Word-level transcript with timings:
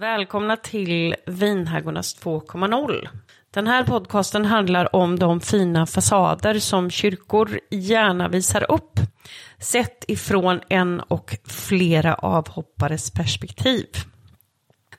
Välkomna 0.00 0.56
till 0.56 1.14
Vinhaggornas 1.26 2.22
2.0. 2.22 3.08
Den 3.50 3.66
här 3.66 3.84
podcasten 3.84 4.44
handlar 4.44 4.96
om 4.96 5.18
de 5.18 5.40
fina 5.40 5.86
fasader 5.86 6.58
som 6.58 6.90
kyrkor 6.90 7.60
gärna 7.70 8.28
visar 8.28 8.70
upp, 8.70 9.00
sett 9.58 10.04
ifrån 10.08 10.60
en 10.68 11.00
och 11.00 11.36
flera 11.44 12.14
avhoppares 12.14 13.10
perspektiv. 13.10 13.86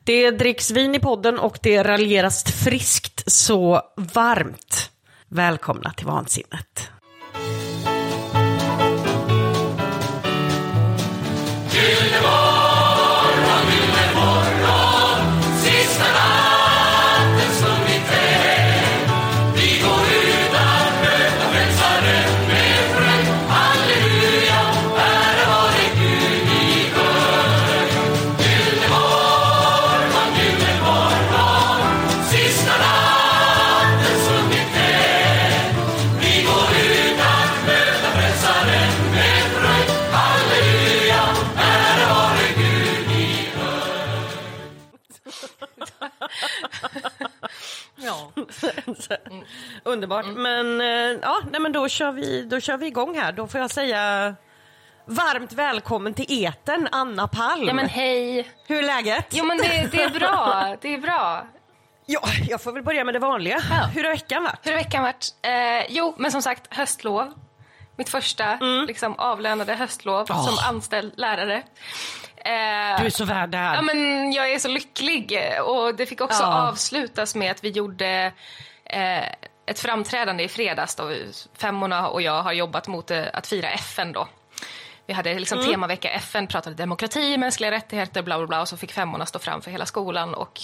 Det 0.04 0.32
dricks 0.32 0.72
vin 0.72 0.96
i 0.96 1.00
podden 1.00 1.40
och 1.40 1.60
det 1.62 1.84
raljeras 1.84 2.44
friskt 2.44 3.32
så 3.32 3.82
varmt. 3.96 4.92
Välkomna 5.28 5.94
till 5.94 6.08
vansinnet. 6.08 6.92
Ja. 48.36 48.44
Mm. 49.30 49.44
Underbart. 49.84 50.26
Men, 50.26 50.82
eh, 50.82 51.20
ja, 51.22 51.42
nej, 51.52 51.62
men 51.62 51.72
då, 51.72 51.88
kör 51.88 52.12
vi, 52.12 52.44
då 52.44 52.60
kör 52.60 52.78
vi 52.78 52.88
igång 52.88 53.18
här. 53.18 53.32
Då 53.32 53.48
får 53.48 53.60
jag 53.62 53.72
säga 53.72 54.36
varmt 55.06 55.54
välkommen 55.54 56.14
till 56.14 56.26
eten 56.46 56.88
Anna 56.92 57.28
Palm. 57.28 57.68
ja, 57.68 57.74
men 57.74 57.90
hej. 57.90 58.50
Hur 58.68 58.78
är 58.78 58.84
läget? 58.84 59.26
Jo, 59.30 59.46
men 59.46 59.58
det, 59.58 59.90
det 59.92 60.04
är 60.04 60.10
bra. 60.10 60.76
Det 60.82 60.94
är 60.94 60.98
bra. 60.98 61.48
Ja, 62.06 62.22
jag 62.50 62.62
får 62.62 62.72
väl 62.72 62.84
börja 62.84 63.04
med 63.04 63.16
det 63.16 63.20
vanliga. 63.20 63.60
Ja. 63.70 63.86
Hur 63.96 64.04
har 64.04 64.12
veckan 64.12 64.44
varit? 64.44 64.60
Hur 64.64 64.72
har 64.72 64.78
veckan 64.80 65.04
varit? 65.04 65.26
Eh, 65.42 65.86
jo, 65.90 66.16
men 66.18 66.32
som 66.32 66.42
sagt, 66.42 66.74
höstlov. 66.74 67.34
Mitt 67.96 68.10
första 68.10 68.60
liksom, 68.88 69.16
avlönade 69.20 69.74
höstlov 69.76 70.28
Åh. 70.30 70.46
som 70.46 70.76
anställd 70.76 71.14
lärare. 71.16 71.64
Eh, 72.50 73.00
Du 73.00 73.06
är 73.06 73.10
så 73.10 73.26
värd 73.26 73.50
det 73.50 73.58
här. 73.58 73.76
Ja, 73.76 73.82
men 73.82 74.32
jag 74.32 74.52
är 74.52 74.60
så 74.60 74.68
lycklig. 74.68 75.40
Och 75.66 75.96
det 75.96 76.06
fick 76.06 76.22
också 76.22 76.44
Ja. 76.44 76.68
avslutas 76.68 77.36
med 77.36 77.52
att 77.52 77.64
vi 77.64 77.70
gjorde 77.70 78.32
eh, 78.86 79.24
ett 79.66 79.80
framträdande 79.80 80.44
i 80.44 80.48
fredags. 80.48 80.96
Då. 80.96 81.12
Femmorna 81.58 82.08
och 82.08 82.22
jag 82.22 82.42
har 82.44 82.54
jobbat 82.54 82.88
mot 82.88 83.12
eh, 83.12 83.24
att 83.34 83.48
fira 83.48 83.70
FN 83.70 84.12
då. 84.12 84.28
Vi 85.06 85.14
hade 85.14 85.40
liksom 85.40 85.58
Mm. 85.60 85.72
temavecka 85.72 86.10
FN, 86.10 86.48
pratade 86.48 86.76
demokrati, 86.76 87.38
mänskliga 87.38 87.72
rättigheter, 87.72 88.22
bla 88.22 88.38
bla 88.38 88.48
bla. 88.48 88.62
Och 88.62 88.68
så 88.68 88.78
fick 88.78 88.92
femmorna 88.92 89.26
stå 89.26 89.40
fram 89.40 89.62
för 89.62 89.72
hela 89.72 89.86
skolan 89.86 90.34
och 90.34 90.60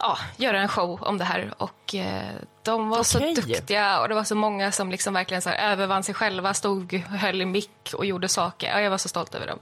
ja, 0.00 0.18
göra 0.36 0.60
en 0.60 0.68
show 0.68 1.02
om 1.02 1.18
det 1.18 1.24
här. 1.24 1.54
Och 1.56 1.94
eh, 1.94 2.22
de 2.62 2.88
var 2.88 2.98
Okej. 2.98 3.04
så 3.04 3.18
duktiga 3.18 4.00
och 4.00 4.08
det 4.08 4.14
var 4.14 4.24
så 4.24 4.34
många 4.34 4.72
som 4.72 4.90
liksom 4.90 5.14
verkligen 5.14 5.42
så 5.42 5.50
övervann 5.50 6.02
sig 6.02 6.14
själva, 6.14 6.54
stod, 6.54 6.94
höll 6.94 7.42
i 7.42 7.46
mick 7.46 7.90
och 7.94 8.06
gjorde 8.06 8.28
saker. 8.28 8.70
Ja, 8.70 8.80
jag 8.80 8.90
var 8.90 8.98
så 8.98 9.08
stolt 9.08 9.34
över 9.34 9.46
dem. 9.46 9.58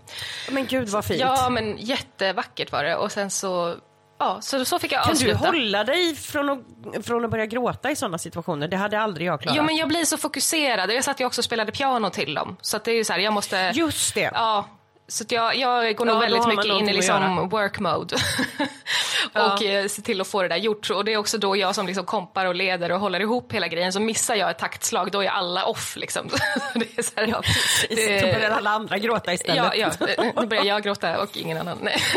Men 0.50 0.66
gud 0.66 0.88
vad 0.88 1.04
fint. 1.04 1.20
Ja, 1.20 1.48
men 1.50 1.76
jättevackert 1.78 2.72
var 2.72 2.84
det. 2.84 2.96
Och 2.96 3.12
sen 3.12 3.30
så, 3.30 3.74
ja, 4.18 4.38
så, 4.40 4.64
så 4.64 4.78
fick 4.78 4.92
jag 4.92 5.02
kan 5.04 5.14
du 5.14 5.16
avsluta. 5.16 5.38
hålla 5.38 5.84
dig 5.84 6.14
från 6.14 6.50
att, 6.50 7.06
från 7.06 7.24
att 7.24 7.30
börja 7.30 7.46
gråta 7.46 7.90
i 7.90 7.96
sådana 7.96 8.18
situationer? 8.18 8.68
Det 8.68 8.76
hade 8.76 9.00
aldrig 9.00 9.26
jag 9.26 9.40
klarat. 9.40 9.56
Jo, 9.56 9.62
men 9.62 9.76
jag 9.76 9.88
blir 9.88 10.04
så 10.04 10.16
fokuserad. 10.16 10.90
Jag 10.92 11.04
satt 11.04 11.20
ju 11.20 11.24
också 11.24 11.40
och 11.40 11.44
spelade 11.44 11.72
piano 11.72 12.10
till 12.10 12.34
dem. 12.34 12.56
Så 12.60 12.76
att 12.76 12.84
det 12.84 12.90
är 12.90 12.96
ju 12.96 13.04
så 13.04 13.12
här, 13.12 13.20
jag 13.20 13.32
måste... 13.32 13.72
Just 13.74 14.14
det. 14.14 14.30
Ja, 14.34 14.68
så 15.08 15.24
jag, 15.28 15.56
jag 15.56 15.96
går 15.96 16.04
nog 16.04 16.14
Ja, 16.14 16.18
då 16.18 16.20
väldigt 16.20 16.46
mycket 16.46 16.66
in 16.66 16.88
i 16.88 16.92
liksom 16.92 17.48
work 17.48 17.78
mode. 17.80 18.16
och 19.34 19.62
eh, 19.62 19.86
ser 19.88 20.02
till 20.02 20.20
att 20.20 20.26
få 20.28 20.42
det 20.42 20.48
där 20.48 20.56
gjort. 20.56 20.90
Och 20.90 21.04
det 21.04 21.12
är 21.12 21.16
också 21.16 21.38
då 21.38 21.56
jag 21.56 21.74
som 21.74 21.86
liksom 21.86 22.04
kompar 22.04 22.46
och 22.46 22.54
leder 22.54 22.92
och 22.92 23.00
håller 23.00 23.20
ihop 23.20 23.52
hela 23.52 23.68
grejen. 23.68 23.92
Så 23.92 24.00
missar 24.00 24.34
jag 24.34 24.50
ett 24.50 24.58
taktslag, 24.58 25.10
då 25.12 25.22
är 25.22 25.28
alla 25.28 25.64
off 25.64 25.96
liksom. 25.96 26.28
det 26.74 26.98
är 26.98 27.02
så 27.02 27.12
här, 27.16 27.26
Ja, 27.26 27.42
det- 27.88 28.20
Då 28.20 28.26
börjar 28.32 28.50
alla 28.50 28.70
andra 28.70 28.98
gråta 28.98 29.32
istället. 29.32 29.72
Ja, 29.76 29.90
ja, 29.98 30.06
nu 30.40 30.46
börjar 30.46 30.64
jag 30.64 30.82
gråta 30.82 31.22
och 31.22 31.36
ingen 31.36 31.58
annan. 31.58 31.78
Nej. 31.82 31.96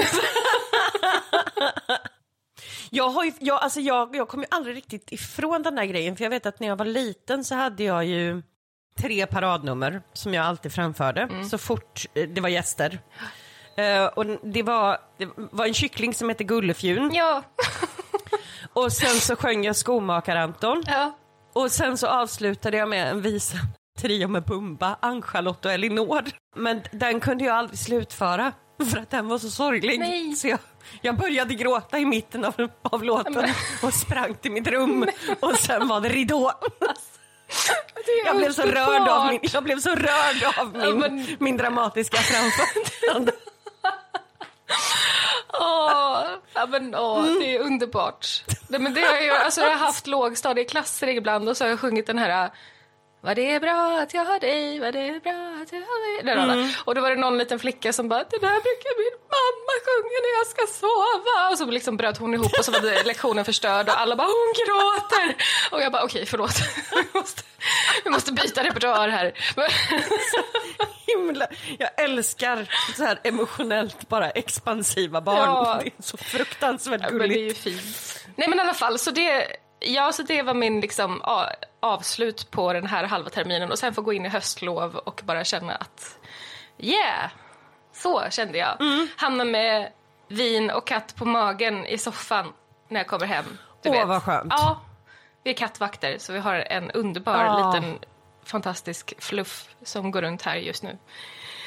Jag, 2.94 3.10
har 3.10 3.24
ju, 3.24 3.32
jag, 3.40 3.62
alltså 3.64 3.80
jag, 3.80 4.16
jag 4.16 4.28
kom 4.28 4.40
ju 4.40 4.46
aldrig 4.52 4.76
riktigt 4.76 5.12
ifrån 5.12 5.64
den 5.64 5.76
där 5.76 5.86
grejen 5.86 6.16
för 6.18 6.24
jag 6.24 6.30
vet 6.30 6.46
att 6.46 6.60
när 6.60 6.68
jag 6.68 6.76
var 6.76 6.86
liten 6.86 7.44
så 7.44 7.56
hade 7.56 7.84
jag 7.84 8.06
ju 8.06 8.42
tre 9.00 9.26
paradnummer 9.26 10.02
som 10.14 10.34
jag 10.34 10.46
alltid 10.46 10.72
framförde 10.74 11.22
Mm. 11.22 11.50
så 11.50 11.58
fort 11.58 12.06
eh, 12.14 12.28
det 12.30 12.42
var 12.42 12.50
gäster. 12.50 13.00
Eh, 13.78 14.06
och 14.06 14.26
det 14.44 14.64
var, 14.64 14.98
det 15.18 15.30
var 15.36 15.66
en 15.66 15.74
kyckling 15.74 16.14
som 16.14 16.30
hette 16.30 16.44
Gullefjun 16.44 17.12
Ja, 17.14 17.44
och 18.74 18.92
sen 18.94 19.20
så 19.20 19.36
sjöng 19.36 19.64
jag 19.66 19.76
Skomakar-Anton 19.76 20.84
ja. 20.88 21.18
och 21.54 21.72
sen 21.72 21.98
så 21.98 22.08
avslutade 22.08 22.78
jag 22.78 22.90
med 22.90 23.10
en 23.10 23.22
visa 23.22 23.58
trio 24.00 24.28
med 24.28 24.46
Pumba, 24.46 24.96
Ann-Charlotte 25.02 25.66
och 25.66 25.72
Elinor. 25.72 26.24
Men 26.56 26.82
den 26.92 27.20
kunde 27.20 27.44
jag 27.46 27.56
aldrig 27.56 27.80
slutföra 27.80 28.52
för 28.92 28.98
att 28.98 29.10
den 29.10 29.28
var 29.28 29.38
så 29.38 29.50
sorglig. 29.50 30.00
Nej. 30.00 30.36
Så 30.36 30.48
jag, 30.48 30.60
jag 31.02 31.18
började 31.18 31.54
gråta 31.54 32.00
i 32.00 32.06
mitten 32.06 32.46
av, 32.46 32.68
av 32.84 33.04
låten 33.04 33.50
och 33.84 33.94
sprang 33.94 34.36
till 34.36 34.52
mitt 34.52 34.68
rum 34.68 35.06
och 35.40 35.56
sen 35.56 35.88
var 35.88 36.02
det 36.02 36.10
ridå. 36.10 36.52
Jag 38.26 38.38
blev 38.38 38.52
så 38.52 38.62
rörd 38.62 39.08
av 39.08 39.28
min, 39.28 39.40
jag 39.42 39.64
blev 39.64 39.80
så 39.80 39.90
rörd 39.96 40.44
av 40.58 40.76
min, 40.78 41.00
men- 41.00 41.38
min 41.40 41.58
dramatiska 41.58 42.18
framförande. 42.18 43.32
Åh, 45.54 46.24
ja, 46.54 46.66
men, 46.66 46.96
åh, 46.96 47.20
Mm. 47.28 47.40
det 47.40 47.56
är 47.56 47.60
underbart. 47.60 48.28
Nej, 48.68 48.80
men 48.80 48.94
det 48.94 49.02
har 49.02 49.16
jag, 49.16 49.38
alltså, 49.38 49.62
jag 49.62 49.70
har 49.70 49.76
haft 49.78 50.08
lågstadieklasser 50.08 51.08
ibland 51.08 51.50
och 51.50 51.58
så 51.58 51.64
har 51.64 51.70
jag 51.70 51.80
sjungit 51.80 52.08
den 52.08 52.18
här 52.18 52.50
vad 53.22 53.36
det 53.36 53.52
är 53.52 53.60
bra 53.60 54.00
att 54.02 54.14
jag 54.14 54.26
har 54.26 54.40
dig, 54.40 54.80
vad 54.80 54.94
det 54.94 55.00
är 55.00 55.20
bra 55.20 55.62
att 55.64 55.72
jag 55.72 55.80
har 55.80 56.24
dig. 56.24 56.34
Mm. 56.34 56.70
Och 56.86 56.96
då 56.96 57.02
var 57.02 57.10
det 57.10 57.16
någon 57.16 57.38
liten 57.38 57.60
flicka 57.60 57.94
som 57.94 58.10
bara, 58.10 58.24
det 58.24 58.38
där 58.38 58.62
brukar 58.62 58.98
min 59.04 59.18
mamma 59.36 59.74
sjunga 59.86 60.20
när 60.26 60.38
jag 60.40 60.48
ska 60.48 60.80
sova. 60.80 61.50
Och 61.52 61.58
så 61.58 61.66
liksom 61.66 61.98
bröt 61.98 62.18
hon 62.18 62.34
ihop 62.34 62.52
och 62.60 62.66
så 62.66 62.72
var 62.72 63.04
lektionen 63.04 63.46
förstörd 63.46 63.90
och 63.90 64.00
alla 64.00 64.16
bara, 64.16 64.28
hon 64.28 64.54
gråter. 64.54 65.36
Och 65.72 65.82
jag 65.82 65.92
bara, 65.92 66.04
okej 66.04 66.26
förlåt. 66.26 66.52
Vi 67.14 67.20
måste, 67.20 67.44
vi 68.04 68.10
måste 68.10 68.32
byta 68.32 68.64
repertoar 68.64 69.08
här. 69.08 69.34
Himla, 71.08 71.48
jag 71.80 71.90
älskar 72.04 72.68
så 72.98 73.04
här 73.04 73.20
emotionellt 73.24 74.10
bara 74.10 74.30
expansiva 74.32 75.22
barn. 75.22 75.38
Ja. 75.38 75.80
Det 75.84 75.88
är 75.88 76.04
så 76.04 76.18
fruktansvärt 76.18 77.02
Ja, 77.04 77.10
men 77.12 77.20
det 77.20 77.26
är 77.26 77.28
gulligt. 77.28 77.66
ju 77.68 77.72
fint. 77.72 78.26
Nej 78.36 78.50
men 78.50 78.58
i 78.58 78.62
alla 78.62 78.74
fall, 78.74 79.00
så 79.00 79.12
det, 79.12 79.48
ja, 79.82 80.12
så 80.12 80.24
det 80.24 80.42
var 80.42 80.54
min 80.54 80.82
liksom, 80.82 81.22
avslut 81.80 82.52
på 82.52 82.74
den 82.74 82.88
här 82.88 83.04
halva 83.04 83.30
terminen 83.30 83.72
och 83.72 83.80
sen 83.80 83.94
få 83.94 84.02
gå 84.02 84.14
in 84.14 84.26
i 84.26 84.30
höstlov 84.30 84.96
och 84.96 85.22
bara 85.26 85.44
känna 85.44 85.76
att 85.76 86.18
yeah, 86.78 87.30
så 87.94 88.30
kände 88.30 88.58
jag. 88.58 88.82
Mm. 88.82 89.08
Hamna 89.18 89.46
med 89.46 89.92
vin 90.28 90.72
och 90.72 90.88
katt 90.88 91.16
på 91.16 91.26
magen 91.26 91.86
i 91.86 91.98
soffan 91.98 92.54
när 92.88 93.00
jag 93.00 93.08
kommer 93.08 93.26
hem. 93.26 93.58
Du 93.82 93.90
Åh, 93.90 93.96
vet. 93.96 94.08
vad 94.08 94.24
skönt. 94.24 94.54
Ja, 94.58 94.82
vi 95.44 95.50
är 95.50 95.56
kattvakter 95.56 96.18
så 96.18 96.34
vi 96.34 96.40
har 96.40 96.56
en 96.56 96.92
underbar 96.92 97.46
Ja. 97.46 97.74
liten 97.74 98.00
fantastisk 98.44 99.14
fluff 99.20 99.70
som 99.84 100.12
går 100.12 100.22
runt 100.22 100.42
här 100.42 100.56
just 100.56 100.84
nu. 100.84 100.98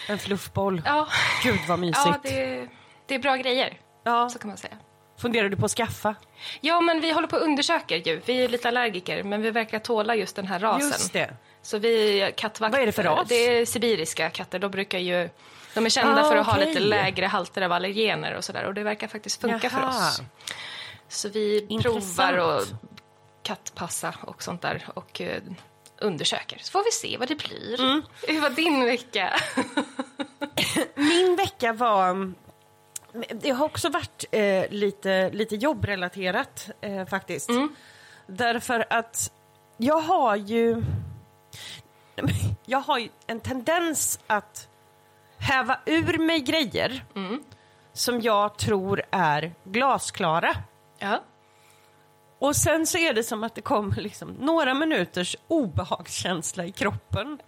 En 0.08 0.18
fluffboll. 0.18 0.82
Ja, 0.84 1.08
Gud 1.42 1.60
vad 1.68 1.78
mysigt. 1.78 2.06
ja 2.06 2.18
det, 2.22 2.68
det 3.06 3.14
är 3.14 3.18
bra 3.18 3.36
grejer, 3.36 3.80
Ja. 4.04 4.28
så 4.28 4.38
kan 4.38 4.48
man 4.48 4.56
säga. 4.56 4.76
Funderar 5.16 5.48
du 5.48 5.56
på 5.56 5.64
att 5.64 5.70
skaffa? 5.70 6.14
Ja, 6.60 6.80
men 6.80 7.00
vi 7.00 7.12
håller 7.12 7.28
på 7.28 7.36
och 7.36 7.42
undersöker 7.42 7.96
ju. 7.96 8.20
Vi 8.26 8.44
är 8.44 8.48
lite 8.48 8.68
allergiker, 8.68 9.22
men 9.22 9.42
vi 9.42 9.50
verkar 9.50 9.78
tåla 9.78 10.14
just 10.16 10.36
den 10.36 10.46
här 10.46 10.58
rasen. 10.58 10.88
Just 10.88 11.12
det. 11.12 11.36
Så 11.62 11.78
vi 11.78 12.20
är 12.20 12.30
kattvakter. 12.30 12.72
Vad 12.78 12.82
är 12.82 12.86
det 12.86 12.92
för 12.92 13.02
ras? 13.02 13.28
Det 13.28 13.34
är 13.58 13.66
sibiriska 13.66 14.30
katter. 14.30 14.58
De 14.58 14.70
brukar 14.70 14.98
ju... 14.98 15.28
De 15.74 15.86
är 15.86 15.90
kända 15.90 16.24
Ah, 16.26 16.28
för 16.30 16.36
att 16.36 16.46
ha 16.46 16.52
okej. 16.52 16.66
lite 16.66 16.80
lägre 16.80 17.26
halter 17.26 17.62
av 17.62 17.72
allergener 17.72 18.34
och 18.34 18.44
sådär. 18.44 18.64
Och 18.64 18.74
det 18.74 18.82
verkar 18.82 19.08
faktiskt 19.08 19.40
funka 19.40 19.70
för 19.70 19.80
Jaha. 19.80 20.08
oss. 20.08 20.22
Så 21.08 21.28
vi 21.28 21.66
Intressant. 21.68 22.16
provar 22.16 22.58
att 22.58 22.72
kattpassa 23.42 24.14
och 24.20 24.42
sånt 24.42 24.62
där. 24.62 24.86
Och 24.94 25.20
eh, 25.20 25.42
undersöker. 26.00 26.58
Så 26.62 26.70
får 26.72 26.84
vi 26.84 26.90
se 26.90 27.16
vad 27.18 27.28
det 27.28 27.34
blir. 27.36 27.80
Mm. 27.80 28.02
Hur 28.28 28.40
var 28.40 28.50
din 28.50 28.84
vecka? 28.84 29.34
Min 30.94 31.36
vecka 31.36 31.72
var... 31.72 32.32
Det 33.34 33.50
har 33.50 33.64
också 33.64 33.88
varit 33.88 34.24
eh, 34.30 34.70
lite, 34.70 35.30
lite 35.30 35.56
jobbrelaterat 35.56 36.70
eh, 36.80 37.06
faktiskt. 37.06 37.50
Därför 38.26 38.86
att 38.90 39.32
jag 39.76 39.98
har 40.00 40.36
ju... 40.36 40.82
Jag 42.66 42.78
har 42.78 42.98
ju 42.98 43.08
en 43.26 43.40
tendens 43.40 44.20
att 44.26 44.68
häva 45.38 45.78
ur 45.86 46.18
mig 46.18 46.40
grejer 46.40 47.04
som 47.92 48.20
jag 48.20 48.56
tror 48.56 49.02
är 49.10 49.54
glasklara. 49.64 50.54
Ja. 50.98 51.22
Och 52.44 52.56
sen 52.56 52.86
så 52.86 52.98
är 52.98 53.14
det 53.14 53.24
som 53.24 53.44
att 53.44 53.54
det 53.54 53.60
kommer 53.60 54.00
liksom 54.00 54.28
några 54.28 54.74
minuters 54.74 55.36
obehagskänsla 55.48 56.64
i 56.64 56.72
kroppen. 56.72 57.38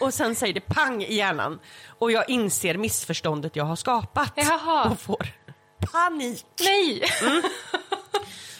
Och 0.00 0.14
sen 0.14 0.34
säger 0.34 0.54
det 0.54 0.60
pang 0.60 1.02
i 1.02 1.14
hjärnan. 1.14 1.58
Och 1.98 2.12
jag 2.12 2.30
inser 2.30 2.74
missförståndet 2.76 3.56
jag 3.56 3.64
har 3.64 3.76
skapat. 3.76 4.32
Jaha. 4.34 4.90
Och 4.90 5.00
får 5.00 5.26
panik. 5.92 6.46
Nej! 6.60 7.02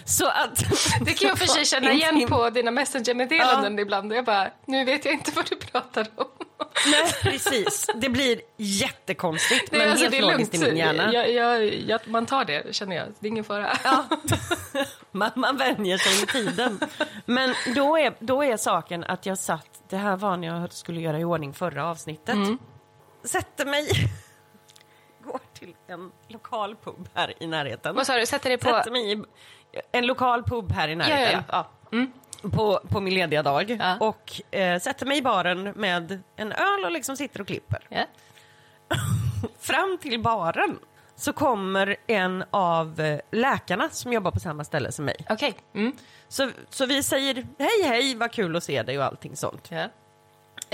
Så 0.05 0.27
att... 0.27 0.65
Det 1.01 1.13
kan 1.13 1.29
jag 1.29 1.39
för 1.39 1.47
sig 1.47 1.65
känna 1.65 1.93
igen 1.93 2.27
på 2.29 2.51
dina 2.51 2.71
messenger-meddelanden 2.71 3.79
ibland. 3.79 4.13
Jag 4.13 4.25
bara, 4.25 4.51
nu 4.65 4.85
vet 4.85 5.05
jag 5.05 5.15
inte 5.15 5.31
vad 5.31 5.47
du 5.51 5.57
pratar 5.57 6.07
om. 6.17 6.27
Nej, 6.87 7.13
precis. 7.23 7.87
Det 7.95 8.09
blir 8.09 8.41
jättekonstigt, 8.57 9.73
men 9.73 9.91
alltså, 9.91 10.11
helt 10.11 10.21
logiskt 10.21 10.55
i 10.55 10.59
min 10.59 10.77
hjärna. 10.77 11.13
Jag, 11.13 11.33
jag, 11.33 11.65
jag, 11.75 12.01
man 12.09 12.27
tar 12.27 12.45
det, 12.45 12.75
känner 12.75 12.97
jag. 12.97 13.07
Det 13.19 13.27
är 13.27 13.31
ingen 13.31 13.45
fara. 13.45 13.79
Ja. 13.85 14.05
man, 15.11 15.31
man 15.35 15.57
vänjer 15.57 15.99
sig 15.99 16.21
med 16.21 16.29
tiden. 16.29 16.81
Men 17.27 17.55
då 17.75 17.99
är, 17.99 18.15
då 18.19 18.45
är 18.45 18.57
saken 18.57 19.05
att 19.05 19.27
jag 19.27 19.39
satt, 19.39 19.83
det 19.89 19.97
här 19.97 20.17
var 20.17 20.37
när 20.37 20.49
jag 20.49 20.73
skulle 20.73 21.01
göra 21.01 21.19
i 21.19 21.25
ordning 21.25 21.53
förra 21.53 21.87
avsnittet. 21.91 22.35
Mm. 22.35 22.59
Sätter 23.25 23.67
mig, 23.67 23.89
går 25.25 25.41
till 25.59 25.75
en 25.87 26.13
lokal 26.29 26.77
pub 26.77 27.09
här 27.15 27.35
i 27.43 27.47
närheten. 27.47 27.95
Vad 27.95 28.07
sa 28.07 28.17
du, 28.19 28.27
sätter 28.27 28.49
dig 28.49 28.59
på... 28.59 28.69
Sätter 28.69 28.91
mig 28.91 29.13
i 29.13 29.23
en 29.93 30.07
lokal 30.07 30.43
pub 30.43 30.73
här 30.73 30.89
i 30.89 30.93
Ja, 30.93 30.97
närheten. 30.99 31.45
ja, 31.49 31.69
ja. 31.91 31.97
Mm. 31.99 32.13
På, 32.51 32.81
på 32.89 33.01
min 33.01 33.15
lediga 33.15 33.43
dag. 33.43 33.71
Ja. 33.71 33.97
Och 34.01 34.41
eh, 34.55 34.81
sätter 34.81 35.07
mig 35.07 35.19
i 35.19 35.23
baren 35.23 35.63
med 35.77 36.23
en 36.37 36.53
öl 36.53 36.85
och 36.85 36.91
liksom 36.91 37.17
sitter 37.17 37.41
och 37.41 37.47
klipper. 37.47 37.87
ja. 37.89 38.05
Fram 39.61 39.99
till 40.03 40.23
baren 40.23 40.79
så 41.17 41.33
kommer 41.33 41.97
en 42.07 42.45
av 42.51 43.01
eh, 43.01 43.21
läkarna 43.31 43.89
som 43.91 44.13
jobbar 44.13 44.31
på 44.31 44.41
samma 44.41 44.65
ställe 44.65 44.93
som 44.93 45.05
mig. 45.05 45.17
Okej. 45.31 45.55
Mm. 45.75 45.93
Så, 46.29 46.51
så 46.71 46.87
vi 46.87 47.03
säger 47.03 47.35
hej 47.59 47.83
hej, 47.85 48.15
vad 48.15 48.33
kul 48.33 48.57
att 48.57 48.65
se 48.65 48.83
dig 48.83 48.99
och 48.99 49.05
allting 49.05 49.37
sånt. 49.37 49.69
Ja. 49.71 49.89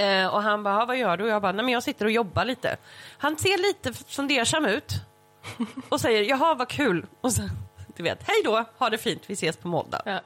Eh, 0.05 0.27
och 0.27 0.43
han 0.43 0.63
bara, 0.63 0.75
"Ja, 0.81 0.85
vad 0.85 0.97
gör 0.97 1.17
du? 1.17 1.25
Och 1.25 1.31
jag 1.31 1.43
bara, 1.43 1.53
nej 1.53 1.65
men 1.65 1.75
jag 1.75 1.83
sitter 1.83 2.05
och 2.05 2.11
jobbar 2.11 2.45
lite. 2.45 2.77
Han 3.19 3.37
ser 3.37 3.59
lite 3.59 3.93
fundersam 3.93 4.67
ut 4.67 4.93
och 5.89 6.01
säger, 6.01 6.23
jaha 6.23 6.55
vad 6.55 6.69
kul. 6.69 7.07
Och 7.21 7.33
sen, 7.33 7.51
du 7.97 8.03
vet, 8.03 8.23
hej 8.29 8.37
då, 8.45 8.65
ha 8.79 8.91
det 8.91 8.99
fint, 8.99 9.23
vi 9.27 9.33
ses 9.35 9.57
på 9.57 9.69
måndag. 9.69 10.03
Ja. 10.05 10.21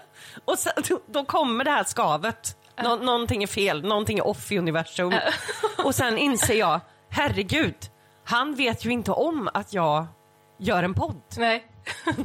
Och 0.44 0.58
sen, 0.58 0.72
då, 1.06 1.24
kommer 1.24 1.64
det 1.64 1.70
här 1.70 1.84
skavet. 1.84 2.56
Nå, 2.82 2.96
någonting 2.96 3.42
är 3.42 3.46
fel, 3.46 3.82
någonting 3.82 4.18
är 4.18 4.26
off 4.26 4.52
i 4.52 4.58
universum. 4.58 5.14
Och 5.84 5.94
sen 5.94 6.18
inser 6.18 6.54
jag, 6.54 6.80
herregud, 7.08 7.76
han 8.24 8.54
vet 8.54 8.84
ju 8.84 8.90
inte 8.90 9.12
om 9.12 9.48
att 9.54 9.72
jag 9.72 10.06
gör 10.58 10.82
en 10.82 10.94
podd. 10.94 11.22
Nej. 11.36 11.66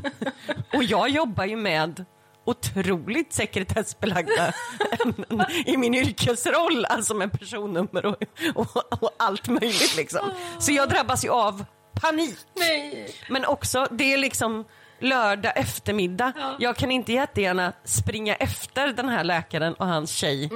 Och 0.74 0.84
jag 0.84 1.10
jobbar 1.10 1.46
ju 1.46 1.56
med 1.56 2.06
otroligt 2.46 3.34
sekretessbelagda 3.34 4.54
ämnen 5.06 5.46
i 5.66 5.78
min 5.78 5.94
yrkesroll, 5.94 6.86
alltså 6.86 7.14
med 7.14 7.40
personnummer 7.40 8.06
och, 8.06 8.24
och, 8.56 9.04
och 9.04 9.12
allt 9.18 9.48
möjligt 9.48 9.96
liksom. 9.98 10.32
Så 10.60 10.72
jag 10.72 10.90
drabbas 10.90 11.26
ju 11.26 11.30
av 11.30 11.66
panik. 12.02 12.38
Nej. 12.56 13.16
Men 13.30 13.46
också, 13.46 13.88
det 13.92 14.14
är 14.14 14.18
liksom 14.18 14.66
lördag 15.02 15.54
eftermiddag. 15.56 16.34
Ja. 16.38 16.56
Jag 16.60 16.76
kan 16.76 16.92
inte 16.92 17.14
jättegärna 17.14 17.74
springa 17.84 18.36
efter 18.36 18.88
den 18.88 19.10
här 19.10 19.24
läkaren 19.24 19.74
och 19.74 19.88
hans 19.88 20.12
tjej. 20.12 20.50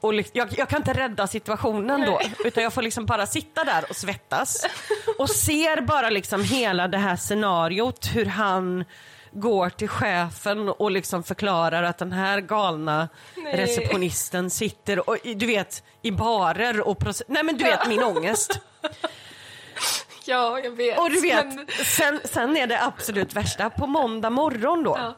Och 0.00 0.14
li- 0.14 0.30
jag, 0.32 0.48
jag 0.58 0.68
kan 0.68 0.76
inte 0.80 0.92
rädda 0.92 1.26
situationen 1.26 2.00
då, 2.00 2.20
utan 2.44 2.62
jag 2.62 2.72
får 2.72 2.82
liksom 2.82 3.06
bara 3.06 3.26
sitta 3.26 3.64
där 3.64 3.84
och 3.90 3.96
svettas. 3.96 4.66
Och 5.18 5.30
ser 5.30 5.80
bara 5.80 6.10
liksom 6.10 6.44
hela 6.44 6.88
det 6.88 6.98
här 6.98 7.16
scenariot, 7.16 8.06
hur 8.14 8.26
han 8.26 8.84
går 9.32 9.68
till 9.70 9.88
chefen 9.88 10.68
och 10.68 10.90
liksom 10.90 11.22
förklarar 11.22 11.82
att 11.82 11.98
den 11.98 12.12
här 12.12 12.40
galna 12.40 13.08
Nej. 13.36 13.56
receptionisten 13.56 14.50
sitter 14.50 15.08
och 15.10 15.16
du 15.24 15.46
vet 15.46 15.82
i 16.02 16.10
barer 16.10 16.80
och 16.88 17.02
Nej 17.28 17.42
men 17.44 17.56
du 17.56 17.64
vet 17.64 17.88
min 17.88 18.02
ångest. 18.02 18.60
Ja, 20.26 20.60
jag 20.60 20.70
vet. 20.70 20.98
Och 20.98 21.10
du 21.10 21.20
vet, 21.20 21.46
Men... 21.54 21.66
sen, 21.84 22.20
sen 22.24 22.56
är 22.56 22.66
det 22.66 22.82
absolut 22.84 23.34
värsta, 23.34 23.70
på 23.70 23.86
måndag 23.86 24.30
morgon 24.30 24.82
då, 24.82 24.96
Ja. 24.98 25.14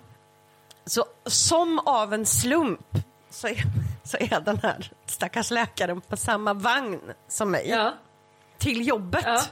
så 0.86 1.04
som 1.26 1.78
av 1.78 2.14
en 2.14 2.26
slump 2.26 2.80
så 3.30 3.48
är, 3.48 3.62
så 4.04 4.16
är 4.16 4.40
den 4.40 4.58
här 4.62 4.90
stackars 5.06 5.50
läkaren 5.50 6.00
på 6.00 6.16
samma 6.16 6.54
vagn 6.54 7.00
som 7.28 7.50
mig 7.50 7.68
Ja. 7.68 7.94
till 8.58 8.88
jobbet. 8.88 9.24
Ja. 9.26 9.42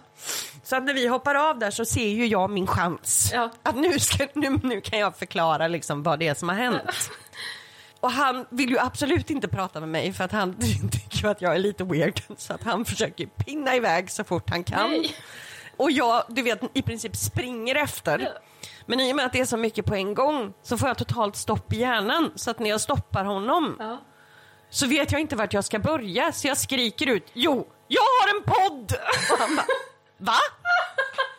Så 0.63 0.77
att 0.77 0.85
när 0.85 0.95
vi 0.95 1.07
hoppar 1.07 1.35
av 1.35 1.59
där 1.59 1.71
så 1.71 1.85
ser 1.85 2.09
ju 2.09 2.27
jag 2.27 2.51
min 2.51 2.67
chans. 2.67 3.33
Att 3.63 3.77
nu, 3.77 3.99
ska, 3.99 4.27
nu, 4.35 4.51
nu 4.63 4.81
kan 4.81 4.99
jag 4.99 5.17
förklara 5.17 5.69
liksom 5.69 6.03
vad 6.03 6.19
det 6.19 6.29
är 6.29 6.35
som 6.35 6.49
har 6.49 6.57
hänt. 6.57 6.81
Och 8.05 8.11
han 8.11 8.47
vill 8.51 8.71
ju 8.71 8.79
absolut 8.79 9.31
inte 9.31 9.49
prata 9.49 9.81
med 9.81 9.89
mig 9.89 10.13
för 10.13 10.25
att 10.25 10.33
han 10.33 10.59
tycker 10.93 11.29
att 11.29 11.43
jag 11.43 11.55
är 11.55 11.59
lite 11.59 11.85
weird. 11.85 12.21
Så 12.37 12.53
att 12.53 12.63
han 12.63 12.85
försöker 12.85 13.27
pinna 13.27 13.77
iväg 13.77 14.11
så 14.11 14.25
fort 14.25 14.51
han 14.51 14.65
kan. 14.65 14.91
Nej. 14.91 15.15
Och 15.77 15.91
jag, 15.91 16.25
du 16.29 16.43
vet, 16.43 16.61
i 16.75 16.83
princip 16.83 17.17
springer 17.17 17.75
efter. 17.75 18.29
Men 18.87 19.01
i 19.01 19.13
och 19.13 19.17
med 19.17 19.27
att 19.27 19.33
det 19.33 19.41
är 19.41 19.45
så 19.45 19.57
mycket 19.57 19.85
på 19.87 19.95
en 19.95 20.15
gång 20.15 20.53
så 20.63 20.79
får 20.79 20.89
jag 20.89 20.99
totalt 20.99 21.37
stopp 21.37 21.73
i 21.73 21.77
hjärnan. 21.77 22.33
Så 22.35 22.51
att 22.51 22.59
när 22.59 22.71
jag 22.71 22.81
stoppar 22.81 23.25
honom 23.25 23.77
Ja. 23.79 24.01
så 24.71 24.87
vet 24.87 25.13
jag 25.13 25.21
inte 25.21 25.37
vart 25.37 25.53
jag 25.53 25.65
ska 25.65 25.79
börja. 25.79 26.33
Så 26.33 26.47
jag 26.49 26.59
skriker 26.59 27.07
ut, 27.07 27.31
jo, 27.33 27.67
jag 27.89 28.03
har 28.03 28.37
en 28.37 28.43
podd! 28.43 28.93
Och 29.33 29.39
han 29.39 29.57
bara, 29.57 29.67
va? 30.19 30.39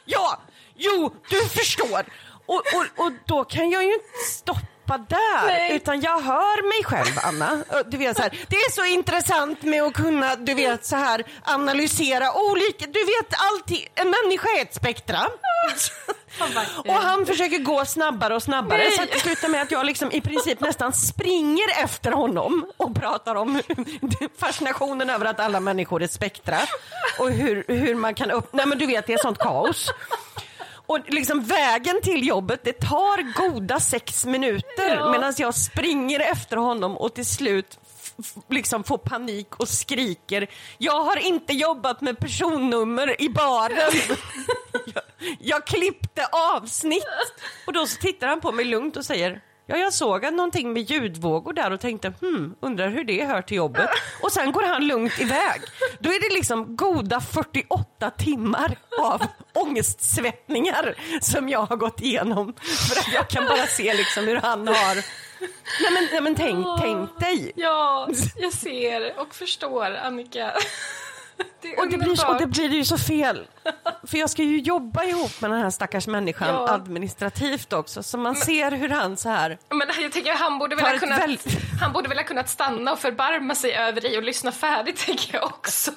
Ja, 0.05 0.39
jo, 0.75 1.15
du 1.29 1.49
förstår. 1.49 2.05
Och, 2.45 2.55
och, 2.55 3.05
och 3.05 3.11
då 3.25 3.43
kan 3.43 3.69
jag 3.69 3.83
ju 3.83 3.93
inte 3.93 4.07
stoppa 4.31 4.59
där, 4.93 5.47
Nej. 5.47 5.75
utan 5.75 6.01
jag 6.01 6.19
hör 6.21 6.67
mig 6.67 6.83
själv, 6.83 7.19
Anna. 7.23 7.63
Du 7.87 7.97
vet, 7.97 8.17
så 8.17 8.23
här, 8.23 8.31
det 8.47 8.55
är 8.55 8.71
så 8.71 8.85
intressant 8.85 9.61
med 9.61 9.83
att 9.83 9.93
kunna 9.93 10.35
du 10.35 10.53
vet, 10.53 10.85
så 10.85 10.95
här, 10.95 11.23
analysera 11.43 12.33
olika... 12.33 12.85
Du 12.85 12.99
vet, 12.99 13.33
alltid, 13.37 13.87
en 13.95 14.09
människa 14.09 14.47
är 14.57 14.61
ett 14.61 14.75
spektra. 14.75 15.27
Och 16.77 16.93
han 16.93 17.25
försöker 17.25 17.59
gå 17.59 17.85
snabbare 17.85 18.35
och 18.35 18.43
snabbare 18.43 18.77
Nej. 18.77 18.91
så 18.91 19.03
att 19.03 19.11
det 19.11 19.19
slutar 19.19 19.47
med 19.47 19.61
att 19.61 19.71
jag 19.71 19.85
liksom 19.85 20.11
i 20.11 20.21
princip 20.21 20.59
nästan 20.59 20.93
springer 20.93 21.83
efter 21.83 22.11
honom 22.11 22.71
och 22.77 22.95
pratar 22.95 23.35
om 23.35 23.61
fascinationen 24.39 25.09
över 25.09 25.25
att 25.25 25.39
alla 25.39 25.59
människor 25.59 26.03
är 26.03 26.07
spektra 26.07 26.57
och 27.19 27.31
hur, 27.31 27.63
hur 27.67 27.95
man 27.95 28.13
kan 28.15 28.31
upp... 28.31 28.53
Nej 28.53 28.65
men 28.65 28.77
du 28.77 28.85
vet, 28.85 29.07
det 29.07 29.13
är 29.13 29.17
sånt 29.17 29.37
kaos. 29.37 29.89
Och 30.85 30.99
liksom 31.07 31.43
vägen 31.43 32.01
till 32.03 32.27
jobbet, 32.27 32.61
det 32.63 32.73
tar 32.79 33.49
goda 33.49 33.79
sex 33.79 34.25
minuter 34.25 34.95
Ja. 34.95 35.11
medan 35.11 35.33
jag 35.37 35.55
springer 35.55 36.19
efter 36.19 36.57
honom 36.57 36.97
och 36.97 37.13
till 37.13 37.25
slut 37.25 37.79
liksom 38.49 38.83
får 38.83 38.97
panik 38.97 39.55
och 39.55 39.67
skriker 39.69 40.47
Jag 40.77 41.03
har 41.03 41.17
inte 41.27 41.53
jobbat 41.53 42.01
med 42.01 42.17
personnummer 42.19 43.21
i 43.21 43.29
baren. 43.29 43.91
jag, 44.93 45.03
jag 45.39 45.67
klippte 45.67 46.25
avsnitt. 46.55 47.05
Och 47.67 47.73
då 47.73 47.87
så 47.87 48.01
tittar 48.01 48.27
han 48.27 48.41
på 48.41 48.51
mig 48.51 48.65
lugnt 48.65 48.97
och 48.97 49.05
säger 49.05 49.41
Ja, 49.67 49.77
jag 49.77 49.93
såg 49.93 50.33
någonting 50.33 50.73
med 50.73 50.83
ljudvågor 50.91 51.53
där 51.53 51.71
och 51.71 51.79
tänkte 51.79 52.13
hmm, 52.21 52.55
undrar 52.61 52.89
hur 52.89 53.03
det 53.03 53.25
hör 53.25 53.41
till 53.41 53.57
jobbet. 53.57 53.89
Och 54.21 54.31
sen 54.31 54.51
går 54.51 54.63
han 54.63 54.87
lugnt 54.87 55.19
iväg. 55.19 55.61
Då 55.99 56.09
är 56.09 56.29
det 56.29 56.35
liksom 56.35 56.75
goda 56.75 57.21
48 57.21 58.09
timmar 58.09 58.77
av 59.01 59.21
ångestsvettningar 59.53 60.95
som 61.21 61.49
jag 61.49 61.65
har 61.65 61.75
gått 61.75 62.01
igenom. 62.01 62.53
För 62.89 62.99
att 62.99 63.13
jag 63.13 63.29
kan 63.29 63.45
bara 63.45 63.67
se 63.67 63.93
liksom 63.93 64.27
hur 64.27 64.35
han 64.35 64.67
har... 64.67 64.95
Nej 65.81 65.91
men, 65.93 66.07
nej, 66.11 66.21
men 66.21 66.35
tänk, 66.35 66.65
tänk 66.81 67.19
dig. 67.19 67.51
Ja, 67.55 68.09
jag 68.35 68.53
ser 68.53 69.19
och 69.19 69.35
förstår, 69.35 69.95
Annika. 69.95 70.53
Det 71.61 71.77
Och 71.77 71.89
det, 71.89 71.97
blir, 71.97 72.29
och 72.29 72.37
det 72.39 72.45
blir 72.47 72.69
ju 72.73 72.85
så 72.85 72.97
fel. 72.97 73.47
För 74.07 74.17
jag 74.17 74.29
ska 74.29 74.43
ju 74.43 74.59
jobba 74.59 75.03
ihop 75.03 75.41
med 75.41 75.51
den 75.51 75.61
här 75.61 75.69
stackars 75.69 76.07
människan 76.07 76.47
Ja. 76.47 76.69
administrativt 76.73 77.73
också. 77.73 78.03
Så 78.03 78.17
man 78.17 78.35
ser 78.35 78.71
hur 78.71 78.89
han 78.89 79.17
så 79.17 79.29
här... 79.29 79.57
Men 79.69 79.87
jag 80.01 80.11
tänker 80.11 80.33
han 80.35 80.59
borde, 80.59 80.75
väl 80.75 80.85
ha 80.85 80.99
kunnat, 80.99 81.19
väl- 81.19 81.37
han 81.81 81.93
borde 81.93 82.09
väl 82.09 82.17
ha 82.17 82.23
kunnat 82.25 82.49
stanna 82.49 82.91
och 82.91 82.99
förbarma 82.99 83.55
sig 83.55 83.73
över 83.73 84.01
dig 84.01 84.17
och 84.17 84.23
lyssna 84.23 84.51
färdigt 84.51 84.97
tänker 85.05 85.33
jag 85.33 85.43
också. 85.43 85.91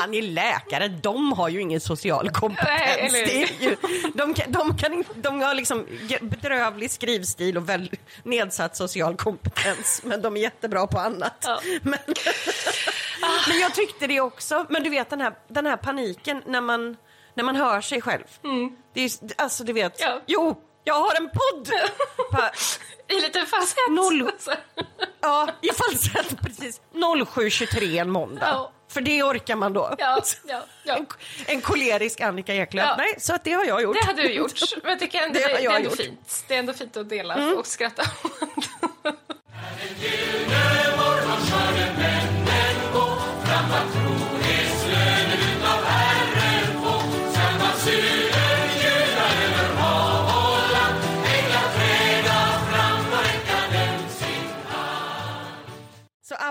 Han 0.00 0.14
är 0.14 0.22
läkare, 0.22 0.88
de 0.88 1.32
har 1.32 1.48
ju 1.48 1.60
ingen 1.60 1.80
social 1.80 2.30
kompetens. 2.30 3.12
Nej, 3.12 3.56
ju, 3.60 3.76
de, 4.14 4.34
kan, 4.34 4.52
de, 4.52 4.76
kan, 4.78 5.04
de 5.14 5.40
har 5.42 5.54
liksom 5.54 5.86
bedrövlig 6.20 6.90
skrivstil 6.90 7.56
och 7.56 7.68
väl 7.68 7.90
nedsatt 8.22 8.76
social 8.76 9.16
kompetens. 9.16 10.00
Men 10.04 10.22
de 10.22 10.36
är 10.36 10.40
jättebra 10.40 10.86
på 10.86 10.98
annat. 10.98 11.44
Ja. 11.46 11.60
Men, 11.82 11.98
men 13.48 13.58
jag 13.60 13.74
tyckte 13.74 14.06
det 14.06 14.20
också. 14.20 14.66
Men 14.68 14.82
du 14.82 14.90
vet 14.90 15.10
den 15.10 15.20
här, 15.20 15.34
den 15.48 15.66
här 15.66 15.76
paniken 15.76 16.42
när 16.46 16.60
man, 16.60 16.96
när 17.34 17.44
man 17.44 17.56
hör 17.56 17.80
sig 17.80 18.00
själv. 18.02 18.24
Det 18.94 19.00
är, 19.04 19.10
alltså 19.36 19.64
du 19.64 19.72
vet, 19.72 20.00
Mm. 20.00 20.12
Ja. 20.14 20.20
jo, 20.26 20.60
jag 20.84 20.94
har 20.94 21.14
en 21.14 21.28
podd! 21.30 21.68
I 23.08 23.14
lite 23.20 23.46
falsett. 23.46 23.76
Noll. 23.90 24.26
Alltså. 24.26 24.54
Ja, 25.20 25.48
i 25.62 25.68
falsett 25.68 26.40
precis. 26.42 26.80
07.23 26.94 28.00
en 28.00 28.10
måndag. 28.10 28.46
Ja. 28.46 28.70
För 28.88 29.00
det 29.00 29.22
orkar 29.22 29.56
man 29.56 29.72
då. 29.72 29.94
Ja, 29.98 30.22
ja, 30.48 30.60
ja. 30.84 30.96
En, 30.96 31.06
en 31.46 31.60
kolerisk 31.60 32.20
Annika 32.20 32.54
Eklöf. 32.54 32.84
Ja. 32.88 32.94
Nej, 32.98 33.14
så 33.18 33.34
att 33.34 33.44
det 33.44 33.52
har 33.52 33.64
jag 33.64 33.82
gjort. 33.82 33.96
Det 34.00 34.06
hade 34.06 34.22
du 34.22 34.32
gjort. 34.32 34.60
Men 34.82 34.90
jag 34.90 35.00
tycker 35.00 35.22
ändå, 35.22 35.38
Det 35.38 35.46
det, 35.46 35.52
har 35.52 35.58
det, 35.60 35.64
är 35.66 35.76
ändå 35.76 35.88
gjort. 35.90 35.96
fint. 35.98 36.44
Det 36.48 36.54
är 36.54 36.58
ändå 36.58 36.72
fint 36.72 36.96
att 36.96 37.08
dela 37.08 37.34
Mm. 37.34 37.56
och 37.58 37.66
skratta. 37.66 38.02
Så 38.04 38.10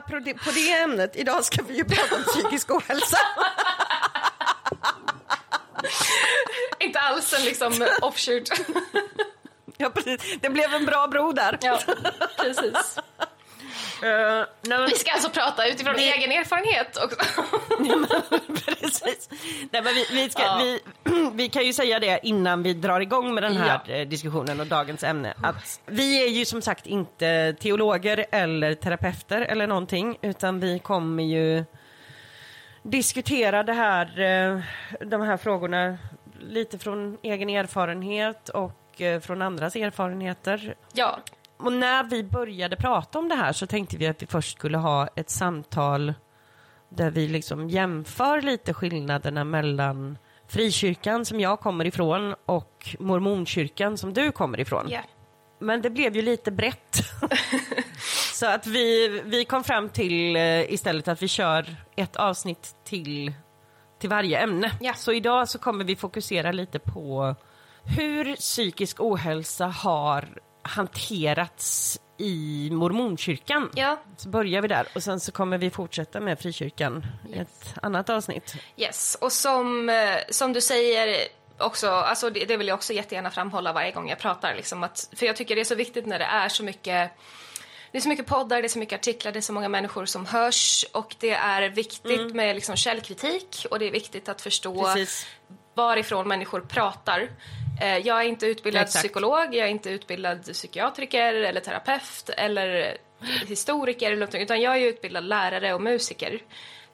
apropå 0.06 0.40
på 0.46 0.52
det 0.52 0.72
ämnet, 0.72 1.16
idag 1.16 1.46
ska 1.46 1.64
vi 1.64 1.78
ju 1.78 1.86
prata 1.86 2.16
om 2.16 2.24
psykisk 2.24 2.72
ohälsa. 2.72 3.18
Inte 6.80 7.00
alls 7.00 7.34
en 7.34 7.46
liksom 7.46 7.88
offshoot. 8.02 8.50
Ja, 9.78 9.90
precis. 9.90 10.38
Det 10.42 10.50
blev 10.50 10.74
en 10.74 10.86
bra 10.86 11.08
bro 11.08 11.32
där. 11.32 11.58
Ja, 11.62 11.80
precis. 12.38 13.00
Eh, 14.04 14.46
nej, 14.62 14.78
men- 14.78 14.86
Vi 14.86 14.96
ska 14.96 15.12
alltså 15.12 15.30
prata 15.30 15.68
utifrån 15.68 15.96
Vi- 15.96 16.12
egen 16.12 16.32
erfarenhet 16.32 16.98
också. 16.98 17.18
Precis. 18.66 19.30
Nej, 19.72 19.82
men 19.84 19.94
vi, 19.94 20.06
vi, 20.12 20.30
ska, 20.30 20.42
Ja. 20.42 20.60
vi, 20.64 20.80
vi 21.34 21.50
kan 21.50 21.66
ju 21.66 21.74
säga 21.74 22.00
det 22.00 22.20
innan 22.24 22.64
vi 22.64 22.74
drar 22.74 23.00
igång 23.00 23.34
med 23.34 23.44
den 23.44 23.58
här 23.58 23.80
Ja. 23.88 23.94
eh, 23.94 24.08
diskussionen 24.08 24.60
och 24.60 24.68
dagens 24.68 25.04
ämne. 25.04 25.34
Att 25.44 25.80
vi 25.86 26.24
är 26.24 26.28
ju 26.28 26.46
som 26.46 26.62
sagt 26.62 26.86
inte 26.88 27.56
teologer 27.60 28.26
eller 28.32 28.74
terapeuter 28.76 29.42
eller 29.42 29.68
någonting 29.68 30.18
utan 30.22 30.60
vi 30.60 30.80
kommer 30.80 31.24
ju 31.24 31.64
diskutera 32.84 33.64
det 33.64 33.74
här, 33.74 34.20
eh, 34.22 34.60
de 35.08 35.22
här 35.22 35.38
frågorna 35.38 35.98
lite 36.40 36.80
från 36.80 37.18
egen 37.22 37.50
erfarenhet 37.50 38.50
och 38.50 39.02
eh, 39.02 39.20
från 39.20 39.42
andras 39.42 39.76
erfarenheter. 39.76 40.76
Ja, 40.94 41.20
Och 41.58 41.74
när 41.74 42.04
vi 42.04 42.24
började 42.24 42.76
prata 42.76 43.20
om 43.20 43.30
det 43.30 43.36
här 43.36 43.54
så 43.54 43.68
tänkte 43.68 43.98
vi 43.98 44.08
att 44.08 44.22
vi 44.22 44.26
först 44.26 44.58
skulle 44.58 44.78
ha 44.78 45.08
ett 45.16 45.30
samtal 45.30 46.14
där 46.90 47.12
vi 47.12 47.28
liksom 47.28 47.70
jämför 47.70 48.42
lite 48.42 48.74
skillnaderna 48.74 49.44
mellan 49.44 50.18
frikyrkan 50.48 51.26
som 51.26 51.40
jag 51.40 51.60
kommer 51.60 51.86
ifrån 51.86 52.36
och 52.46 52.96
mormonkyrkan 53.00 53.98
som 53.98 54.14
du 54.14 54.32
kommer 54.32 54.60
ifrån. 54.60 54.86
ja. 54.90 55.02
Men 55.60 55.82
det 55.82 55.90
blev 55.90 56.16
ju 56.16 56.22
lite 56.22 56.52
brett. 56.52 56.98
så 58.34 58.46
att 58.46 58.68
vi, 58.68 59.22
vi 59.26 59.46
kom 59.46 59.64
fram 59.64 59.90
till 59.90 60.36
eh, 60.36 60.74
istället 60.74 61.08
att 61.08 61.22
vi 61.22 61.28
kör 61.28 61.76
ett 61.96 62.16
avsnitt 62.16 62.76
till, 62.84 63.34
till 64.00 64.10
varje 64.10 64.40
ämne. 64.40 64.72
Ja. 64.82 64.94
Så 64.94 65.12
idag 65.12 65.50
så 65.50 65.60
kommer 65.60 65.86
vi 65.86 65.96
fokusera 65.96 66.52
lite 66.52 66.80
på 66.80 67.36
hur 67.84 68.36
psykisk 68.36 69.00
ohälsa 69.00 69.68
har 69.68 70.28
hanterats 70.64 72.00
i 72.18 72.70
mormonkyrkan. 72.72 73.70
ja. 73.76 74.04
Så 74.18 74.30
börjar 74.30 74.62
vi 74.62 74.68
där 74.68 74.88
och 74.96 75.04
sen 75.04 75.20
så 75.20 75.32
kommer 75.32 75.58
vi 75.58 75.70
fortsätta 75.70 76.20
med 76.20 76.40
frikyrkan 76.40 77.06
i 77.30 77.38
ett 77.38 77.74
annat 77.82 78.10
avsnitt. 78.10 78.56
Yes, 78.78 79.18
och 79.22 79.32
som, 79.32 79.90
eh, 79.90 79.96
som 80.30 80.54
du 80.54 80.62
säger 80.62 81.28
också, 81.58 81.90
alltså 81.90 82.30
det, 82.30 82.46
det 82.46 82.58
vill 82.58 82.68
jag 82.68 82.76
också 82.76 82.94
jättegärna 82.94 83.32
framhålla 83.32 83.74
varje 83.74 83.92
gång 83.92 84.10
jag 84.10 84.20
pratar. 84.20 84.56
Liksom 84.56 84.84
att, 84.84 85.10
för 85.16 85.26
jag 85.26 85.36
tycker 85.36 85.56
det 85.56 85.62
är 85.62 85.66
så 85.66 85.76
viktigt 85.76 86.06
när 86.06 86.20
det 86.20 86.26
är 86.26 86.50
så 86.50 86.64
mycket 86.64 87.12
det 87.92 87.98
är 87.98 88.02
så 88.02 88.10
mycket 88.10 88.26
poddar, 88.26 88.62
det 88.62 88.68
är 88.68 88.70
så 88.70 88.80
mycket 88.80 89.00
artiklar, 89.00 89.32
det 89.32 89.40
är 89.40 89.42
så 89.42 89.54
många 89.54 89.70
människor 89.70 90.06
som 90.06 90.26
hörs 90.26 90.86
och 90.92 91.16
det 91.20 91.32
är 91.32 91.70
viktigt 91.70 92.36
med 92.36 92.56
liksom 92.56 92.76
källkritik 92.76 93.66
och 93.72 93.80
det 93.80 93.88
är 93.88 93.92
viktigt 93.92 94.30
att 94.30 94.42
förstå 94.42 94.84
Precis. 94.84 95.28
varifrån 95.76 96.28
människor 96.28 96.62
pratar. 96.62 97.30
Eh, 97.82 97.98
Jag 97.98 98.20
är 98.22 98.24
inte 98.28 98.46
utbildad 98.46 98.82
Exakt. 98.84 99.04
psykolog, 99.04 99.56
jag 99.56 99.56
är 99.68 99.72
inte 99.72 99.90
utbildad 99.90 100.44
psykiatriker 100.54 101.34
eller 101.34 101.62
terapeut 101.62 102.30
eller 102.38 102.98
historiker 103.48 104.08
eller 104.08 104.16
någonting, 104.18 104.42
utan 104.42 104.62
jag 104.62 104.76
är 104.78 104.86
utbildad 104.86 105.24
lärare 105.24 105.74
och 105.74 105.82
musiker. 105.82 106.40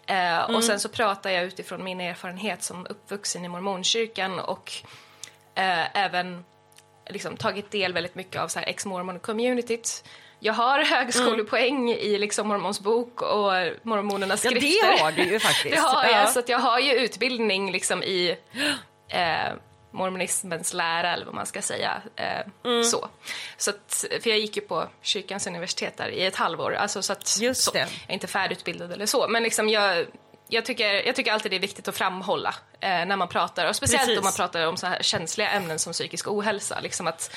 Eh, 0.07 0.39
Och 0.55 0.63
sen 0.63 0.79
så 0.79 0.89
pratar 0.89 1.29
jag 1.29 1.43
utifrån 1.43 1.83
min 1.83 2.01
erfarenhet 2.01 2.63
som 2.63 2.87
uppvuxen 2.89 3.45
i 3.45 3.47
mormonkyrkan 3.47 4.39
och 4.39 4.71
eh, 5.55 5.97
även 6.05 6.45
liksom 7.09 7.37
tagit 7.37 7.71
del 7.71 7.93
väldigt 7.93 8.15
mycket 8.15 8.41
av 8.41 8.47
så 8.47 8.59
här 8.59 8.65
ex-mormon-communityt. 8.65 10.03
Jag 10.39 10.53
har 10.53 10.79
högskolepoäng 10.95 11.89
i 11.91 12.17
liksom 12.17 12.47
mormons 12.47 12.79
bok 12.79 13.21
och 13.21 13.51
mormonernas 13.83 14.45
Ja, 14.45 14.51
skrifter. 14.51 14.97
det 14.97 15.03
har 15.03 15.11
du 15.11 15.23
ju 15.23 15.39
faktiskt. 15.49 15.75
Det 15.75 15.81
har 15.81 16.03
Ja. 16.05 16.11
jag, 16.19 16.29
så 16.29 16.39
att 16.39 16.49
jag 16.49 16.59
har 16.59 16.79
ju 16.79 16.91
utbildning 16.93 17.71
liksom 17.71 18.03
i 18.03 18.35
eh, 19.07 19.53
mormonismens 19.91 20.73
lära 20.73 21.13
eller 21.13 21.25
vad 21.25 21.35
man 21.35 21.45
ska 21.45 21.61
säga. 21.61 22.01
Eh, 22.15 22.41
Mm. 22.63 22.83
så. 22.83 23.09
så 23.57 23.69
att, 23.69 24.05
för 24.23 24.29
jag 24.29 24.39
gick 24.39 24.55
ju 24.55 24.61
på 24.61 24.87
kyrkans 25.01 25.47
universitet 25.47 25.97
där 25.97 26.09
i 26.09 26.25
ett 26.25 26.35
halvår, 26.35 26.73
alltså, 26.73 27.01
så 27.01 27.13
att 27.13 27.27
så. 27.27 27.71
jag 27.73 27.87
är 28.07 28.13
inte 28.13 28.27
färdigutbildad 28.27 28.91
eller 28.91 29.05
så, 29.05 29.27
men 29.27 29.43
liksom 29.43 29.69
jag 29.69 30.05
jag 30.51 30.65
tycker, 30.65 30.93
jag 31.07 31.15
tycker 31.15 31.31
alltid 31.31 31.51
det 31.51 31.55
är 31.55 31.59
viktigt 31.59 31.87
att 31.87 31.97
framhålla 31.97 32.55
eh, 32.79 32.89
när 33.05 33.15
man 33.15 33.27
pratar, 33.27 33.65
och 33.69 33.75
speciellt 33.75 34.01
Precis. 34.05 34.17
om 34.19 34.23
man 34.23 34.33
pratar 34.33 34.67
om 34.67 34.77
så 34.77 34.87
här 34.87 35.01
känsliga 35.03 35.49
ämnen 35.49 35.79
som 35.79 35.93
psykisk 35.93 36.27
ohälsa. 36.27 36.79
Liksom 36.79 37.07
att 37.07 37.35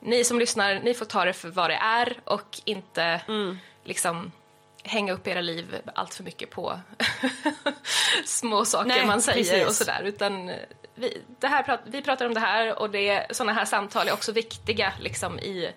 ni 0.00 0.24
som 0.24 0.38
lyssnar, 0.38 0.74
ni 0.80 0.94
får 0.94 1.04
ta 1.04 1.24
det 1.24 1.32
för 1.32 1.48
vad 1.48 1.70
det 1.70 1.74
är 1.76 2.20
och 2.24 2.60
inte 2.64 3.20
Mm. 3.28 3.58
liksom 3.84 4.32
hänga 4.84 5.12
upp 5.12 5.26
era 5.26 5.40
liv 5.40 5.76
allt 5.94 6.14
för 6.14 6.22
mycket 6.24 6.50
på 6.50 6.80
små 8.24 8.64
saker 8.64 8.88
Nej, 8.88 9.06
man 9.06 9.22
säger 9.22 9.38
precis. 9.52 9.66
och 9.68 9.74
sådär. 9.74 10.02
Utan 10.04 10.50
vi, 10.94 11.22
det 11.40 11.46
här 11.46 11.62
prat, 11.62 11.80
vi 11.84 12.02
pratar 12.02 12.26
om 12.26 12.34
det 12.34 12.40
här 12.40 12.78
och 12.78 12.90
det, 12.90 13.26
sådana 13.36 13.52
här 13.52 13.64
samtal 13.64 14.08
är 14.08 14.12
också 14.12 14.32
viktiga 14.32 14.92
liksom, 15.00 15.38
i 15.38 15.70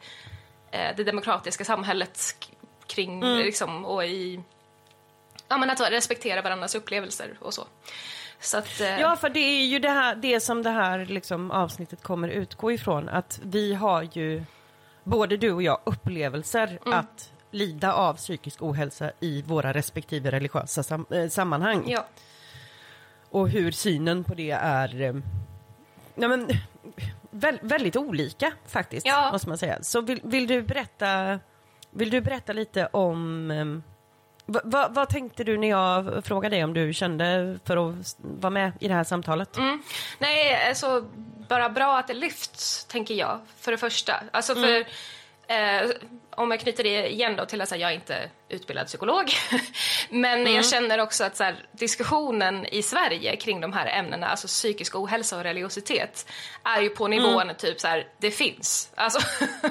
eh, 0.72 0.96
det 0.98 1.04
demokratiska 1.04 1.66
samhället 1.66 2.20
kring 2.88 3.24
Mm. 3.24 3.38
liksom, 3.38 3.86
och 3.86 4.06
i 4.06 4.40
ja, 5.48 5.58
men 5.58 5.70
att 5.70 5.80
respektera 5.92 6.42
varandras 6.42 6.76
upplevelser 6.76 7.38
och 7.42 7.54
så. 7.54 7.68
Så 8.40 8.58
att, 8.58 8.82
eh, 8.82 9.00
Ja, 9.00 9.16
för 9.16 9.30
det 9.30 9.40
är 9.40 9.66
ju 9.66 9.80
det, 9.80 9.90
här, 9.90 10.16
det 10.16 10.40
som 10.40 10.64
det 10.64 10.70
här 10.70 11.06
liksom, 11.06 11.52
avsnittet 11.52 12.04
kommer 12.04 12.28
utgå 12.30 12.72
ifrån. 12.72 13.10
Att 13.10 13.40
vi 13.44 13.74
har 13.74 14.08
ju, 14.14 14.44
både 15.04 15.38
du 15.38 15.52
och 15.52 15.64
jag, 15.64 15.80
upplevelser 15.84 16.80
Mm. 16.86 17.00
att 17.00 17.32
lida 17.52 17.94
av 17.94 18.14
psykisk 18.14 18.62
ohälsa 18.62 19.12
i 19.20 19.42
våra 19.42 19.74
respektive 19.74 20.32
religiösa 20.32 20.84
sam- 20.84 21.06
eh, 21.12 21.30
sammanhang. 21.30 21.84
ja. 21.88 22.06
Och 23.36 23.50
hur 23.50 23.72
synen 23.72 24.24
på 24.24 24.34
det 24.34 24.52
är 24.52 25.02
eh, 25.02 25.14
men, 26.16 26.48
vä- 27.32 27.60
väldigt 27.62 27.96
olika 27.96 28.52
faktiskt, 28.68 29.06
Ja. 29.06 29.30
måste 29.32 29.50
man 29.50 29.58
säga. 29.58 29.84
Så 29.84 30.02
vill, 30.02 30.22
vill, 30.24 30.48
du 30.48 30.62
berätta, 30.62 31.40
vill 31.92 32.10
du 32.10 32.22
berätta 32.22 32.54
lite 32.54 32.86
om 32.88 33.52
eh, 33.52 33.66
vad, 34.46 34.62
vad, 34.66 34.94
vad 34.96 35.10
tänkte 35.10 35.44
du 35.44 35.58
när 35.58 35.70
jag 35.70 36.26
frågade 36.26 36.56
dig 36.56 36.64
om 36.64 36.74
du 36.74 36.94
kände 36.94 37.60
för 37.64 37.90
att 37.90 38.16
vara 38.20 38.50
med 38.50 38.72
i 38.80 38.88
det 38.88 38.94
här 38.94 39.04
samtalet? 39.04 39.58
Mm. 39.58 39.82
Nej, 40.20 40.68
alltså 40.70 41.06
bara 41.50 41.70
bra 41.70 41.98
att 42.00 42.08
det 42.08 42.14
lyfts, 42.14 42.86
tänker 42.86 43.14
jag, 43.14 43.40
för 43.60 43.72
det 43.72 43.78
första. 43.78 44.14
Alltså 44.32 44.56
för, 44.56 44.88
eh, 45.48 45.90
om 46.36 46.52
jag 46.52 46.60
knyter 46.60 46.84
det 46.84 47.12
igen 47.12 47.36
då 47.36 47.46
till 47.46 47.62
att 47.62 47.70
säga, 47.70 47.82
jag 47.82 47.92
är 47.92 47.96
inte 47.96 48.30
utbildad 48.50 48.88
psykolog, 48.88 49.32
men 50.10 50.54
jag 50.54 50.66
känner 50.66 51.00
också 51.00 51.24
att 51.24 51.38
så 51.38 51.44
här, 51.44 51.56
diskussionen 51.72 52.66
i 52.66 52.82
Sverige 52.82 53.36
kring 53.36 53.62
de 53.62 53.74
här 53.74 54.00
ämnena, 54.00 54.28
alltså 54.28 54.48
psykisk 54.48 54.96
ohälsa 54.96 55.38
och 55.38 55.44
religiositet, 55.44 56.32
är 56.64 56.82
ju 56.82 56.90
på 56.90 57.08
nivån 57.08 57.52
typ 57.58 57.82
så 57.82 57.88
här, 57.88 58.08
det 58.18 58.32
finns. 58.32 58.92
Alltså, 58.96 59.20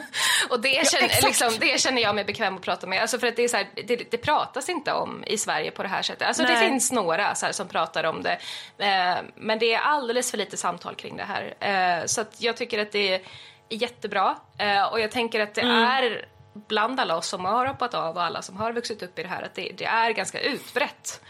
och 0.51 0.61
det 0.61 0.89
känner, 0.91 1.05
exakt. 1.05 1.25
liksom, 1.25 1.53
det 1.61 1.81
känner 1.81 2.03
jag 2.03 2.15
mig 2.15 2.25
bekväm 2.25 2.57
att 2.57 2.63
prata 2.63 2.87
med, 2.87 3.01
alltså 3.01 3.19
för 3.19 3.27
att 3.27 3.37
det 3.37 3.45
är 3.45 3.49
så 3.49 3.57
här, 3.57 3.67
det, 3.75 4.11
det 4.11 4.19
pratas 4.19 4.69
inte 4.69 4.93
om 4.93 5.25
i 5.27 5.39
Sverige 5.39 5.71
på 5.71 5.83
det 5.83 5.89
här 5.89 6.03
sättet. 6.03 6.29
Alltså 6.29 6.43
det 6.43 6.57
finns 6.57 6.93
några 6.93 7.35
så 7.35 7.47
här, 7.47 7.53
som 7.53 7.69
pratar 7.69 8.05
om 8.05 8.23
det, 8.23 8.39
eh, 8.79 9.17
men 9.37 9.59
det 9.59 9.75
är 9.75 9.81
alldeles 9.81 10.31
för 10.31 10.39
lite 10.39 10.57
samtal 10.57 10.95
kring 10.95 11.17
det 11.17 11.25
här. 11.25 11.55
Eh, 11.61 12.07
så 12.07 12.25
jag 12.39 12.57
tycker 12.57 12.79
att 12.79 12.93
det 12.93 13.15
är 13.15 13.21
jättebra 13.69 14.37
eh, 14.59 14.85
och 14.85 15.01
jag 15.01 15.11
tänker 15.11 15.41
att 15.41 15.55
det 15.55 15.61
Mm. 15.61 15.83
är 15.85 16.29
bland 16.55 17.01
alla 17.01 17.17
oss 17.17 17.27
som 17.27 17.45
har 17.45 17.67
hoppat 17.67 17.95
av 17.95 18.17
och 18.17 18.23
alla 18.23 18.43
som 18.43 18.57
har 18.57 18.73
vuxit 18.73 19.03
upp 19.03 19.19
i 19.19 19.23
det 19.23 19.29
här, 19.29 19.43
att 19.43 19.55
det, 19.55 19.73
det 19.77 19.85
är 19.85 20.11
ganska 20.11 20.41
utbrett, 20.41 21.21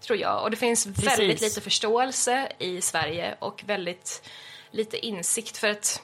tror 0.00 0.18
jag. 0.18 0.42
Och 0.42 0.50
det 0.50 0.56
finns 0.56 0.86
väldigt 0.86 1.40
lite 1.40 1.60
förståelse 1.60 2.48
i 2.58 2.80
Sverige 2.80 3.34
och 3.38 3.62
väldigt 3.66 4.28
lite 4.70 5.06
insikt 5.06 5.56
för 5.56 5.68
att 5.70 6.02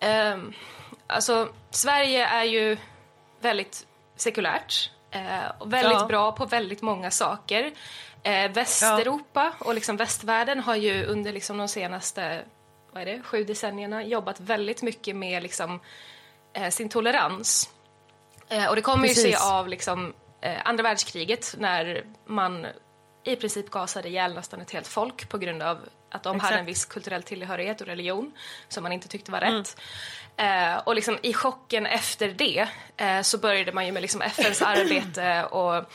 ehm, 0.00 0.52
alltså 1.06 1.48
Sverige 1.70 2.26
är 2.26 2.44
ju 2.44 2.76
väldigt 3.40 3.86
sekulärt 4.16 4.90
eh, 5.10 5.50
och 5.58 5.72
väldigt 5.72 6.00
Ja. 6.00 6.06
bra 6.06 6.32
på 6.32 6.44
väldigt 6.46 6.82
många 6.82 7.10
saker. 7.10 7.72
Eh, 8.22 8.50
Västeuropa 8.50 9.52
och 9.58 9.74
liksom 9.74 9.96
västvärlden 9.96 10.60
har 10.60 10.76
ju 10.76 11.04
under 11.04 11.32
liksom 11.32 11.58
de 11.58 11.68
senaste 11.68 12.44
vad 12.92 13.02
är 13.02 13.06
det, 13.06 13.22
sju 13.22 13.44
decennierna 13.44 14.04
jobbat 14.04 14.40
väldigt 14.40 14.82
mycket 14.82 15.16
med 15.16 15.42
liksom, 15.42 15.80
eh, 16.52 16.70
sin 16.70 16.88
tolerans. 16.88 17.70
Eh, 18.48 18.66
och 18.66 18.76
det 18.76 18.82
kommer 18.82 19.08
ju 19.08 19.14
Precis. 19.14 19.22
sig 19.22 19.34
av 19.50 19.68
liksom, 19.68 20.14
eh, 20.40 20.58
andra 20.64 20.82
världskriget 20.82 21.54
när 21.58 22.04
man 22.26 22.66
i 23.24 23.36
princip 23.36 23.70
gasade 23.70 24.08
ihjäl 24.08 24.34
nästan 24.34 24.60
ett 24.60 24.70
helt 24.70 24.86
folk 24.86 25.28
på 25.28 25.38
grund 25.38 25.62
av 25.62 25.78
att 26.10 26.22
de 26.22 26.28
hade 26.28 26.48
Exakt. 26.48 26.58
en 26.58 26.66
viss 26.66 26.84
kulturell 26.84 27.22
tillhörighet 27.22 27.80
och 27.80 27.86
religion 27.86 28.32
som 28.68 28.82
man 28.82 28.92
inte 28.92 29.08
tyckte 29.08 29.32
var 29.32 29.40
rätt. 29.40 29.76
Eh, 30.36 30.76
och 30.76 30.94
liksom 30.94 31.18
i 31.22 31.32
chocken 31.32 31.86
efter 31.86 32.28
det 32.28 32.68
eh, 32.96 33.20
så 33.22 33.38
började 33.38 33.72
man 33.72 33.86
ju 33.86 33.92
med 33.92 34.02
liksom 34.02 34.22
FNs 34.22 34.62
arbete 34.62 35.44
och 35.44 35.92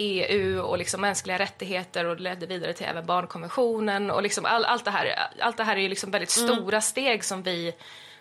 EU 0.00 0.60
och 0.60 0.78
liksom 0.78 1.00
mänskliga 1.00 1.38
rättigheter 1.38 2.04
och 2.04 2.16
det 2.16 2.22
ledde 2.22 2.46
vidare 2.46 2.72
till 2.72 2.86
även 2.86 3.06
barnkonventionen 3.06 4.10
och 4.10 4.22
liksom 4.22 4.44
all, 4.44 4.64
allt 4.64 4.84
det 4.84 4.90
här. 4.90 5.14
Allt 5.40 5.56
det 5.56 5.64
här 5.64 5.76
är 5.76 5.80
ju 5.80 5.88
liksom 5.88 6.10
väldigt 6.10 6.30
stora 6.30 6.80
steg 6.80 7.24
som 7.24 7.42
vi 7.42 7.74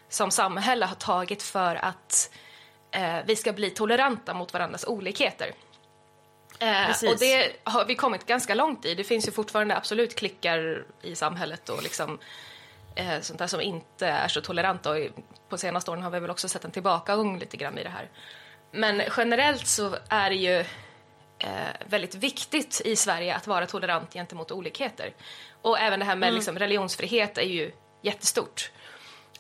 som 0.10 0.32
samhälle 0.32 0.86
har 0.86 0.96
tagit 0.96 1.44
för 1.44 1.76
att 1.76 2.32
eh, 2.92 3.18
vi 3.26 3.36
ska 3.36 3.54
bli 3.54 3.70
toleranta 3.70 4.34
mot 4.34 4.54
varandras 4.54 4.86
olikheter. 4.88 5.54
Eh, 6.60 7.10
och 7.10 7.18
det 7.20 7.52
har 7.64 7.86
vi 7.86 7.96
kommit 7.96 8.26
ganska 8.26 8.56
långt 8.56 8.86
i. 8.86 8.96
Det 8.96 9.04
finns 9.04 9.28
ju 9.28 9.32
fortfarande 9.32 9.78
absolut 9.78 10.16
klickar 10.16 10.86
i 11.02 11.16
samhället 11.16 11.70
och 11.70 11.84
liksom 11.84 12.20
eh, 12.96 13.20
sånt 13.22 13.40
där 13.40 13.48
som 13.48 13.62
inte 13.62 14.08
är 14.08 14.28
så 14.28 14.42
toleranta. 14.42 14.92
Och 14.92 14.98
på 15.50 15.58
senaste 15.58 15.92
åren 15.92 16.04
har 16.04 16.12
vi 16.12 16.20
väl 16.20 16.30
också 16.30 16.48
sett 16.48 16.66
en 16.66 16.72
tillbakagång 16.72 17.40
lite 17.40 17.58
grann 17.58 17.78
i 17.78 17.84
det 17.84 17.90
här. 17.90 18.10
Men 18.72 19.02
generellt 19.18 19.68
så 19.68 19.96
är 20.10 20.30
det 20.30 20.36
ju 20.36 20.66
väldigt 21.86 22.16
viktigt 22.16 22.82
i 22.86 22.96
Sverige 22.96 23.36
att 23.36 23.48
vara 23.48 23.66
tolerant 23.66 24.14
gentemot 24.14 24.52
olikheter. 24.52 25.14
Och 25.62 25.80
även 25.80 26.00
det 26.00 26.06
här 26.06 26.16
med 26.16 26.34
liksom, 26.34 26.60
religionsfrihet 26.60 27.38
är 27.38 27.42
ju 27.42 27.72
jättestort. 28.02 28.72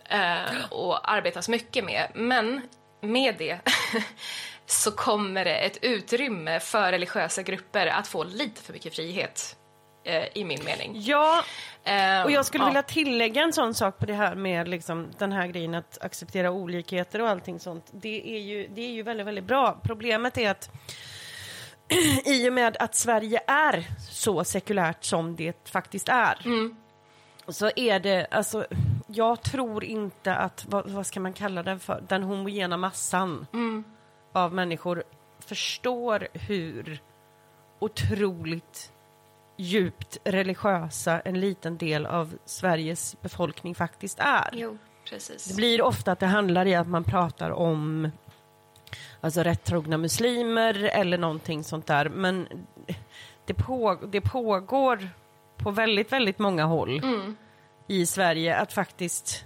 Eh, 0.06 0.72
och 0.72 1.12
arbetas 1.12 1.50
mycket 1.50 1.86
med. 1.86 2.12
Men 2.14 2.62
med 3.02 3.36
det 3.38 3.60
så 4.66 4.92
kommer 4.92 5.46
det 5.46 5.56
ett 5.56 5.78
utrymme 5.82 6.60
för 6.60 6.92
religiösa 6.92 7.44
grupper 7.44 7.88
att 7.88 8.08
få 8.08 8.24
lite 8.24 8.62
för 8.62 8.74
mycket 8.74 8.96
frihet. 8.96 9.56
Eh, 10.04 10.24
I 10.34 10.44
min 10.44 10.64
mening. 10.64 10.92
Ja, 10.96 11.44
Eh, 11.84 12.24
och 12.24 12.32
jag 12.32 12.46
skulle 12.46 12.64
ja. 12.64 12.68
vilja 12.68 12.84
tillägga 12.84 13.42
en 13.42 13.54
sån 13.54 13.74
sak 13.74 13.98
på 13.98 14.06
det 14.06 14.14
här 14.14 14.36
med 14.36 14.68
liksom, 14.68 15.08
den 15.18 15.32
här 15.32 15.48
grejen 15.48 15.76
att 15.76 15.98
acceptera 16.02 16.52
olikheter 16.52 17.22
och 17.22 17.30
allting 17.30 17.60
sånt. 17.60 17.86
Det 17.92 18.36
är 18.36 18.40
ju, 18.40 18.68
det 18.68 18.82
är 18.82 18.92
ju 18.92 19.04
väldigt, 19.04 19.28
väldigt 19.28 19.44
bra. 19.44 19.80
Problemet 19.84 20.38
är 20.38 20.52
att 20.52 20.70
i 22.26 22.50
och 22.50 22.54
med 22.54 22.78
att 22.80 22.96
Sverige 22.96 23.42
är 23.48 23.88
så 24.00 24.44
sekulärt 24.44 25.04
som 25.04 25.36
det 25.36 25.70
faktiskt 25.70 26.10
är 26.10 26.36
så 27.56 27.72
är 27.76 28.00
det, 28.00 28.28
alltså, 28.32 28.66
jag 29.08 29.42
tror 29.42 29.84
inte 29.84 30.36
att, 30.36 30.66
vad, 30.70 30.90
vad 30.90 31.06
ska 31.06 31.20
man 31.20 31.34
kalla 31.34 31.64
den 31.64 31.80
för, 31.80 32.04
den 32.08 32.24
homogena 32.24 32.78
massan 32.78 33.48
av 34.34 34.54
människor 34.54 35.04
förstår 35.40 36.28
hur 36.34 37.02
otroligt 37.80 38.92
djupt 39.58 40.18
religiösa 40.24 41.20
en 41.20 41.40
liten 41.40 41.78
del 41.78 42.06
av 42.06 42.38
Sveriges 42.46 43.22
befolkning 43.22 43.76
faktiskt 43.76 44.20
är. 44.20 44.50
Jo, 44.54 44.78
precis. 45.10 45.46
Det 45.46 45.56
blir 45.56 45.82
ofta 45.82 46.12
att 46.12 46.20
det 46.20 46.28
handlar 46.28 46.66
i 46.66 46.76
att 46.76 46.88
man 46.88 47.04
pratar 47.04 47.52
om 47.52 48.12
alltså 49.22 49.44
rättrogna 49.44 49.98
muslimer 49.98 50.84
eller 50.84 51.18
någonting 51.18 51.64
sånt 51.64 51.88
där. 51.88 52.10
Men 52.10 52.48
det, 53.46 53.54
på, 53.54 54.00
det 54.12 54.22
pågår 54.22 55.10
på 55.58 55.72
väldigt, 55.72 56.12
väldigt 56.12 56.40
många 56.40 56.66
håll 56.66 57.02
i 57.88 58.06
Sverige 58.06 58.58
att 58.58 58.74
faktiskt 58.74 59.46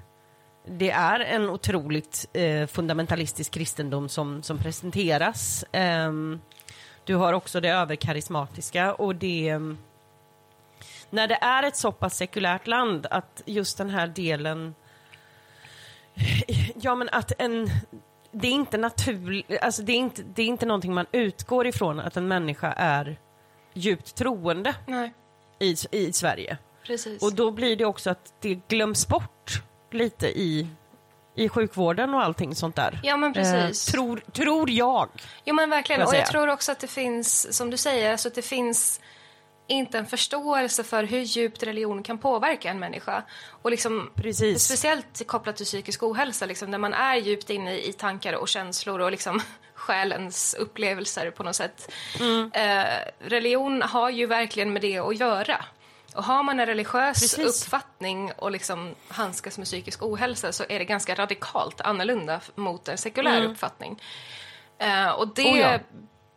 det 0.66 0.92
är 0.92 1.20
en 1.20 1.50
otroligt 1.50 2.30
eh, 2.34 2.68
fundamentalistisk 2.68 3.52
kristendom 3.52 4.10
som, 4.10 4.44
som 4.44 4.58
presenteras. 4.58 5.66
Ehm, 5.72 6.42
du 7.04 7.16
har 7.16 7.34
också 7.34 7.62
det 7.62 7.70
överkarismatiska 7.70 8.94
och 8.94 9.16
det 9.16 9.50
ehm, 9.50 9.78
när 11.10 11.28
det 11.28 11.38
är 11.42 11.64
ett 11.64 11.76
så 11.76 11.92
pass 11.92 12.18
sekulärt 12.18 12.68
land 12.68 13.08
att 13.10 13.42
just 13.46 13.78
den 13.78 13.90
här 13.90 14.08
delen 14.08 14.76
Ja 16.76 16.96
men 16.96 17.10
att 17.12 17.32
en 17.38 17.70
Det 18.36 18.48
är 18.48 18.52
inte 18.52 18.78
naturligt, 18.78 19.46
alltså 19.62 19.82
det 19.82 19.91
är 19.91 19.98
inte, 19.98 20.24
det 20.24 20.41
är 20.41 20.46
inte 20.46 20.65
någonting 20.65 20.93
man 20.93 21.06
utgår 21.12 21.67
ifrån 21.67 22.00
att 22.00 22.17
en 22.17 22.28
människa 22.28 22.74
är 22.78 23.19
djupt 23.74 24.15
troende 24.15 24.76
Nej, 24.88 25.13
i, 25.60 25.76
i 25.91 26.13
Sverige. 26.13 26.58
precis. 26.88 27.24
Och 27.24 27.34
då 27.34 27.52
blir 27.52 27.76
det 27.76 27.86
också 27.86 28.10
att 28.10 28.34
det 28.41 28.60
glöms 28.67 29.08
bort 29.08 29.62
lite 29.91 30.28
i, 30.28 30.67
i 31.36 31.50
sjukvården 31.50 32.13
och 32.13 32.24
allting 32.24 32.56
sånt 32.56 32.76
där. 32.76 33.00
Ja, 33.04 33.17
men 33.17 33.34
precis. 33.34 33.88
Eh, 33.88 33.91
tror, 33.91 34.24
tror 34.32 34.69
jag. 34.69 35.10
Jo 35.46 35.56
men 35.56 35.69
verkligen, 35.69 36.00
jag 36.00 36.10
och 36.10 36.15
jag 36.15 36.28
tror 36.28 36.48
också 36.48 36.72
att 36.72 36.80
det 36.80 36.88
finns, 36.88 37.58
som 37.58 37.69
du 37.69 37.78
säger, 37.78 38.12
alltså 38.12 38.28
att 38.28 38.36
det 38.36 38.41
finns 38.41 39.00
inte 39.74 39.98
en 39.98 40.06
förståelse 40.06 40.84
för 40.84 41.04
hur 41.04 41.20
djupt 41.20 41.64
religion 41.64 42.04
kan 42.04 42.18
påverka 42.18 42.70
en 42.70 42.80
människa. 42.80 43.24
Och 43.62 43.72
liksom, 43.72 44.12
Precis. 44.16 44.64
Speciellt 44.64 45.28
kopplat 45.28 45.56
till 45.56 45.66
psykisk 45.66 46.04
ohälsa, 46.04 46.46
liksom, 46.46 46.72
när 46.72 46.78
man 46.78 46.94
är 46.94 47.16
djupt 47.16 47.50
inne 47.50 47.78
i 47.78 47.94
tankar 47.94 48.34
och 48.34 48.48
känslor 48.48 49.00
och 49.02 49.12
liksom 49.12 49.42
själens 49.74 50.54
upplevelser 50.60 51.32
på 51.32 51.44
något 51.44 51.56
sätt. 51.56 51.92
Mm. 52.20 52.52
Eh, 52.54 52.86
religion 53.20 53.82
har 53.82 54.10
ju 54.10 54.26
verkligen 54.26 54.74
med 54.74 54.82
det 54.82 54.98
att 55.00 55.20
göra. 55.20 55.66
Och 56.16 56.24
har 56.24 56.44
man 56.44 56.60
en 56.60 56.66
religiös 56.66 57.20
Precis. 57.20 57.64
uppfattning 57.66 58.32
och 58.38 58.52
liksom 58.52 58.96
handskas 59.08 59.58
med 59.58 59.68
psykisk 59.68 60.04
ohälsa 60.04 60.52
så 60.52 60.64
är 60.70 60.80
det 60.80 60.86
ganska 60.86 61.16
radikalt 61.16 61.82
annorlunda 61.82 62.40
mot 62.56 62.88
en 62.88 62.98
sekulär 62.98 63.44
uppfattning. 63.46 64.02
Eh, 64.78 65.10
och 65.10 65.28
det 65.28 65.42
Mm. 65.42 65.54
Oh 65.54 65.60
ja. 65.60 65.80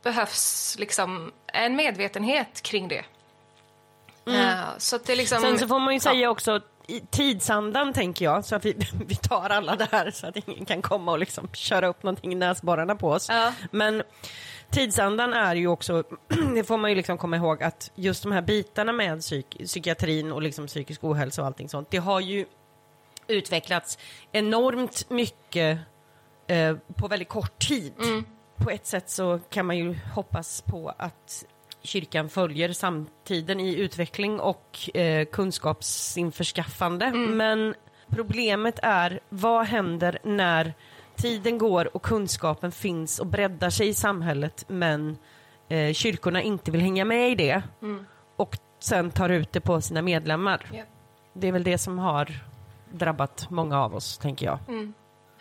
behövs 0.02 0.76
liksom 0.78 1.32
en 1.52 1.76
medvetenhet 1.76 2.60
kring 2.62 2.88
det. 2.88 3.04
Eh, 4.26 4.58
så 4.78 4.98
det 5.06 5.16
liksom... 5.16 5.38
Mm. 5.38 5.50
Sen 5.50 5.58
så 5.58 5.68
får 5.68 5.78
man 5.78 5.94
ju 5.94 5.96
Ja. 5.96 6.00
säga 6.00 6.30
också 6.30 6.60
tidsandan 7.10 7.92
tänker 7.92 8.24
jag, 8.24 8.44
så 8.44 8.56
att 8.56 8.64
vi, 8.64 8.76
vi 9.06 9.14
tar 9.16 9.50
alla 9.50 9.76
det 9.76 9.88
här 9.92 10.10
så 10.10 10.26
att 10.26 10.36
ingen 10.36 10.64
kan 10.64 10.82
komma 10.82 11.12
och 11.12 11.18
liksom 11.18 11.48
köra 11.52 11.86
upp 11.86 12.02
någonting 12.02 12.32
i 12.32 12.34
näsborrarna 12.34 12.96
på 12.96 13.10
oss. 13.10 13.28
Ja. 13.28 13.52
Men 13.70 14.02
tidsandan 14.70 15.32
är 15.32 15.54
ju 15.54 15.66
också, 15.68 16.02
det 16.54 16.64
får 16.64 16.76
man 16.78 16.90
ju 16.90 16.96
liksom 16.96 17.18
komma 17.18 17.36
ihåg 17.36 17.62
att 17.62 17.90
just 17.94 18.22
de 18.22 18.32
här 18.32 18.42
bitarna 18.42 18.92
med 18.92 19.20
psyk, 19.20 19.56
psykiatrin 19.64 20.32
och 20.32 20.42
liksom 20.42 20.66
psykisk 20.66 21.04
ohälsa 21.04 21.42
och 21.42 21.46
allting 21.46 21.68
sånt, 21.68 21.90
det 21.90 21.98
har 21.98 22.20
ju 22.20 22.46
utvecklats 23.28 23.98
enormt 24.32 25.10
mycket 25.10 25.78
eh, 26.46 26.76
på 26.96 27.08
väldigt 27.08 27.28
kort 27.28 27.58
tid. 27.68 27.92
På 28.56 28.70
ett 28.70 28.86
sätt 28.86 29.10
så 29.10 29.40
kan 29.50 29.66
man 29.66 29.76
ju 29.78 29.96
hoppas 30.14 30.62
på 30.62 30.92
att 30.98 31.44
kyrkan 31.86 32.28
följer 32.28 32.72
samtiden 32.72 33.60
i 33.60 33.74
utveckling 33.74 34.40
och 34.40 34.96
eh, 34.96 35.24
kunskapsinförskaffande. 35.24 37.10
Men 37.12 37.74
problemet 38.08 38.78
är, 38.82 39.20
vad 39.28 39.66
händer 39.66 40.18
när 40.22 40.74
tiden 41.16 41.58
går 41.58 41.96
och 41.96 42.02
kunskapen 42.02 42.72
finns 42.72 43.18
och 43.18 43.26
breddar 43.26 43.70
sig 43.70 43.88
i 43.88 43.94
samhället 43.94 44.64
men 44.68 45.18
eh, 45.68 45.92
kyrkorna 45.92 46.42
inte 46.42 46.70
vill 46.70 46.80
hänga 46.80 47.04
med 47.04 47.30
i 47.30 47.34
det 47.34 47.62
och 48.36 48.58
sen 48.78 49.10
tar 49.10 49.28
ut 49.28 49.52
det 49.52 49.60
på 49.60 49.80
sina 49.80 50.02
medlemmar. 50.02 50.66
Ja. 50.72 50.82
Det 51.32 51.48
är 51.48 51.52
väl 51.52 51.64
det 51.64 51.78
som 51.78 51.98
har 51.98 52.44
drabbat 52.92 53.50
många 53.50 53.82
av 53.82 53.94
oss, 53.94 54.18
tänker 54.18 54.46
jag. 54.46 54.58
Mm. 54.68 54.94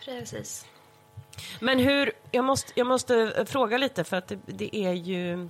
Precis. 0.04 0.66
Men 1.60 1.78
hur, 1.78 2.12
jag 2.30 2.44
måste, 2.44 2.72
jag 2.74 2.86
måste 2.86 3.44
fråga 3.48 3.78
lite 3.78 4.04
för 4.04 4.16
att 4.16 4.28
det, 4.28 4.38
det 4.46 4.76
är 4.76 4.92
ju 4.92 5.48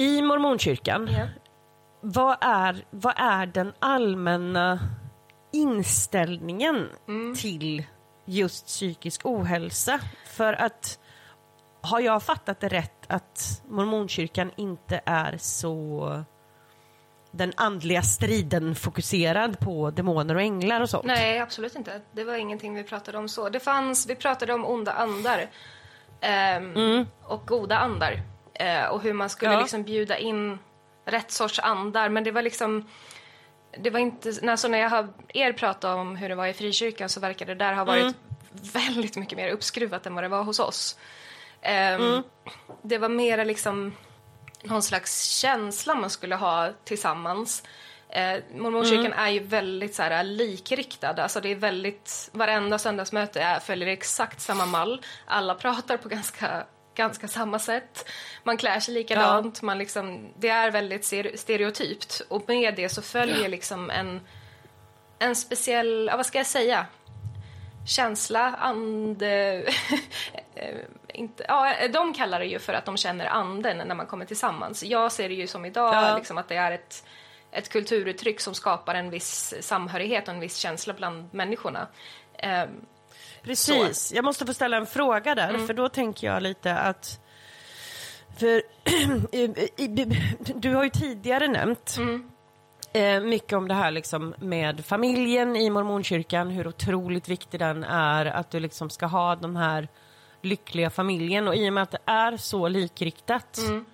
i 0.00 0.22
mormonkyrkan, 0.22 1.08
Ja. 1.12 1.26
vad, 2.00 2.36
är, 2.40 2.84
vad 2.90 3.14
är 3.16 3.46
den 3.46 3.72
allmänna 3.78 4.78
inställningen 5.52 6.88
till 7.40 7.84
just 8.24 8.66
psykisk 8.66 9.20
ohälsa? 9.24 10.00
För 10.26 10.52
att 10.52 10.98
har 11.82 12.00
jag 12.00 12.22
fattat 12.22 12.60
det 12.60 12.68
rätt 12.68 13.04
att 13.06 13.62
mormonkyrkan 13.68 14.50
inte 14.56 15.00
är 15.06 15.36
så 15.38 16.24
den 17.30 17.52
andliga 17.56 18.02
striden 18.02 18.74
fokuserad 18.74 19.58
på 19.60 19.90
demoner 19.90 20.34
och 20.34 20.40
änglar 20.42 20.80
och 20.80 20.90
sånt? 20.90 21.04
Nej, 21.04 21.38
absolut 21.38 21.74
inte. 21.76 22.00
Det 22.12 22.24
var 22.24 22.34
ingenting 22.34 22.74
vi 22.74 22.84
pratade 22.84 23.18
om 23.18 23.28
så. 23.28 23.48
Det 23.48 23.60
fanns, 23.60 24.06
vi 24.08 24.14
pratade 24.14 24.52
om 24.54 24.64
onda 24.66 24.92
andar 24.92 25.50
ehm, 26.20 27.06
och 27.22 27.46
goda 27.46 27.78
andar 27.78 28.22
eh, 28.60 28.84
och 28.84 29.02
hur 29.02 29.12
man 29.12 29.30
skulle 29.30 29.52
Ja. 29.52 29.60
liksom 29.60 29.82
bjuda 29.82 30.18
in 30.18 30.58
rätt 31.04 31.30
sorts 31.30 31.58
andar. 31.58 32.08
Men 32.08 32.24
det 32.24 32.30
var 32.30 32.42
liksom 32.42 32.88
det 33.78 33.90
var 33.90 34.00
inte, 34.00 34.32
alltså 34.50 34.68
när 34.68 34.78
jag 34.78 34.90
har 34.90 35.08
er 35.34 35.52
pratat 35.52 35.96
om 35.96 36.16
hur 36.16 36.28
det 36.28 36.34
var 36.34 36.46
i 36.46 36.52
frikyrkan 36.52 37.08
så 37.08 37.20
verkar 37.20 37.46
det 37.46 37.54
där 37.54 37.72
ha 37.72 37.84
varit 37.84 38.16
väldigt 38.72 39.16
mycket 39.16 39.38
mer 39.38 39.48
uppskruvat 39.48 40.06
än 40.06 40.14
vad 40.14 40.24
det 40.24 40.28
var 40.28 40.42
hos 40.42 40.60
oss. 40.60 40.98
Ehm, 41.62 42.22
Det 42.82 42.98
var 42.98 43.08
mera 43.08 43.44
liksom 43.44 43.96
någon 44.62 44.82
slags 44.82 45.24
känsla 45.28 45.94
man 45.94 46.10
skulle 46.10 46.34
ha 46.36 46.68
tillsammans. 46.84 47.62
Eh, 48.08 48.38
Mormonkyrkan 48.56 49.12
är 49.12 49.28
ju 49.28 49.38
väldigt 49.40 49.94
så 49.94 50.02
här, 50.02 50.24
likriktad. 50.24 51.22
Alltså 51.22 51.40
det 51.40 51.48
är 51.48 51.54
väldigt, 51.56 52.30
varenda 52.32 52.78
söndagsmöte 52.78 53.40
är, 53.40 53.60
följer 53.60 53.88
exakt 53.88 54.40
samma 54.40 54.66
mall. 54.66 55.02
Alla 55.26 55.54
pratar 55.54 55.96
på 55.96 56.08
ganska 56.08 56.64
ganska 56.94 57.28
samma 57.28 57.58
sätt. 57.58 58.08
Man 58.44 58.56
klär 58.56 58.80
sig 58.80 58.94
likadant, 58.94 59.62
man 59.62 59.78
liksom, 59.78 60.32
det 60.38 60.48
är 60.48 60.70
väldigt 60.70 61.04
stereotypt. 61.40 62.22
Och 62.28 62.48
med 62.48 62.74
det 62.74 62.88
så 62.88 63.02
följer 63.02 63.48
liksom 63.48 63.90
en, 63.90 64.20
en 65.18 65.36
speciell, 65.36 66.08
ja, 66.10 66.16
vad 66.16 66.26
ska 66.26 66.38
jag 66.38 66.46
säga? 66.46 66.86
känsla, 67.86 68.54
ande... 68.58 69.64
Eh, 70.54 70.78
inte, 71.08 71.44
ja, 71.48 71.88
de 71.88 72.14
kallar 72.14 72.38
det 72.38 72.46
ju 72.46 72.58
för 72.58 72.72
att 72.72 72.84
de 72.84 72.96
känner 72.96 73.26
anden 73.26 73.88
när 73.88 73.94
man 73.94 74.06
kommer 74.06 74.24
tillsammans. 74.24 74.82
Jag 74.82 75.12
ser 75.12 75.28
det 75.28 75.34
ju 75.34 75.46
som 75.46 75.64
idag, 75.64 75.94
ja. 75.94 76.16
liksom, 76.16 76.38
att 76.38 76.48
det 76.48 76.56
är 76.56 76.72
ett, 76.72 77.04
ett 77.50 77.68
kulturuttryck 77.68 78.40
som 78.40 78.54
skapar 78.54 78.94
en 78.94 79.10
viss 79.10 79.54
samhörighet 79.60 80.28
och 80.28 80.34
en 80.34 80.40
viss 80.40 80.56
känsla 80.56 80.94
bland 80.94 81.34
människorna. 81.34 81.86
Eh, 82.34 82.64
Precis. 83.42 83.98
Så. 83.98 84.16
Jag 84.16 84.24
måste 84.24 84.46
få 84.46 84.54
ställa 84.54 84.76
en 84.76 84.86
fråga 84.86 85.34
där, 85.34 85.48
mm. 85.48 85.66
för 85.66 85.74
då 85.74 85.88
tänker 85.88 86.26
jag 86.26 86.42
lite 86.42 86.74
att... 86.74 87.20
För 88.38 88.62
du 90.60 90.74
har 90.74 90.84
ju 90.84 90.90
tidigare 90.90 91.48
nämnt 91.48 91.96
mm 91.98 92.30
eh, 92.92 93.20
mycket 93.20 93.52
om 93.52 93.68
det 93.68 93.74
här 93.74 93.90
liksom 93.90 94.34
med 94.38 94.84
familjen 94.84 95.56
i 95.56 95.70
mormonkyrkan, 95.70 96.50
hur 96.50 96.66
otroligt 96.66 97.28
viktig 97.28 97.60
den 97.60 97.84
är, 97.84 98.26
att 98.26 98.50
du 98.50 98.60
liksom 98.60 98.90
ska 98.90 99.06
ha 99.06 99.36
den 99.36 99.56
här 99.56 99.88
lyckliga 100.42 100.90
familjen 100.90 101.48
och 101.48 101.56
i 101.56 101.68
och 101.68 101.72
med 101.72 101.82
att 101.82 101.90
det 101.90 102.00
är 102.06 102.36
så 102.36 102.68
likriktat, 102.68 103.58
mm. 103.58 103.84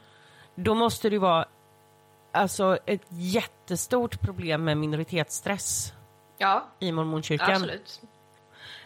då 0.55 0.75
måste 0.75 1.11
det 1.11 1.19
vara 1.19 1.47
alltså 2.33 2.79
ett 2.87 3.07
jättestort 3.09 4.21
problem 4.21 4.65
med 4.65 4.79
minoritetsstress 4.79 5.93
ja. 6.39 6.67
i 6.79 6.93
mormonkyrkan. 6.93 7.51
Absolut. 7.51 8.01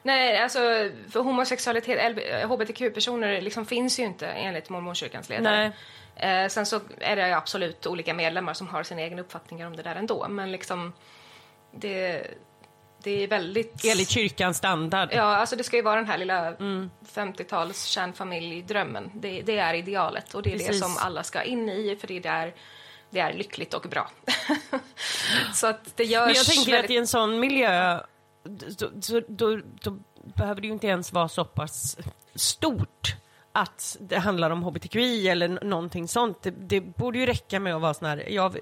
Nej, 0.02 0.38
alltså 0.38 0.58
för 1.10 1.20
homosexualitet, 1.20 2.16
hbtq-personer 2.44 3.40
liksom 3.40 3.66
finns 3.66 3.98
ju 3.98 4.04
inte 4.04 4.26
enligt 4.26 4.68
mormonkyrkans 4.68 5.28
ledare. 5.28 5.72
Eh, 6.16 6.48
sen 6.48 6.66
så 6.66 6.80
är 6.98 7.16
det 7.16 7.36
absolut 7.36 7.86
olika 7.86 8.14
medlemmar 8.14 8.54
som 8.54 8.68
har 8.68 8.82
sina 8.82 9.02
egna 9.02 9.22
uppfattningar 9.22 9.66
om 9.66 9.76
det 9.76 9.82
där 9.82 9.94
ändå, 9.94 10.28
men 10.28 10.52
liksom 10.52 10.92
det, 11.70 12.26
det 13.02 13.22
är 13.22 13.28
väldigt... 13.28 13.84
Enligt 13.84 14.10
kyrkans 14.10 14.56
standard? 14.56 15.08
Ja, 15.12 15.22
alltså 15.22 15.56
det 15.56 15.64
ska 15.64 15.76
ju 15.76 15.82
vara 15.82 15.96
den 15.96 16.06
här 16.06 16.18
lilla 16.18 16.46
mm. 16.46 16.90
50-tals 17.14 17.84
kärnfamiljdrömmen. 17.84 19.10
Det, 19.14 19.42
det, 19.42 19.58
är 19.58 19.74
idealet 19.74 20.34
och 20.34 20.42
det 20.42 20.50
är 20.50 20.52
Precis. 20.52 20.68
det 20.68 20.74
som 20.74 20.96
alla 20.98 21.22
ska 21.22 21.42
in 21.42 21.68
i, 21.68 21.96
för 22.00 22.08
det 22.08 22.16
är 22.16 22.20
där 22.20 22.54
det 23.10 23.20
är 23.20 23.32
lyckligt 23.32 23.74
och 23.74 23.86
bra. 23.90 24.10
så 25.54 25.66
att 25.66 25.96
det 25.96 26.04
görs 26.04 26.26
Men 26.26 26.34
jag 26.34 26.46
tänker 26.46 26.72
väldigt... 26.72 26.84
att 26.84 26.90
i 26.90 26.96
en 26.96 27.06
sån 27.06 27.40
miljö, 27.40 28.00
då, 28.42 28.90
då, 28.92 29.20
då, 29.28 29.60
då 29.82 29.98
behöver 30.36 30.60
det 30.60 30.66
ju 30.66 30.72
inte 30.72 30.86
ens 30.86 31.12
vara 31.12 31.28
så 31.28 31.44
pass 31.44 31.96
stort 32.34 33.16
att 33.52 33.96
det 34.00 34.18
handlar 34.18 34.50
om 34.50 34.62
hbtqi 34.62 35.28
eller 35.28 35.48
någonting 35.48 36.08
sånt. 36.08 36.42
Det, 36.42 36.50
det 36.50 36.80
borde 36.80 37.18
ju 37.18 37.26
räcka 37.26 37.60
med 37.60 37.74
att 37.74 37.82
vara 37.82 37.94
sån 37.94 38.08
här, 38.08 38.24
jag, 38.28 38.56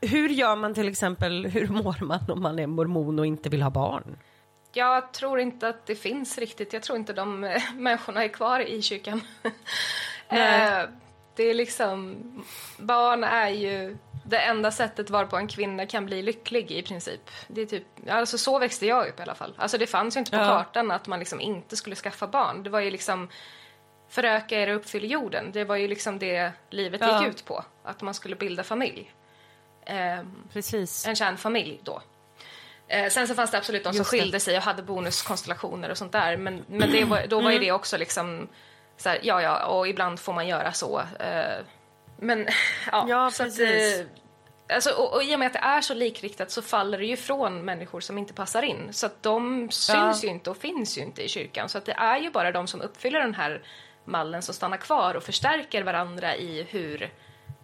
hur 0.00 0.28
gör 0.28 0.56
man 0.56 0.74
till 0.74 0.88
exempel, 0.88 1.46
hur 1.46 1.68
mår 1.68 2.04
man 2.04 2.30
om 2.30 2.42
man 2.42 2.58
är 2.58 2.66
mormon 2.66 3.18
och 3.18 3.26
inte 3.26 3.48
vill 3.48 3.62
ha 3.62 3.70
barn? 3.70 4.16
Jag 4.72 5.12
tror 5.12 5.40
inte 5.40 5.68
att 5.68 5.86
det 5.86 5.94
finns 5.94 6.38
riktigt, 6.38 6.72
jag 6.72 6.82
tror 6.82 6.98
inte 6.98 7.12
de 7.12 7.44
äh, 7.44 7.62
människorna 7.74 8.24
är 8.24 8.28
kvar 8.28 8.60
i 8.60 8.82
kyrkan. 8.82 9.20
äh, 10.28 10.82
det 11.36 11.42
är 11.42 11.54
liksom, 11.54 12.16
barn 12.78 13.24
är 13.24 13.48
ju 13.48 13.96
det 14.28 14.38
enda 14.38 14.70
sättet 14.70 15.10
varpå 15.10 15.36
en 15.36 15.48
kvinna 15.48 15.86
kan 15.86 16.06
bli 16.06 16.22
lycklig 16.22 16.70
i 16.70 16.82
princip. 16.82 17.30
Det 17.48 17.60
är 17.60 17.66
typ, 17.66 17.84
alltså 18.08 18.38
så 18.38 18.58
växte 18.58 18.86
jag 18.86 19.08
upp 19.08 19.18
i 19.20 19.22
alla 19.22 19.34
fall. 19.34 19.54
Alltså 19.58 19.78
det 19.78 19.86
fanns 19.86 20.16
ju 20.16 20.18
inte 20.18 20.30
på 20.30 20.36
ja. 20.36 20.44
kartan 20.46 20.90
att 20.90 21.06
man 21.06 21.18
liksom 21.18 21.40
inte 21.40 21.76
skulle 21.76 21.96
skaffa 21.96 22.26
barn. 22.26 22.62
Det 22.62 22.70
var 22.70 22.80
ju 22.80 22.90
liksom 22.90 23.28
föröka 24.08 24.60
er 24.60 24.68
och 24.68 24.76
uppfylla 24.76 25.06
jorden. 25.06 25.52
Det 25.52 25.64
var 25.64 25.76
ju 25.76 25.88
liksom 25.88 26.18
det 26.18 26.52
livet 26.70 27.00
ja. 27.00 27.20
gick 27.20 27.28
ut 27.28 27.44
på, 27.44 27.64
att 27.82 28.02
man 28.02 28.14
skulle 28.14 28.36
bilda 28.36 28.62
familj. 28.62 29.12
Eh, 29.86 30.20
Precis. 30.52 31.06
En 31.06 31.16
kärnfamilj 31.16 31.80
då. 31.82 32.02
Eh, 32.88 33.08
sen 33.08 33.28
så 33.28 33.34
fanns 33.34 33.50
det 33.50 33.58
absolut 33.58 33.84
de 33.84 33.94
som 33.94 34.04
skilde 34.04 34.40
sig 34.40 34.56
och 34.56 34.62
hade 34.62 34.82
bonuskonstellationer 34.82 35.90
och 35.90 35.98
sånt 35.98 36.12
där, 36.12 36.36
men, 36.36 36.64
men 36.66 36.90
det 36.90 37.04
var, 37.04 37.26
då 37.26 37.36
var 37.40 37.50
ju 37.50 37.56
mm. 37.56 37.66
det 37.66 37.72
också 37.72 37.96
liksom 37.96 38.48
så 38.96 39.08
här, 39.08 39.20
ja 39.22 39.42
ja, 39.42 39.66
och 39.66 39.88
ibland 39.88 40.20
får 40.20 40.32
man 40.32 40.48
göra 40.48 40.72
så. 40.72 41.00
Eh, 41.20 41.64
men 42.18 42.48
ja, 42.92 43.06
ja 43.08 43.30
så 43.30 43.44
precis. 43.44 44.00
Att, 44.00 44.06
Alltså, 44.68 44.90
och, 44.90 45.14
och 45.14 45.22
i 45.22 45.34
och 45.34 45.38
med 45.38 45.46
att 45.46 45.52
det 45.52 45.58
är 45.58 45.80
så 45.80 45.94
likriktat 45.94 46.50
så 46.50 46.62
faller 46.62 46.98
det 46.98 47.06
ju 47.06 47.16
från 47.16 47.64
människor 47.64 48.00
som 48.00 48.18
inte 48.18 48.34
passar 48.34 48.62
in. 48.62 48.88
Så 48.90 49.06
att 49.06 49.22
de 49.22 49.70
syns 49.70 50.22
ja. 50.22 50.28
ju 50.28 50.28
inte 50.28 50.50
och 50.50 50.56
finns 50.56 50.98
ju 50.98 51.02
inte 51.02 51.22
i 51.22 51.28
kyrkan. 51.28 51.68
Så 51.68 51.78
att 51.78 51.84
det 51.84 51.92
är 51.92 52.18
ju 52.18 52.30
bara 52.30 52.52
de 52.52 52.66
som 52.66 52.80
uppfyller 52.80 53.20
den 53.20 53.34
här 53.34 53.62
mallen 54.04 54.42
som 54.42 54.54
stannar 54.54 54.76
kvar 54.76 55.14
och 55.14 55.22
förstärker 55.22 55.82
varandra 55.82 56.36
i 56.36 56.66
hur, 56.70 57.12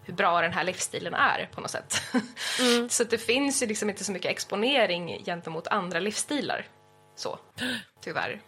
hur 0.04 0.14
bra 0.14 0.40
den 0.40 0.52
här 0.52 0.64
livsstilen 0.64 1.14
är 1.14 1.48
på 1.54 1.60
något 1.60 1.70
sätt. 1.70 2.02
Mm. 2.60 2.88
så 2.88 3.04
det 3.04 3.18
finns 3.18 3.62
ju 3.62 3.66
liksom 3.66 3.90
inte 3.90 4.04
så 4.04 4.12
mycket 4.12 4.30
exponering 4.30 5.22
gentemot 5.24 5.66
andra 5.66 6.00
livsstilar. 6.00 6.66
Så, 7.16 7.38
tyvärr. 8.00 8.40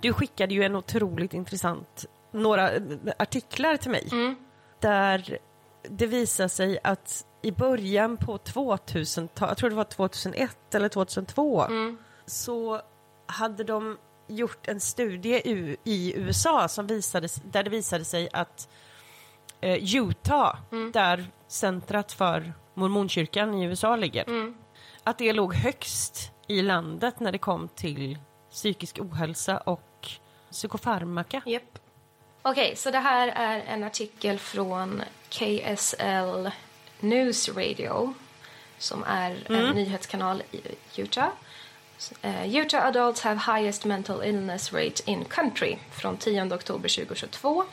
Du 0.00 0.12
skickade 0.12 0.54
ju 0.54 0.62
en 0.62 0.76
otroligt 0.76 1.34
intressant, 1.34 2.06
några 2.32 2.70
artiklar 3.18 3.76
till 3.76 3.90
mig. 3.90 4.08
Mm. 4.12 4.36
Där 4.80 5.38
det 5.82 6.06
visar 6.06 6.48
sig 6.48 6.78
att 6.84 7.26
i 7.42 7.52
början 7.52 8.16
på 8.16 8.36
2000-talet, 8.38 9.50
jag 9.50 9.56
tror 9.56 9.70
det 9.70 9.76
var 9.76 9.84
2001 9.84 10.74
eller 10.74 10.88
2002, 10.88 11.62
mm. 11.62 11.98
så 12.26 12.80
hade 13.26 13.64
de 13.64 13.98
gjort 14.30 14.68
en 14.68 14.80
studie 14.80 15.42
i, 15.84 16.12
USA 16.16 16.68
som 16.68 16.86
visade, 16.86 17.28
där 17.44 17.62
det 17.62 17.70
visade 17.70 18.04
sig 18.04 18.28
att 18.32 18.68
eh, 19.60 19.96
Utah, 19.96 20.58
mm. 20.72 20.92
där 20.92 21.26
centrat 21.48 22.12
för 22.12 22.52
mormonkyrkan 22.74 23.54
i 23.54 23.64
USA 23.64 23.96
ligger, 23.96 24.28
mm. 24.28 24.54
att 25.04 25.18
det 25.18 25.32
låg 25.32 25.54
högst 25.54 26.32
i 26.46 26.62
landet 26.62 27.20
när 27.20 27.32
det 27.32 27.38
kom 27.38 27.68
till 27.68 28.18
psykisk 28.50 28.98
ohälsa 28.98 29.58
och 29.58 30.08
psykofarmaka. 30.50 31.42
Yep. 31.46 31.78
Okej, 32.42 32.64
okay, 32.64 32.76
så 32.76 32.90
det 32.90 32.98
här 32.98 33.28
är 33.28 33.60
en 33.60 33.84
artikel 33.84 34.38
från 34.38 35.02
KSL 35.28 36.50
News 37.00 37.48
Radio 37.48 38.14
som 38.78 39.04
är 39.04 39.44
mm. 39.48 39.64
en 39.64 39.74
nyhetskanal 39.74 40.42
i 40.50 40.60
Utah. 41.00 41.30
Uh, 42.24 42.44
Utah 42.44 42.88
adults 42.88 43.20
have 43.20 43.38
highest 43.38 43.84
mental 43.84 44.20
illness 44.20 44.72
rate 44.72 45.02
in 45.06 45.24
country 45.24 45.78
från 45.90 46.16
10 46.16 46.52
oktober 46.52 46.88
2022. 46.88 47.64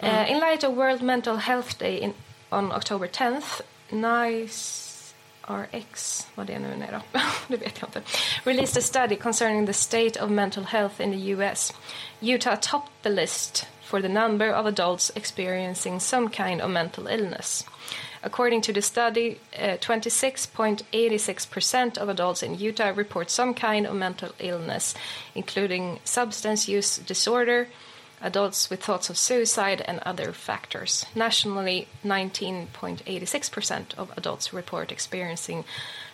Mm. 0.00 0.08
Uh, 0.08 0.30
in 0.30 0.40
light 0.40 0.64
of 0.64 0.76
World 0.76 1.02
Mental 1.02 1.36
Health 1.36 1.78
Day 1.78 2.00
in, 2.00 2.14
on 2.50 2.72
October 2.72 3.08
10th, 3.08 3.60
NICE 3.90 5.14
RX, 5.48 6.26
vad 6.34 6.46
det 6.46 6.58
nu 6.58 6.84
är 6.88 6.92
då, 6.92 7.18
det 7.48 7.56
vet 7.56 7.80
jag 7.80 7.88
inte, 7.88 8.02
released 8.44 8.78
a 8.78 8.80
study 8.80 9.16
concerning 9.16 9.66
the 9.66 9.72
state 9.72 10.20
of 10.20 10.30
mental 10.30 10.64
health 10.64 11.00
in 11.00 11.12
the 11.12 11.32
US. 11.32 11.72
Utah 12.20 12.56
topped 12.56 12.92
the 13.02 13.10
list 13.10 13.66
for 13.82 14.00
the 14.00 14.08
number 14.08 14.54
of 14.54 14.66
adults 14.66 15.12
experiencing 15.14 16.00
some 16.00 16.30
kind 16.30 16.60
of 16.62 16.70
mental 16.70 17.06
illness. 17.08 17.66
According 18.24 18.62
to 18.62 18.72
the 18.72 18.82
study, 18.82 19.40
26.86% 19.52 21.98
uh, 21.98 22.00
of 22.00 22.08
adults 22.08 22.42
in 22.42 22.54
Utah 22.54 22.92
report 22.94 23.30
some 23.30 23.52
kind 23.52 23.86
of 23.86 23.94
mental 23.96 24.30
illness, 24.38 24.94
including 25.34 25.98
substance 26.04 26.68
use 26.68 26.98
disorder, 26.98 27.66
adults 28.20 28.70
with 28.70 28.84
thoughts 28.84 29.10
of 29.10 29.18
suicide, 29.18 29.80
and 29.80 29.98
other 30.00 30.32
factors. 30.32 31.04
Nationally, 31.16 31.88
19.86% 32.04 33.94
of 33.98 34.12
adults 34.16 34.52
report 34.52 34.92
experiencing 34.92 35.64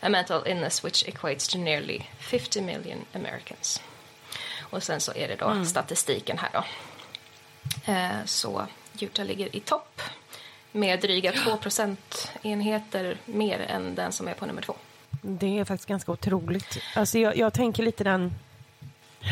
a 0.02 0.08
mental 0.08 0.42
illness, 0.46 0.82
which 0.82 1.04
equates 1.04 1.46
to 1.50 1.58
nearly 1.58 2.08
50 2.18 2.62
million 2.62 3.04
Americans. 3.14 3.80
Och 4.70 4.82
sen 4.82 5.00
så 5.00 5.14
är 5.14 5.28
det 5.28 5.36
då 5.36 5.46
mm. 5.46 5.64
statistiken 5.64 6.38
här 6.38 6.50
då. 6.52 6.64
Eh, 7.92 8.24
så 8.24 8.66
Utah 9.00 9.24
ligger 9.24 9.56
i 9.56 9.60
topp 9.60 10.02
med 10.72 11.00
dryga 11.00 11.32
2 11.32 11.56
procentenheter 11.56 13.16
mer 13.24 13.60
än 13.60 13.94
den 13.94 14.12
som 14.12 14.28
är 14.28 14.34
på 14.34 14.46
nummer 14.46 14.62
två. 14.62 14.74
Det 15.22 15.58
är 15.58 15.64
faktiskt 15.64 15.88
ganska 15.88 16.12
otroligt. 16.12 16.78
Alltså 16.96 17.18
jag, 17.18 17.36
jag 17.36 17.52
tänker 17.54 17.82
lite 17.82 18.04
den 18.04 18.32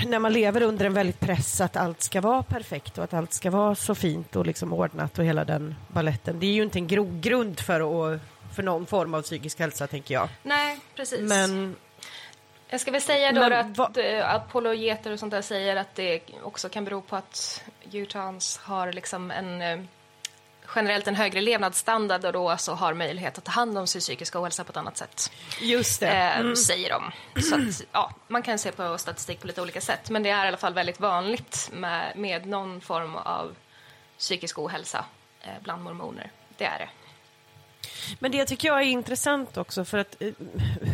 när 0.07 0.19
man 0.19 0.33
lever 0.33 0.63
under 0.63 0.85
en 0.85 0.95
väldigt 0.95 1.21
press 1.21 1.61
att 1.61 1.77
allt 1.77 2.03
ska 2.03 2.21
vara 2.21 2.43
perfekt 2.43 2.99
och 2.99 3.05
att 3.05 3.15
allt 3.15 3.33
ska 3.33 3.51
vara 3.51 3.75
så 3.75 3.95
fint 3.95 4.37
och 4.37 4.47
liksom 4.47 4.73
ordnat 4.73 5.19
och 5.19 5.25
hela 5.25 5.45
den 5.45 5.75
balletten. 5.89 6.41
Det 6.41 6.47
är 6.47 6.53
ju 6.53 6.63
inte 6.63 6.79
en 6.79 6.87
grogrund 6.87 7.61
för, 7.61 8.13
att, 8.15 8.21
för 8.55 8.63
någon 8.63 8.87
form 8.87 9.15
av 9.15 9.23
psykisk 9.23 9.59
hälsa 9.59 9.87
tänker 9.87 10.15
jag. 10.15 10.29
Nej, 10.43 10.79
precis. 10.95 11.21
Men 11.21 11.77
Jag 12.69 12.81
ska 12.81 12.91
väl 12.91 13.03
säga 13.03 13.33
då, 13.33 13.41
Men 13.41 13.53
att 13.53 13.79
vad- 13.79 13.99
eh, 13.99 14.35
apologeter 14.35 15.11
och 15.11 15.19
sånt 15.19 15.31
där 15.31 15.43
säger 15.43 15.77
att 15.77 15.95
det 15.95 16.21
också 16.43 16.69
kan 16.69 16.85
bero 16.85 17.01
på 17.01 17.17
att 17.17 17.63
Utahns 17.93 18.59
har 18.63 18.93
liksom 18.93 19.31
en 19.31 19.63
eh, 19.63 19.79
generellt 20.75 21.09
en 21.09 21.15
högre 21.15 21.41
levnadsstandard 21.41 22.25
och 22.25 22.33
då 22.33 22.57
så 22.57 22.75
har 22.75 22.95
möjlighet 22.95 23.39
att 23.39 23.45
ta 23.45 23.53
hand 23.53 23.79
om 23.79 23.87
sin 23.87 24.01
psykiska 24.01 24.41
ohälsa 24.41 24.65
på 24.65 24.71
ett 24.71 24.77
annat 24.77 24.97
sätt. 24.97 25.31
Just 25.61 26.01
det. 26.01 26.09
Eh, 26.09 26.53
Säger 26.55 26.91
de. 26.91 27.13
Så 27.43 27.55
att, 27.55 27.83
ja, 27.93 28.15
man 28.29 28.43
kan 28.43 28.59
se 28.59 28.73
på 28.73 28.99
statistik 28.99 29.41
på 29.41 29.47
lite 29.47 29.63
olika 29.63 29.81
sätt 29.81 30.11
men 30.11 30.23
det 30.23 30.31
är 30.31 30.45
i 30.45 30.49
alla 30.49 30.57
fall 30.57 30.75
väldigt 30.75 31.01
vanligt 31.01 31.71
med, 31.73 32.17
med 32.17 32.47
någon 32.47 32.81
form 32.81 33.17
av 33.17 33.57
psykisk 34.19 34.59
ohälsa 34.59 35.05
eh, 35.43 35.63
bland 35.63 35.83
mormoner. 35.83 36.31
Det 36.57 36.65
är 36.65 36.79
det. 36.79 36.89
Men 38.19 38.33
det 38.33 38.45
tycker 38.45 38.69
jag 38.69 38.79
är 38.79 38.87
intressant 38.87 39.57
också 39.57 39.85
för 39.85 39.99
att 39.99 40.23
eh, 40.23 40.33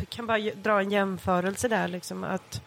kan 0.08 0.26
bara 0.26 0.38
dra 0.38 0.80
en 0.80 0.90
jämförelse 0.90 1.68
där 1.68 1.88
liksom 1.88 2.24
att 2.24 2.62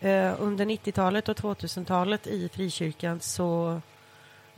eh, 0.00 0.34
under 0.38 0.64
90-talet 0.64 1.28
och 1.28 1.36
2000-talet 1.36 2.26
i 2.26 2.48
frikyrkan 2.48 3.20
så 3.20 3.80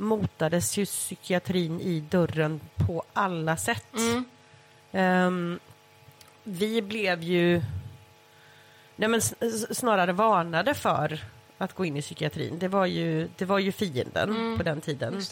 motades 0.01 0.79
ju 0.79 0.85
psykiatrin 0.85 1.81
i 1.81 2.01
dörren 2.01 2.61
på 2.77 3.03
alla 3.13 3.57
sätt. 3.57 3.95
Ehm, 4.93 5.59
vi 6.45 6.83
blev 6.83 7.23
ju 7.23 7.63
nej 8.97 9.09
men, 9.09 9.21
snarare 9.71 10.13
varnade 10.13 10.75
för 10.75 11.25
att 11.59 11.75
gå 11.75 11.85
in 11.85 11.97
i 11.97 12.03
psykiatrin. 12.03 12.59
Det 12.59 12.69
var 12.69 12.87
ju, 12.87 13.29
det 13.37 13.45
var 13.45 13.59
ju 13.59 13.73
fienden 13.73 14.57
på 14.57 14.63
den 14.63 14.81
tiden. 14.81 15.23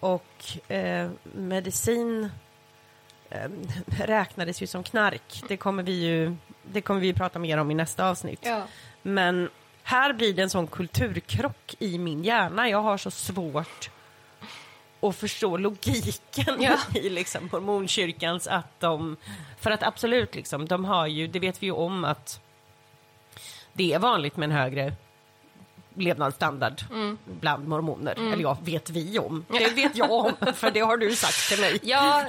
Och 0.00 0.70
eh, 0.70 1.10
medicin 1.22 2.30
eh, 3.30 3.50
räknades 3.86 4.62
ju 4.62 4.66
som 4.66 4.82
knark. 4.82 5.42
Det 5.48 5.56
kommer 5.56 5.82
vi 5.82 5.92
ju 5.92 6.36
det 6.62 6.80
kommer 6.80 7.00
vi 7.00 7.12
prata 7.12 7.38
mer 7.38 7.58
om 7.58 7.70
i 7.70 7.74
nästa 7.74 8.08
avsnitt. 8.08 8.40
Ja. 8.42 8.62
Men 9.02 9.48
här 9.84 10.12
blir 10.12 10.34
det 10.34 10.42
en 10.42 10.50
sån 10.50 10.66
kulturkrock 10.66 11.74
i 11.78 11.98
min 11.98 12.24
hjärna. 12.24 12.68
Jag 12.68 12.82
har 12.82 12.98
så 12.98 13.10
svårt 13.10 13.90
att 15.00 15.16
förstå 15.16 15.56
logiken 15.56 16.62
Ja. 16.62 16.78
i 16.94 17.10
liksom 17.10 17.50
hormonkyrkans 17.50 18.46
att 18.46 18.80
de... 18.80 19.16
För 19.60 19.70
att 19.70 19.82
absolut, 19.82 20.34
liksom, 20.34 20.66
de 20.66 20.84
har 20.84 21.06
ju, 21.06 21.26
det 21.26 21.38
vet 21.38 21.62
vi 21.62 21.66
ju 21.66 21.72
om 21.72 22.04
att 22.04 22.40
det 23.72 23.92
är 23.92 23.98
vanligt 23.98 24.36
med 24.36 24.50
en 24.50 24.56
högre 24.56 24.92
levnadsstandard 25.94 26.82
bland 27.24 27.68
mormoner. 27.68 28.32
Eller 28.32 28.42
ja, 28.42 28.58
vet 28.62 28.90
vi 28.90 29.18
om. 29.18 29.44
Det 29.48 29.70
vet 29.74 29.96
jag 29.96 30.10
om, 30.10 30.32
för 30.54 30.70
det 30.70 30.80
har 30.80 30.96
du 30.96 31.16
sagt 31.16 31.48
till 31.48 31.60
mig. 31.60 31.78
Ja, 31.82 32.24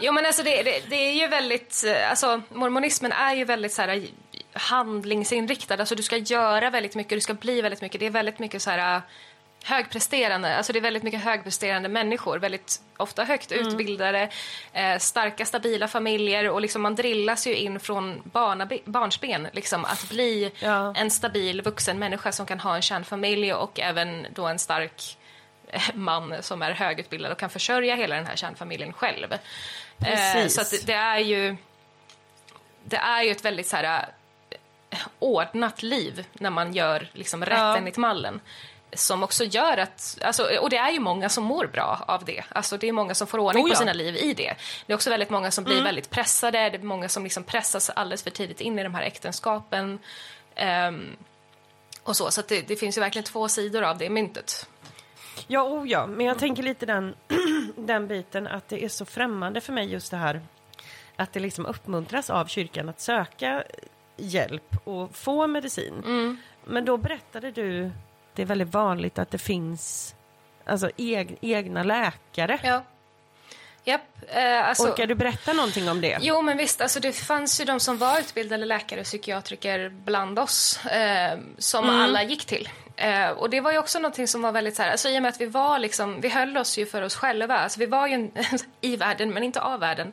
jo 0.00 0.12
men 0.12 0.26
alltså 0.26 0.42
det, 0.42 0.62
det, 0.62 0.82
det 0.88 0.96
är 0.96 1.12
ju 1.12 1.28
väldigt, 1.28 1.84
eh, 1.86 2.10
alltså 2.10 2.42
mormonismen 2.48 3.12
är 3.12 3.34
ju 3.34 3.44
väldigt 3.44 3.72
så 3.72 3.82
här 3.82 4.06
handlingsinriktad, 4.54 5.74
alltså 5.74 5.94
du 5.94 6.02
ska 6.02 6.16
göra 6.16 6.70
väldigt 6.70 6.94
mycket, 6.94 7.16
du 7.16 7.20
ska 7.20 7.34
bli 7.34 7.60
väldigt 7.62 7.80
mycket, 7.80 8.00
det 8.00 8.06
är 8.06 8.10
väldigt 8.10 8.38
mycket 8.38 8.62
så 8.62 8.70
här 8.70 9.02
högpresterande, 9.64 10.56
alltså 10.56 10.72
det 10.72 10.78
är 10.78 10.80
väldigt 10.80 11.02
mycket 11.02 11.24
högpresterande 11.24 11.88
människor, 11.88 12.38
väldigt 12.38 12.80
ofta 12.96 13.24
högt 13.24 13.52
utbildade, 13.52 14.28
eh, 14.72 14.98
starka 14.98 15.46
stabila 15.46 15.88
familjer. 15.88 16.48
Och 16.50 16.60
liksom 16.60 16.82
man 16.82 16.94
drillas 16.94 17.46
ju 17.46 17.54
in 17.56 17.80
från 17.80 18.22
barna, 18.24 18.68
barnsben 18.84 19.48
liksom 19.52 19.84
att 19.84 20.08
bli 20.08 20.52
Ja. 20.58 20.94
en 20.96 21.10
stabil 21.10 21.62
vuxen 21.62 21.98
människa 21.98 22.32
som 22.32 22.46
kan 22.46 22.60
ha 22.60 22.76
en 22.76 22.82
kärnfamilj 22.82 23.52
och 23.54 23.80
även 23.80 24.26
då 24.34 24.46
en 24.46 24.58
stark 24.58 25.16
eh, 25.68 25.82
man 25.94 26.34
som 26.42 26.62
är 26.62 26.70
högutbildad 26.72 27.32
och 27.32 27.38
kan 27.38 27.50
försörja 27.50 27.94
hela 27.94 28.16
den 28.16 28.26
här 28.26 28.36
kärnfamiljen 28.36 28.92
själv. 28.92 29.32
Eh, 29.32 30.46
så 30.48 30.76
det- 30.86 30.92
är 30.92 31.18
ju 31.18 31.56
det 32.84 32.96
är 32.96 33.22
ju 33.22 33.30
ett 33.30 33.44
väldigt 33.44 33.66
så 33.66 33.76
här 33.76 34.06
ordnat 35.18 35.82
liv 35.82 36.26
när 36.32 36.50
man 36.50 36.72
gör 36.72 37.08
liksom 37.12 37.44
rätt 37.44 37.58
Ja. 37.58 37.76
enligt 37.76 37.96
mallen. 37.96 38.40
Som 38.92 39.22
också 39.22 39.44
gör 39.44 39.78
att, 39.78 40.18
alltså, 40.22 40.58
och 40.60 40.70
det 40.70 40.76
är 40.76 40.90
ju 40.90 41.00
många 41.00 41.28
som 41.28 41.44
mår 41.44 41.66
bra 41.66 42.04
av 42.08 42.24
det. 42.24 42.44
Alltså 42.48 42.76
det 42.76 42.88
är 42.88 42.92
många 42.92 43.14
som 43.14 43.26
får 43.26 43.38
ordning 43.38 43.64
Oh 43.64 43.68
ja. 43.68 43.74
på 43.74 43.78
sina 43.78 43.92
liv 43.92 44.16
i 44.16 44.34
det. 44.34 44.54
Det 44.86 44.92
är 44.92 44.94
också 44.94 45.10
väldigt 45.10 45.30
många 45.30 45.50
som 45.50 45.64
blir 45.64 45.82
väldigt 45.82 46.10
pressade, 46.10 46.70
det 46.70 46.76
är 46.76 46.82
många 46.82 47.08
som 47.08 47.24
liksom 47.24 47.42
pressas 47.44 47.90
alldeles 47.90 48.22
för 48.22 48.30
tidigt 48.30 48.60
in 48.60 48.78
i 48.78 48.82
de 48.82 48.94
här 48.94 49.02
äktenskapen. 49.02 49.98
Ehm, 50.54 51.16
och 52.02 52.16
så, 52.16 52.30
så 52.30 52.42
det, 52.48 52.68
det 52.68 52.76
finns 52.76 52.96
ju 52.96 53.00
verkligen 53.00 53.24
två 53.24 53.48
sidor 53.48 53.82
av 53.82 53.98
det 53.98 54.10
myntet. 54.10 54.68
Ja, 55.46 55.62
oh 55.62 55.88
ja, 55.88 56.06
men 56.06 56.26
jag 56.26 56.38
tänker 56.38 56.62
lite 56.62 56.86
den, 56.86 57.14
den 57.76 58.08
biten 58.08 58.46
att 58.46 58.68
det 58.68 58.84
är 58.84 58.88
så 58.88 59.04
främmande 59.04 59.60
för 59.60 59.72
mig 59.72 59.92
just 59.92 60.10
det 60.10 60.16
här 60.16 60.40
att 61.16 61.32
det 61.32 61.40
liksom 61.40 61.66
uppmuntras 61.66 62.30
av 62.30 62.46
kyrkan 62.46 62.88
att 62.88 63.00
söka 63.00 63.64
hjälp 64.16 64.76
och 64.84 65.16
få 65.16 65.46
medicin. 65.46 66.38
Men 66.64 66.84
då 66.84 66.96
berättade 66.96 67.50
du, 67.50 67.90
det 68.34 68.42
är 68.42 68.46
väldigt 68.46 68.68
vanligt 68.74 69.18
att 69.18 69.30
det 69.30 69.38
finns 69.38 70.14
alltså, 70.64 70.90
eg, 70.96 71.38
egna 71.40 71.82
läkare. 71.82 72.58
Ja. 72.62 72.82
Japp, 73.86 74.00
eh, 74.28 74.68
alltså... 74.68 74.88
Orkar 74.88 75.06
du 75.06 75.14
berätta 75.14 75.52
någonting 75.52 75.88
om 75.90 76.00
det? 76.00 76.18
Jo, 76.20 76.42
men 76.42 76.56
visst. 76.56 76.80
Alltså, 76.80 77.00
det 77.00 77.12
fanns 77.12 77.60
ju 77.60 77.64
de 77.64 77.80
som 77.80 77.98
var 77.98 78.18
utbildade 78.20 78.64
läkare 78.64 79.00
och 79.00 79.06
psykiatriker 79.06 79.88
bland 79.88 80.38
oss 80.38 80.84
eh, 80.86 81.38
som 81.58 81.90
alla 81.90 82.22
gick 82.22 82.44
till. 82.44 82.68
Eh, 82.96 83.28
och 83.28 83.50
det 83.50 83.60
var 83.60 83.72
ju 83.72 83.78
också 83.78 83.98
någonting 83.98 84.28
som 84.28 84.42
var 84.42 84.52
väldigt 84.52 84.76
så 84.76 84.82
här, 84.82 84.90
alltså, 84.90 85.08
i 85.08 85.18
och 85.18 85.22
med 85.22 85.28
att 85.28 85.40
vi 85.40 85.46
var 85.46 85.78
liksom, 85.78 86.20
vi 86.20 86.28
höll 86.28 86.56
oss 86.56 86.78
ju 86.78 86.86
för 86.86 87.02
oss 87.02 87.16
själva. 87.16 87.58
Alltså, 87.58 87.80
vi 87.80 87.86
var 87.86 88.06
ju 88.06 88.14
en, 88.14 88.30
i 88.80 88.96
världen, 88.96 89.30
men 89.30 89.42
inte 89.42 89.60
av 89.60 89.80
världen. 89.80 90.12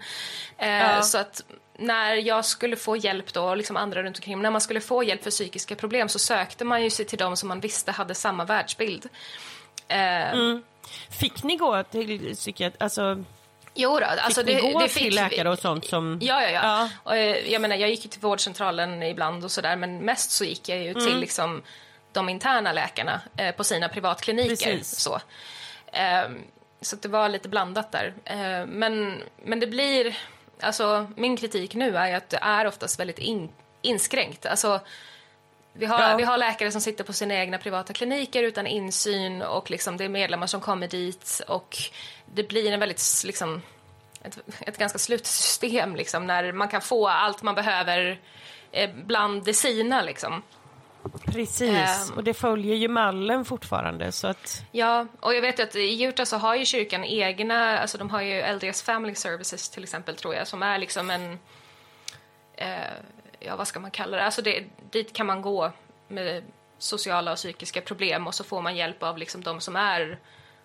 Eh, 0.58 0.70
Ja. 0.70 1.02
Så 1.02 1.18
att 1.18 1.44
när 1.78 2.14
jag 2.16 2.46
skulle 2.46 2.76
få 2.76 2.98
hjälp 2.98 3.34
då, 3.34 3.44
och 3.44 3.58
liksom 3.58 3.78
andra 3.78 4.04
runt 4.04 4.18
omkring, 4.18 4.42
när 4.42 4.52
man 4.52 4.62
skulle 4.62 4.82
få 4.82 5.04
hjälp 5.04 5.24
för 5.24 5.30
psykiska 5.32 5.76
problem 5.76 6.10
så 6.10 6.20
sökte 6.20 6.66
man 6.66 6.84
ju 6.84 6.90
sig 6.90 7.06
till 7.06 7.18
de 7.18 7.38
som 7.38 7.50
man 7.50 7.60
visste 7.60 7.92
hade 7.92 8.16
samma 8.16 8.46
världsbild. 8.46 9.10
Eh, 9.88 10.58
Fick 11.20 11.44
ni 11.44 11.58
gå 11.58 11.84
till 11.84 12.36
psykiatri? 12.36 12.78
Alltså, 12.80 13.24
Jo 13.74 14.00
då, 14.00 14.06
alltså 14.06 14.44
fick 14.44 14.56
det, 14.56 14.62
ni 14.62 14.74
gå 14.74 14.80
det 14.80 14.88
till 14.88 15.04
fick 15.04 15.14
läkare 15.14 15.50
vi. 15.50 15.56
och 15.56 15.60
sånt 15.60 15.86
som... 15.86 16.20
Ja, 16.22 16.42
ja, 16.44 16.50
ja. 16.50 16.62
Ja. 16.64 16.90
Och, 17.04 17.16
eh, 17.18 17.52
jag 17.52 17.62
menar, 17.62 17.76
jag 17.76 17.90
gick 17.90 18.04
ju 18.04 18.10
till 18.10 18.22
vårdcentralen 18.22 19.04
ibland 19.04 19.44
och 19.44 19.52
sådär, 19.52 19.76
men 19.76 19.98
mest 19.98 20.32
så 20.32 20.44
gick 20.46 20.70
jag 20.70 20.78
ju 20.80 20.90
Mm. 20.92 21.06
till 21.06 21.20
liksom 21.20 21.62
de 22.12 22.30
interna 22.30 22.72
läkarna 22.72 23.22
eh, 23.38 23.56
på 23.56 23.64
sina 23.64 23.90
privatkliniker. 23.90 24.50
Precis. 24.78 24.96
Så, 25.00 25.20
Ehm, 25.94 26.38
så 26.82 26.96
det 26.96 27.08
var 27.08 27.30
lite 27.30 27.50
blandat 27.50 27.92
där. 27.92 28.14
Eh, 28.26 28.66
men, 28.68 29.24
men 29.46 29.60
det 29.60 29.68
blir, 29.68 30.18
alltså 30.62 31.08
min 31.16 31.38
kritik 31.38 31.76
nu 31.76 31.98
är 31.98 32.16
att 32.16 32.30
det 32.30 32.40
är 32.42 32.68
oftast 32.68 33.00
väldigt 33.00 33.20
in, 33.20 33.50
inskränkt. 33.82 34.46
Alltså, 34.46 34.80
vi 35.74 35.86
har, 35.86 36.02
Ja. 36.02 36.16
vi 36.18 36.24
har 36.24 36.38
läkare 36.38 36.72
som 36.72 36.82
sitter 36.82 37.04
på 37.04 37.14
sina 37.14 37.34
egna 37.34 37.58
privata 37.58 37.94
kliniker 37.94 38.44
utan 38.44 38.68
insyn 38.68 39.42
och 39.42 39.72
liksom 39.72 39.98
det 39.98 40.04
är 40.06 40.10
medlemmar 40.10 40.48
som 40.48 40.62
kommer 40.62 40.88
dit 40.88 41.42
och 41.48 41.78
det 42.26 42.44
blir 42.44 42.72
en 42.72 42.80
väldigt 42.80 43.02
liksom, 43.26 43.62
ett, 44.24 44.38
ett 44.60 44.78
ganska 44.78 45.00
slutet 45.00 45.28
system 45.28 45.96
liksom, 45.96 46.28
när 46.28 46.52
man 46.52 46.68
kan 46.68 46.82
få 46.82 47.08
allt 47.08 47.42
man 47.42 47.56
behöver 47.56 48.20
eh, 48.72 48.90
bland 49.06 49.44
det 49.44 49.54
sina. 49.54 50.02
Liksom. 50.02 50.44
Precis, 51.26 52.10
Ehm. 52.10 52.18
och 52.18 52.24
det 52.24 52.34
följer 52.34 52.76
ju 52.76 52.88
mallen 52.88 53.46
fortfarande 53.46 54.12
så 54.12 54.28
att... 54.28 54.64
Ja, 54.72 55.06
och 55.20 55.36
jag 55.36 55.42
vet 55.42 55.60
att 55.60 55.76
i 55.76 56.04
Utah 56.04 56.26
så 56.26 56.38
har 56.38 56.56
ju 56.56 56.66
kyrkan 56.66 57.04
egna, 57.04 57.80
alltså 57.80 57.98
de 57.98 58.10
har 58.10 58.22
ju 58.22 58.54
LDS 58.54 58.82
Family 58.82 59.16
Services 59.16 59.70
till 59.70 59.84
exempel 59.84 60.16
tror 60.16 60.36
jag, 60.36 60.48
som 60.48 60.64
är 60.64 60.78
liksom 60.78 61.10
en, 61.10 61.40
eh, 62.56 62.68
ja 63.40 63.56
vad 63.56 63.68
ska 63.68 63.80
man 63.80 63.92
kalla 63.92 64.18
det, 64.18 64.24
alltså 64.24 64.42
det, 64.42 64.64
dit 64.92 65.14
kan 65.14 65.26
man 65.26 65.42
gå 65.42 65.72
med 66.08 66.44
sociala 66.78 67.32
och 67.32 67.38
psykiska 67.38 67.82
problem 67.82 68.28
och 68.28 68.36
så 68.36 68.44
får 68.44 68.62
man 68.62 68.76
hjälp 68.76 69.04
av 69.04 69.18
liksom 69.18 69.44
de 69.44 69.60
som 69.62 69.76
är 69.76 70.20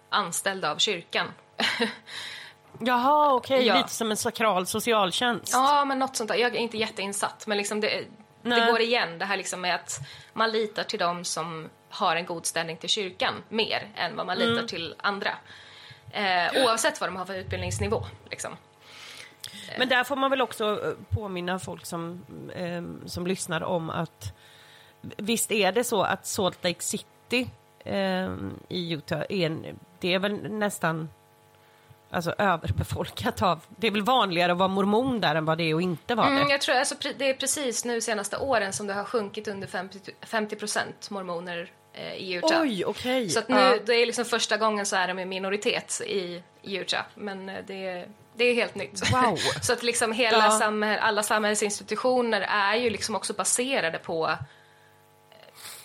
anställda 0.09 0.71
av 0.71 0.79
kyrkan. 0.79 1.27
Jaha, 2.81 3.35
okej, 3.35 3.67
Ja. 3.67 3.77
lite 3.77 3.89
som 3.91 4.11
en 4.11 4.17
sakral 4.17 4.67
socialtjänst. 4.67 5.53
Ja, 5.53 5.85
men 5.85 5.99
något 5.99 6.17
sånt 6.17 6.29
där. 6.29 6.37
Jag 6.37 6.55
är 6.57 6.59
inte 6.61 6.77
jätteinsatt, 6.79 7.47
men 7.47 7.59
liksom 7.59 7.81
det, 7.81 8.05
det 8.51 8.57
Nej. 8.57 8.71
går 8.71 8.81
igen. 8.81 9.19
Det 9.19 9.25
här 9.25 9.37
liksom 9.37 9.61
med 9.61 9.75
att 9.75 10.01
man 10.33 10.51
litar 10.51 10.83
till 10.85 10.99
dem 10.99 11.25
som 11.25 11.69
har 11.89 12.17
en 12.17 12.27
god 12.27 12.47
ställning 12.47 12.77
till 12.77 12.89
kyrkan 12.89 13.35
mer 13.49 13.89
än 13.97 14.17
vad 14.17 14.27
man 14.27 14.39
litar 14.39 14.53
Mm. 14.53 14.67
till 14.67 14.95
andra. 14.99 15.31
Eh, 16.11 16.65
oavsett 16.65 17.01
vad 17.01 17.09
de 17.09 17.17
har 17.17 17.25
för 17.25 17.35
utbildningsnivå. 17.35 18.05
Liksom. 18.31 18.57
Men 19.79 19.89
där 19.89 20.05
får 20.05 20.17
man 20.17 20.31
väl 20.31 20.43
också 20.43 20.65
eh, 20.85 20.93
påminna 21.17 21.59
folk 21.59 21.87
som, 21.87 22.25
eh, 22.55 22.83
som 23.09 23.27
lyssnar 23.27 23.61
om 23.63 23.91
att 23.91 24.37
visst 25.01 25.53
är 25.53 25.73
det 25.73 25.85
så 25.85 26.03
att 26.03 26.27
Salt 26.27 26.65
Lake 26.65 26.83
City 26.83 27.51
eh, 27.85 28.31
i 28.69 28.93
Utah 28.93 29.23
är, 29.29 29.75
det 30.01 30.15
är 30.15 30.19
väl 30.19 30.53
nästan 30.53 31.09
alltså, 32.11 32.35
överbefolkat 32.39 33.43
av, 33.43 33.61
det 33.77 33.87
är 33.87 33.91
väl 33.91 34.03
vanligare 34.03 34.53
att 34.53 34.59
vara 34.59 34.69
mormon 34.69 35.21
där 35.21 35.35
än 35.35 35.45
vad 35.45 35.59
det 35.59 35.71
är 35.71 35.75
att 35.75 35.83
inte 35.83 36.15
vara 36.15 36.27
Mm, 36.27 36.47
det. 36.47 36.53
jag 36.53 36.61
tror 36.61 36.75
alltså, 36.77 36.95
det 37.19 37.31
är 37.31 37.35
precis 37.35 37.85
nu 37.85 38.01
senaste 38.01 38.37
åren 38.37 38.73
som 38.73 38.87
det 38.87 38.95
har 38.95 39.05
sjunkit 39.05 39.49
under 39.49 39.67
50, 39.69 39.99
50 40.27 40.57
procent 40.57 41.11
mormoner 41.11 41.71
eh, 41.95 42.15
i 42.15 42.33
Utah. 42.35 42.63
Oj, 42.63 42.85
okej. 42.85 43.29
Så 43.31 43.39
att 43.39 43.49
nu, 43.49 43.57
Ja. 43.57 43.77
det 43.87 43.93
är 43.95 44.07
liksom 44.07 44.25
första 44.25 44.57
gången 44.57 44.87
så 44.87 44.97
är 44.97 45.09
de 45.09 45.19
i 45.19 45.25
minoritet 45.25 46.01
i 46.07 46.43
Utah. 46.63 47.05
Men 47.15 47.49
eh, 47.49 47.55
det, 47.67 48.07
Det 48.37 48.45
är 48.45 48.55
helt 48.55 48.75
nytt. 48.75 49.13
Wow. 49.13 49.37
Så 49.63 49.73
att 49.73 49.83
liksom 49.83 50.13
hela 50.13 50.45
Ja. 50.45 50.51
samhäll, 50.51 50.99
alla 51.03 51.23
samhällsinstitutioner 51.23 52.41
är 52.41 52.75
ju 52.77 52.91
liksom 52.91 53.15
också 53.17 53.33
baserade 53.33 53.99
på 53.99 54.31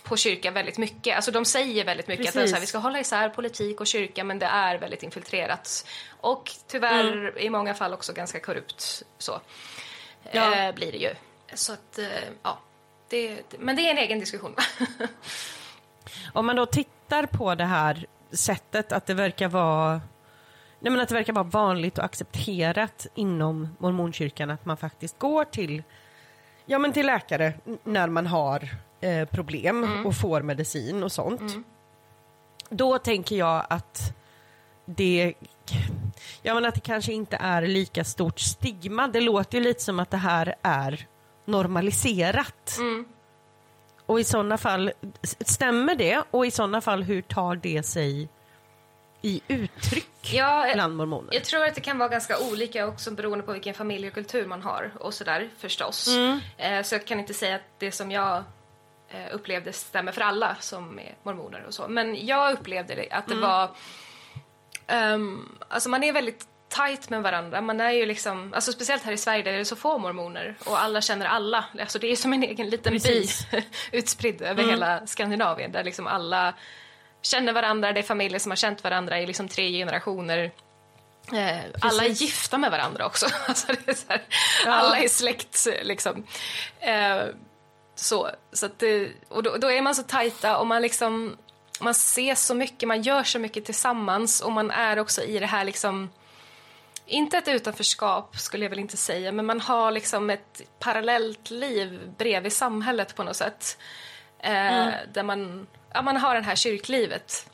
på 0.03 0.17
kyrka 0.17 0.51
väldigt 0.51 0.77
mycket. 0.77 1.15
Alltså 1.15 1.31
de 1.31 1.45
säger 1.45 1.85
väldigt 1.85 2.07
mycket 2.07 2.27
att 2.27 2.33
det 2.33 2.41
är 2.41 2.47
så 2.47 2.53
här, 2.53 2.53
Precis. 2.53 2.63
vi 2.63 2.67
ska 2.67 2.77
hålla 2.77 2.99
isär 2.99 3.29
politik 3.29 3.81
och 3.81 3.87
kyrka 3.87 4.23
men 4.23 4.39
det 4.39 4.45
är 4.45 4.77
väldigt 4.77 5.03
infiltrerat. 5.03 5.87
Och 6.19 6.51
tyvärr 6.67 7.11
Mm. 7.17 7.37
i 7.37 7.49
många 7.49 7.73
fall 7.73 7.93
också 7.93 8.13
ganska 8.13 8.39
korrupt 8.39 9.03
så. 9.17 9.41
Ja. 10.31 10.55
Eh, 10.55 10.75
blir 10.75 10.91
det 10.91 10.97
ju. 10.97 11.13
Så 11.53 11.73
att, 11.73 11.99
eh, 11.99 12.05
ja. 12.43 12.59
Det, 13.09 13.41
men 13.59 13.75
det 13.75 13.81
är 13.81 13.91
en 13.91 13.97
egen 13.97 14.19
diskussion. 14.19 14.55
Om 16.33 16.45
man 16.45 16.55
då 16.55 16.65
tittar 16.65 17.25
på 17.25 17.55
det 17.55 17.65
här 17.65 18.05
sättet 18.31 18.91
att 18.91 19.05
det 19.05 19.13
verkar 19.13 19.47
vara 19.47 20.01
Nej, 20.79 20.91
men 20.91 21.01
att 21.01 21.09
det 21.09 21.15
verkar 21.15 21.33
vara 21.33 21.43
vanligt 21.43 21.97
och 21.97 22.03
accepterat 22.05 23.07
inom 23.15 23.75
mormonkyrkan 23.79 24.49
att 24.49 24.65
man 24.65 24.77
faktiskt 24.77 25.19
går 25.19 25.45
till, 25.45 25.83
ja, 26.65 26.79
men 26.79 26.93
till 26.93 27.05
läkare 27.05 27.53
när 27.83 28.07
man 28.07 28.27
har 28.27 28.69
eh, 29.01 29.25
problem 29.25 30.05
och 30.05 30.15
får 30.15 30.41
medicin 30.41 31.03
och 31.03 31.11
sånt. 31.11 31.41
Då 32.69 32.97
tänker 32.97 33.35
jag 33.35 33.65
att 33.69 34.13
det, 34.85 35.33
ja, 36.41 36.53
men 36.53 36.65
att 36.65 36.75
det 36.75 36.81
kanske 36.81 37.13
inte 37.13 37.37
är 37.37 37.61
lika 37.61 38.03
stort 38.03 38.39
stigma. 38.39 39.07
Det 39.07 39.21
låter 39.21 39.57
ju 39.57 39.63
lite 39.63 39.83
som 39.83 39.99
att 39.99 40.11
det 40.11 40.17
här 40.17 40.55
är 40.61 41.07
normaliserat. 41.45 42.77
Och 44.05 44.19
i 44.19 44.23
sådana 44.23 44.57
fall, 44.57 44.91
stämmer 45.39 45.95
det? 45.95 46.23
Och 46.31 46.45
i 46.45 46.51
sådana 46.51 46.81
fall, 46.81 47.03
hur 47.03 47.21
tar 47.21 47.55
det 47.55 47.83
sig 47.83 48.29
i 49.21 49.41
uttryck 49.47 50.07
Ja, 50.33 50.67
eh, 50.67 50.73
bland 50.73 50.95
mormoner? 50.95 51.33
Jag 51.33 51.43
tror 51.43 51.65
att 51.65 51.75
det 51.75 51.81
kan 51.81 51.97
vara 51.97 52.09
ganska 52.09 52.39
olika 52.51 52.87
också 52.87 53.11
beroende 53.11 53.43
på 53.43 53.53
vilken 53.53 53.73
familj 53.73 54.07
och 54.07 54.13
kultur 54.13 54.45
man 54.45 54.61
har 54.61 54.91
och 54.99 55.13
sådär 55.13 55.49
förstås. 55.57 56.07
Eh, 56.57 56.83
så 56.83 56.95
jag 56.95 57.05
kan 57.07 57.19
inte 57.19 57.33
säga 57.33 57.55
att 57.55 57.61
det 57.79 57.91
som 57.91 58.11
jag 58.11 58.43
upplevde 59.31 59.73
stämmer 59.73 60.11
för 60.11 60.21
alla 60.21 60.55
som 60.59 60.99
är 60.99 61.15
mormoner 61.23 61.65
och 61.67 61.73
så. 61.73 61.87
Men 61.87 62.25
jag 62.25 62.53
upplevde 62.53 63.07
att 63.11 63.27
det 63.27 63.35
var... 63.35 63.69
ehm, 64.87 65.59
alltså 65.69 65.89
man 65.89 66.03
är 66.03 66.13
väldigt 66.13 66.47
tight 66.69 67.09
med 67.09 67.21
varandra. 67.23 67.61
Man 67.61 67.81
är 67.81 67.91
ju 67.91 68.05
liksom, 68.05 68.53
alltså 68.53 68.71
speciellt 68.71 69.03
här 69.03 69.11
i 69.11 69.17
Sverige 69.17 69.43
där 69.43 69.51
det 69.51 69.59
är 69.59 69.63
så 69.63 69.75
få 69.75 69.97
mormoner 69.97 70.55
och 70.65 70.81
alla 70.81 71.01
känner 71.01 71.25
alla. 71.25 71.65
Alltså 71.79 71.99
det 71.99 72.11
är 72.11 72.15
som 72.15 72.33
en 72.33 72.43
egen 72.43 72.69
liten 72.69 72.93
Precis. 72.93 73.51
by 73.51 73.63
utspridd 73.97 74.41
över 74.41 74.63
hela 74.63 75.07
Skandinavien 75.07 75.71
där 75.71 75.83
liksom 75.83 76.07
alla 76.07 76.53
känner 77.21 77.53
varandra, 77.53 77.91
det 77.91 77.99
är 77.99 78.03
familjer 78.03 78.39
som 78.39 78.51
har 78.51 78.55
känt 78.55 78.83
varandra 78.83 79.19
i 79.19 79.27
liksom 79.27 79.47
tre 79.47 79.71
generationer. 79.71 80.51
Eh, 81.33 81.59
alla 81.81 82.03
är 82.03 82.09
gifta 82.09 82.57
med 82.57 82.71
varandra 82.71 83.05
också. 83.05 83.25
Alltså 83.47 83.71
är 83.71 84.09
här, 84.09 84.21
Alla 84.67 84.97
är 84.97 85.07
släkt 85.07 85.67
liksom. 85.83 86.25
Eh, 86.79 87.23
så, 88.01 88.29
så 88.51 88.65
att 88.65 88.79
det, 88.79 89.11
och 89.29 89.43
då, 89.43 89.57
då 89.57 89.71
är 89.71 89.81
man 89.81 89.95
så 89.95 90.03
tajta 90.03 90.57
och 90.57 90.67
man 90.67 90.81
liksom 90.81 91.37
man 91.79 91.91
ses 91.91 92.45
så 92.45 92.55
mycket, 92.55 92.87
man 92.87 93.01
gör 93.01 93.23
så 93.23 93.39
mycket 93.39 93.65
tillsammans 93.65 94.41
och 94.41 94.51
man 94.51 94.71
är 94.71 94.99
också 94.99 95.23
i 95.23 95.39
det 95.39 95.45
här 95.45 95.63
liksom 95.63 96.09
inte 97.05 97.37
ett 97.37 97.47
utanförskap 97.47 98.37
skulle 98.37 98.65
jag 98.65 98.69
väl 98.69 98.79
inte 98.79 98.97
säga, 98.97 99.31
men 99.31 99.45
man 99.45 99.61
har 99.61 99.91
liksom 99.91 100.29
ett 100.29 100.61
parallellt 100.79 101.49
liv 101.49 101.99
bredvid 102.17 102.53
samhället 102.53 103.15
på 103.15 103.23
något 103.23 103.35
sätt. 103.35 103.77
Eh, 104.39 104.87
Där 105.13 105.23
man, 105.23 105.67
ja, 105.93 106.01
man 106.01 106.17
har 106.17 106.35
det 106.35 106.41
här 106.41 106.55
kyrklivet. 106.55 107.50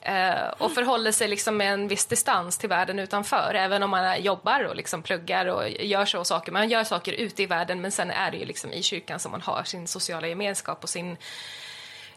Eh, 0.00 0.48
och 0.58 0.72
förhåller 0.74 1.12
sig 1.12 1.28
liksom 1.28 1.56
med 1.56 1.72
en 1.72 1.88
viss 1.88 2.06
distans 2.06 2.58
till 2.58 2.68
världen 2.68 2.98
utanför. 2.98 3.54
Även 3.54 3.82
om 3.82 3.90
man 3.90 4.22
jobbar 4.22 4.64
och 4.64 4.76
liksom 4.76 5.02
pluggar 5.02 5.46
och 5.46 5.68
gör 5.70 6.04
så 6.04 6.24
saker. 6.24 6.52
Man 6.52 6.68
gör 6.68 6.84
saker 6.84 7.12
ute 7.12 7.42
i 7.42 7.46
världen 7.46 7.80
men 7.80 7.92
sen 7.92 8.10
är 8.10 8.30
det 8.30 8.36
ju 8.36 8.44
liksom 8.44 8.72
i 8.72 8.82
kyrkan 8.82 9.18
som 9.18 9.32
man 9.32 9.42
har 9.42 9.62
sin 9.64 9.86
sociala 9.88 10.28
gemenskap 10.28 10.82
och 10.82 10.88
sin 10.88 11.16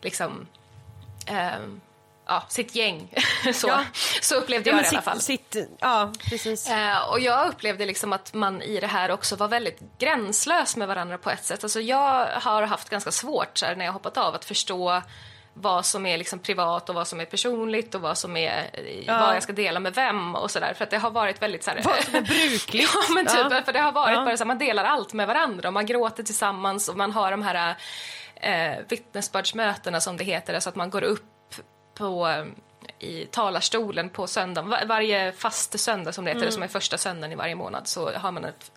liksom 0.02 0.48
ehm, 1.28 1.82
ja, 2.26 2.44
sitt 2.50 2.76
gäng. 2.76 3.14
så, 3.54 3.68
Ja. 3.68 3.84
så 4.22 4.36
upplevde 4.36 4.70
Ja, 4.70 4.76
jag 4.76 4.84
men 4.84 4.92
det 4.92 4.96
i 4.96 4.98
alla 5.12 5.20
sitt, 5.22 5.54
fall. 5.54 5.64
sitt, 5.64 5.78
ja, 5.80 6.14
precis. 6.30 6.70
Eh, 6.70 7.10
och 7.12 7.20
jag 7.20 7.48
upplevde 7.48 7.86
liksom 7.86 8.14
att 8.14 8.34
man 8.34 8.62
i 8.62 8.80
det 8.80 8.88
här 8.88 9.12
också 9.12 9.36
var 9.36 9.48
väldigt 9.48 9.80
gränslös 9.98 10.76
med 10.76 10.88
varandra 10.88 11.18
på 11.18 11.30
ett 11.30 11.44
sätt. 11.46 11.64
Alltså 11.64 11.82
jag 11.82 12.26
har 12.26 12.62
haft 12.64 12.90
ganska 12.90 13.12
svårt 13.12 13.58
så 13.58 13.66
här, 13.66 13.76
när 13.76 13.86
jag 13.86 13.94
hoppat 13.94 14.18
av 14.18 14.36
att 14.36 14.46
förstå 14.46 15.02
vad 15.54 15.86
som 15.86 16.06
är 16.06 16.18
liksom 16.18 16.40
privat 16.40 16.90
och 16.90 16.96
vad 16.96 17.08
som 17.08 17.20
är 17.20 17.26
personligt 17.26 17.96
och 17.96 18.02
vad 18.02 18.18
som 18.18 18.38
är 18.38 18.70
Ja. 19.08 19.20
vad 19.20 19.36
jag 19.36 19.44
ska 19.44 19.54
dela 19.54 19.80
med 19.80 19.94
vem 19.96 20.36
och 20.36 20.52
sådär. 20.52 20.74
För 20.74 20.84
att 20.84 20.90
det 20.90 20.98
har 20.98 21.12
varit 21.12 21.42
väldigt 21.42 21.64
så 21.64 21.72
här, 21.72 21.82
Vad 21.84 22.04
som 22.04 22.16
är 22.16 22.22
brukligt. 22.22 22.90
Ja, 22.94 23.14
men 23.16 23.26
typ, 23.26 23.36
Ja. 23.52 23.62
för 23.66 23.74
det 23.74 23.80
har 23.80 23.92
varit 23.92 24.16
Ja. 24.18 24.26
bara 24.26 24.38
så 24.38 24.44
här, 24.44 24.48
man 24.48 24.58
delar 24.58 24.84
allt 24.84 25.14
med 25.14 25.28
varandra 25.28 25.70
och 25.70 25.74
man 25.74 25.86
gråter 25.86 26.24
tillsammans 26.24 26.90
och 26.90 26.98
man 26.98 27.12
har 27.12 27.32
de 27.32 27.42
här 27.44 27.76
eh, 28.36 28.78
vittnesbördsmötena 28.90 30.02
som 30.02 30.18
det 30.18 30.24
heter, 30.24 30.54
alltså 30.54 30.70
att 30.70 30.76
man 30.76 30.90
går 30.90 31.04
upp 31.04 31.56
på 31.94 32.46
i 33.00 33.26
talarstolen 33.26 34.10
på 34.10 34.28
söndagen. 34.28 34.70
Var, 34.70 34.86
varje 34.86 35.32
faste 35.32 35.78
söndag 35.78 36.12
som 36.12 36.26
det 36.26 36.34
heter, 36.34 36.50
som 36.52 36.64
är 36.64 36.68
första 36.68 36.98
söndagen 36.98 37.32
i 37.32 37.36
varje 37.36 37.56
månad, 37.56 37.88
så 37.88 38.12
har 38.12 38.32
man 38.32 38.46
ett 38.46 38.72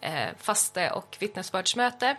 eh, 0.00 0.28
faste 0.40 0.90
och 0.90 1.16
vittnesbördsmöte. 1.20 2.16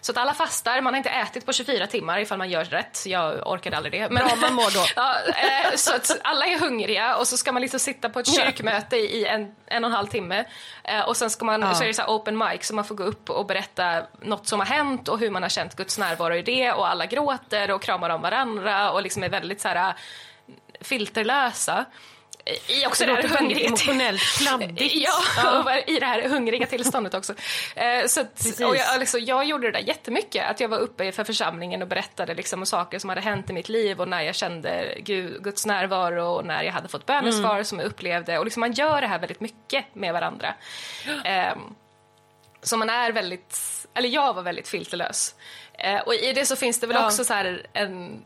Så 0.00 0.12
att 0.12 0.18
alla 0.18 0.34
fastar, 0.34 0.80
man 0.80 0.92
har 0.92 0.98
inte 0.98 1.10
ätit 1.10 1.46
på 1.46 1.52
24 1.52 1.86
timmar 1.86 2.18
ifall 2.18 2.38
man 2.38 2.50
gör 2.50 2.64
rätt. 2.64 3.02
Jag 3.06 3.46
orkade 3.52 3.76
aldrig 3.76 3.92
det. 3.92 4.08
Men 4.10 4.26
Bra 4.26 4.36
man 4.36 4.54
mår 4.54 4.74
då. 4.74 4.84
ja, 4.96 5.14
eh, 5.26 5.76
så 5.76 5.94
att 5.94 6.18
alla 6.24 6.46
är 6.46 6.58
hungriga 6.58 7.16
och 7.16 7.28
så 7.28 7.36
ska 7.36 7.52
man 7.52 7.62
liksom 7.62 7.80
sitta 7.80 8.08
på 8.08 8.20
ett 8.20 8.34
kyrkmöte 8.34 8.96
i 8.96 9.26
en, 9.26 9.54
en 9.66 9.84
och 9.84 9.90
en 9.90 9.96
halv 9.96 10.06
timme. 10.06 10.44
Eh, 10.84 11.00
och 11.00 11.16
sen 11.16 11.30
ska 11.30 11.44
man, 11.44 11.60
Ja. 11.62 11.74
så 11.74 11.82
är 11.82 11.88
det 11.88 11.94
så 11.94 12.02
här 12.02 12.08
open 12.08 12.38
mic 12.38 12.66
så 12.66 12.74
man 12.74 12.84
får 12.84 12.94
gå 12.94 13.04
upp 13.04 13.30
och 13.30 13.46
berätta 13.46 14.02
något 14.22 14.48
som 14.48 14.60
har 14.60 14.66
hänt 14.66 15.08
och 15.08 15.18
hur 15.18 15.30
man 15.30 15.42
har 15.42 15.50
känt 15.50 15.76
Guds 15.76 15.98
närvaro 15.98 16.34
i 16.34 16.42
det 16.42 16.72
och 16.72 16.88
alla 16.88 17.06
gråter 17.06 17.70
och 17.70 17.82
kramar 17.82 18.10
om 18.10 18.22
varandra 18.22 18.90
och 18.92 19.02
liksom 19.02 19.22
är 19.22 19.28
väldigt 19.28 19.60
så 19.60 19.68
här 19.68 19.94
filterlösa. 20.80 21.84
I 22.68 22.86
också 22.86 23.06
Det 23.06 23.12
det 23.22 23.28
här 23.28 23.38
hungriga 23.38 23.66
emotionellt 23.66 24.20
kladdigt. 24.38 24.94
Ja, 24.94 25.60
och 25.60 25.88
i 25.90 25.98
det 26.00 26.06
här 26.06 26.28
hungriga 26.28 26.66
tillståndet 26.66 27.14
också. 27.14 27.34
Eh, 27.76 28.06
så 28.06 28.20
att, 28.20 28.60
och 28.64 28.76
jag, 28.76 29.00
liksom, 29.00 29.20
jag 29.24 29.44
gjorde 29.44 29.66
det 29.66 29.78
där 29.78 29.86
jättemycket, 29.88 30.50
att 30.50 30.60
jag 30.60 30.68
var 30.68 30.78
uppe 30.78 31.12
för 31.12 31.24
församlingen 31.24 31.82
och 31.82 31.88
berättade 31.88 32.34
liksom, 32.34 32.60
om 32.60 32.66
saker 32.66 32.98
som 32.98 33.08
hade 33.08 33.20
hänt 33.20 33.50
i 33.50 33.52
mitt 33.52 33.68
liv 33.68 34.00
och 34.00 34.08
när 34.08 34.22
jag 34.22 34.34
kände 34.34 34.94
Gud, 35.00 35.42
Guds 35.44 35.66
närvaro 35.66 36.24
och 36.24 36.44
när 36.44 36.62
jag 36.62 36.72
hade 36.72 36.88
fått 36.88 37.06
bönesvar 37.06 37.50
Mm. 37.52 37.64
som 37.64 37.78
jag 37.78 37.86
upplevde. 37.86 38.38
Och 38.38 38.44
liksom, 38.44 38.60
man 38.60 38.72
gör 38.72 39.00
det 39.00 39.06
här 39.06 39.18
väldigt 39.18 39.40
mycket 39.40 39.84
med 39.94 40.12
varandra. 40.12 40.54
Eh, 41.24 41.56
så 42.62 42.76
man 42.76 42.90
är 42.90 43.12
väldigt, 43.12 43.58
eller 43.94 44.08
jag 44.08 44.34
var 44.34 44.42
väldigt 44.42 44.68
filterlös. 44.68 45.34
Eh, 45.78 46.00
och 46.00 46.14
i 46.14 46.32
det 46.32 46.46
så 46.46 46.56
finns 46.56 46.80
det 46.80 46.86
väl 46.86 46.96
Ja. 46.96 47.06
också 47.06 47.24
så 47.24 47.34
en, 47.72 48.22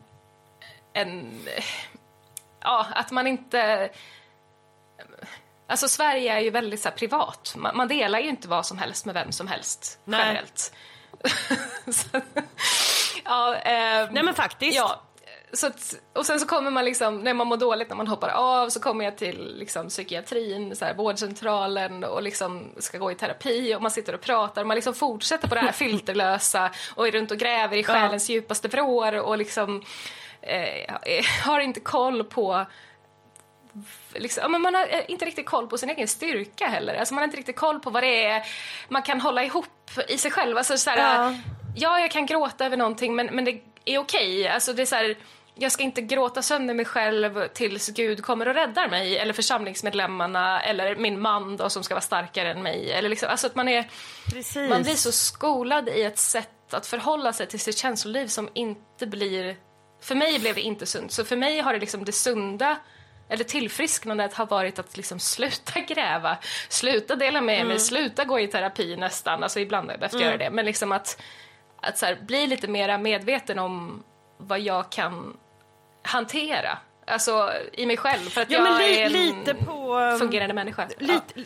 en, 0.92 1.40
ja, 2.60 2.86
att 2.90 3.10
man 3.10 3.26
inte 3.26 3.90
Alltså 5.70 5.88
Sverige 5.88 6.32
är 6.32 6.40
ju 6.40 6.50
väldigt 6.50 6.80
så 6.80 6.88
här, 6.88 6.96
privat. 6.96 7.54
Man, 7.56 7.76
man 7.76 7.88
delar 7.88 8.18
ju 8.18 8.28
inte 8.28 8.48
vad 8.48 8.66
som 8.66 8.78
helst 8.78 9.06
med 9.06 9.14
vem 9.14 9.32
som 9.32 9.46
helst 9.46 9.98
Nej. 10.04 10.20
generellt. 10.20 10.72
så, 11.92 12.20
ja, 13.24 13.54
ehm, 13.54 14.08
Nej 14.12 14.22
men 14.22 14.34
faktiskt. 14.34 14.76
Ja. 14.76 15.02
Så 15.52 15.66
att, 15.66 15.94
och 16.12 16.26
sen 16.26 16.40
så 16.40 16.46
kommer 16.46 16.70
man 16.70 16.84
liksom, 16.84 17.18
när 17.18 17.34
man 17.34 17.46
mår 17.46 17.56
dåligt, 17.56 17.88
när 17.88 17.96
man 17.96 18.06
hoppar 18.06 18.28
av, 18.28 18.68
så 18.68 18.80
kommer 18.80 19.04
jag 19.04 19.18
till 19.18 19.54
liksom, 19.58 19.88
psykiatrin, 19.88 20.76
så 20.76 20.84
här, 20.84 20.94
vårdcentralen 20.94 22.04
och 22.04 22.22
liksom 22.22 22.70
ska 22.78 22.98
gå 22.98 23.12
i 23.12 23.14
terapi 23.14 23.74
och 23.74 23.82
man 23.82 23.90
sitter 23.90 24.14
och 24.14 24.20
pratar 24.20 24.60
och 24.62 24.68
man 24.68 24.74
liksom 24.74 24.94
fortsätter 24.94 25.48
på 25.48 25.54
det 25.54 25.60
här 25.60 25.72
filterlösa 25.82 26.70
och 26.94 27.08
är 27.08 27.12
runt 27.12 27.30
och 27.30 27.38
gräver 27.38 27.76
i 27.76 27.84
själens 27.84 28.30
djupaste 28.30 28.68
vrår 28.68 29.14
och 29.14 29.38
liksom 29.38 29.82
eh, 30.42 31.24
har 31.44 31.60
inte 31.60 31.80
koll 31.80 32.24
på 32.24 32.66
Liksom, 34.14 34.52
men 34.52 34.62
man 34.62 34.74
har 34.74 34.82
eh, 34.82 35.02
inte 35.08 35.24
riktigt 35.24 35.46
koll 35.46 35.66
på 35.66 35.78
sin 35.78 35.90
egen 35.90 36.08
styrka 36.08 36.66
heller. 36.66 36.94
Alltså 36.94 37.14
man 37.14 37.22
har 37.22 37.24
inte 37.24 37.36
riktigt 37.36 37.56
koll 37.56 37.80
på 37.80 37.90
vad 37.90 38.02
det 38.02 38.24
är 38.24 38.42
man 38.88 39.02
kan 39.02 39.20
hålla 39.20 39.44
ihop 39.44 39.90
i 40.08 40.18
sig 40.18 40.30
själv. 40.30 40.58
Alltså, 40.58 40.78
så 40.78 40.90
här, 40.90 40.98
Ja. 40.98 41.34
ja. 41.76 42.00
jag 42.00 42.10
kan 42.10 42.26
gråta 42.26 42.66
över 42.66 42.76
någonting 42.76 43.16
men, 43.16 43.26
men 43.26 43.44
det 43.44 43.60
är 43.84 43.98
okej. 43.98 44.48
Alltså, 44.48 44.72
det 44.72 44.82
är 44.82 44.86
så 44.86 44.96
här, 44.96 45.16
jag 45.54 45.72
ska 45.72 45.82
inte 45.82 46.02
gråta 46.02 46.42
sönder 46.42 46.74
mig 46.74 46.84
själv 46.84 47.48
tills 47.48 47.88
Gud 47.88 48.22
kommer 48.22 48.48
och 48.48 48.54
räddar 48.54 48.88
mig 48.88 49.18
eller 49.18 49.32
församlingsmedlemmarna 49.32 50.60
eller 50.60 50.96
min 50.96 51.20
man 51.20 51.56
då, 51.56 51.70
som 51.70 51.82
ska 51.82 51.94
vara 51.94 52.02
starkare 52.02 52.50
än 52.50 52.62
mig. 52.62 52.92
Eller 52.92 53.08
liksom, 53.08 53.28
alltså 53.28 53.46
att 53.46 53.54
man, 53.54 53.68
är, 53.68 53.90
Precis. 54.32 54.70
man 54.70 54.82
blir 54.82 54.94
så 54.94 55.12
skolad 55.12 55.88
i 55.88 56.02
ett 56.02 56.18
sätt 56.18 56.74
att 56.74 56.86
förhålla 56.86 57.32
sig 57.32 57.46
till 57.46 57.60
sitt 57.60 57.78
känsloliv 57.78 58.26
som 58.26 58.48
inte 58.54 59.06
blir... 59.06 59.56
För 60.00 60.14
mig 60.14 60.38
blev 60.38 60.54
det 60.54 60.60
inte 60.60 60.86
sunt. 60.86 61.12
Så 61.12 61.24
för 61.24 61.36
mig 61.36 61.60
har 61.60 61.72
det 61.72 61.78
liksom 61.78 62.04
det 62.04 62.12
sunda 62.12 62.76
eller 63.28 63.44
tillfrisknandet 63.44 64.34
har 64.34 64.46
varit 64.46 64.78
att 64.78 64.96
liksom 64.96 65.18
sluta 65.20 65.80
gräva, 65.88 66.38
sluta 66.68 67.16
dela 67.16 67.40
med 67.40 67.66
mig, 67.66 67.78
sluta 67.78 68.24
gå 68.24 68.40
i 68.40 68.46
terapi 68.46 68.96
nästan. 68.96 69.42
Alltså 69.42 69.60
ibland 69.60 69.86
har 69.86 69.92
jag 69.92 70.00
behövt 70.00 70.20
göra 70.22 70.36
det. 70.36 70.50
Men 70.50 70.64
liksom 70.64 70.92
att, 70.92 71.22
att 71.80 71.98
så 71.98 72.06
här, 72.06 72.18
bli 72.22 72.46
lite 72.46 72.68
mer 72.68 72.98
medveten 72.98 73.58
om 73.58 74.02
vad 74.38 74.60
jag 74.60 74.90
kan 74.92 75.36
hantera. 76.02 76.78
alltså, 77.06 77.52
i 77.72 77.86
mig 77.86 77.96
själv. 77.96 78.28
För 78.28 78.40
att 78.40 78.50
Ja, 78.50 78.66
jag 78.66 78.78
li- 78.78 78.98
är 79.00 79.06
en 79.06 79.12
lite 79.12 79.54
på... 79.54 79.96
um, 79.98 80.18
fungerande 80.18 80.54
människa. 80.54 80.88
Lite, 80.98 81.44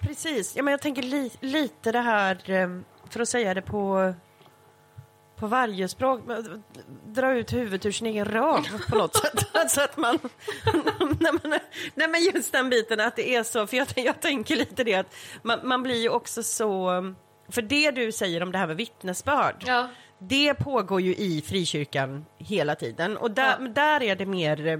Precis. 0.00 0.56
Ja, 0.56 0.62
men 0.62 0.72
jag 0.72 0.80
tänker 0.80 1.02
li, 1.02 1.30
lite 1.40 1.92
det 1.92 2.00
här, 2.00 2.50
um, 2.50 2.84
för 3.10 3.20
att 3.20 3.28
säga 3.28 3.54
det 3.54 3.62
på, 3.62 4.14
på 5.42 5.46
varje 5.48 5.88
språk, 5.88 6.20
men, 6.26 6.62
dra 7.06 7.32
ut 7.34 7.52
huvudet 7.52 7.86
ur 7.86 7.90
sin 7.92 8.06
egen 8.06 8.24
röv 8.24 8.62
på 8.90 8.96
något 8.96 9.16
sätt. 9.16 9.46
Alltså 9.54 9.80
att 9.80 9.96
man, 9.96 10.18
nej, 11.20 11.32
men, 11.42 11.58
nej 11.94 12.08
men 12.08 12.22
just 12.34 12.52
den 12.52 12.70
biten 12.70 13.00
att 13.00 13.16
det 13.16 13.34
är 13.34 13.42
så, 13.42 13.66
för 13.66 13.76
jag, 13.76 13.86
jag 13.96 14.20
tänker 14.20 14.56
lite 14.56 14.84
det 14.84 14.94
att 14.94 15.14
man, 15.42 15.58
man 15.64 15.82
blir 15.82 16.02
ju 16.02 16.08
också 16.08 16.42
så, 16.42 16.90
för 17.48 17.62
det 17.62 17.90
du 17.90 18.12
säger 18.12 18.42
om 18.42 18.52
det 18.52 18.58
här 18.58 18.66
med 18.66 18.76
vittnesbörd, 18.76 19.64
Ja. 19.66 19.88
det 20.18 20.54
pågår 20.54 21.00
ju 21.00 21.14
i 21.16 21.42
frikyrkan 21.46 22.24
hela 22.38 22.74
tiden 22.74 23.16
och 23.16 23.30
där, 23.30 23.56
Ja. 23.60 23.68
där 23.68 24.02
är 24.02 24.16
det 24.16 24.26
mer 24.26 24.66
eh, 24.66 24.78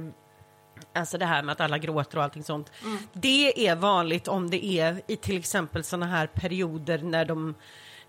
Alltså 0.94 1.18
det 1.18 1.26
här 1.26 1.42
med 1.42 1.52
att 1.52 1.60
alla 1.60 1.78
gråter 1.78 2.18
och 2.18 2.24
allting 2.24 2.44
sånt. 2.44 2.72
Det 3.12 3.68
är 3.68 3.76
vanligt 3.76 4.28
om 4.28 4.50
det 4.50 4.64
är 4.66 5.02
i 5.06 5.16
till 5.16 5.38
exempel 5.38 5.84
såna 5.84 6.06
här 6.06 6.26
perioder 6.26 6.98
när 6.98 7.24
de 7.24 7.54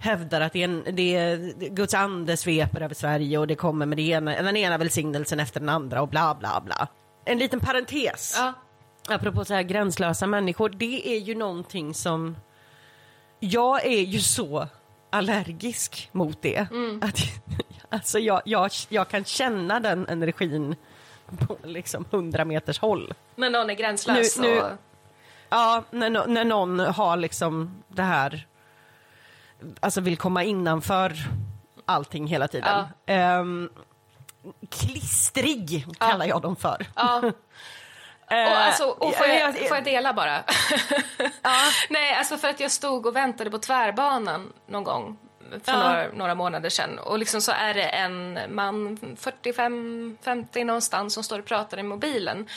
hävdar 0.03 0.41
att 0.41 0.53
det 0.53 0.59
är, 0.59 0.67
en, 0.67 0.83
det 0.95 1.15
är 1.15 1.53
Guds 1.69 1.93
ande 1.93 2.37
sveper 2.37 2.81
över 2.81 2.95
Sverige 2.95 3.37
och 3.37 3.47
det 3.47 3.55
kommer 3.55 3.85
med 3.85 3.97
det 3.97 4.01
ena, 4.01 4.41
den 4.41 4.57
ena 4.57 4.77
välsignelsen 4.77 5.39
efter 5.39 5.59
den 5.59 5.69
andra 5.69 6.01
och 6.01 6.07
bla 6.07 6.35
bla 6.35 6.61
bla. 6.65 6.87
En 7.25 7.37
liten 7.37 7.59
parentes. 7.59 8.35
Ja. 8.37 8.53
Apropå 9.15 9.45
så 9.45 9.53
här 9.53 9.61
gränslösa 9.61 10.27
människor, 10.27 10.69
det 10.69 11.07
är 11.15 11.19
ju 11.19 11.35
någonting 11.35 11.93
som... 11.93 12.35
Jag 13.39 13.85
är 13.85 14.01
ju 14.01 14.19
så 14.19 14.67
allergisk 15.09 16.09
mot 16.11 16.41
det. 16.41 16.67
Att, 17.01 17.19
alltså 17.89 18.19
jag, 18.19 18.41
jag, 18.45 18.71
jag 18.89 19.07
kan 19.09 19.23
känna 19.25 19.79
den 19.79 20.07
energin 20.07 20.75
på 21.39 21.57
liksom 21.63 22.05
100 22.11 22.45
meters 22.45 22.79
håll. 22.79 23.13
När 23.35 23.49
någon 23.49 23.69
är 23.69 23.73
gränslös. 23.73 24.37
Nu- 24.37 24.47
nu- 24.47 24.61
och, 24.61 24.67
Ja, 25.49 25.83
när, 25.91 26.27
när 26.27 26.45
någon 26.45 26.79
har 26.79 27.17
liksom 27.17 27.83
det 27.87 28.01
här, 28.03 28.47
alltså 29.79 30.01
vill 30.01 30.17
komma 30.17 30.43
innanför 30.43 31.13
allting 31.85 32.27
hela 32.27 32.47
tiden. 32.47 32.85
Ehm, 33.05 33.69
klistrig 34.69 35.85
kallar 35.99 36.25
jag 36.25 36.41
dem 36.41 36.55
för. 36.55 36.85
ja. 36.95 37.21
Eh, 38.27 38.51
Och, 38.51 38.57
alltså, 38.57 38.83
och 38.83 39.15
får, 39.15 39.27
ja, 39.27 39.33
jag, 39.33 39.49
ja, 39.61 39.67
får 39.67 39.77
jag 39.77 39.83
dela 39.83 40.13
bara? 40.13 40.43
Nej, 41.89 42.15
alltså 42.15 42.37
för 42.37 42.47
att 42.47 42.59
jag 42.59 42.71
stod 42.71 43.05
och 43.05 43.15
väntade 43.15 43.51
på 43.51 43.57
tvärbanan 43.57 44.53
någon 44.67 44.83
gång 44.83 45.17
för 45.63 45.71
Ja. 45.71 45.77
några, 45.83 46.07
några 46.13 46.35
månader 46.35 46.69
sedan. 46.69 46.99
Och 46.99 47.19
liksom 47.19 47.41
så 47.41 47.51
är 47.51 47.73
det 47.73 47.83
en 47.83 48.39
man, 48.49 48.97
45-50 48.97 50.63
någonstans, 50.65 51.13
som 51.13 51.23
står 51.23 51.39
och 51.39 51.45
pratar 51.45 51.79
i 51.79 51.83
mobilen. 51.83 52.47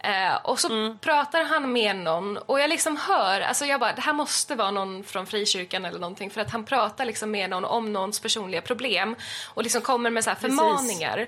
Eh, 0.00 0.34
och 0.44 0.60
så 0.60 0.68
Mm. 0.72 0.98
pratar 0.98 1.44
han 1.44 1.72
med 1.72 1.96
någon 1.96 2.36
och 2.36 2.60
jag 2.60 2.68
liksom 2.70 2.96
hör, 2.96 3.40
alltså 3.40 3.64
jag 3.66 3.80
bara, 3.80 3.92
det 3.92 4.00
här 4.02 4.12
måste 4.12 4.54
vara 4.54 4.70
någon 4.70 5.04
från 5.04 5.26
frikyrkan 5.26 5.84
eller 5.84 5.98
någonting 5.98 6.30
för 6.30 6.40
att 6.40 6.50
han 6.50 6.64
pratar 6.64 7.04
liksom 7.04 7.30
med 7.30 7.50
någon 7.50 7.64
om 7.64 7.92
någons 7.92 8.20
personliga 8.20 8.60
problem 8.62 9.16
och 9.54 9.62
liksom 9.62 9.82
kommer 9.82 10.10
med 10.10 10.24
så 10.24 10.30
här 10.30 10.34
Precis. 10.34 10.58
förmaningar. 10.58 11.26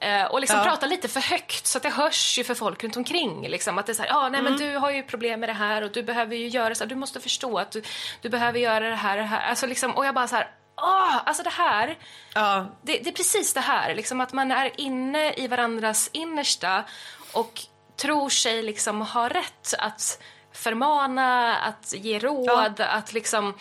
Eh, 0.00 0.24
och 0.24 0.40
liksom 0.40 0.58
Ja. 0.58 0.64
pratar 0.64 0.86
lite 0.86 1.08
för 1.08 1.20
högt 1.20 1.66
så 1.66 1.78
att 1.78 1.82
det 1.82 1.90
hörs 1.90 2.38
ju 2.38 2.44
för 2.44 2.54
folk 2.54 2.84
runt 2.84 2.96
omkring. 2.96 3.48
Liksom, 3.48 3.78
att 3.78 3.86
det 3.86 3.92
är 3.92 3.94
så 3.94 4.02
här, 4.02 4.10
ah, 4.14 4.28
nej 4.28 4.42
men 4.42 4.54
Mm. 4.54 4.66
du 4.68 4.76
har 4.78 4.90
ju 4.90 5.02
problem 5.02 5.40
med 5.40 5.48
det 5.48 5.52
här 5.52 5.82
och 5.82 5.92
du 5.92 6.02
behöver 6.02 6.36
ju 6.36 6.48
göra 6.48 6.74
så 6.74 6.84
här, 6.84 6.88
du 6.88 6.94
måste 6.94 7.20
förstå 7.20 7.58
att 7.58 7.70
du, 7.72 7.82
du 8.22 8.28
behöver 8.28 8.58
göra 8.58 8.88
det 8.88 8.96
här, 8.96 9.16
det 9.16 9.22
här. 9.22 9.48
Alltså 9.50 9.66
liksom, 9.66 9.96
och 9.96 10.06
jag 10.06 10.14
bara 10.14 10.28
så 10.28 10.36
här, 10.36 10.50
ah, 10.74 11.18
alltså 11.24 11.42
det 11.42 11.50
här, 11.50 11.98
ja, 12.34 12.66
det, 12.82 12.98
det 12.98 13.10
är 13.10 13.12
precis 13.14 13.54
det 13.54 13.60
här, 13.60 13.94
liksom 13.94 14.20
att 14.20 14.32
man 14.32 14.52
är 14.52 14.80
inne 14.80 15.32
i 15.32 15.46
varandras 15.48 16.10
innersta 16.12 16.84
och 17.32 17.60
tror 17.96 18.28
sig 18.28 18.62
liksom 18.62 19.00
ha 19.00 19.28
rätt 19.28 19.74
att 19.78 20.22
förmana, 20.52 21.56
att 21.56 21.94
ge 21.96 22.18
råd, 22.18 22.80
att 22.80 23.12
liksom 23.12 23.54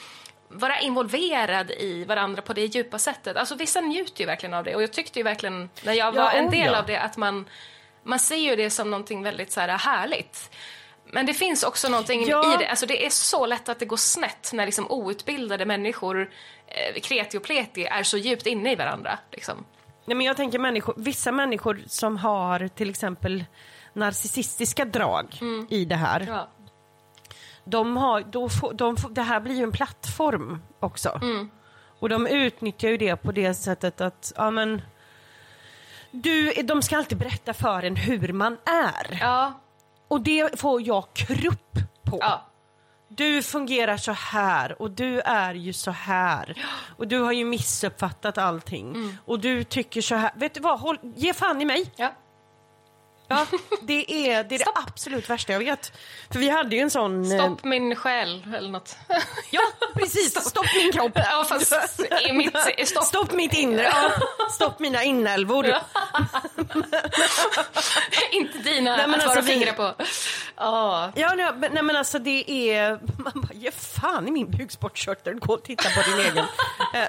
vara 0.48 0.80
involverad 0.80 1.72
i 1.72 2.06
varandra 2.06 2.42
på 2.42 2.54
det 2.54 2.66
djupa 2.66 3.00
sättet. 3.00 3.38
Alltså 3.38 3.56
vissa 3.56 3.82
njuter 3.82 4.22
ju 4.22 4.26
verkligen 4.26 4.54
av 4.54 4.64
det 4.64 4.76
och 4.76 4.84
jag 4.84 4.94
tyckte 4.94 5.20
ju 5.20 5.24
verkligen 5.24 5.70
när 5.84 5.94
jag 5.94 6.12
var 6.12 6.24
Ja, 6.24 6.32
en 6.32 6.46
oh, 6.46 6.52
del 6.52 6.72
ja. 6.74 6.80
av 6.80 6.86
det 6.86 6.98
att 6.98 7.18
man, 7.18 7.50
man 8.04 8.20
ser 8.20 8.36
ju 8.36 8.56
det 8.56 8.70
som 8.70 8.92
någonting 8.92 9.24
väldigt 9.24 9.52
så 9.52 9.60
här 9.60 9.68
härligt. 9.68 10.50
Men 11.06 11.26
det 11.26 11.34
finns 11.34 11.64
också 11.64 11.90
någonting 11.90 12.28
Ja. 12.28 12.54
i 12.54 12.58
det, 12.58 12.68
alltså 12.68 12.86
det 12.86 13.06
är 13.06 13.10
så 13.10 13.46
lätt 13.46 13.70
att 13.70 13.80
det 13.80 13.86
går 13.86 13.98
snett 13.98 14.50
när 14.54 14.66
liksom 14.66 14.92
outbildade 14.92 15.66
människor, 15.66 16.32
eh, 16.68 17.02
kreti 17.02 17.38
och 17.38 17.44
pleti, 17.44 17.86
är 17.86 18.04
så 18.04 18.18
djupt 18.18 18.46
inne 18.46 18.72
i 18.72 18.76
varandra. 18.76 19.20
Liksom. 19.32 19.66
Nej, 20.06 20.16
men 20.18 20.26
jag 20.26 20.38
tänker 20.38 20.60
människor, 20.60 20.94
vissa 20.98 21.32
människor 21.32 21.84
som 21.88 22.18
har 22.18 22.68
till 22.68 22.90
exempel 22.90 23.44
narcissistiska 23.96 24.86
drag 24.86 25.40
i 25.70 25.86
det 25.86 25.96
här. 25.96 26.26
Ja. 26.28 26.48
De 27.66 27.98
har, 27.98 28.22
då 28.22 28.50
får, 28.50 28.74
de 28.74 28.96
det 29.10 29.22
här 29.22 29.40
blir 29.40 29.56
ju 29.56 29.64
en 29.64 29.72
plattform 29.72 30.62
också. 30.80 31.22
Och 32.00 32.10
de 32.10 32.28
utnyttjar 32.28 32.90
ju 32.90 32.98
det 32.98 33.16
på 33.16 33.32
det 33.32 33.54
sättet 33.54 34.02
att, 34.02 34.34
ja 34.36 34.52
men, 34.52 34.82
du, 36.12 36.52
de 36.54 36.82
ska 36.82 36.98
alltid 36.98 37.18
berätta 37.18 37.54
för 37.54 37.84
en 37.84 37.96
hur 37.96 38.34
man 38.34 38.58
är. 38.66 39.18
Ja, 39.22 39.54
Och 40.08 40.22
det 40.22 40.60
får 40.60 40.82
jag 40.88 41.06
krupp 41.14 41.78
på. 42.04 42.18
ja. 42.22 42.46
Du 43.08 43.44
fungerar 43.44 43.98
så 43.98 44.12
här 44.12 44.82
och 44.82 44.92
du 44.92 45.20
är 45.22 45.54
ju 45.54 45.74
så 45.74 45.92
här. 45.92 46.66
Och 46.98 47.08
du 47.08 47.20
har 47.20 47.32
ju 47.32 47.46
missuppfattat 47.46 48.38
allting. 48.38 49.18
Och 49.26 49.40
du 49.40 49.64
tycker 49.64 50.02
så 50.02 50.16
här. 50.16 50.32
Vet 50.36 50.54
du 50.54 50.60
vad, 50.60 50.80
Håll, 50.80 50.98
ge 51.16 51.34
fan 51.34 51.62
i 51.62 51.66
mig. 51.66 51.92
ja. 51.96 52.14
Ja, 53.28 53.46
det 53.82 54.30
är 54.30 54.44
det, 54.44 54.56
är 54.56 54.60
det 54.60 54.60
Stopp. 54.60 54.78
absolut 54.88 55.30
värsta 55.30 55.54
jag 55.54 55.60
vet. 55.60 55.92
För 56.32 56.40
vi 56.40 56.50
hade 56.50 56.76
ju 56.76 56.82
en 56.82 56.90
sån... 56.90 57.32
eh, 57.32 57.38
Stopp 57.38 57.64
min 57.64 57.96
själ 57.96 58.44
eller 58.56 58.70
något. 58.70 58.98
Ja, 59.52 59.62
precis. 59.96 60.46
Stopp, 60.50 60.66
min 60.76 60.92
kropp. 60.92 61.12
Ja, 61.16 61.46
fast 61.50 62.02
i 62.30 62.34
mitt, 62.34 62.58
stopp. 62.88 63.04
Stopp 63.06 63.32
mitt 63.34 63.54
inre. 63.54 63.84
Ja. 63.84 64.12
Stopp 64.52 64.80
mina 64.80 65.04
inälvor. 65.04 65.66
Inte 68.32 68.58
dina 68.58 68.96
Nej, 68.96 69.08
men 69.08 69.20
att 69.20 69.26
alltså, 69.26 69.36
vara 69.36 69.42
fingrar 69.44 69.74
på. 69.74 69.94
Ja. 70.56 71.12
Ja, 71.16 71.34
nej, 71.36 71.52
nej 71.72 71.84
men 71.84 71.96
alltså 71.96 72.20
det 72.20 72.52
är... 72.72 73.00
Man 73.24 73.34
bara, 73.36 73.54
ge 73.54 73.72
fan 73.72 74.28
i 74.28 74.32
min 74.32 74.52
bukspottkörtel, 74.52 75.34
gå 75.40 75.54
och 75.54 75.64
titta 75.64 75.90
på 75.90 76.10
din 76.10 76.20
egen. 76.20 76.46
Eh. 76.94 77.08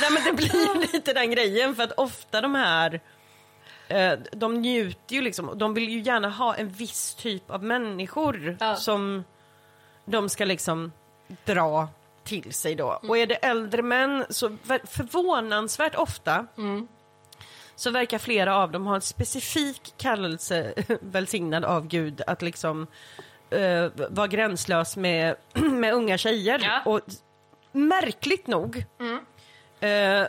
nej 0.00 0.10
men 0.10 0.24
det 0.24 0.32
blir 0.32 0.92
lite 0.92 1.12
den 1.12 1.30
grejen 1.30 1.76
för 1.76 1.82
att 1.82 1.92
ofta 1.92 2.40
de 2.40 2.54
här 2.54 3.00
de 4.32 4.54
njuter 4.54 5.14
ju 5.14 5.22
liksom, 5.22 5.58
de 5.58 5.74
vill 5.74 5.88
ju 5.88 6.00
gärna 6.00 6.28
ha 6.30 6.54
en 6.54 6.68
viss 6.68 7.14
typ 7.14 7.50
av 7.50 7.62
människor 7.64 8.56
Ja. 8.60 8.76
som 8.76 9.24
de 10.04 10.28
ska 10.28 10.44
liksom 10.44 10.92
dra 11.44 11.88
till 12.24 12.52
sig 12.54 12.74
då. 12.74 13.00
Och 13.08 13.18
är 13.18 13.26
det 13.26 13.34
äldre 13.34 13.82
män 13.82 14.24
så 14.30 14.56
förvånansvärt 14.84 15.94
ofta 15.94 16.46
så 17.76 17.90
verkar 17.90 18.18
flera 18.18 18.56
av 18.56 18.72
dem 18.72 18.86
ha 18.86 18.94
en 18.94 19.00
specifik 19.00 19.94
kallelse 19.96 20.74
välsignad 21.00 21.64
av 21.64 21.86
Gud 21.86 22.22
att 22.26 22.42
liksom 22.42 22.86
uh, 23.54 23.88
vara 24.10 24.26
gränslös 24.26 24.96
med, 24.96 25.36
med 25.54 25.94
unga 25.94 26.18
tjejer. 26.18 26.60
Ja. 26.62 26.82
Och 26.84 27.00
märkligt 27.72 28.46
nog, 28.46 28.84
eh, 29.80 30.22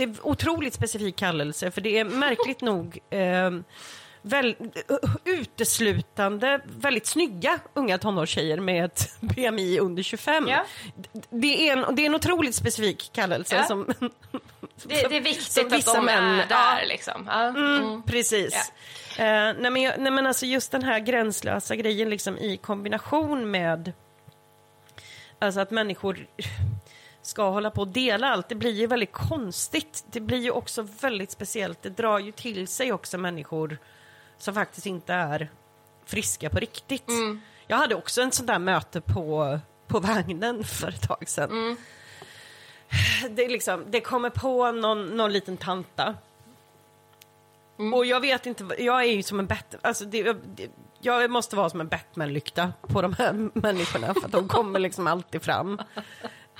det 0.00 0.04
är 0.04 0.26
otroligt 0.26 0.74
specifik 0.74 1.16
kallelse 1.16 1.70
för 1.70 1.80
det 1.80 1.98
är 1.98 2.04
märkligt 2.04 2.60
nog 2.60 2.98
eh, 3.10 3.50
väl, 4.22 4.56
uteslutande 5.24 6.60
väldigt 6.64 7.06
snygga 7.06 7.58
unga 7.74 7.98
tonårstjejer 7.98 8.60
med 8.60 8.84
ett 8.84 9.16
BMI 9.20 9.78
under 9.78 10.02
25. 10.02 10.48
Ja. 10.48 10.64
Det, 11.30 11.68
är 11.68 11.76
en, 11.76 11.94
det 11.94 12.02
är 12.02 12.06
en 12.06 12.14
otroligt 12.14 12.54
specifik 12.54 13.10
kallelse 13.12 13.56
Ja. 13.56 13.64
som 13.64 13.86
Det, 14.84 15.08
det 15.08 15.16
är 15.16 15.20
viktigt 15.20 15.52
som 15.52 15.66
att 15.66 15.72
vissa 15.72 15.94
de 15.94 16.08
män- 16.08 16.40
är 16.42 16.46
där. 16.48 16.86
Liksom. 16.86 17.24
Ja. 17.30 17.42
Mm. 17.48 18.02
Precis. 18.02 18.72
Eh, 19.18 19.24
nej, 19.58 19.70
men, 19.70 19.72
nej 19.98 20.12
men 20.12 20.26
alltså 20.26 20.46
just 20.46 20.72
den 20.72 20.82
här 20.82 20.98
gränslösa 20.98 21.76
grejen 21.76 22.10
liksom 22.10 22.38
i 22.38 22.56
kombination 22.56 23.50
med 23.50 23.92
alltså 25.38 25.60
att 25.60 25.70
människor 25.70 26.26
ska 27.22 27.50
hålla 27.50 27.70
på 27.70 27.80
och 27.80 27.88
dela 27.88 28.28
allt, 28.28 28.48
det 28.48 28.54
blir 28.54 28.70
ju 28.72 28.86
väldigt 28.86 29.12
konstigt. 29.12 30.04
Det 30.10 30.20
blir 30.20 30.38
ju 30.38 30.50
också 30.50 30.86
väldigt 31.00 31.30
speciellt. 31.30 31.82
Det 31.82 31.90
drar 31.90 32.18
ju 32.18 32.32
till 32.32 32.68
sig 32.68 32.92
också 32.92 33.18
människor 33.18 33.78
som 34.38 34.54
faktiskt 34.54 34.86
inte 34.86 35.14
är 35.14 35.48
friska 36.06 36.50
på 36.50 36.58
riktigt. 36.58 37.04
Jag 37.66 37.76
hade 37.76 37.94
också 37.94 38.22
en 38.22 38.32
sån 38.32 38.46
där 38.46 38.58
möte 38.58 39.00
på, 39.00 39.58
på 39.86 40.00
vagnen 40.00 40.64
för 40.64 40.88
ett 40.88 41.02
tag 41.08 41.28
sedan. 41.28 41.76
Det, 43.30 43.44
är 43.44 43.48
liksom, 43.48 43.84
det 43.88 44.00
kommer 44.00 44.30
på 44.30 44.72
någon, 44.72 45.06
någon 45.16 45.32
liten 45.32 45.56
tanta 45.56 46.14
och 47.94 48.06
jag 48.06 48.20
vet 48.20 48.46
inte, 48.46 48.68
jag 48.78 49.00
är 49.02 49.12
ju 49.12 49.22
som 49.22 49.38
en 49.40 49.46
Batman, 49.46 49.80
alltså 49.82 50.04
det, 50.04 50.18
jag- 50.18 50.36
det, 50.46 50.68
jag 51.00 51.30
måste 51.30 51.56
vara 51.56 51.70
som 51.70 51.80
en 51.80 51.88
Batman-lykta 51.88 52.72
på 52.80 53.02
de 53.02 53.12
här 53.18 53.32
människorna 53.58 54.14
för 54.14 54.24
att 54.26 54.32
de 54.32 54.48
kommer 54.48 54.78
liksom 54.78 55.06
alltid 55.06 55.42
fram. 55.42 55.80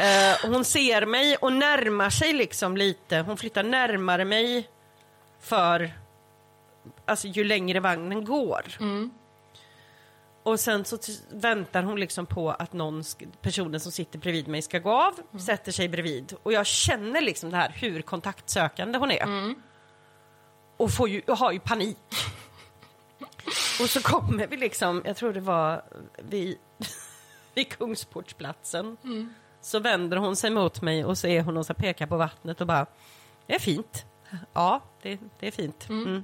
Eh, 0.00 0.50
hon 0.50 0.64
ser 0.64 1.06
mig 1.06 1.36
och 1.36 1.52
närmar 1.52 2.10
sig 2.10 2.32
liksom 2.32 2.76
lite, 2.76 3.18
hon 3.18 3.36
flyttar 3.36 3.62
närmare 3.62 4.24
mig 4.24 4.68
för 5.40 5.92
alltså 7.04 7.28
ju 7.28 7.44
längre 7.44 7.80
vagnen 7.80 8.24
går. 8.24 8.62
Och 10.42 10.60
sen 10.60 10.84
så 10.84 10.98
väntar 11.30 11.82
hon 11.82 12.00
liksom 12.00 12.26
på 12.26 12.50
att 12.50 12.72
någon, 12.72 13.04
personen 13.42 13.80
som 13.80 13.92
sitter 13.92 14.18
bredvid 14.18 14.48
mig 14.48 14.62
ska 14.62 14.78
gå 14.78 14.90
av, 14.92 15.38
sätter 15.40 15.72
sig 15.72 15.88
bredvid. 15.88 16.34
Och 16.42 16.52
jag 16.52 16.66
känner 16.66 17.20
liksom 17.20 17.50
det 17.50 17.56
här 17.56 17.72
hur 17.76 18.02
kontaktsökande 18.02 18.98
hon 18.98 19.10
är. 19.10 19.54
Och 20.76 20.90
får 20.92 21.08
ju, 21.08 21.22
har 21.28 21.52
ju 21.52 21.60
panik. 21.60 21.98
och 23.80 23.90
så 23.90 24.00
kommer 24.02 24.46
vi 24.46 24.56
liksom, 24.56 25.02
jag 25.04 25.16
tror 25.16 25.32
det 25.32 25.40
var 25.40 25.82
vid, 26.18 26.58
vid 27.54 27.68
Kungsportsplatsen. 27.68 28.96
Så 29.62 29.78
vänder 29.80 30.16
hon 30.16 30.36
sig 30.36 30.50
mot 30.50 30.82
mig 30.82 31.04
och 31.04 31.18
så 31.18 31.26
är 31.26 31.42
hon 31.42 31.56
och 31.56 31.66
så 31.66 31.74
pekar 31.74 32.06
på 32.06 32.16
vattnet 32.16 32.60
och 32.60 32.66
bara, 32.66 32.86
det 33.46 33.54
är 33.54 33.58
fint. 33.58 34.04
Ja, 34.52 34.80
det, 35.02 35.18
det 35.40 35.46
är 35.46 35.50
fint. 35.50 35.86
Mm. 35.88 36.22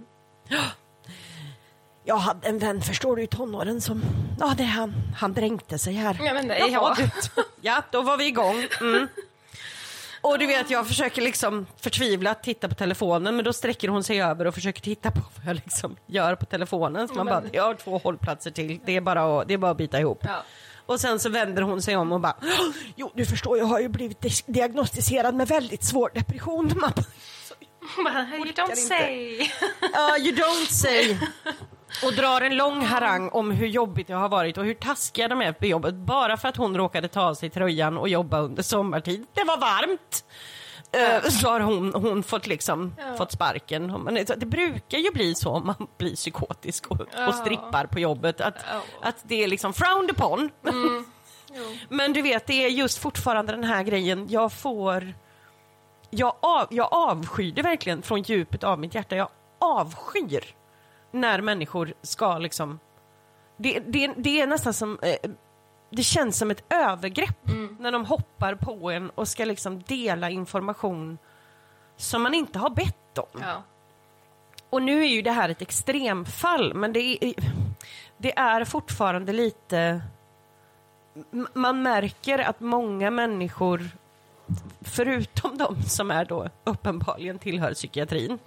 Jag 2.04 2.16
hade 2.16 2.48
en 2.48 2.58
vän, 2.58 2.82
förstår 2.82 3.16
du, 3.16 3.22
i 3.22 3.26
tonåren 3.26 3.80
som, 3.80 4.02
ja 4.40 4.54
det 4.56 4.64
han, 4.64 4.94
han 5.16 5.32
dränkte 5.32 5.78
sig 5.78 5.94
här. 5.94 6.16
Ja, 6.24 6.34
men 6.34 6.48
det- 6.48 6.58
Jaha, 6.58 6.96
ja. 6.98 7.06
ja, 7.60 7.82
då 7.90 8.02
var 8.02 8.16
vi 8.16 8.26
igång. 8.26 8.66
Mm. 8.80 9.08
Och 10.20 10.38
du 10.38 10.46
vet, 10.46 10.70
jag 10.70 10.86
försöker 10.88 11.22
liksom 11.22 11.66
förtvivlat 11.76 12.42
titta 12.42 12.68
på 12.68 12.74
telefonen, 12.74 13.36
men 13.36 13.44
då 13.44 13.52
sträcker 13.52 13.88
hon 13.88 14.04
sig 14.04 14.22
över 14.22 14.44
och 14.46 14.54
försöker 14.54 14.80
titta 14.80 15.10
på 15.10 15.20
vad 15.36 15.46
jag 15.46 15.54
liksom 15.56 15.96
gör 16.06 16.34
på 16.34 16.44
telefonen. 16.46 17.08
Så 17.08 17.14
man 17.14 17.26
Men- 17.26 17.42
bara, 17.42 17.50
jag 17.52 17.62
har 17.62 17.74
två 17.74 17.98
hållplatser 17.98 18.50
till, 18.50 18.80
det 18.84 18.96
är 18.96 19.00
bara 19.00 19.40
att, 19.40 19.48
det 19.48 19.54
är 19.54 19.58
bara 19.58 19.70
att 19.70 19.76
bita 19.76 20.00
ihop. 20.00 20.18
Ja. 20.24 20.42
Och 20.86 21.00
sen 21.00 21.20
så 21.20 21.28
vänder 21.28 21.62
hon 21.62 21.82
sig 21.82 21.96
om 21.96 22.12
och 22.12 22.20
bara, 22.20 22.36
jo 22.96 23.10
du 23.14 23.26
förstår, 23.26 23.58
jag 23.58 23.64
har 23.64 23.80
ju 23.80 23.88
blivit 23.88 24.46
diagnostiserad 24.46 25.34
med 25.34 25.48
väldigt 25.48 25.84
svår 25.84 26.10
depression. 26.14 26.72
Man 26.76 26.92
bara, 28.04 28.22
you 28.36 28.52
don't 28.52 28.74
say. 28.74 29.50
Ja, 29.92 30.18
you 30.18 30.36
don't 30.36 30.66
say. 30.66 31.16
Och 32.04 32.12
drar 32.12 32.40
en 32.40 32.56
lång 32.56 32.84
harang 32.84 33.28
om 33.28 33.50
hur 33.50 33.66
jobbigt 33.66 34.06
det 34.06 34.14
har 34.14 34.28
varit 34.28 34.58
och 34.58 34.64
hur 34.64 34.74
taskiga 34.74 35.28
de 35.28 35.40
är 35.42 35.52
på 35.52 35.66
jobbet 35.66 35.94
bara 35.94 36.36
för 36.36 36.48
att 36.48 36.56
hon 36.56 36.76
råkade 36.76 37.08
ta 37.08 37.20
av 37.20 37.34
sig 37.34 37.50
tröjan 37.50 37.98
och 37.98 38.08
jobba 38.08 38.40
under 38.40 38.62
sommartid. 38.62 39.26
Det 39.34 39.44
var 39.44 39.58
varmt! 39.58 40.24
Eh, 40.92 41.22
Så 41.28 41.48
har 41.48 41.60
hon, 41.60 41.92
hon 41.94 42.22
fått, 42.22 42.46
liksom, 42.46 42.94
fått 43.18 43.32
sparken. 43.32 44.14
Det 44.36 44.46
brukar 44.46 44.98
ju 44.98 45.10
bli 45.10 45.34
så 45.34 45.50
om 45.50 45.66
man 45.66 45.86
blir 45.98 46.14
psykotisk 46.14 46.86
och, 46.90 47.00
Ja. 47.16 47.28
och 47.28 47.34
strippar 47.34 47.86
på 47.86 48.00
jobbet. 48.00 48.40
Att, 48.40 48.54
Ja. 48.70 48.80
att 49.08 49.16
det 49.22 49.44
är 49.44 49.48
liksom 49.48 49.72
frowned 49.72 50.10
upon. 50.10 50.50
Jo. 51.58 51.62
Men 51.88 52.12
du 52.12 52.22
vet, 52.22 52.46
det 52.46 52.64
är 52.64 52.68
just 52.68 52.98
fortfarande 52.98 53.52
den 53.52 53.64
här 53.64 53.82
grejen. 53.82 54.26
Jag 54.30 54.52
får... 54.52 55.14
Jag, 56.10 56.34
av, 56.40 56.66
jag 56.70 56.88
avskyr 56.92 57.52
det 57.52 57.62
verkligen 57.62 58.02
från 58.02 58.22
djupet 58.22 58.64
av 58.64 58.78
mitt 58.78 58.94
hjärta. 58.94 59.16
Jag 59.16 59.28
avskyr 59.58 60.44
när 61.10 61.40
människor 61.40 61.94
ska 62.02 62.38
liksom... 62.38 62.78
Det, 63.56 63.78
det, 63.86 64.12
det 64.16 64.40
är 64.40 64.46
nästan 64.46 64.72
som... 64.74 64.98
Eh, 65.02 65.30
det 65.90 66.02
känns 66.02 66.38
som 66.38 66.50
ett 66.50 66.72
övergrepp 66.72 67.48
när 67.78 67.92
de 67.92 68.04
hoppar 68.04 68.54
på 68.54 68.90
en 68.90 69.10
och 69.10 69.28
ska 69.28 69.44
liksom 69.44 69.82
dela 69.82 70.30
information 70.30 71.18
som 71.96 72.22
man 72.22 72.34
inte 72.34 72.58
har 72.58 72.70
bett 72.70 73.18
om. 73.18 73.40
Ja. 73.40 73.62
Och 74.70 74.82
nu 74.82 75.04
är 75.04 75.08
ju 75.08 75.22
det 75.22 75.30
här 75.30 75.48
ett 75.48 75.62
extremfall, 75.62 76.74
men 76.74 76.92
det 76.92 77.24
är, 77.24 77.34
det 78.18 78.38
är 78.38 78.64
fortfarande 78.64 79.32
lite... 79.32 80.02
Man 81.52 81.82
märker 81.82 82.38
att 82.38 82.60
många 82.60 83.10
människor, 83.10 83.88
förutom 84.80 85.58
de 85.58 85.82
som 85.82 86.10
är 86.10 86.24
då 86.24 86.48
uppenbarligen 86.64 87.38
tillhör 87.38 87.74
psykiatrin, 87.74 88.38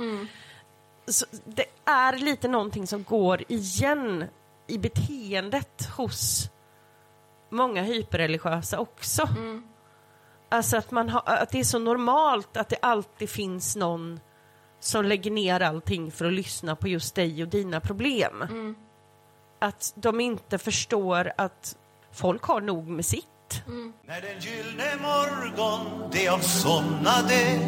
så 1.07 1.25
det 1.45 1.65
är 1.85 2.13
lite 2.13 2.47
någonting 2.47 2.87
som 2.87 3.03
går 3.03 3.43
igen 3.47 4.25
i 4.67 4.77
beteendet 4.77 5.85
hos 5.85 6.49
många 7.49 7.81
hyperreligiösa 7.81 8.79
också. 8.79 9.29
Alltså 10.49 10.77
att, 10.77 10.91
man 10.91 11.09
har, 11.09 11.21
att 11.25 11.49
det 11.49 11.59
är 11.59 11.63
så 11.63 11.79
normalt 11.79 12.57
att 12.57 12.69
det 12.69 12.77
alltid 12.81 13.29
finns 13.29 13.75
någon 13.75 14.19
som 14.79 15.05
lägger 15.05 15.31
ner 15.31 15.59
allting 15.59 16.11
för 16.11 16.25
att 16.25 16.33
lyssna 16.33 16.75
på 16.75 16.87
just 16.87 17.15
dig 17.15 17.43
och 17.43 17.49
dina 17.49 17.79
problem. 17.79 18.43
Att 19.59 19.93
de 19.95 20.19
inte 20.19 20.57
förstår 20.57 21.31
att 21.37 21.77
folk 22.11 22.43
har 22.43 22.61
nog 22.61 22.87
med 22.87 23.05
sitt. 23.05 23.25
När 24.05 24.21
den 24.21 24.39
gyllne 24.39 24.95
morgon 25.01 26.09
de 26.11 26.27
avsomnade 26.29 27.59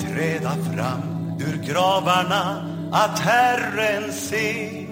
träda 0.00 0.50
fram 0.50 1.32
ur 1.40 1.66
gravarna 1.66 2.68
att 2.92 3.18
Herren 3.18 4.12
se 4.12 4.91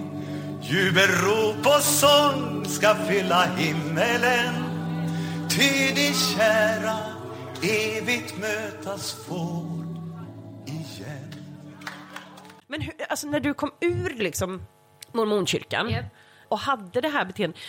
Jubelrop 0.63 1.67
och 1.67 1.83
sång 1.83 2.65
ska 2.69 2.95
fylla 2.95 3.45
himmelen 3.45 4.55
ty 5.51 5.95
de 5.95 6.13
kära 6.15 6.97
evigt 7.63 8.39
mötas 8.39 9.13
får 9.27 9.65
igen 10.67 11.35
Men 12.67 12.81
hur, 12.81 12.93
alltså 13.09 13.27
när 13.27 13.41
du 13.41 13.55
kom 13.55 13.71
ur 13.81 14.15
liksom 14.19 14.63
mormonkyrkan 15.13 15.91
Japp. 15.91 16.05
och 16.49 16.59
hade 16.59 17.01
det 17.01 17.09
här 17.09 17.25
beteendet 17.25 17.61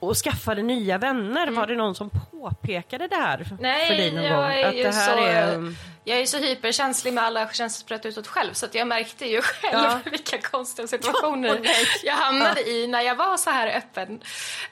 och 0.00 0.16
skaffade 0.16 0.62
nya 0.62 0.98
vänner, 0.98 1.42
Mm. 1.42 1.54
var 1.54 1.66
det 1.66 1.76
någon 1.76 1.94
som 1.94 2.10
påpekade 2.10 3.08
det 3.08 3.16
här 3.16 3.46
Nej, 3.60 3.88
för 3.88 3.94
dig 3.94 4.12
någon 4.12 4.24
jag 4.24 4.36
gång? 4.42 4.50
är 4.52 4.66
Att 4.66 4.72
det 4.74 4.94
här 4.94 5.16
så, 5.16 5.24
är... 5.24 5.74
jag 6.06 6.18
är 6.18 6.26
så 6.26 6.38
hyperkänslig 6.38 7.12
med 7.12 7.24
alla 7.24 7.48
känslospröt 7.52 8.06
utåt 8.06 8.26
själv 8.26 8.52
så 8.52 8.66
att 8.66 8.74
jag 8.74 8.86
märkte 8.86 9.26
ju 9.26 9.42
själv 9.42 9.72
Ja. 9.84 9.98
vilka 10.10 10.38
konstiga 10.40 10.88
situationer 10.88 11.58
nej. 11.64 11.86
jag 12.02 12.14
hamnade 12.14 12.70
i 12.70 12.86
när 12.86 13.00
jag 13.00 13.14
var 13.14 13.36
så 13.36 13.50
här 13.50 13.76
öppen. 13.76 14.20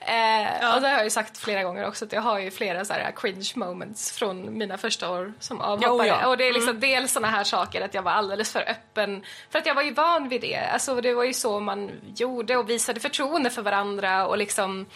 Eh, 0.01 0.75
Och 0.75 0.81
det 0.81 0.89
har 0.89 0.95
jag 0.95 1.05
ju 1.05 1.11
sagt 1.11 1.39
flera 1.39 1.63
gånger 1.63 1.87
också 1.89 2.05
att 2.05 2.13
jag 2.13 2.21
har 2.23 2.39
ju 2.39 2.51
flera 2.51 2.85
så 2.85 2.93
här 2.93 3.13
cringe 3.17 3.53
moments 3.55 4.13
från 4.13 4.59
mina 4.59 4.79
första 4.79 5.11
år 5.11 5.33
som 5.41 5.61
avhoppare. 5.61 6.07
Ja. 6.09 6.27
Och 6.27 6.37
det 6.37 6.49
är 6.49 6.53
liksom 6.53 6.81
dels 6.81 7.13
såna 7.13 7.29
här 7.31 7.45
saker 7.45 7.81
att 7.81 7.95
jag 7.95 8.03
var 8.03 8.13
alldeles 8.13 8.53
för 8.53 8.61
öppen 8.71 9.25
för 9.51 9.59
att 9.59 9.67
jag 9.67 9.75
var 9.75 9.83
ju 9.83 9.93
van 9.95 10.29
vid 10.29 10.41
det. 10.41 10.57
Alltså 10.73 11.01
det 11.01 11.15
var 11.15 11.25
ju 11.25 11.33
så 11.35 11.61
man 11.61 11.91
gjorde 12.17 12.57
och 12.57 12.71
visade 12.71 13.01
förtroende 13.01 13.51
för 13.51 13.63
varandra 13.63 14.27
och 14.27 14.39
liksom 14.39 14.87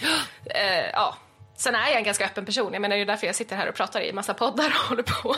eh, 0.54 0.90
ja. 0.92 1.16
Sen 1.60 1.74
är 1.74 1.88
jag 1.88 1.96
en 1.96 2.04
ganska 2.04 2.24
öppen 2.24 2.46
person. 2.46 2.72
Jag 2.72 2.82
menar, 2.82 2.96
det 2.96 3.02
är 3.02 3.06
därför 3.06 3.26
jag 3.26 3.36
sitter 3.36 3.56
här 3.56 3.68
och 3.68 3.74
pratar 3.74 4.00
i 4.00 4.12
massa 4.12 4.34
poddar 4.34 4.66
och 4.66 4.88
håller 4.88 5.02
på. 5.02 5.36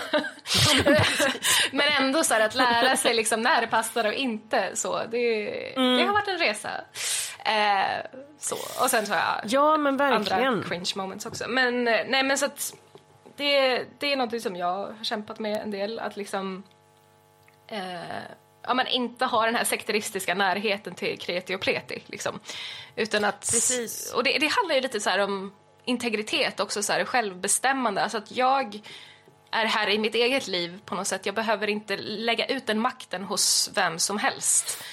Men 1.77 1.87
ändå 2.03 2.25
så 2.25 2.35
att 2.35 2.55
lära 2.55 2.97
sig 2.97 3.15
liksom 3.15 3.43
när 3.43 3.61
det 3.61 3.67
passar 3.67 4.05
och 4.05 4.13
inte 4.13 4.71
så. 4.77 5.03
Det, 5.11 5.45
det 5.77 6.05
har 6.07 6.13
varit 6.13 6.29
en 6.29 6.39
resa. 6.39 6.71
Eh, 7.45 8.07
så. 8.39 8.55
Och 8.55 8.91
sen 8.91 9.07
så 9.07 9.13
har 9.13 9.21
jag 9.21 9.51
Ja, 9.53 9.77
men 9.77 9.97
verkligen. 9.97 10.47
andra 10.49 10.69
cringe 10.69 10.93
moments 10.97 11.27
också. 11.27 11.45
Men 11.49 11.89
eh, 11.89 12.01
nej, 12.09 12.23
men 12.23 12.39
så 12.39 12.47
att 12.47 12.75
det, 13.37 13.85
det 13.99 14.13
är 14.13 14.17
något 14.17 14.43
som 14.43 14.57
jag 14.57 14.67
har 14.67 15.05
kämpat 15.05 15.39
med 15.39 15.61
en 15.63 15.71
del. 15.71 15.99
Att 15.99 16.17
liksom 16.17 16.63
eh, 17.69 17.81
ja, 18.63 18.75
men 18.75 18.87
inte 18.87 19.25
ha 19.25 19.47
den 19.47 19.55
här 19.55 19.65
sekteristiska 19.65 20.35
närheten 20.35 20.95
till 20.95 21.19
kreti 21.19 21.55
och 21.55 21.61
pleti. 21.61 22.03
Liksom. 22.07 22.41
Utan 22.97 23.25
att, 23.25 23.41
Precis. 23.41 24.13
Och 24.13 24.25
det, 24.25 24.39
det 24.39 24.47
handlar 24.49 24.75
ju 24.75 24.81
lite 24.81 25.01
så 25.01 25.11
här 25.11 25.19
om 25.19 25.53
integritet 25.85 26.61
också, 26.61 26.83
så 26.83 26.93
här, 26.93 27.05
självbestämmande. 27.05 28.03
Alltså 28.03 28.19
att 28.19 28.31
jag 28.31 28.81
är 29.51 29.65
här 29.65 29.89
i 29.89 29.99
mitt 29.99 30.15
eget 30.15 30.47
liv 30.49 30.81
på 30.85 30.95
något 30.95 31.07
sätt. 31.07 31.27
Jag 31.27 31.35
behöver 31.35 31.67
inte 31.69 31.97
lägga 31.97 32.47
ut 32.47 32.67
den 32.67 32.81
makten 32.81 33.25
hos 33.25 33.71
vem 33.75 33.99
som 33.99 34.19
helst. 34.19 34.85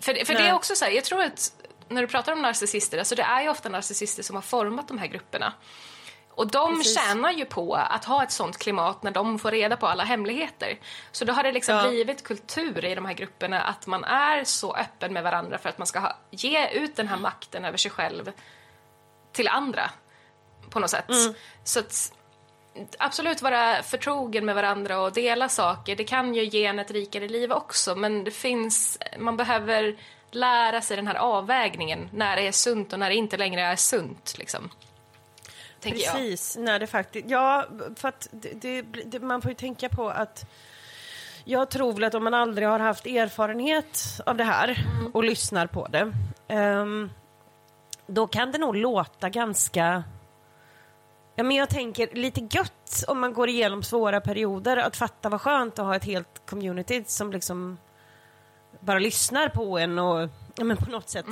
För, 0.00 0.24
för 0.24 0.34
det 0.34 0.48
är 0.48 0.52
också 0.54 0.74
så 0.74 0.84
här, 0.84 0.92
jag 0.92 1.04
tror 1.04 1.22
att 1.22 1.52
när 1.88 2.02
du 2.02 2.08
pratar 2.08 2.32
om 2.32 2.42
narcissister, 2.42 2.98
alltså 2.98 3.14
det 3.14 3.22
är 3.22 3.42
ju 3.42 3.48
ofta 3.48 3.68
narcissister 3.68 4.22
som 4.22 4.36
har 4.36 4.42
format 4.42 4.88
de 4.88 4.98
här 4.98 5.06
grupperna. 5.06 5.52
Och 6.30 6.50
de 6.50 6.76
Precis. 6.76 6.94
tjänar 6.94 7.32
ju 7.32 7.44
på 7.44 7.74
att 7.74 8.04
ha 8.04 8.22
ett 8.22 8.30
sånt 8.32 8.58
klimat 8.58 9.02
när 9.02 9.10
de 9.10 9.38
får 9.38 9.50
reda 9.50 9.76
på 9.76 9.86
alla 9.86 10.04
hemligheter. 10.04 10.78
Så 11.12 11.24
då 11.24 11.32
har 11.32 11.42
det 11.42 11.52
liksom 11.52 11.74
Ja. 11.74 11.88
blivit 11.88 12.24
kultur 12.24 12.84
i 12.84 12.94
de 12.94 13.04
här 13.04 13.14
grupperna 13.14 13.62
att 13.62 13.86
man 13.86 14.04
är 14.04 14.44
så 14.44 14.74
öppen 14.74 15.12
med 15.12 15.22
varandra 15.22 15.58
för 15.58 15.68
att 15.68 15.78
man 15.78 15.86
ska 15.86 15.98
ha, 15.98 16.16
ge 16.30 16.68
ut 16.68 16.96
den 16.96 17.08
här 17.08 17.16
makten 17.16 17.64
över 17.64 17.78
sig 17.78 17.90
själv 17.90 18.32
till 19.32 19.48
andra 19.48 19.90
på 20.70 20.80
något 20.80 20.90
sätt. 20.90 21.08
Mm. 21.08 21.34
Så 21.64 21.80
att 21.80 22.12
absolut 22.98 23.42
vara 23.42 23.82
förtrogen 23.82 24.44
med 24.44 24.54
varandra 24.54 25.00
och 25.00 25.12
dela 25.12 25.48
saker. 25.48 25.96
Det 25.96 26.04
kan 26.04 26.34
ju 26.34 26.44
ge 26.44 26.66
en 26.66 26.78
ett 26.78 26.90
rikare 26.90 27.28
liv 27.28 27.52
också, 27.52 27.94
men 27.94 28.24
det 28.24 28.30
finns, 28.30 28.98
man 29.18 29.36
behöver 29.36 29.96
lära 30.30 30.80
sig 30.80 30.96
den 30.96 31.06
här 31.06 31.14
avvägningen 31.14 32.08
när 32.12 32.36
det 32.36 32.46
är 32.48 32.52
sunt 32.52 32.92
och 32.92 32.98
när 32.98 33.08
det 33.08 33.16
inte 33.16 33.36
längre 33.36 33.60
är 33.60 33.76
sunt. 33.76 34.34
Liksom. 34.38 34.70
Tänker 35.80 36.00
jag. 36.00 36.14
Precis, 36.14 36.56
när 36.56 36.78
det 36.78 36.86
faktiskt... 36.86 37.30
Ja, 37.30 37.66
för 37.96 38.08
att 38.08 38.28
det, 38.32 38.82
det, 38.82 39.20
man 39.20 39.42
får 39.42 39.50
ju 39.50 39.54
tänka 39.54 39.88
på 39.88 40.08
att... 40.10 40.46
Jag 41.44 41.70
tror 41.70 41.92
väl 41.92 42.04
att 42.04 42.14
om 42.14 42.24
man 42.24 42.34
aldrig 42.34 42.68
har 42.68 42.78
haft 42.78 43.06
erfarenhet 43.06 44.20
av 44.26 44.36
det 44.36 44.44
här 44.44 44.86
och 45.12 45.24
lyssnar 45.24 45.66
på 45.66 45.86
det, 45.86 46.12
ehm, 46.48 47.10
då 48.06 48.26
kan 48.26 48.52
det 48.52 48.58
nog 48.58 48.76
låta 48.76 49.28
ganska... 49.28 50.04
Ja, 51.38 51.44
men 51.44 51.56
jag 51.56 51.68
tänker 51.68 52.08
lite 52.12 52.40
gött 52.40 53.04
om 53.08 53.20
man 53.20 53.32
går 53.32 53.48
igenom 53.48 53.82
svåra 53.82 54.20
perioder, 54.20 54.76
att 54.76 54.96
fatta 54.96 55.28
vad 55.28 55.40
skönt 55.40 55.78
att 55.78 55.84
ha 55.86 55.96
ett 55.96 56.04
helt 56.04 56.42
community 56.46 57.04
som 57.06 57.32
liksom 57.32 57.78
bara 58.80 58.98
lyssnar 58.98 59.48
på 59.48 59.78
en 59.78 59.98
och 59.98 60.28
ja, 60.56 60.64
men 60.64 60.76
på 60.76 60.90
något 60.90 61.08
sätt 61.08 61.26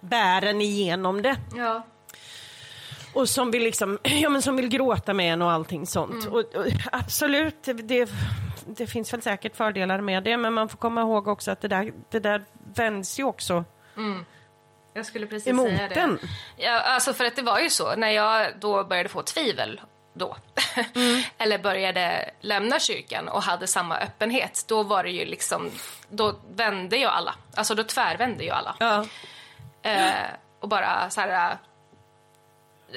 bär 0.00 0.42
en 0.42 0.60
igenom 0.60 1.22
det. 1.22 1.36
Ja. 1.56 1.82
Och 3.14 3.28
som 3.28 3.50
vill, 3.50 3.62
liksom, 3.62 3.98
ja, 4.02 4.28
men 4.28 4.42
som 4.42 4.56
vill 4.56 4.68
gråta 4.68 5.14
med 5.14 5.32
en 5.32 5.42
och 5.42 5.50
allting 5.50 5.86
sånt. 5.86 6.24
Mm. 6.24 6.32
Och, 6.32 6.38
och, 6.38 6.66
absolut, 6.92 7.62
det, 7.62 8.08
det, 8.66 8.86
finns 8.86 9.12
väl 9.12 9.22
säkert 9.22 9.56
fördelar 9.56 10.00
med 10.00 10.24
det 10.24 10.36
men 10.36 10.52
man 10.52 10.68
får 10.68 10.78
komma 10.78 11.00
ihåg 11.00 11.28
också 11.28 11.50
att 11.50 11.60
det 11.60 11.68
där, 11.68 11.92
det 12.10 12.20
där 12.20 12.44
vänds 12.74 13.18
ju 13.18 13.24
också 13.24 13.64
Jag 14.98 15.06
skulle 15.06 15.26
precis 15.26 15.48
emot 15.48 15.68
säga 15.68 15.88
det. 15.88 15.94
den. 15.94 16.18
Ja, 16.56 16.80
alltså 16.80 17.14
för 17.14 17.24
att 17.24 17.36
det 17.36 17.42
var 17.42 17.58
ju 17.58 17.70
så, 17.70 17.96
när 17.96 18.10
jag 18.10 18.52
då 18.60 18.84
började 18.84 19.08
få 19.08 19.22
tvivel 19.22 19.80
då, 20.14 20.36
Mm. 20.94 21.22
eller 21.38 21.58
började 21.58 22.30
lämna 22.40 22.78
kyrkan 22.78 23.28
och 23.28 23.42
hade 23.42 23.66
samma 23.66 23.98
öppenhet, 23.98 24.64
då 24.68 24.82
var 24.82 25.02
det 25.04 25.10
ju 25.10 25.24
liksom, 25.24 25.70
då 26.08 26.34
vände 26.50 26.96
ju 26.96 27.04
alla, 27.06 27.34
alltså 27.54 27.74
då 27.74 27.82
tvärvände 27.84 28.44
ju 28.44 28.50
alla. 28.50 28.76
Ja. 28.80 29.04
Eh, 29.82 30.12
och 30.60 30.68
bara 30.68 31.10
så 31.10 31.20
här... 31.20 31.50
eh, 31.50 31.56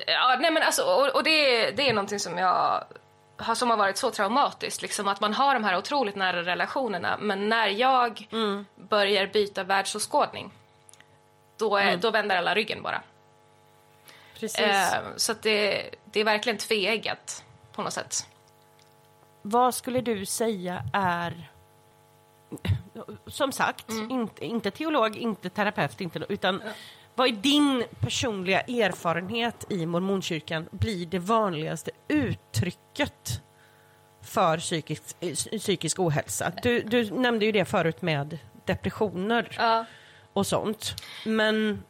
Ja, 0.08 0.38
nej 0.39 0.52
men 0.52 0.64
alltså, 0.64 0.84
och, 0.84 1.08
och 1.16 1.24
det, 1.24 1.72
det 1.72 1.89
är 1.89 1.93
någonting 1.93 2.20
som 2.20 2.38
jag 2.38 2.84
har, 3.38 3.56
som 3.56 3.70
har 3.70 3.78
varit 3.78 3.97
så 3.97 4.12
traumatiskt, 4.12 4.82
liksom 4.82 5.08
att 5.08 5.20
man 5.20 5.34
har 5.34 5.54
de 5.54 5.64
här 5.64 5.78
otroligt 5.78 6.16
nära 6.16 6.43
relationerna, 6.43 7.18
men 7.20 7.49
när 7.49 7.68
jag 7.68 8.28
börjar 8.76 9.28
byta 9.28 9.64
världsåskådning, 9.64 10.52
då, 11.70 11.78
är, 11.78 11.97
då 11.97 12.12
vänder 12.12 12.38
alla 12.38 12.55
ryggen 12.55 12.82
bara. 12.84 13.01
Precis. 14.39 14.59
Eh, 14.59 15.01
så 15.18 15.34
det, 15.41 15.89
det 16.05 16.20
är 16.20 16.24
verkligen 16.24 16.57
tveeggat 16.57 17.43
på 17.74 17.82
något 17.82 17.93
sätt. 17.93 18.28
Vad 19.41 19.76
skulle 19.76 20.01
du 20.01 20.26
säga 20.26 20.84
är, 20.93 21.49
som 23.28 23.51
sagt, 23.51 23.89
Mm. 23.89 24.12
inte, 24.12 24.45
inte 24.45 24.72
teolog, 24.72 25.16
inte 25.18 25.49
terapeut, 25.49 26.01
inte, 26.01 26.20
utan 26.30 26.62
vad 27.16 27.28
är 27.28 27.32
din 27.32 27.84
personliga 27.99 28.62
erfarenhet 28.62 29.66
i 29.70 29.86
mormonkyrkan 29.86 30.68
blir 30.72 31.05
det 31.05 31.20
vanligaste 31.20 31.91
uttrycket 32.07 33.41
för 34.22 34.57
psykisk, 34.57 35.16
psykisk 35.59 35.99
ohälsa? 35.99 36.51
Du, 36.64 36.82
du 36.82 37.12
nämnde 37.12 37.45
ju 37.45 37.51
det 37.51 37.66
förut 37.66 38.01
med 38.01 38.38
depressioner 38.66 39.55
Ja. 39.59 39.86
Och 40.34 40.48
sånt. 40.48 40.96
Men 41.26 41.84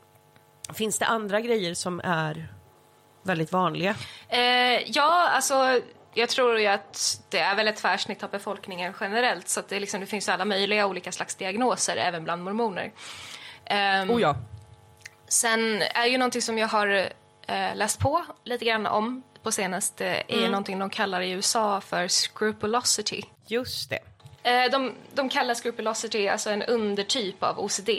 finns 0.74 1.00
det 1.00 1.06
andra 1.06 1.42
grejer 1.42 1.74
som 1.74 2.02
är 2.04 2.48
väldigt 3.24 3.52
vanliga? 3.52 3.96
Eh, 4.30 4.92
ja, 4.92 5.30
alltså 5.30 5.82
jag 6.14 6.30
tror 6.30 6.60
ju 6.60 6.68
att 6.68 7.22
det 7.30 7.39
är 7.39 7.56
väl 7.56 7.68
ett 7.68 7.76
tvärsnitt 7.76 8.24
av 8.24 8.30
befolkningen 8.30 8.94
generellt 9.00 9.48
så 9.50 9.62
det, 9.68 9.80
liksom, 9.80 10.00
det 10.00 10.06
finns 10.06 10.30
alla 10.30 10.46
möjliga 10.46 10.88
olika 10.88 11.12
slags 11.12 11.36
diagnoser 11.36 11.98
även 11.98 12.24
bland 12.24 12.44
mormoner. 12.44 12.92
Ehm, 13.66 14.12
Oh 14.12 14.22
ja. 14.22 14.36
Sen 15.28 15.82
är 15.82 16.06
ju 16.06 16.18
någonting 16.18 16.42
som 16.42 16.58
jag 16.58 16.68
har 16.68 16.88
eh, 17.48 17.76
läst 17.76 18.00
på 18.00 18.26
lite 18.44 18.66
grann 18.66 18.86
om 18.86 19.24
på 19.44 19.52
senaste 19.52 20.24
är 20.28 20.50
någonting 20.50 20.80
de 20.80 20.89
kallar 20.89 21.22
i 21.22 21.32
USA 21.32 21.82
för 21.82 22.08
scrupulosity. 22.08 23.22
Just 23.48 23.89
det. 23.89 24.00
Eh, 24.44 24.72
de, 24.72 24.96
de 25.14 25.30
kallar 25.30 25.54
scrupulosity 25.54 26.28
alltså 26.28 26.50
en 26.50 26.64
undertyp 26.64 27.44
av 27.44 27.60
OCD 27.60 27.89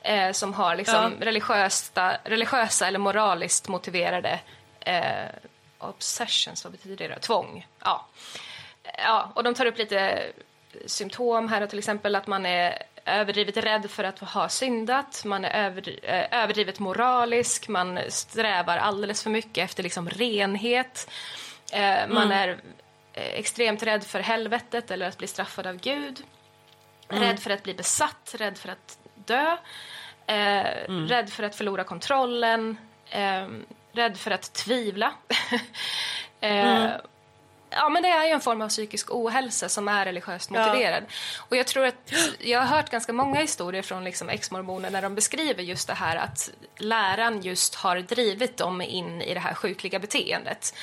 eh, 0.00 0.32
som 0.32 0.54
har 0.54 0.76
liksom 0.76 1.14
religiösa, 1.20 2.16
religiösa 2.24 2.86
eller 2.86 2.98
moraliskt 2.98 3.68
motiverade 3.68 4.40
eh, 4.80 5.26
obsessions, 5.78 6.64
vad 6.64 6.72
betyder 6.72 7.08
det 7.08 7.14
då? 7.14 7.20
Tvång. 7.20 7.66
Ja. 7.84 8.06
ja, 8.98 9.32
och 9.34 9.44
de 9.44 9.54
tar 9.54 9.66
upp 9.66 9.78
lite 9.78 10.22
symptom 10.86 11.48
här, 11.48 11.66
till 11.66 11.78
exempel 11.78 12.16
att 12.16 12.26
man 12.26 12.46
är 12.46 12.82
överdrivet 13.04 13.56
rädd 13.56 13.90
för 13.90 14.04
att 14.04 14.18
ha 14.18 14.48
syndat, 14.48 15.24
man 15.24 15.44
är 15.44 15.70
överdri- 15.70 16.00
eh, 16.02 16.42
överdrivet 16.42 16.78
moralisk, 16.78 17.68
man 17.68 17.98
strävar 18.08 18.76
alldeles 18.78 19.22
för 19.22 19.30
mycket 19.30 19.64
efter 19.64 19.82
liksom 19.82 20.08
renhet, 20.08 21.10
eh, 21.72 22.08
man 22.08 22.32
är 22.32 22.48
eh, 22.48 22.56
extremt 23.12 23.82
rädd 23.82 24.04
för 24.04 24.20
helvetet 24.20 24.90
eller 24.90 25.08
att 25.08 25.18
bli 25.18 25.26
straffad 25.26 25.66
av 25.66 25.76
Gud, 25.76 26.22
rädd 27.08 27.40
för 27.40 27.50
att 27.50 27.62
bli 27.62 27.74
besatt, 27.74 28.34
rädd 28.38 28.58
för 28.58 28.68
att 28.68 28.98
dö, 29.14 29.56
eh, 30.26 30.64
rädd 30.88 31.30
för 31.30 31.42
att 31.42 31.54
förlora 31.54 31.84
kontrollen, 31.84 32.76
eh, 33.10 33.46
rädd 33.92 34.18
för 34.18 34.30
att 34.30 34.52
tvivla. 34.52 35.12
eh, 36.40 36.90
Ja, 37.74 37.88
men 37.88 38.02
det 38.02 38.08
är 38.08 38.24
ju 38.26 38.30
en 38.30 38.40
form 38.40 38.62
av 38.62 38.68
psykisk 38.68 39.10
ohälsa 39.10 39.68
som 39.68 39.88
är 39.88 40.04
religiöst 40.04 40.50
motiverad. 40.50 41.04
Och 41.38 41.56
jag 41.56 41.66
tror 41.66 41.86
att 41.86 42.12
jag 42.38 42.60
har 42.60 42.76
hört 42.76 42.90
ganska 42.90 43.12
många 43.12 43.40
historier 43.40 43.82
från 43.82 44.04
liksom 44.04 44.28
ex-mormoner 44.28 44.90
när 44.90 45.02
de 45.02 45.14
beskriver 45.14 45.62
just 45.62 45.88
det 45.88 45.94
här 45.94 46.16
att 46.16 46.50
läran 46.76 47.40
just 47.40 47.74
har 47.74 47.96
drivit 47.96 48.56
dem 48.56 48.80
in 48.80 49.22
i 49.22 49.34
det 49.34 49.40
här 49.40 49.54
sjukliga 49.54 49.98
beteendet. 49.98 50.74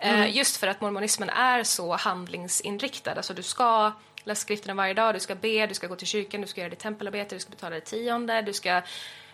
Eh, 0.00 0.36
just 0.36 0.56
för 0.56 0.66
att 0.66 0.80
mormonismen 0.80 1.30
är 1.30 1.62
så 1.62 1.96
handlingsinriktad. 1.96 3.12
Alltså 3.12 3.34
du 3.34 3.42
ska 3.42 3.92
läsa 4.24 4.40
skrifterna 4.40 4.74
varje 4.74 4.94
dag, 4.94 5.14
du 5.14 5.20
ska 5.20 5.34
be, 5.34 5.66
du 5.66 5.74
ska 5.74 5.86
gå 5.86 5.96
till 5.96 6.06
kyrkan, 6.06 6.40
du 6.40 6.46
ska 6.46 6.60
göra 6.60 6.70
ditt 6.70 6.78
tempelarbete, 6.78 7.34
du 7.34 7.40
ska 7.40 7.50
betala 7.50 7.74
det 7.74 7.80
tionde, 7.80 8.42
du 8.42 8.52
ska 8.52 8.82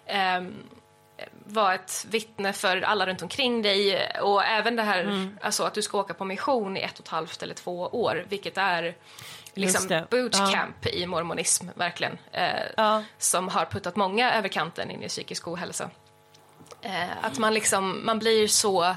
ehm, 0.06 0.54
vara 1.46 1.74
ett 1.74 2.06
vittne 2.10 2.52
för 2.52 2.80
alla 2.80 3.06
runt 3.06 3.22
omkring 3.22 3.62
dig 3.62 4.08
och 4.22 4.44
även 4.44 4.76
det 4.76 4.82
här 4.82 5.28
alltså 5.42 5.64
att 5.64 5.74
du 5.74 5.82
ska 5.82 5.98
åka 5.98 6.14
på 6.14 6.24
mission 6.24 6.76
i 6.76 6.80
ett 6.80 6.98
och 6.98 7.04
ett 7.04 7.08
halvt 7.10 7.42
eller 7.42 7.54
två 7.54 7.80
år, 7.80 8.26
vilket 8.28 8.58
är 8.58 8.96
liksom 9.54 10.06
bootcamp 10.10 10.86
i 10.86 11.06
mormonism, 11.06 11.68
verkligen. 11.74 12.18
Eh, 12.32 12.48
Ja. 12.76 13.02
Som 13.18 13.48
har 13.48 13.64
puttat 13.64 13.96
många 13.96 14.34
över 14.34 14.48
kanten 14.48 14.90
in 14.90 15.02
i 15.02 15.08
psykisk 15.08 15.48
ohälsa. 15.48 15.90
Eh, 16.82 17.24
att 17.24 17.38
man 17.38 17.54
liksom, 17.54 18.06
man 18.06 18.18
blir 18.18 18.48
så 18.48 18.96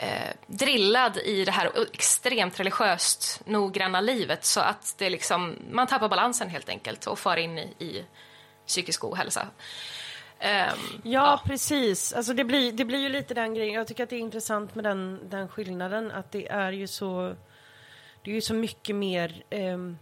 eh, 0.00 0.34
drillad 0.46 1.16
i 1.16 1.44
det 1.44 1.50
här 1.52 1.70
extremt 1.92 2.60
religiöst 2.60 3.40
noggranna 3.46 4.00
livet 4.00 4.44
så 4.44 4.60
att 4.60 4.94
det 4.98 5.10
liksom, 5.10 5.56
man 5.70 5.86
tappar 5.86 6.08
balansen 6.08 6.48
helt 6.48 6.68
enkelt 6.68 7.06
och 7.06 7.18
far 7.18 7.36
in 7.36 7.58
i, 7.58 7.74
i 7.78 8.04
psykisk 8.66 9.04
ohälsa. 9.04 9.46
Ehm, 10.38 10.76
Ja, 11.04 11.40
precis. 11.44 12.12
Alltså 12.12 12.32
det, 12.32 12.44
blir, 12.44 12.72
det 12.72 12.84
blir 12.84 12.98
ju 12.98 13.08
lite 13.08 13.34
den 13.34 13.54
grejen. 13.54 13.74
Jag 13.74 13.86
tycker 13.86 14.02
att 14.04 14.10
det 14.10 14.16
är 14.16 14.20
intressant 14.20 14.74
med 14.74 14.84
den, 14.84 15.20
den 15.30 15.48
skillnaden. 15.48 16.10
Att 16.12 16.32
det 16.32 16.48
är 16.48 16.72
ju 16.72 16.86
så... 16.86 17.36
Det 18.24 18.30
är 18.30 18.34
ju 18.34 18.40
så 18.40 18.54
mycket 18.54 18.96
mer... 18.96 19.42
ehm, 19.50 19.98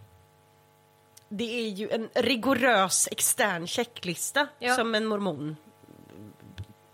det 1.28 1.44
är 1.64 1.68
ju 1.68 1.90
en 1.90 2.08
rigorös 2.14 3.08
extern 3.10 3.66
checklista 3.66 4.48
Ja. 4.58 4.74
som 4.74 4.94
en 4.94 5.06
mormon 5.06 5.56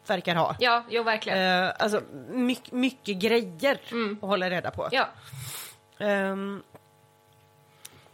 verkar 0.06 0.34
ha. 0.34 0.56
Ja, 0.58 0.84
jo 0.88 1.02
verkligen. 1.02 1.38
Eh, 1.64 1.72
alltså 1.78 2.02
mycket, 2.30 2.72
mycket 2.72 3.16
grejer 3.16 3.80
att 4.22 4.28
hålla 4.28 4.50
reda 4.50 4.70
på. 4.70 4.88
Ja, 4.92 5.08
Ehm, 6.02 6.62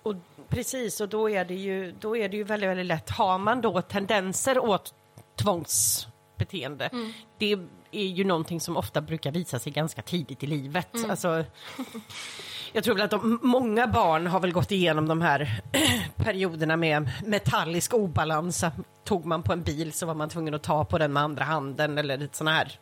och 0.03 0.15
precis, 0.49 1.01
och 1.01 1.09
då 1.09 1.31
är, 1.31 1.45
det 1.45 1.55
ju, 1.55 1.93
då 2.01 2.17
är 2.17 2.29
det 2.29 2.37
ju 2.37 2.45
väldigt, 2.45 2.71
väldigt 2.71 2.87
lätt. 2.87 3.11
Har 3.11 3.39
man 3.39 3.61
då 3.61 3.83
tendenser 3.83 4.59
åt 4.59 4.95
tvångsbeteende, 5.37 6.91
det 7.39 7.59
är 7.93 8.07
ju 8.07 8.25
någonting 8.25 8.61
som 8.61 8.77
ofta 8.77 9.01
brukar 9.01 9.31
visa 9.31 9.59
sig 9.59 9.73
ganska 9.73 10.03
tidigt 10.03 10.43
i 10.43 10.47
livet. 10.47 10.89
Alltså, 11.09 11.45
jag 12.73 12.85
tror 12.85 12.95
väl 12.95 13.05
att 13.05 13.11
de, 13.11 13.39
många 13.43 13.87
barn 13.87 14.27
har 14.27 14.41
väl 14.41 14.53
gått 14.53 14.73
igenom 14.73 15.09
de 15.09 15.23
här 15.23 15.61
perioderna 16.17 16.77
med 16.77 17.11
metallisk 17.27 17.95
obalans. 17.95 18.65
Tog 19.05 19.27
man 19.27 19.43
på 19.43 19.53
en 19.53 19.63
bil 19.63 19.93
så 19.93 20.07
var 20.07 20.15
man 20.15 20.29
tvungen 20.29 20.55
att 20.55 20.63
ta 20.63 20.85
på 20.85 20.99
den 20.99 21.13
med 21.13 21.23
andra 21.23 21.45
handen 21.45 21.99
eller 21.99 22.29
såna 22.33 22.51
här 22.51 22.79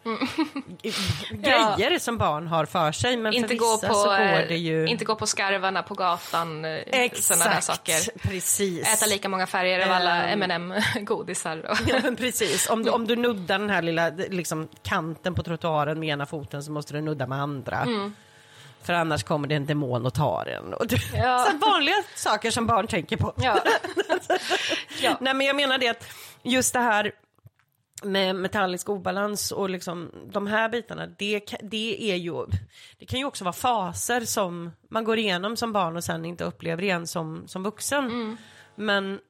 grejer 1.30 1.98
som 1.98 2.18
barn 2.18 2.46
har 2.46 2.66
för 2.66 2.92
sig. 2.92 3.16
Men 3.16 3.32
inte 3.32 3.48
för 3.48 3.54
gå, 3.54 3.72
vissa 3.72 3.88
på, 3.88 3.94
så 3.94 4.08
går 4.08 4.20
eh, 4.20 4.48
det 4.48 4.56
ju... 4.56 4.86
inte 4.86 5.04
gå 5.04 5.14
på 5.14 5.26
skarvarna 5.26 5.82
på 5.82 5.94
gatan, 5.94 6.64
eh, 6.64 7.12
såna 7.14 7.44
där 7.44 7.60
saker. 7.60 8.28
precis. 8.28 8.94
Äta 8.94 9.06
lika 9.06 9.28
många 9.28 9.46
färger 9.46 9.86
av 9.86 9.92
alla 9.92 10.26
Ehm. 10.26 10.42
M&M 10.42 10.74
godisar 11.04 11.70
och... 11.70 11.76
Ja, 11.86 12.00
men 12.02 12.16
precis. 12.16 12.70
Om 12.70 12.84
du, 12.84 12.90
om 12.90 13.06
du 13.06 13.16
nuddar 13.16 13.58
den 13.58 13.70
här 13.70 13.82
lilla 13.82 14.08
liksom, 14.08 14.68
kanten 14.82 14.95
på 15.34 15.42
trottoaren 15.42 16.00
med 16.00 16.08
ena 16.08 16.26
foten 16.26 16.62
så 16.62 16.72
måste 16.72 16.92
du 16.94 17.00
nudda 17.00 17.26
med 17.26 17.40
andra. 17.42 17.86
För 18.82 18.92
annars 18.92 19.22
kommer 19.22 19.48
det 19.48 19.54
en 19.54 19.66
demon 19.66 20.06
och 20.06 20.14
tar 20.14 20.46
en. 20.46 20.74
Ja. 21.14 21.38
så 21.50 21.56
vanliga 21.58 21.96
saker 22.14 22.50
som 22.50 22.66
barn 22.66 22.86
tänker 22.86 23.16
på. 23.16 23.32
Ja. 23.36 23.62
ja. 25.02 25.16
Nej 25.20 25.34
men 25.34 25.46
jag 25.46 25.56
menar 25.56 25.78
det 25.78 25.88
att 25.88 26.08
just 26.42 26.72
det 26.72 26.80
här 26.80 27.12
med 28.02 28.36
metallisk 28.36 28.88
obalans 28.88 29.52
och 29.52 29.70
liksom 29.70 30.10
de 30.32 30.46
här 30.46 30.68
bitarna, 30.68 31.06
det, 31.06 31.54
det 31.62 32.12
är 32.12 32.16
ju, 32.16 32.46
det 32.98 33.06
kan 33.06 33.18
ju 33.18 33.24
också 33.24 33.44
vara 33.44 33.52
faser 33.52 34.20
som 34.20 34.72
man 34.88 35.04
går 35.04 35.18
igenom 35.18 35.56
som 35.56 35.72
barn 35.72 35.96
och 35.96 36.04
sen 36.04 36.24
inte 36.24 36.44
upplever 36.44 36.82
igen 36.82 37.06
som, 37.06 37.48
som 37.48 37.62
vuxen. 37.62 38.36
Men 38.74 39.20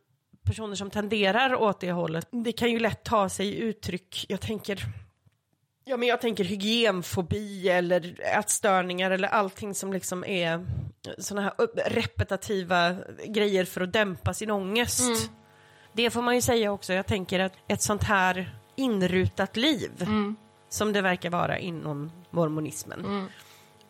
personer 0.44 0.74
som 0.74 0.90
tenderar 0.90 1.54
åt 1.54 1.80
det 1.80 1.92
hållet, 1.92 2.28
det 2.30 2.52
kan 2.52 2.70
ju 2.70 2.78
lätt 2.78 3.04
ta 3.04 3.28
sig 3.28 3.58
uttryck, 3.58 4.26
jag 4.28 4.40
tänker 4.40 4.84
Ja 5.88 5.96
men 5.96 6.08
jag 6.08 6.20
tänker 6.20 6.44
hygienfobi 6.44 7.68
eller 7.68 8.20
ätstörningar 8.38 9.10
eller 9.10 9.28
allting 9.28 9.74
som 9.74 9.92
liksom 9.92 10.24
är 10.24 10.66
såna 11.18 11.42
här 11.42 11.52
repetitiva 11.90 12.96
grejer 13.26 13.64
för 13.64 13.80
att 13.80 13.92
dämpa 13.92 14.34
sin 14.34 14.50
ångest. 14.50 15.30
Det 15.92 16.10
får 16.10 16.22
man 16.22 16.34
ju 16.34 16.40
säga 16.42 16.72
också. 16.72 16.92
Jag 16.92 17.06
tänker 17.06 17.40
att 17.40 17.52
ett 17.68 17.82
sånt 17.82 18.02
här 18.02 18.58
inrutat 18.76 19.56
liv 19.56 19.90
som 20.68 20.92
det 20.92 21.00
verkar 21.02 21.30
vara 21.30 21.58
inom 21.58 22.12
mormonismen. 22.30 23.28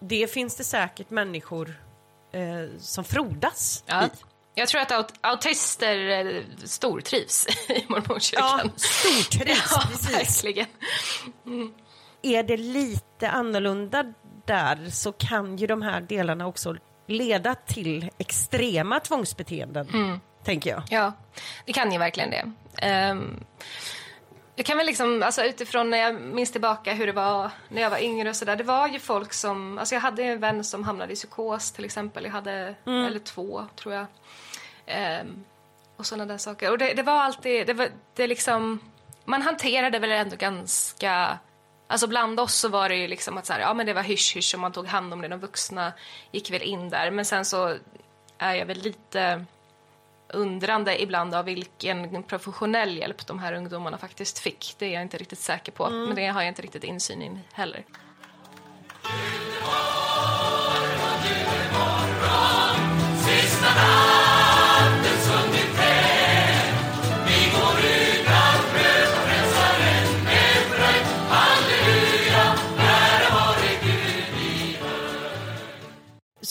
Det 0.01 0.31
finns 0.31 0.57
det 0.57 0.65
säkert 0.65 1.11
människor 1.11 1.75
eh, 2.33 2.79
som 2.79 3.05
frodas 3.05 3.85
Ja. 3.87 4.05
i. 4.07 4.09
Jag 4.55 4.69
tror 4.69 4.81
att 4.81 4.93
aut 4.93 5.13
autister 5.21 6.27
eh, 6.27 6.43
stortrivs 6.65 7.47
i 7.69 7.85
mormonkyrkan. 7.89 8.61
Ja, 8.65 8.71
stortrivs, 8.77 9.69
Ja, 9.71 9.83
precis. 9.91 10.45
verkligen. 10.45 10.67
Är 12.27 12.43
det 12.43 12.57
lite 12.57 13.31
annorlunda 13.31 14.13
där 14.45 14.91
så 14.91 15.13
kan 15.13 15.57
ju 15.57 15.67
de 15.67 15.83
här 15.83 16.01
delarna 16.01 16.47
också 16.47 16.77
leda 17.07 17.55
till 17.55 18.11
extrema 18.19 19.01
tvångsbeteenden, 19.01 20.21
tänker 20.45 20.71
jag. 20.71 20.83
Ja, 20.91 21.13
det 21.65 21.73
kan 21.73 21.93
ju 21.93 21.99
verkligen 21.99 22.31
det. 22.31 22.45
Um, 23.11 23.45
jag 24.57 24.67
kan 24.67 24.77
väl 24.77 24.87
liksom, 24.87 25.23
alltså 25.23 25.45
utifrån 25.45 25.91
när 25.91 25.99
jag 25.99 26.21
minns 26.21 26.53
tillbaka 26.53 26.93
hur 26.93 27.07
det 27.07 27.13
var 27.13 27.51
när 27.69 27.83
jag 27.83 27.91
var 27.91 27.99
yngre 27.99 28.29
och 28.29 28.37
sådär. 28.37 28.57
Det 28.57 28.65
var 28.65 28.89
ju 28.89 28.99
folk 28.99 29.33
som, 29.33 29.79
alltså 29.79 29.95
jag 29.95 30.03
hade 30.03 30.23
en 30.23 30.41
vän 30.41 30.65
som 30.65 30.85
hamnade 30.85 31.13
i 31.13 31.17
psykos 31.17 31.73
till 31.73 31.85
exempel. 31.85 32.25
Jag 32.25 32.33
hade, 32.33 32.75
eller 32.85 33.19
två 33.19 33.67
tror 33.77 33.95
jag. 33.95 34.07
Ehm, 34.87 35.45
och 35.97 36.07
sådana 36.07 36.27
där 36.27 36.39
saker. 36.39 36.71
Och 36.71 36.79
det, 36.79 36.95
det 36.95 37.03
var 37.03 37.13
alltid, 37.13 37.67
det 37.67 37.73
var, 37.73 37.89
det 38.15 38.27
liksom, 38.27 38.81
man 39.25 39.43
hanterade 39.43 39.99
väl 39.99 40.11
ändå 40.11 40.37
ganska 40.37 41.39
Alltså 41.89 42.07
bland 42.07 42.41
oss 42.41 42.55
så 42.55 42.69
var 42.69 42.89
det 42.89 42.97
ju 42.97 43.09
liksom 43.09 43.39
att 43.39 43.47
så 43.47 43.53
här, 43.53 43.61
ja 43.61 43.75
men 43.75 43.87
det 43.87 43.93
var 43.93 44.03
hysch 44.03 44.37
hysch 44.37 44.55
och 44.55 44.61
man 44.61 44.73
tog 44.73 44.87
hand 44.87 45.13
om 45.13 45.23
det. 45.23 45.29
De 45.29 45.41
vuxna 45.41 45.93
gick 46.33 46.51
väl 46.51 46.63
in 46.63 46.91
där. 46.91 47.11
Men 47.11 47.25
sen 47.25 47.45
så 47.45 47.77
är 48.39 48.55
jag 48.55 48.67
väl 48.67 48.79
lite 48.79 49.45
undrande 50.29 51.03
ibland 51.03 51.35
av 51.35 51.45
vilken 51.45 52.23
professionell 52.23 52.97
hjälp 52.97 53.27
de 53.27 53.39
här 53.39 53.53
ungdomarna 53.53 53.99
faktiskt 53.99 54.39
fick. 54.39 54.75
Det 54.79 54.87
är 54.87 54.91
jag 54.91 55.03
inte 55.03 55.19
riktigt 55.19 55.39
säker 55.39 55.73
på, 55.73 55.91
men 55.91 56.15
det 56.15 56.27
har 56.27 56.43
jag 56.43 56.49
inte 56.49 56.63
riktigt 56.63 56.85
insyn 56.85 57.23
i 57.23 57.39
heller. 57.53 57.85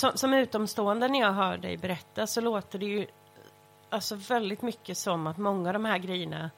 Som, 0.05 0.17
som 0.17 0.33
utomstående 0.33 1.07
när 1.07 1.19
jag 1.19 1.33
hör 1.33 1.57
dig 1.57 1.77
berätta 1.77 2.27
så 2.27 2.41
låter 2.41 2.79
det 2.79 2.85
ju 2.85 3.07
alltså 3.89 4.15
väldigt 4.15 4.61
mycket 4.61 4.97
som 4.97 5.27
att 5.27 5.37
många 5.37 5.69
av 5.69 5.73
de 5.73 5.85
här 5.85 5.97
grejerna 5.97 6.49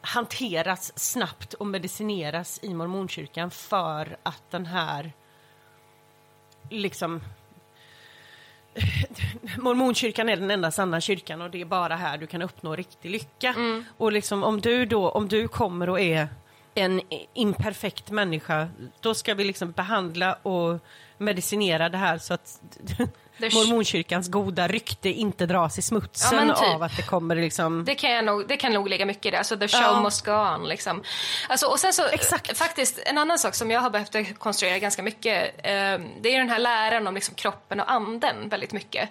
hanteras 0.00 0.98
snabbt 0.98 1.54
och 1.54 1.66
medicineras 1.66 2.60
i 2.62 2.74
mormonkyrkan 2.74 3.50
för 3.50 4.16
att 4.22 4.50
den 4.50 4.66
här 4.66 5.12
liksom 6.70 7.20
Mormonkyrkan 9.58 10.28
är 10.28 10.36
den 10.36 10.50
enda 10.50 10.70
sanna 10.70 11.00
kyrkan 11.00 11.42
och 11.42 11.50
det 11.50 11.60
är 11.60 11.64
bara 11.64 11.96
här 11.96 12.18
du 12.18 12.26
kan 12.26 12.42
uppnå 12.42 12.76
riktig 12.76 13.10
lycka. 13.10 13.54
Och 13.96 14.12
liksom 14.12 14.44
om 14.44 14.60
du 14.60 14.86
då, 14.86 15.10
om 15.10 15.28
du 15.28 15.48
kommer 15.48 15.90
och 15.90 16.00
är 16.00 16.28
en 16.74 17.00
imperfekt 17.34 18.10
människa, 18.10 18.68
då 19.00 19.14
ska 19.14 19.34
vi 19.34 19.44
liksom 19.44 19.72
behandla 19.72 20.32
och 20.34 20.78
medicinera 21.18 21.88
det 21.88 21.98
här 21.98 22.18
så 22.18 22.34
att 22.34 22.60
mormonkyrkans 23.38 24.28
goda 24.28 24.68
rykte 24.68 25.08
inte 25.08 25.46
dras 25.46 25.78
i 25.78 25.82
smutsen 25.82 26.48
Ja, 26.48 26.54
typ. 26.54 26.74
av 26.74 26.82
att 26.82 26.96
det 26.96 27.02
kommer 27.02 27.36
liksom... 27.36 27.84
Det 27.84 27.94
kan, 27.94 28.10
jag 28.10 28.24
nog, 28.24 28.48
det 28.48 28.56
kan 28.56 28.72
nog 28.72 28.88
ligga 28.88 29.06
mycket 29.06 29.26
i 29.26 29.30
det. 29.30 29.38
Alltså 29.38 29.56
the 29.56 29.68
show 29.68 29.80
Ja. 29.82 30.00
must 30.02 30.24
go 30.24 30.32
on. 30.32 30.68
Liksom. 30.68 31.02
Alltså, 31.48 31.66
och 31.66 31.80
sen 31.80 31.92
så, 31.92 32.06
Exakt. 32.06 32.58
faktiskt, 32.58 32.98
en 33.06 33.18
annan 33.18 33.38
sak 33.38 33.54
som 33.54 33.70
jag 33.70 33.80
har 33.80 33.90
behövt 33.90 34.38
konstruera 34.38 34.78
ganska 34.78 35.02
mycket, 35.02 35.44
eh, 35.58 35.72
det 36.20 36.34
är 36.34 36.38
den 36.38 36.50
här 36.50 36.58
läran 36.58 37.06
om 37.06 37.14
liksom, 37.14 37.34
kroppen 37.34 37.80
och 37.80 37.90
anden 37.92 38.48
väldigt 38.48 38.72
mycket. 38.72 39.08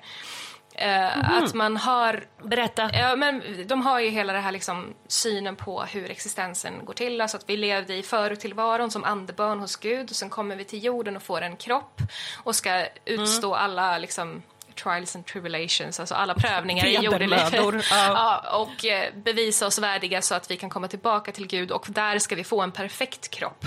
Eh, 0.76 1.32
Att 1.44 1.54
man 1.54 1.78
har 1.78 2.24
Berätta. 2.44 2.90
Ja, 2.94 3.16
men 3.16 3.44
de 3.68 3.82
har 3.82 4.00
ju 4.00 4.10
hela 4.10 4.34
det 4.34 4.40
här 4.40 4.52
liksom, 4.52 4.94
synen 5.08 5.56
på 5.56 5.84
hur 5.84 6.12
existensen 6.12 6.86
går 6.86 6.94
till. 6.94 7.22
Alltså 7.22 7.38
att 7.38 7.50
vi 7.50 7.58
levde 7.58 7.96
i 7.96 8.04
förutillvaron 8.04 8.92
som 8.92 9.04
andebarn 9.04 9.60
hos 9.60 9.76
Gud 9.76 10.10
och 10.10 10.16
sen 10.16 10.30
kommer 10.30 10.56
vi 10.56 10.64
till 10.66 10.84
jorden 10.84 11.16
och 11.16 11.24
får 11.24 11.42
en 11.42 11.56
kropp 11.56 12.02
och 12.44 12.56
ska 12.56 12.86
utstå 13.06 13.56
alla 13.56 13.98
liksom, 13.98 14.42
trials 14.84 15.16
and 15.16 15.26
tribulations, 15.26 16.00
alltså 16.00 16.16
alla 16.16 16.36
prövningar 16.36 16.86
i 16.86 16.96
jordelivet. 16.96 17.54
ja. 17.54 17.82
Ja, 17.92 18.58
och 18.60 18.86
eh, 18.86 19.14
bevisa 19.16 19.68
oss 19.68 19.80
värdiga 19.80 20.22
så 20.22 20.36
att 20.36 20.52
vi 20.52 20.58
kan 20.58 20.70
komma 20.70 20.88
tillbaka 20.88 21.32
till 21.32 21.48
Gud 21.48 21.72
och 21.72 21.86
där 21.90 22.20
ska 22.20 22.36
vi 22.36 22.44
få 22.44 22.62
en 22.62 22.72
perfekt 22.72 23.30
kropp, 23.32 23.66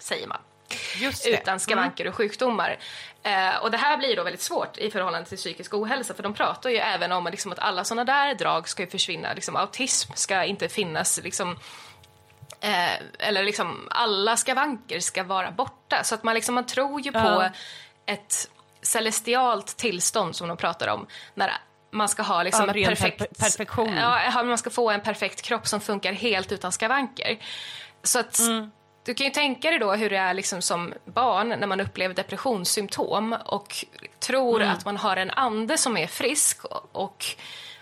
säger 0.00 0.26
man. 0.26 0.38
Utan 1.26 1.60
skavanker 1.60 2.08
och 2.08 2.14
sjukdomar. 2.14 2.78
Eh, 3.22 3.56
och 3.62 3.70
det 3.70 3.76
här 3.78 3.96
blir 3.96 4.16
då 4.16 4.22
väldigt 4.22 4.42
svart 4.42 4.78
i 4.78 4.90
förhållande 4.90 5.28
till 5.28 5.38
psykisk 5.38 5.74
ohälsa 5.74 6.14
för 6.14 6.22
de 6.22 6.34
pratar 6.34 6.70
ju 6.70 6.76
även 6.76 7.12
om 7.12 7.24
liksom, 7.30 7.52
att 7.52 7.58
alla 7.58 7.84
sådana 7.84 8.04
där 8.04 8.34
drag 8.34 8.68
ska 8.68 8.86
försvinna. 8.86 9.32
Liksom, 9.34 9.56
autism 9.56 10.12
ska 10.14 10.44
inte 10.44 10.68
finnas. 10.68 11.20
Liksom, 11.22 11.58
eh, 12.60 12.94
eller 13.18 13.42
liksom 13.42 13.88
alla 13.90 14.36
skavanker 14.36 15.00
ska 15.00 15.22
vara 15.24 15.50
borta. 15.50 16.04
Så 16.04 16.14
att 16.14 16.22
man, 16.22 16.34
liksom, 16.34 16.54
man 16.54 16.66
tror 16.66 17.00
ju 17.00 17.12
på 17.12 17.18
Ja. 17.18 17.50
ett 18.06 18.50
celestialt 18.82 19.76
tillstånd 19.76 20.36
som 20.36 20.48
de 20.48 20.56
pratar 20.56 20.88
om. 20.88 21.06
När 21.34 21.52
man 21.90 22.08
ska 22.08 22.22
ha 22.22 22.42
liksom 22.42 22.68
ett 22.68 22.76
ren 22.76 22.84
perfekt... 22.88 23.20
perfe- 23.20 23.40
perfektion. 23.40 23.96
Ja, 23.96 24.42
man 24.42 24.58
ska 24.58 24.70
få 24.70 24.90
en 24.90 25.00
perfekt 25.00 25.42
kropp 25.42 25.66
som 25.66 25.80
funkar 25.80 26.12
helt 26.12 26.52
utan 26.52 26.72
skavanker. 26.72 27.38
Så 28.02 28.18
att 28.18 28.40
du 29.04 29.14
kan 29.14 29.26
ju 29.26 29.32
tänka 29.32 29.70
dig 29.70 29.78
då 29.78 29.92
hur 29.92 30.10
det 30.10 30.16
är 30.16 30.34
liksom 30.34 30.62
som 30.62 30.94
barn 31.04 31.48
när 31.48 31.66
man 31.66 31.80
upplever 31.80 32.14
depressionssymptom 32.14 33.36
och 33.44 33.84
tror 34.18 34.62
att 34.62 34.84
man 34.84 34.96
har 34.96 35.16
en 35.16 35.30
ande 35.30 35.78
som 35.78 35.96
är 35.96 36.06
frisk 36.06 36.64
och, 36.92 37.26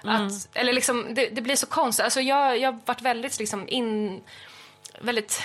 att, 0.03 0.49
eller 0.55 0.73
liksom, 0.73 1.07
det, 1.15 1.29
det 1.29 1.41
blir 1.41 1.57
så 1.57 1.67
konstigt. 1.67 2.05
Alltså 2.05 2.21
jag, 2.21 2.59
jag 2.59 2.73
har 2.73 2.79
varit 2.85 3.03
väldigt 3.03 3.39
liksom 3.39 3.69
in, 3.69 4.21
väldigt 5.01 5.43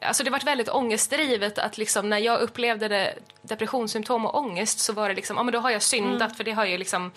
Alltså 0.00 0.24
det 0.24 0.30
varit 0.30 0.44
väldigt 0.44 0.68
ångestdrivet 0.68 1.58
att 1.58 1.78
liksom 1.78 2.08
när 2.08 2.18
jag 2.18 2.40
upplevde 2.40 2.88
det, 2.88 3.14
depressionssymptom 3.42 4.26
och 4.26 4.38
ångest 4.38 4.78
så 4.78 4.92
var 4.92 5.08
det 5.08 5.14
liksom, 5.14 5.36
ja 5.36 5.42
men 5.42 5.52
då 5.52 5.58
har 5.58 5.70
jag 5.70 5.82
syndat 5.82 6.36
för 6.36 6.44
det 6.44 6.52
har 6.52 6.64
ju 6.64 6.78
liksom, 6.78 7.12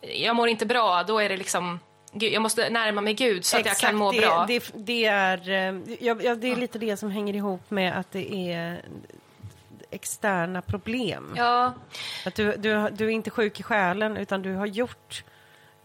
jag 0.00 0.36
mår 0.36 0.48
inte 0.48 0.66
bra, 0.66 1.02
då 1.02 1.18
är 1.18 1.28
det 1.28 1.36
liksom, 1.36 1.80
jag 2.18 2.42
måste 2.42 2.70
närma 2.70 3.00
mig 3.00 3.14
Gud 3.14 3.44
så 3.44 3.56
att 3.58 3.66
jag 3.66 3.76
kan 3.76 3.96
må 3.96 4.12
det, 4.12 4.20
bra. 4.20 4.44
Det, 4.48 4.72
det 4.74 5.04
är, 5.04 5.48
eh, 5.50 5.96
ja, 6.00 6.16
ja, 6.20 6.34
det 6.34 6.52
är 6.52 6.56
lite 6.56 6.78
det 6.78 6.96
som 6.96 7.10
hänger 7.10 7.34
ihop 7.34 7.70
med 7.70 7.98
att 7.98 8.12
det 8.12 8.34
är 8.52 8.82
externa 9.90 10.62
problem. 10.62 11.34
Ja, 11.36 11.74
Att 12.26 12.34
du, 12.34 12.56
du, 12.56 12.88
du 12.92 13.04
är 13.04 13.10
inte 13.10 13.30
sjuk 13.30 13.60
i 13.60 13.62
själen 13.62 14.16
utan 14.16 14.42
du 14.42 14.54
har 14.54 14.66
gjort 14.66 15.24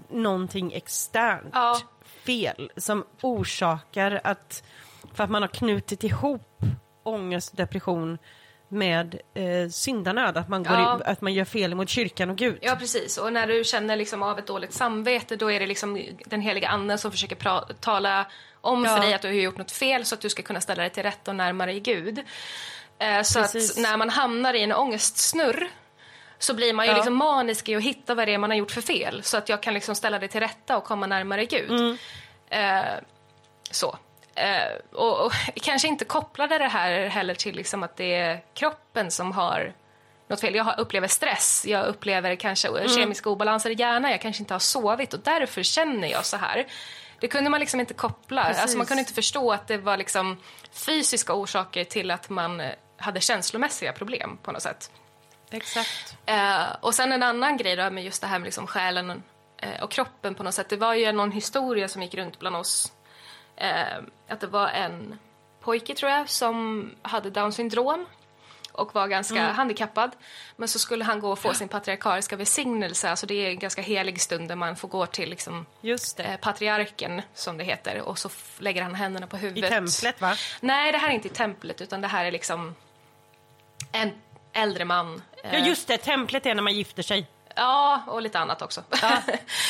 någonting 0.10 0.74
externt 0.74 1.50
Ja. 1.54 1.80
fel 2.26 2.72
som 2.78 3.06
orsakar 3.22 4.22
att, 4.24 4.64
för 5.14 5.24
att 5.24 5.30
man 5.30 5.42
har 5.42 5.50
knutit 5.50 6.04
ihop 6.04 6.62
ångest 7.04 7.52
och 7.52 7.58
depression 7.58 8.18
med 8.70 9.20
eh, 9.34 9.70
syndanöd, 9.72 10.38
att 10.38 10.50
man, 10.50 10.64
går 10.64 10.78
Ja. 10.78 11.00
i, 11.00 11.04
att 11.10 11.22
man 11.22 11.34
gör 11.34 11.46
fel 11.46 11.76
mot 11.76 11.90
kyrkan 11.90 12.30
och 12.30 12.36
Gud. 12.36 12.58
Ja, 12.62 12.76
precis. 12.76 13.18
Och 13.18 13.34
när 13.34 13.48
du 13.48 13.64
känner 13.64 13.96
liksom 13.96 14.24
av 14.24 14.40
ett 14.40 14.48
dåligt 14.48 14.74
samvete 14.74 15.36
då 15.36 15.52
är 15.52 15.60
det 15.60 15.66
liksom 15.66 16.06
den 16.26 16.42
heliga 16.42 16.68
anden 16.68 16.98
som 16.98 17.12
försöker 17.12 17.36
pra- 17.36 17.74
tala 17.80 18.26
om 18.62 18.84
Ja. 18.86 18.96
för 18.96 19.02
dig 19.02 19.14
att 19.14 19.22
du 19.22 19.28
har 19.28 19.36
gjort 19.36 19.58
något 19.58 19.72
fel 19.72 20.06
så 20.06 20.16
att 20.16 20.22
du 20.22 20.30
ska 20.30 20.44
kunna 20.44 20.62
ställa 20.62 20.82
dig 20.84 20.90
till 20.90 21.04
rätta 21.04 21.32
och 21.32 21.36
närma 21.36 21.66
dig 21.66 21.80
Gud. 21.80 22.20
Eh, 23.00 23.22
så 23.22 23.40
Precis. 23.42 23.72
att 23.78 23.84
när 23.84 23.98
man 23.98 24.10
hamnar 24.10 24.54
i 24.54 24.64
en 24.64 24.74
ångestsnurr 24.74 25.68
så 26.40 26.54
blir 26.54 26.74
man 26.74 26.86
ju 26.86 26.92
Ja. 26.92 26.96
liksom 26.98 27.16
manisk 27.16 27.70
i 27.70 27.76
att 27.76 27.84
hitta 27.84 28.16
vad 28.16 28.28
det 28.28 28.34
är 28.34 28.38
man 28.38 28.50
har 28.50 28.58
gjort 28.58 28.72
för 28.72 28.82
fel 28.82 29.24
så 29.24 29.38
att 29.38 29.50
jag 29.50 29.64
kan 29.64 29.74
liksom 29.74 29.96
ställa 29.96 30.20
det 30.20 30.28
till 30.28 30.40
rätta 30.40 30.78
och 30.78 30.84
komma 30.84 31.08
närmare 31.08 31.46
Gud. 31.46 31.72
Mm. 31.72 31.98
Eh, 32.50 32.86
så. 33.72 33.98
Eh, 34.36 34.72
och, 34.92 35.26
och 35.26 35.32
kanske 35.56 35.88
inte 35.88 36.06
kopplade 36.06 36.58
det 36.58 36.68
här 36.68 37.08
heller 37.08 37.36
till 37.36 37.56
liksom 37.56 37.84
att 37.84 37.98
det 37.98 38.16
är 38.16 38.44
kroppen 38.54 39.12
som 39.12 39.32
har 39.32 39.74
något 40.28 40.42
fel. 40.42 40.56
Jag 40.56 40.80
upplever 40.80 41.08
stress, 41.08 41.66
jag 41.68 41.86
upplever 41.86 42.36
kanske 42.36 42.68
Mm. 42.68 42.90
kemiska 42.90 43.30
obalanser 43.30 43.70
i 43.70 43.74
hjärnan, 43.74 44.12
jag 44.12 44.22
kanske 44.22 44.44
inte 44.44 44.54
har 44.54 44.60
sovit 44.60 45.14
och 45.14 45.20
därför 45.20 45.64
känner 45.64 46.08
jag 46.08 46.26
så 46.26 46.38
här. 46.38 46.68
Det 47.20 47.28
kunde 47.28 47.50
man 47.50 47.60
liksom 47.60 47.80
inte 47.80 47.94
koppla. 47.94 48.44
Precis. 48.44 48.62
Alltså 48.62 48.78
man 48.78 48.88
kunde 48.88 49.00
inte 49.02 49.14
förstå 49.14 49.52
att 49.52 49.68
det 49.68 49.78
var 49.78 49.98
liksom 49.98 50.38
fysiska 50.72 51.34
orsaker 51.34 51.84
till 51.84 52.12
att 52.12 52.30
man 52.30 52.60
eh, 52.60 52.72
hade 52.98 53.20
känslomässiga 53.20 53.94
problem 53.94 54.38
på 54.44 54.52
något 54.52 54.62
sätt. 54.62 54.92
Exakt. 55.52 56.18
Eh, 56.26 56.62
och 56.82 56.96
sen 56.96 57.12
en 57.12 57.24
annan 57.24 57.58
grej 57.58 57.76
då 57.76 57.90
med 57.90 58.04
just 58.04 58.22
det 58.22 58.28
här 58.28 58.40
med 58.40 58.46
liksom 58.46 58.68
själen 58.68 59.24
eh, 59.58 59.84
och 59.84 59.92
kroppen 59.92 60.36
på 60.36 60.44
något 60.44 60.54
sätt. 60.54 60.70
Det 60.70 60.78
var 60.78 60.94
ju 60.94 61.12
någon 61.12 61.32
historia 61.32 61.88
som 61.88 62.02
gick 62.02 62.14
runt 62.14 62.40
bland 62.40 62.56
oss. 62.56 62.92
Eh, 63.60 63.98
att 64.28 64.40
det 64.40 64.48
var 64.48 64.68
en 64.68 65.20
pojke 65.62 65.96
tror 65.96 66.12
jag 66.12 66.30
som 66.30 66.90
hade 67.02 67.30
down 67.30 67.54
syndrom. 67.54 68.06
och 68.72 68.96
var 68.96 69.08
ganska 69.08 69.40
Mm. 69.40 69.56
handikappad. 69.56 70.12
Men 70.56 70.68
så 70.68 70.80
skulle 70.80 71.04
han 71.04 71.20
gå 71.20 71.32
och 71.32 71.40
få 71.40 71.54
sin 71.54 71.68
patriarkaliska 71.68 72.36
välsignelse, 72.36 73.10
alltså 73.10 73.26
det 73.26 73.34
är 73.34 73.50
en 73.50 73.60
ganska 73.60 73.82
helig 73.82 74.22
stund 74.22 74.48
där 74.48 74.56
man 74.56 74.76
får 74.76 74.88
gå 74.88 75.06
till 75.06 75.30
liksom, 75.30 75.66
eh, 76.18 76.38
patriarken, 76.38 77.22
som 77.34 77.58
det 77.58 77.64
heter, 77.64 78.02
och 78.02 78.20
så 78.20 78.30
lägger 78.60 78.82
han 78.84 78.96
händerna 78.96 79.28
på 79.28 79.38
I 79.38 79.40
huvudet. 79.40 79.70
templet 79.70 80.22
va? 80.22 80.36
Nej, 80.62 80.92
det 80.92 80.98
här 80.98 81.10
är 81.10 81.14
inte 81.14 81.28
i 81.28 81.32
templet, 81.32 81.82
utan 81.82 82.02
det 82.02 82.08
här 82.08 82.26
är 82.26 82.32
liksom 82.32 82.76
en 83.92 84.12
äldre 84.54 84.86
man. 84.86 85.22
Ja 85.44 85.50
eh, 85.50 85.68
just 85.68 85.88
det, 85.88 85.98
templet 85.98 86.46
är 86.46 86.56
när 86.56 86.64
man 86.64 86.74
gifter 86.74 87.04
sig. 87.04 87.28
Ja, 87.60 88.02
och 88.08 88.22
lite 88.22 88.40
annat 88.40 88.62
också. 88.62 88.84
Ja, 89.02 89.22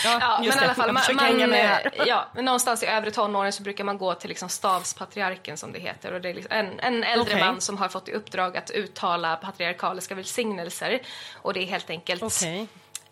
Ja, 0.04 0.40
men 0.44 0.48
i 0.48 0.52
alla 0.52 0.74
fall, 0.76 0.92
man, 0.92 1.04
man, 1.16 1.54
eh, 1.54 1.78
ja, 2.08 2.28
men 2.36 2.46
någonstans 2.46 2.84
i 2.84 2.86
övre 2.86 3.12
tonåren 3.12 3.54
så 3.54 3.64
brukar 3.64 3.84
man 3.84 3.98
gå 3.98 4.14
till 4.14 4.30
liksom 4.30 4.50
stavspatriarken 4.50 5.58
som 5.58 5.72
det 5.74 5.80
heter. 5.80 6.14
Och 6.14 6.22
det 6.22 6.30
är 6.30 6.34
liksom 6.34 6.52
en, 6.52 6.80
en 6.80 7.04
äldre 7.04 7.34
Okej. 7.34 7.46
man 7.46 7.62
som 7.62 7.78
har 7.78 7.90
fått 7.90 8.08
i 8.10 8.12
uppdrag 8.12 8.58
att 8.58 8.70
uttala 8.72 9.36
patriarkaliska 9.36 10.16
välsignelser. 10.16 11.02
Och 11.36 11.54
det 11.54 11.60
är 11.64 11.66
helt 11.66 11.90
enkelt, 11.90 12.24
Okej. 12.24 12.68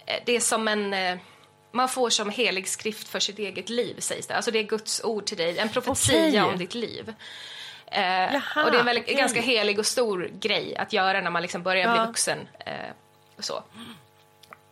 eh, 0.05 0.19
det 0.25 0.36
är 0.36 0.39
som 0.39 0.67
en 0.67 0.93
eh, 0.93 1.17
man 1.71 1.89
får 1.89 2.09
som 2.09 2.30
helig 2.30 2.67
skrift 2.67 3.07
för 3.07 3.19
sitt 3.19 3.39
eget 3.39 3.69
liv 3.69 3.95
sägs 3.99 4.28
det. 4.28 4.36
Alltså 4.36 4.51
det 4.51 4.59
är 4.59 4.63
Guds 4.63 5.03
ord 5.03 5.25
till 5.25 5.38
dig, 5.38 5.59
en 5.59 5.69
profetia 5.69 6.28
Okej. 6.28 6.41
om 6.41 6.57
ditt 6.57 6.73
liv. 6.75 7.13
Eh, 7.91 8.01
Jaha, 8.03 8.65
och 8.65 8.71
det 8.71 8.78
är 8.78 8.80
en 8.80 8.86
väldigt, 8.86 9.03
okej. 9.05 9.15
ganska 9.15 9.41
helig 9.41 9.80
och 9.80 9.86
stor 9.86 10.30
grej 10.34 10.75
att 10.78 10.93
göra 10.93 11.21
när 11.21 11.30
man 11.32 11.41
liksom 11.41 11.63
börjar 11.63 11.91
bli 11.91 12.01
Ja. 12.01 12.05
vuxen. 12.05 12.47
Eh, 12.65 12.73
så. 13.39 13.63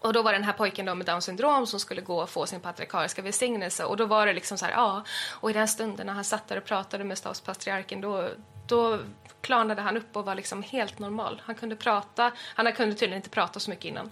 Och 0.06 0.14
då 0.14 0.22
var 0.22 0.34
den 0.34 0.44
här 0.44 0.54
pojken 0.54 0.86
då 0.86 0.96
med 0.96 1.06
Downs 1.06 1.26
syndrom 1.26 1.68
som 1.68 1.80
skulle 1.80 2.02
gå 2.02 2.22
och 2.22 2.30
få 2.30 2.46
sin 2.46 2.60
patriarkaliska 2.60 3.22
välsignelse 3.22 3.86
och 3.86 3.98
då 3.98 4.06
var 4.06 4.28
det 4.28 4.34
liksom 4.34 4.58
så 4.58 4.66
här, 4.66 4.72
ja, 4.72 5.04
och 5.32 5.50
i 5.50 5.54
den 5.54 5.68
stunden 5.68 6.08
när 6.08 6.14
han 6.14 6.24
satt 6.24 6.48
där 6.48 6.58
och 6.58 6.66
pratade 6.66 7.04
med 7.04 7.18
stavspatriarken 7.18 8.02
då, 8.02 8.30
då 8.68 9.00
klarnade 9.42 9.82
han 9.82 9.98
upp 9.98 10.16
och 10.16 10.26
var 10.26 10.36
liksom 10.36 10.64
helt 10.64 11.00
normal. 11.00 11.42
Han 11.46 11.56
kunde 11.56 11.76
prata, 11.76 12.32
han 12.56 12.74
kunde 12.74 12.96
tydligen 12.96 13.18
inte 13.18 13.30
prata 13.30 13.60
så 13.60 13.70
mycket 13.70 13.86
innan, 13.86 14.12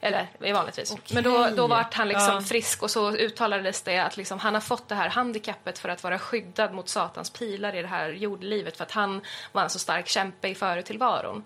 eller 0.00 0.52
vanligtvis. 0.52 0.96
Men 1.12 1.24
då, 1.24 1.48
då 1.56 1.66
vart 1.66 1.94
han 1.94 2.08
liksom 2.08 2.34
Ja. 2.34 2.40
frisk 2.40 2.82
och 2.82 2.90
så 2.90 3.12
uttalades 3.12 3.82
det 3.82 3.98
att 3.98 4.16
liksom, 4.16 4.38
han 4.38 4.54
har 4.54 4.60
fått 4.60 4.88
det 4.88 4.94
här 4.94 5.08
handikappet 5.08 5.78
för 5.78 5.88
att 5.88 6.02
vara 6.02 6.18
skyddad 6.18 6.74
mot 6.74 6.88
Satans 6.88 7.30
pilar 7.30 7.74
i 7.74 7.82
det 7.82 7.88
här 7.88 8.08
jordlivet 8.08 8.76
för 8.76 8.84
att 8.84 8.90
han 8.90 9.20
var 9.52 9.62
en 9.62 9.70
så 9.70 9.78
stark 9.78 10.08
kämpe 10.08 10.48
i 10.48 10.54
företillvaron. 10.54 11.36
Eh, 11.36 11.44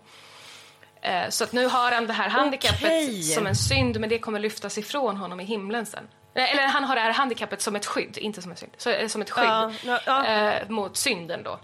Så 1.30 1.44
att 1.44 1.53
nu 1.53 1.66
har 1.66 1.92
han 1.92 2.07
det 2.07 2.12
här 2.12 2.28
handikappet 2.28 2.82
Okej. 2.82 3.22
som 3.22 3.46
en 3.46 3.57
synd, 3.57 4.01
men 4.01 4.09
det 4.09 4.18
kommer 4.18 4.40
lyftas 4.40 4.78
ifrån 4.78 5.16
honom 5.16 5.40
i 5.40 5.44
himlen 5.44 5.86
sen. 5.86 6.09
Eh, 6.34 6.53
Eller 6.53 6.66
han 6.66 6.84
har 6.84 6.94
det 6.94 7.01
här 7.01 7.12
handikappet 7.12 7.61
som 7.61 7.76
ett 7.76 7.86
skydd, 7.86 8.18
inte 8.18 8.42
som 8.42 8.51
en 8.51 8.57
synd, 8.57 8.72
så, 8.76 8.90
eh, 8.90 9.09
som 9.09 9.22
ett 9.22 9.30
skydd 9.30 9.44
Ja, 9.44 9.72
ja, 9.84 10.01
ja. 10.07 10.26
Eh, 10.26 10.68
mot 10.68 10.96
synden 10.96 11.42
då. 11.42 11.59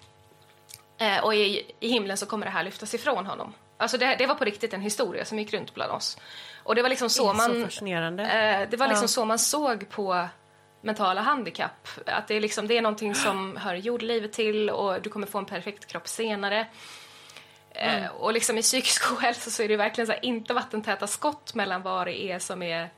Eh, 0.99 1.25
och 1.25 1.35
i, 1.35 1.75
i 1.81 1.89
himlen 1.89 2.17
så 2.17 2.27
kommer 2.27 2.47
det 2.47 2.53
här 2.53 2.65
lyftas 2.65 2.95
ifrån 2.95 3.27
honom. 3.27 3.53
Alltså 3.77 3.99
det, 3.99 4.17
det 4.19 4.27
var 4.27 4.35
på 4.35 4.45
riktigt 4.45 4.75
en 4.75 4.81
historia 4.81 5.25
som 5.25 5.39
gick 5.39 5.53
runt 5.53 5.75
bland 5.75 5.93
oss. 5.93 6.19
Och 6.63 6.75
det 6.75 6.83
var 6.83 6.89
liksom 6.89 7.11
så 7.11 7.29
så 7.29 7.33
man... 7.33 7.63
Eh, 7.63 8.69
det 8.71 8.77
var 8.77 8.89
liksom 8.89 9.09
så 9.09 9.25
man 9.25 9.39
såg 9.39 9.89
på 9.89 10.29
mentala 10.81 11.21
handikapp. 11.21 11.89
Att 12.07 12.29
det 12.29 12.35
är, 12.35 12.41
liksom, 12.41 12.69
det 12.69 12.79
är 12.79 12.83
någonting 12.83 13.15
som 13.15 13.57
hör 13.57 13.75
jordlivet 13.75 14.33
till 14.33 14.71
och 14.71 15.03
du 15.03 15.11
kommer 15.11 15.27
få 15.27 15.39
en 15.39 15.45
perfekt 15.45 15.87
kropp 15.87 16.09
senare. 16.09 16.67
Mm. 17.75 18.03
Eh, 18.05 18.11
och 18.11 18.33
liksom 18.33 18.59
i 18.59 18.63
psykisk 18.63 19.13
ohälsa 19.19 19.51
så 19.51 19.63
är 19.63 19.69
det 19.69 19.77
verkligen 19.77 20.07
så 20.07 20.15
inte 20.23 20.55
vattentäta 20.55 21.07
skott 21.07 21.55
mellan 21.55 21.83
vad 21.83 22.07
det 22.07 22.23
är 22.23 22.39
som 22.39 22.63
är 22.63 22.91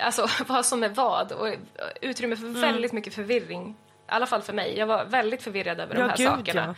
Alltså 0.00 0.26
vad 0.46 0.66
som 0.66 0.82
är 0.82 0.88
vad 0.88 1.32
och 1.32 1.54
utrymme 2.00 2.34
Mm. 2.36 2.54
för 2.54 2.60
väldigt 2.60 2.92
mycket 2.92 3.14
förvirring. 3.14 3.68
I 3.68 3.74
alla 4.06 4.26
fall 4.26 4.42
för 4.42 4.52
mig. 4.52 4.78
Jag 4.78 4.86
var 4.86 5.04
väldigt 5.04 5.42
förvirrad 5.42 5.80
över 5.80 5.94
Ja, 5.94 6.00
de 6.00 6.08
här 6.08 6.16
gud, 6.16 6.28
sakerna. 6.28 6.74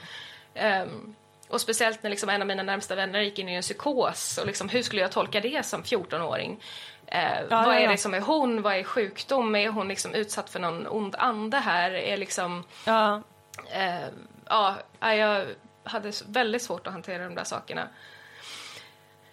Ehm, 0.55 1.15
och 1.49 1.61
speciellt 1.61 2.03
när 2.03 2.11
liksom 2.11 2.29
en 2.29 2.41
av 2.41 2.47
mina 2.47 2.63
närmsta 2.63 2.95
vänner 2.95 3.21
gick 3.21 3.39
in 3.39 3.49
i 3.49 3.55
en 3.55 3.63
psykos. 3.63 4.39
Och 4.39 4.47
liksom, 4.47 4.69
hur 4.69 4.83
skulle 4.83 5.03
jag 5.03 5.13
tolka 5.13 5.41
det 5.41 5.67
som 5.67 5.83
14-åring? 5.83 6.61
Eh, 7.07 7.29
vad 7.51 7.67
ja, 7.67 7.75
är 7.75 7.81
ja. 7.85 7.91
det 7.91 7.97
som 7.99 8.15
är 8.15 8.21
hon? 8.21 8.63
Vad 8.63 8.75
är 8.77 8.85
sjukdom? 8.85 9.55
Är 9.57 9.69
hon 9.69 9.89
liksom 9.89 10.15
utsatt 10.15 10.51
för 10.51 10.61
någon 10.61 10.87
ond 10.87 11.15
ande 11.19 11.59
här? 11.59 11.91
Är 11.91 12.17
liksom, 12.17 12.65
Ja. 12.85 13.23
eh, 13.73 14.07
ja, 14.47 14.77
jag 15.01 15.47
hade 15.85 16.13
väldigt 16.29 16.63
svårt 16.63 16.87
att 16.87 16.93
hantera 16.93 17.25
de 17.25 17.35
där 17.35 17.45
sakerna. 17.45 17.89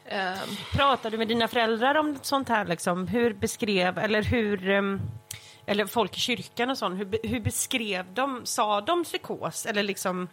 Ehm, 0.06 0.38
Pratar 0.72 1.10
du 1.10 1.18
med 1.18 1.28
dina 1.28 1.48
föräldrar 1.48 1.96
om 1.96 2.20
sånt 2.22 2.50
här 2.50 2.66
liksom? 2.66 3.08
Hur 3.08 3.34
beskrev, 3.34 3.98
eller 3.98 4.22
hur, 4.24 4.70
ehm, 4.70 5.02
eller 5.66 5.86
folk 5.86 6.18
i 6.18 6.20
kyrkan 6.20 6.70
och 6.70 6.78
sånt, 6.78 7.00
hur, 7.00 7.28
hur 7.28 7.40
beskrev 7.40 8.14
de, 8.14 8.42
sa 8.46 8.82
de 8.82 9.04
psykos? 9.04 9.66
Eller 9.66 9.84
liksom, 9.84 10.28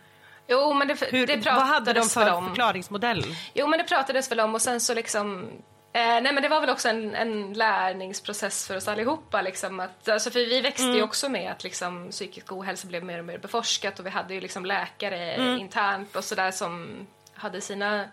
jo, 0.49 0.75
men 0.75 0.89
det, 0.89 1.01
hur, 1.11 1.27
det 1.27 1.37
vad 1.37 1.55
hade 1.55 1.93
de 1.93 1.95
pratades 1.95 2.15
för 2.15 2.33
om. 2.35 2.47
förklaringsmodell? 2.47 3.25
Jo, 3.55 3.67
men 3.67 3.79
det 3.79 3.85
pratades 3.85 4.31
väl 4.31 4.41
om 4.41 4.55
och 4.55 4.63
sen 4.63 4.81
så 4.81 4.95
liksom... 4.95 5.51
Eh, 5.93 6.23
nej, 6.23 6.33
men 6.33 6.43
det 6.43 6.49
var 6.49 6.61
väl 6.61 6.71
också 6.71 6.89
en, 6.89 7.15
en 7.15 7.53
lärningsprocess 7.53 8.67
för 8.67 8.77
oss 8.77 8.89
allihopa. 8.89 9.43
Liksom, 9.43 9.81
att, 9.81 10.09
alltså, 10.09 10.31
för 10.31 10.39
vi 10.39 10.61
växte 10.61 10.85
ju 10.85 11.03
också 11.03 11.29
med 11.29 11.53
att 11.53 11.65
liksom, 11.65 12.11
psykisk 12.11 12.53
ohälsa 12.53 12.89
blev 12.89 13.05
mer 13.05 13.19
och 13.19 13.25
mer 13.25 13.39
beforskat 13.39 13.99
och 13.99 14.07
vi 14.07 14.11
hade 14.11 14.35
ju 14.35 14.41
liksom 14.41 14.65
läkare 14.67 15.37
internt 15.61 16.17
och 16.17 16.25
sådär 16.25 16.51
som 16.51 17.07
hade 17.35 17.61
sina 17.61 18.05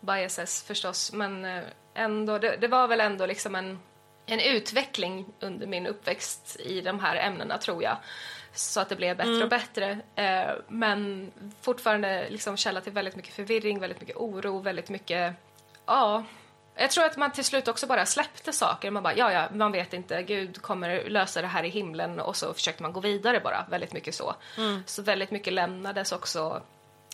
biases 0.00 0.62
förstås. 0.62 1.12
Men 1.12 1.44
eh, 1.44 1.62
ändå, 1.94 2.38
det, 2.38 2.56
det 2.56 2.68
var 2.68 2.88
väl 2.88 3.00
ändå 3.00 3.26
liksom 3.26 3.54
en, 3.54 3.78
en 4.26 4.40
utveckling 4.40 5.26
under 5.40 5.66
min 5.66 5.86
uppväxt 5.86 6.56
i 6.60 6.80
de 6.80 7.00
här 7.00 7.16
ämnena 7.16 7.58
tror 7.58 7.82
jag. 7.82 7.96
Så 8.52 8.80
att 8.80 8.88
det 8.88 8.96
blev 8.96 9.16
bättre 9.16 9.42
och 9.42 9.48
bättre. 9.48 9.98
Eh, 10.14 10.54
men 10.68 11.30
fortfarande 11.60 12.30
liksom 12.30 12.56
källa 12.56 12.80
till 12.80 12.92
väldigt 12.92 13.16
mycket 13.16 13.34
förvirring, 13.34 13.78
väldigt 13.78 14.00
mycket 14.00 14.16
oro, 14.16 14.58
väldigt 14.58 14.88
mycket... 14.88 15.34
Ja, 15.86 16.24
jag 16.78 16.90
tror 16.90 17.04
att 17.04 17.16
man 17.16 17.32
till 17.32 17.44
slut 17.44 17.68
också 17.68 17.86
bara 17.86 18.06
släppte 18.06 18.52
saker. 18.52 18.90
Man 18.90 19.02
bara, 19.02 19.14
ja, 19.14 19.32
ja, 19.32 19.48
man 19.52 19.72
vet 19.72 19.92
inte, 19.92 20.22
Gud 20.22 20.62
kommer 20.62 21.10
lösa 21.10 21.40
det 21.42 21.46
här 21.46 21.64
i 21.64 21.68
himlen 21.68 22.20
och 22.20 22.36
så 22.36 22.54
försökte 22.54 22.82
man 22.82 22.92
gå 22.92 23.00
vidare 23.00 23.40
bara, 23.40 23.66
väldigt 23.70 23.92
mycket 23.92 24.14
så. 24.14 24.34
Så 24.86 25.02
väldigt 25.02 25.30
mycket 25.30 25.52
lämnades 25.52 26.12
också 26.12 26.62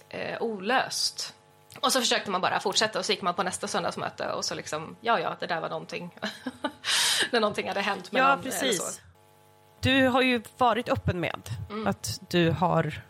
eh, 0.09 0.43
olöst. 0.43 1.35
Och 1.81 1.93
så 1.93 2.01
försökte 2.01 2.31
man 2.31 2.41
bara 2.41 2.61
fortsätta 2.61 2.99
och 2.99 3.05
så 3.05 3.13
gick 3.13 3.23
man 3.23 3.35
på 3.35 3.43
nästa 3.43 3.67
söndagsmöte 3.69 4.33
och 4.33 4.45
så 4.45 4.55
liksom, 4.55 4.97
ja, 5.01 5.21
ja, 5.21 5.37
det 5.41 5.47
där 5.47 5.61
var 5.61 5.69
någonting. 5.69 6.15
När 7.31 7.41
någonting 7.41 7.69
hade 7.69 7.81
hänt 7.81 8.13
med 8.13 8.23
Ja, 8.23 8.29
någon 8.35 8.43
precis. 8.45 9.01
Du 9.81 10.07
har 10.09 10.23
ju 10.23 10.43
varit 10.59 10.89
öppen 10.89 11.21
med 11.21 11.49
Mm. 11.71 11.87
att 11.87 12.21
du 12.31 12.51
har 12.51 13.03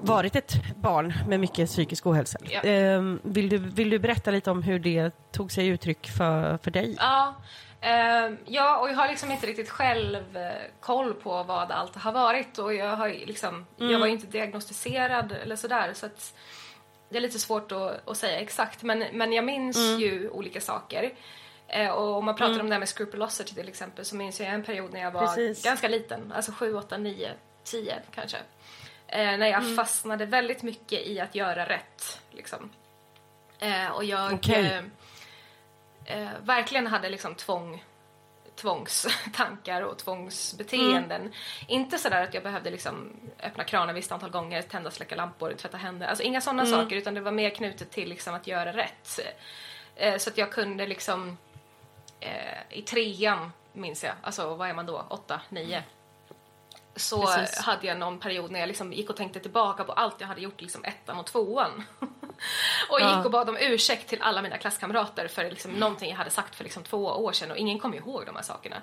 varit 0.00 0.36
ett 0.36 0.76
barn 0.76 1.14
med 1.28 1.40
mycket 1.40 1.68
psykisk 1.68 2.06
ohälsa. 2.06 2.38
Ja. 2.42 2.60
Ehm, 2.60 3.20
vill, 3.22 3.48
du, 3.48 3.58
vill 3.58 3.90
du 3.90 3.98
berätta 3.98 4.30
lite 4.30 4.50
om 4.50 4.62
hur 4.62 4.78
det 4.78 5.32
tog 5.32 5.52
sig 5.52 5.66
uttryck 5.66 6.10
för, 6.10 6.58
för 6.58 6.70
dig? 6.70 6.96
Ja, 6.98 7.34
ehm, 7.80 8.38
ja, 8.46 8.78
och 8.78 8.88
jag 8.88 8.94
har 8.94 9.08
liksom 9.08 9.30
inte 9.30 9.46
riktigt 9.46 9.70
själv 9.70 10.36
eh, 10.36 10.52
koll 10.80 11.14
på 11.14 11.42
vad 11.42 11.70
allt 11.70 11.96
har 11.96 12.12
varit 12.12 12.58
och 12.58 12.74
jag 12.74 12.96
har 12.96 13.08
liksom, 13.08 13.66
jag 13.76 13.98
var 13.98 14.06
ju 14.06 14.12
inte 14.12 14.26
diagnostiserad 14.26 15.32
eller 15.32 15.56
sådär 15.56 15.90
så 15.94 16.06
att 16.06 16.34
det 17.08 17.16
är 17.16 17.22
lite 17.22 17.38
svårt 17.38 17.72
att, 17.72 18.08
att 18.08 18.16
säga 18.16 18.40
exakt 18.40 18.82
men, 18.82 19.04
men 19.12 19.32
jag 19.32 19.44
minns 19.44 19.76
ju 19.76 20.30
olika 20.30 20.60
saker. 20.60 21.12
Eh, 21.68 21.90
och 21.90 22.16
om 22.16 22.24
man 22.24 22.36
pratar 22.36 22.60
om 22.60 22.66
det 22.68 22.74
här 22.74 22.78
med 22.78 22.88
scrupulosity 22.88 23.54
till 23.54 23.68
exempel 23.68 24.04
så 24.04 24.16
minns 24.16 24.40
jag 24.40 24.48
en 24.48 24.62
period 24.62 24.92
när 24.92 25.00
jag 25.00 25.10
var 25.10 25.26
Precis. 25.26 25.64
ganska 25.64 25.88
liten, 25.88 26.32
alltså 26.32 26.52
7, 26.52 26.74
8, 26.74 26.96
9, 26.96 27.30
10 27.64 27.98
kanske. 28.14 28.36
Eh, 29.12 29.38
när 29.38 29.46
jag 29.46 29.76
fastnade 29.76 30.26
väldigt 30.26 30.62
mycket 30.62 31.06
i 31.06 31.20
att 31.20 31.34
göra 31.34 31.68
rätt. 31.68 32.20
Liksom. 32.30 32.70
Eh, 33.58 33.88
och 33.88 34.04
jag 34.04 34.32
Okej. 34.32 34.82
eh, 36.04 36.18
eh, 36.18 36.30
verkligen 36.42 36.86
hade 36.86 37.08
liksom 37.08 37.34
tvång, 37.34 37.84
tvångstankar 38.56 39.82
och 39.82 39.98
tvångsbeteenden. 39.98 41.32
Inte 41.68 41.98
sådär 41.98 42.22
att 42.22 42.34
jag 42.34 42.42
behövde 42.42 42.70
liksom 42.70 43.12
öppna 43.42 43.64
kranen 43.64 43.94
visst 43.94 44.12
antal 44.12 44.30
gånger, 44.30 44.62
tända 44.62 44.86
och 44.86 44.94
släcka 44.94 45.16
lampor, 45.16 45.54
tvätta 45.58 45.76
händer. 45.76 46.06
Alltså 46.06 46.24
inga 46.24 46.40
sådana 46.40 46.66
saker 46.66 46.96
utan 46.96 47.14
det 47.14 47.20
var 47.20 47.32
mer 47.32 47.50
knutet 47.50 47.90
till 47.90 48.08
liksom 48.08 48.34
att 48.34 48.46
göra 48.46 48.72
rätt. 48.72 49.20
Eh, 49.96 50.18
så 50.18 50.30
att 50.30 50.38
jag 50.38 50.52
kunde 50.52 50.86
liksom 50.86 51.38
eh, 52.20 52.78
i 52.78 52.82
trean 52.82 53.52
minns 53.72 54.04
jag, 54.04 54.14
alltså 54.22 54.54
vad 54.54 54.68
är 54.68 54.74
man 54.74 54.86
då, 54.86 55.06
åtta, 55.08 55.40
nio 55.48 55.82
så 56.96 57.26
Precis. 57.26 57.58
hade 57.58 57.86
jag 57.86 57.98
någon 57.98 58.18
period 58.18 58.50
när 58.50 58.60
jag 58.60 58.66
liksom 58.66 58.92
gick 58.92 59.10
och 59.10 59.16
tänkte 59.16 59.40
tillbaka 59.40 59.84
på 59.84 59.92
allt 59.92 60.20
jag 60.20 60.28
hade 60.28 60.40
gjort 60.40 60.60
liksom 60.60 60.84
ettan 60.84 61.18
och 61.18 61.26
tvåan. 61.26 61.82
och 62.90 63.00
Ja. 63.00 63.16
gick 63.16 63.24
och 63.24 63.30
bad 63.30 63.48
om 63.48 63.56
ursäkt 63.60 64.08
till 64.08 64.22
alla 64.22 64.42
mina 64.42 64.58
klasskamrater 64.58 65.28
för 65.28 65.50
liksom 65.50 65.70
någonting 65.72 66.10
jag 66.10 66.16
hade 66.16 66.30
sagt 66.30 66.54
för 66.56 66.64
liksom 66.64 66.82
två 66.82 67.04
år 67.06 67.32
sedan 67.32 67.50
och 67.50 67.56
ingen 67.56 67.78
kom 67.78 67.94
ihåg 67.94 68.26
de 68.26 68.36
här 68.36 68.42
sakerna. 68.42 68.76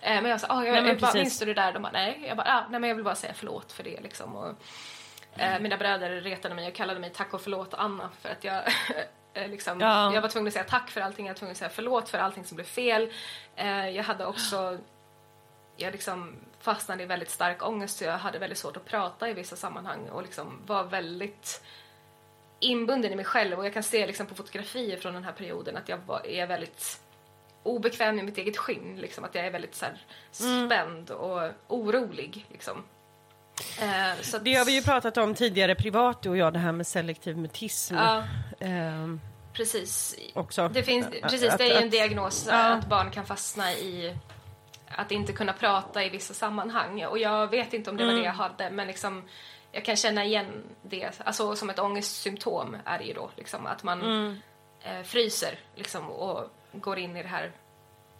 Eh, 0.00 0.22
men 0.22 0.30
jag 0.30 0.40
sa, 0.40 0.46
ah, 0.50 0.64
jag, 0.64 0.72
Nej, 0.82 0.88
jag 0.88 0.98
bara, 1.00 1.12
minns 1.14 1.38
du 1.38 1.44
det 1.46 1.54
där? 1.54 1.72
De 1.72 1.82
bara, 1.82 1.92
nej. 1.92 2.24
Jag 2.28 2.36
bara, 2.36 2.46
ah, 2.48 2.64
nej 2.70 2.80
men 2.80 2.88
jag 2.88 2.94
vill 2.94 3.04
bara 3.04 3.14
säga 3.14 3.32
förlåt 3.34 3.72
för 3.72 3.82
det 3.84 4.00
liksom. 4.00 4.36
Och, 4.36 4.54
eh, 5.36 5.60
mina 5.60 5.76
bröder 5.76 6.10
retade 6.10 6.54
mig 6.54 6.68
och 6.68 6.74
kallade 6.74 7.00
mig 7.00 7.10
tack 7.10 7.34
och 7.34 7.40
förlåt 7.40 7.74
Anna 7.74 8.10
för 8.20 8.28
att 8.28 8.44
jag 8.44 8.56
eh, 9.34 9.48
Liksom, 9.48 9.80
Ja. 9.80 10.14
Jag 10.14 10.22
var 10.22 10.28
tvungen 10.28 10.46
att 10.48 10.52
säga 10.52 10.64
tack 10.64 10.90
för 10.90 11.00
allting, 11.00 11.26
jag 11.26 11.34
var 11.34 11.38
tvungen 11.38 11.52
att 11.52 11.58
säga 11.58 11.70
förlåt 11.70 12.08
för 12.08 12.18
allting 12.18 12.44
som 12.44 12.54
blev 12.56 12.64
fel. 12.64 13.12
Eh, 13.56 13.88
jag 13.88 14.04
hade 14.04 14.26
också 14.26 14.78
jag 15.76 15.92
liksom 15.92 16.36
fastnade 16.66 17.02
i 17.02 17.06
väldigt 17.06 17.30
stark 17.30 17.62
ångest 17.66 17.98
så 17.98 18.04
jag 18.04 18.18
hade 18.18 18.38
väldigt 18.38 18.58
svårt 18.58 18.76
att 18.76 18.84
prata 18.84 19.28
i 19.30 19.32
vissa 19.32 19.56
sammanhang 19.56 20.08
och 20.08 20.22
liksom 20.22 20.60
var 20.66 20.84
väldigt 20.84 21.62
inbunden 22.60 23.12
i 23.12 23.16
mig 23.16 23.24
själv 23.24 23.58
och 23.58 23.66
jag 23.66 23.74
kan 23.74 23.82
se 23.82 24.06
liksom 24.06 24.26
på 24.26 24.34
fotografier 24.34 24.96
från 24.96 25.14
den 25.14 25.24
här 25.24 25.32
perioden 25.32 25.76
att 25.76 25.88
jag 25.88 25.98
var, 26.06 26.26
är 26.26 26.46
väldigt 26.46 27.00
obekväm 27.62 28.18
i 28.18 28.22
mitt 28.22 28.38
eget 28.38 28.56
skinn. 28.56 28.96
Liksom, 29.00 29.24
att 29.24 29.34
jag 29.34 29.46
är 29.46 29.50
väldigt 29.50 29.74
så 29.74 29.84
här, 29.84 30.04
spänd 30.30 31.10
och 31.10 31.50
orolig. 31.68 32.46
Liksom. 32.50 32.84
Eh, 33.80 34.20
så 34.22 34.36
att, 34.36 34.44
Det 34.44 34.54
har 34.54 34.64
vi 34.64 34.72
ju 34.74 34.82
pratat 34.82 35.16
om 35.16 35.34
tidigare 35.34 35.74
privat, 35.74 36.22
du 36.22 36.28
och 36.30 36.36
jag, 36.36 36.52
det 36.52 36.58
här 36.58 36.72
med 36.72 36.86
selektiv 36.86 37.38
mutism. 37.38 37.94
Ja, 37.94 38.24
Ehm, 38.60 39.20
precis. 39.52 40.16
också. 40.34 40.68
Det 40.68 40.82
finns, 40.82 41.06
Att- 41.06 41.12
precis, 41.30 41.50
att- 41.52 41.58
det 41.58 41.64
är 41.64 41.68
ju 41.70 41.76
en 41.76 41.84
att- 41.84 41.90
diagnos 41.90 42.46
Ja. 42.50 42.54
att 42.54 42.86
barn 42.88 43.10
kan 43.10 43.26
fastna 43.26 43.72
i 43.72 44.16
att 44.90 45.12
inte 45.12 45.32
kunna 45.32 45.52
prata 45.52 46.04
i 46.04 46.08
vissa 46.08 46.34
sammanhang. 46.34 47.04
Och 47.06 47.18
jag 47.18 47.50
vet 47.50 47.72
inte 47.74 47.90
om 47.90 47.96
det 47.96 48.04
var 48.04 48.10
Mm. 48.12 48.22
det 48.22 48.26
jag 48.28 48.34
hade, 48.34 48.70
men 48.70 48.86
liksom, 48.86 49.28
jag 49.72 49.84
kan 49.84 49.96
känna 49.96 50.24
igen 50.24 50.64
det. 50.82 51.20
Alltså 51.24 51.56
som 51.56 51.70
ett 51.70 51.78
ångestsymptom 51.78 52.76
är 52.84 52.98
det 52.98 53.04
ju 53.04 53.12
då, 53.14 53.30
liksom, 53.36 53.66
att 53.66 53.82
man 53.82 54.00
Mm. 54.02 54.40
eh, 54.82 55.02
fryser 55.02 55.58
liksom, 55.74 56.10
och 56.10 56.50
går 56.72 56.98
in 56.98 57.16
i 57.16 57.22
det 57.22 57.28
här 57.28 57.52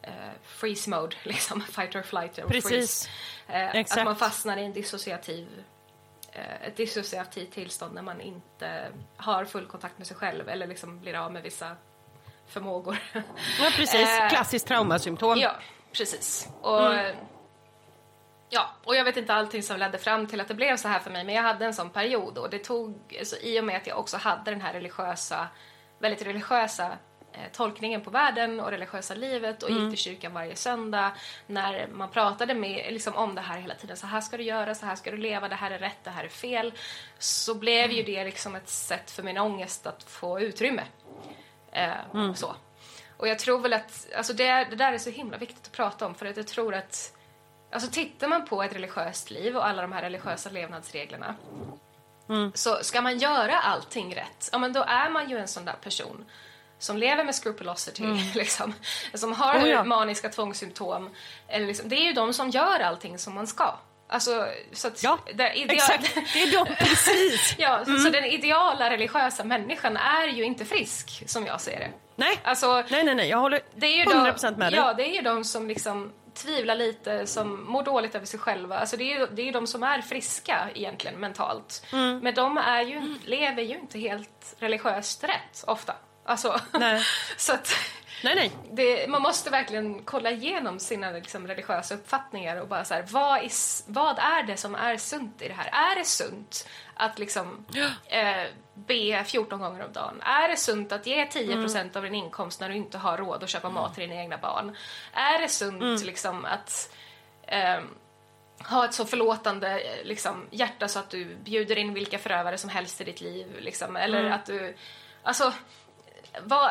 eh, 0.03 0.13
freeze 0.43 0.91
mode, 0.91 1.17
liksom, 1.23 1.61
fight 1.61 1.95
or 1.97 2.03
flight 2.03 2.39
och 2.39 2.51
Precis. 2.51 3.09
freeze. 3.49 3.77
Eh, 3.77 3.99
att 3.99 4.05
man 4.05 4.17
fastnar 4.17 4.57
i 4.57 4.65
en 4.65 4.73
dissociativ 4.73 5.49
eh, 6.33 6.63
ett 6.67 6.77
dissociativt 6.77 7.53
tillstånd 7.53 7.95
när 7.95 8.03
man 8.03 8.21
inte 8.21 8.89
har 9.17 9.45
full 9.45 9.67
kontakt 9.67 9.99
med 9.99 10.07
sig 10.07 10.17
själv 10.17 10.49
eller 10.49 10.67
liksom 10.67 11.01
blir 11.01 11.15
av 11.15 11.33
med 11.33 11.43
vissa 11.43 11.77
förmågor. 12.47 12.99
Ja, 13.13 13.71
precis. 13.77 14.09
Eh, 14.21 14.29
Klassiskt 14.29 14.67
traumasymptom. 14.67 15.39
ja, 15.39 15.57
precis. 15.97 16.49
Och, 16.61 16.93
ja, 18.49 18.71
och 18.85 18.97
jag 18.97 19.05
vet 19.05 19.17
inte 19.17 19.35
allting 19.35 19.63
som 19.63 19.79
ledde 19.79 19.99
fram 19.99 20.27
till 20.27 20.41
att 20.41 20.49
det 20.49 20.55
blev 20.55 20.77
så 20.77 20.89
här 20.89 20.99
för 20.99 21.11
mig, 21.11 21.25
men 21.25 21.35
jag 21.35 21.43
hade 21.43 21.65
en 21.65 21.75
sån 21.75 21.91
period 21.91 22.39
och 22.39 22.51
det 22.51 22.59
tog, 22.59 23.17
alltså, 23.19 23.37
i 23.37 23.61
och 23.61 23.65
med 23.65 23.77
att 23.77 23.87
jag 23.87 23.99
också 23.99 24.17
hade 24.17 24.51
den 24.51 24.61
här 24.61 24.73
religiösa, 24.73 25.49
väldigt 25.99 26.27
religiösa 26.27 26.87
eh, 27.33 27.53
tolkningen 27.53 28.01
på 28.01 28.11
världen 28.11 28.61
och 28.61 28.71
religiösa 28.71 29.15
livet 29.15 29.63
och 29.63 29.71
gick 29.71 29.91
till 29.91 29.99
kyrkan 29.99 30.33
varje 30.35 30.57
söndag 30.57 31.13
när 31.47 31.87
man 31.87 32.11
pratade 32.11 32.55
med, 32.55 32.93
liksom, 32.93 33.17
om 33.17 33.35
det 33.35 33.41
här 33.41 33.59
hela 33.59 33.75
tiden. 33.75 33.97
Så 33.97 34.07
här 34.07 34.21
ska 34.21 34.37
du 34.37 34.43
göra, 34.43 34.75
så 34.75 34.87
här 34.87 34.97
ska 34.97 35.11
du 35.11 35.17
leva, 35.17 35.49
det 35.49 35.55
här 35.55 35.71
är 35.71 35.79
rätt, 35.79 36.05
det 36.05 36.11
här 36.11 36.25
är 36.25 36.29
fel. 36.29 36.73
Så 37.19 37.55
blev 37.55 37.91
ju 37.91 38.03
det 38.03 38.25
liksom 38.25 38.55
ett 38.55 38.69
sätt 38.69 39.11
för 39.11 39.23
min 39.23 39.39
ångest 39.39 39.87
att 39.87 40.03
få 40.03 40.41
utrymme. 40.41 40.83
Eh, 41.73 42.33
så. 42.35 42.55
Och 43.17 43.29
jag 43.29 43.39
tror 43.39 43.59
väl 43.59 43.73
att, 43.73 44.07
alltså 44.17 44.33
det, 44.33 44.45
det 44.71 44.77
där 44.77 44.93
är 44.93 44.99
så 44.99 45.11
himla 45.11 45.39
viktigt 45.39 45.67
att 45.67 45.73
prata 45.73 46.07
om 46.07 46.15
för 46.15 46.27
att 46.27 46.37
jag 46.37 46.47
tror 46.47 46.75
att 46.75 47.13
Alltså 47.73 47.91
tittar 47.91 48.29
man 48.29 48.47
på 48.47 48.63
ett 48.63 48.75
religiöst 48.75 49.31
liv 49.31 49.57
och 49.57 49.67
alla 49.67 49.83
de 49.83 49.93
här 49.93 50.03
religiösa 50.03 50.51
levnadsreglerna 50.51 51.35
så 52.55 52.79
ska 52.83 53.03
man 53.03 53.19
göra 53.19 53.59
allting 53.59 54.15
rätt, 54.15 54.49
ja 54.53 54.59
men 54.59 54.73
då 54.73 54.83
är 54.83 55.11
man 55.11 55.31
ju 55.31 55.39
en 55.39 55.49
sån 55.49 55.65
där 55.65 55.77
person 55.83 56.25
som 56.79 56.97
lever 56.97 57.25
med 57.25 57.35
scrupulosity, 57.35 58.05
liksom, 58.35 58.75
som 59.15 59.33
har 59.33 59.59
Oh 59.59 59.69
ja. 59.69 59.85
maniska 59.85 60.29
tvångssymptom. 60.29 61.11
Eller 61.49 61.67
liksom, 61.67 61.89
det 61.89 61.97
är 61.97 62.05
ju 62.05 62.13
de 62.13 62.33
som 62.33 62.51
gör 62.51 62.81
allting 62.81 63.19
som 63.19 63.35
man 63.35 63.47
ska. 63.47 63.75
Alltså, 64.09 64.49
så 64.73 64.89
att 64.89 65.03
Ja, 65.03 65.19
det 65.35 65.53
idea- 65.55 65.73
Exakt, 65.75 66.15
det 66.33 66.43
är 66.43 66.53
de, 66.65 66.75
precis. 66.85 67.55
Ja, 67.59 67.85
så, 67.85 67.99
så 67.99 68.09
den 68.11 68.25
ideala 68.25 68.91
religiösa 68.91 69.45
människan 69.45 69.97
är 69.97 70.27
ju 70.27 70.45
inte 70.45 70.65
frisk, 70.65 71.23
som 71.27 71.47
jag 71.47 71.61
ser 71.61 71.79
det. 71.79 71.91
Nej, 72.17 72.39
Alltså, 72.43 72.85
nej, 72.89 73.05
nej, 73.05 73.15
nej, 73.15 73.29
jag 73.29 73.39
håller 73.39 73.61
det 73.75 73.87
är 73.87 73.97
ju 73.97 74.05
100% 74.05 74.57
med 74.57 74.73
dig. 74.73 74.81
Ja, 74.81 74.95
det 74.95 75.03
är 75.09 75.15
ju 75.15 75.21
de 75.23 75.45
som 75.45 75.69
liksom 75.69 76.13
tvivlar 76.35 76.75
lite, 76.75 77.27
som 77.27 77.65
mår 77.65 77.83
dåligt 77.83 78.15
över 78.15 78.27
sig 78.27 78.41
själva. 78.41 78.79
Alltså 78.79 78.97
det 78.97 79.05
är 79.13 79.19
ju 79.19 79.27
det 79.27 79.43
är 79.43 79.47
ju 79.47 79.53
de 79.53 79.67
som 79.67 79.83
är 79.83 80.03
friska 80.03 80.69
egentligen 80.75 81.21
mentalt. 81.21 81.85
Mm. 81.93 82.19
Men 82.19 82.35
de 82.35 82.59
är 82.59 82.83
ju, 82.83 83.19
lever 83.25 83.63
ju 83.63 83.75
inte 83.75 83.99
helt 83.99 84.55
religiöst 84.59 85.25
rätt 85.25 85.65
ofta. 85.67 85.95
Alltså, 86.25 86.61
Nej. 86.73 87.03
så 87.37 87.53
att 87.53 87.75
nej, 88.25 88.35
nej. 88.35 88.53
det, 88.73 89.11
man 89.11 89.23
måste 89.23 89.51
verkligen 89.51 90.03
kolla 90.05 90.31
igenom 90.31 90.79
sina 90.79 91.11
liksom, 91.11 91.47
religiösa 91.47 91.95
uppfattningar 91.95 92.61
och 92.61 92.69
bara 92.69 92.85
så 92.85 92.95
här, 92.95 93.05
vad, 93.11 93.39
är, 93.39 93.51
vad 93.93 94.19
är 94.19 94.43
det 94.43 94.57
som 94.57 94.75
är 94.75 94.97
sunt 94.97 95.43
i 95.43 95.49
det 95.49 95.55
här? 95.55 95.93
Är 95.93 95.99
det 95.99 96.05
sunt 96.05 96.69
att 96.95 97.19
liksom 97.19 97.65
eh, 98.07 98.45
be 98.75 99.25
14 99.25 99.61
gånger 99.61 99.85
om 99.85 99.93
dagen? 99.93 100.23
Är 100.23 100.49
det 100.49 100.57
sunt 100.57 100.93
att 100.93 101.07
ge 101.07 101.25
10% 101.25 101.97
av 101.97 102.03
din 102.03 102.15
inkomst 102.15 102.61
när 102.61 102.69
du 102.69 102.75
inte 102.75 102.99
har 102.99 103.19
råd 103.19 103.43
att 103.43 103.49
köpa 103.49 103.71
mat 103.71 103.95
till 103.95 104.09
dina 104.09 104.21
egna 104.21 104.39
barn? 104.39 104.77
Är 105.13 105.41
det 105.41 105.49
sunt 105.49 106.05
liksom 106.05 106.45
att 106.45 106.95
ehm, 107.47 107.89
ha 108.59 108.85
ett 108.85 108.95
så 108.95 109.05
förlåtande 109.05 109.81
eh, 109.81 110.05
liksom, 110.05 110.47
hjärta 110.51 110.89
så 110.89 110.99
att 110.99 111.11
du 111.11 111.37
bjuder 111.37 111.79
in 111.79 111.95
vilka 111.95 112.19
förövare 112.19 112.59
som 112.59 112.71
helst 112.71 113.01
i 113.01 113.05
ditt 113.05 113.21
liv. 113.21 113.47
Liksom. 113.61 113.97
Eller 113.97 114.25
att 114.25 114.47
du... 114.47 114.77
Alltså, 115.23 115.53
vad, 116.43 116.71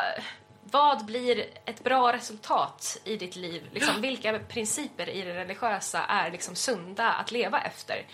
vad 0.70 1.04
blir 1.04 1.44
ett 1.64 1.84
bra 1.84 2.12
resultat 2.12 2.98
i 3.04 3.16
ditt 3.16 3.36
liv? 3.36 3.68
Liksom, 3.72 4.00
vilka 4.00 4.38
principer 4.38 5.08
i 5.08 5.22
det 5.22 5.34
religiösa 5.34 6.04
är 6.04 6.30
liksom 6.30 6.54
sunda 6.54 7.12
att 7.12 7.30
leva 7.30 7.60
efter? 7.60 8.06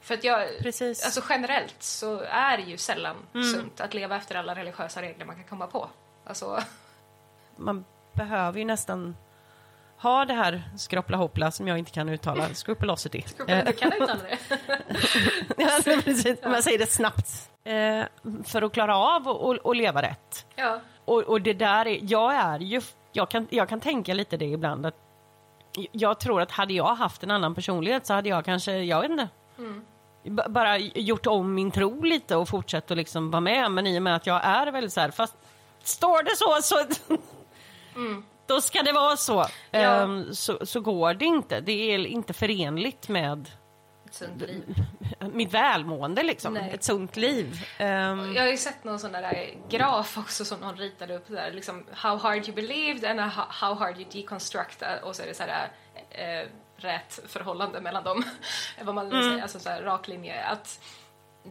För 0.00 0.14
att 0.14 0.24
jag, 0.24 0.48
Precis. 0.58 1.04
alltså 1.04 1.22
generellt 1.28 1.82
så 1.82 2.20
är 2.20 2.56
det 2.56 2.62
ju 2.62 2.76
sällan 2.76 3.16
sunt 3.52 3.80
att 3.80 3.94
leva 3.94 4.16
efter 4.16 4.34
alla 4.34 4.54
religiösa 4.54 5.02
regler 5.02 5.26
man 5.26 5.36
kan 5.36 5.44
komma 5.44 5.66
på. 5.66 5.88
Alltså, 6.24 6.60
Man 7.56 7.84
behöver 8.12 8.58
ju 8.58 8.64
nästan 8.64 9.16
ha 9.98 10.24
det 10.24 10.34
här 10.34 10.62
skroppla 10.76 11.16
hoppla 11.16 11.50
som 11.50 11.68
jag 11.68 11.78
inte 11.78 11.90
kan 11.90 12.08
uttala, 12.08 12.48
scrupulosity. 12.54 13.24
du 13.66 13.72
kan 13.72 13.92
inte 13.92 14.12
alla 14.12 14.22
det. 14.22 14.38
Ja, 15.56 15.80
precis. 15.84 16.38
Man 16.44 16.62
säger 16.62 16.78
det 16.78 16.86
snabbt. 16.86 17.50
Eh, 17.64 18.04
för 18.44 18.62
att 18.62 18.72
klara 18.72 18.96
av 18.96 19.28
att 19.28 19.66
att 19.66 19.76
leva 19.76 20.02
rätt. 20.02 20.46
Ja. 20.54 20.80
Och, 21.04 21.22
och 21.22 21.40
det 21.40 21.52
där 21.52 21.86
är, 21.86 21.98
jag 22.02 22.34
är 22.34 22.58
ju, 22.58 22.80
jag 23.12 23.28
kan, 23.28 23.46
jag 23.50 23.68
kan 23.68 23.80
tänka 23.80 24.14
lite 24.14 24.36
det 24.36 24.44
ibland 24.44 24.86
att 24.86 24.94
jag 25.92 26.20
tror 26.20 26.40
att 26.40 26.50
hade 26.50 26.74
jag 26.74 26.94
haft 26.94 27.22
en 27.22 27.30
annan 27.30 27.54
personlighet 27.54 28.06
så 28.06 28.14
hade 28.14 28.28
jag 28.28 28.44
kanske, 28.44 28.72
jag 28.72 29.00
vet 29.00 29.10
inte, 29.10 29.28
b- 30.22 30.42
bara 30.48 30.78
gjort 30.78 31.26
om 31.26 31.54
min 31.54 31.70
tro 31.70 32.02
lite 32.02 32.36
och 32.36 32.48
fortsatt 32.48 32.90
att 32.90 32.96
liksom 32.96 33.30
vara 33.30 33.40
med. 33.40 33.70
Men 33.70 33.86
i 33.86 33.98
och 33.98 34.02
med 34.02 34.16
att 34.16 34.26
jag 34.26 34.44
är 34.44 34.66
väldigt 34.72 34.92
så 34.92 35.00
här, 35.00 35.10
fast 35.10 35.34
står 35.82 36.22
det 36.22 36.36
så 36.36 36.62
så 36.62 37.16
då 38.46 38.60
ska 38.60 38.82
det 38.82 38.92
vara 38.92 39.16
så. 39.16 39.46
Ja. 39.70 39.78
Ehm, 39.80 40.34
så. 40.34 40.66
Så 40.66 40.80
går 40.80 41.14
det 41.14 41.24
inte. 41.24 41.60
Det 41.60 41.72
är 41.94 42.06
inte 42.06 42.32
förenligt 42.32 43.08
med 43.08 43.50
Ett 44.14 44.18
sunt 44.28 44.40
liv. 44.40 44.74
mitt 45.32 45.52
välmående 45.52 46.22
liksom. 46.22 46.54
Nej. 46.54 46.70
Ett 46.74 46.84
sunt 46.84 47.16
liv. 47.16 47.66
Ehm, 47.78 48.34
Jag 48.34 48.42
har 48.42 48.50
ju 48.50 48.56
sett 48.56 48.84
någon 48.84 48.98
sån 48.98 49.12
där 49.12 49.54
graf 49.68 50.18
också 50.18 50.44
som 50.44 50.60
någon 50.60 50.76
ritade 50.76 51.14
upp 51.16 51.24
där, 51.28 51.50
liksom 51.52 51.86
how 51.92 52.16
hard 52.16 52.48
you 52.48 52.52
believed 52.52 53.04
and 53.04 53.20
how 53.48 53.74
hard 53.74 53.96
you 54.00 54.06
deconstruct 54.12 54.82
och 55.02 55.16
så 55.16 55.22
är 55.22 55.26
det 55.26 55.34
så 55.34 55.42
här 55.42 55.68
eh, 56.10 56.48
rätt 56.76 57.20
förhållande 57.26 57.80
mellan 57.80 58.04
dem. 58.04 58.24
Vad 58.82 58.94
man 58.94 59.10
säger, 59.10 59.42
alltså 59.42 59.58
så 59.60 59.68
här 59.68 59.82
rak 59.82 60.08
linje. 60.08 60.44
Att 60.44 60.80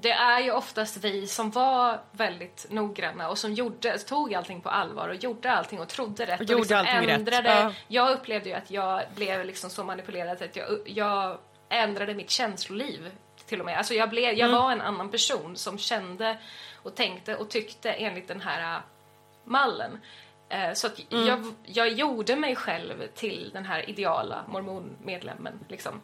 det 0.01 0.11
är 0.11 0.39
ju 0.39 0.51
oftast 0.51 0.97
vi 0.97 1.27
som 1.27 1.51
var 1.51 2.01
väldigt 2.11 2.65
noggranna 2.69 3.29
och 3.29 3.37
som 3.37 3.53
gjorde, 3.53 3.97
tog 3.97 4.33
allting 4.35 4.61
på 4.61 4.69
allvar 4.69 5.09
och 5.09 5.15
gjorde 5.15 5.51
allting 5.51 5.79
och 5.79 5.87
trodde 5.87 6.25
rätt 6.25 6.39
Och 6.41 6.45
gjorde 6.45 6.59
liksom 6.61 6.77
allting 6.77 7.09
rätt. 7.09 7.19
ändrade. 7.19 7.49
Ja. 7.49 7.73
Jag 7.87 8.11
upplevde 8.11 8.49
ju 8.49 8.55
att 8.55 8.71
jag 8.71 9.01
blev 9.15 9.45
liksom 9.45 9.69
så 9.69 9.83
manipulerad 9.83 10.41
att 10.41 10.55
jag, 10.55 10.67
jag 10.85 11.37
ändrade 11.73 12.13
mitt 12.13 12.29
känsloliv 12.29 13.11
till 13.45 13.59
och 13.59 13.65
med. 13.65 13.77
Alltså 13.77 13.93
jag, 13.93 14.09
blev, 14.09 14.33
jag 14.33 14.49
var 14.49 14.71
en 14.71 14.81
annan 14.81 15.09
person 15.09 15.55
som 15.57 15.77
kände 15.77 16.37
och 16.83 16.95
tänkte 16.95 17.35
och 17.35 17.49
tyckte 17.49 17.91
enligt 17.91 18.27
den 18.27 18.41
här 18.41 18.75
äh, 18.75 18.81
mallen. 19.43 19.99
Eh, 20.49 20.73
Så 20.73 20.87
att 20.87 20.99
jag, 21.09 21.53
jag 21.65 21.89
gjorde 21.91 22.35
mig 22.35 22.55
själv 22.55 23.07
till 23.15 23.49
den 23.53 23.65
här 23.65 23.89
ideala 23.89 24.43
mormonmedlemmen. 24.47 25.59
Liksom. 25.69 26.01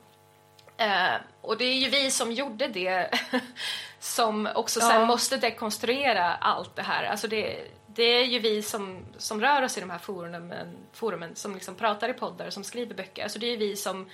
Eh, 0.78 1.14
och 1.42 1.58
det 1.58 1.66
är 1.66 1.76
ju 1.76 1.90
vi 1.90 2.12
som 2.12 2.32
gjorde 2.32 2.68
det 2.68 3.10
som 4.00 4.50
också 4.56 4.80
sen 4.80 5.00
Ja. 5.00 5.06
måste 5.06 5.38
dekonstruera 5.38 6.36
allt 6.36 6.76
det 6.76 6.82
här. 6.82 7.04
Alltså 7.04 7.28
det, 7.28 7.68
det 7.88 8.04
är 8.04 8.26
ju 8.26 8.40
vi 8.40 8.62
som, 8.62 9.06
som 9.18 9.42
rör 9.42 9.62
oss 9.62 9.78
i 9.78 9.82
de 9.82 9.90
här 9.90 9.98
forumen, 9.98 10.78
forumen 10.94 11.36
som 11.36 11.54
liksom 11.54 11.76
pratar 11.76 12.10
i 12.10 12.14
poddar, 12.14 12.50
som 12.50 12.64
skriver 12.64 12.96
böcker. 12.96 13.24
Alltså 13.24 13.40
det 13.40 13.46
är 13.48 13.52
ju 13.52 13.58
vi 13.58 13.76
som, 13.76 14.10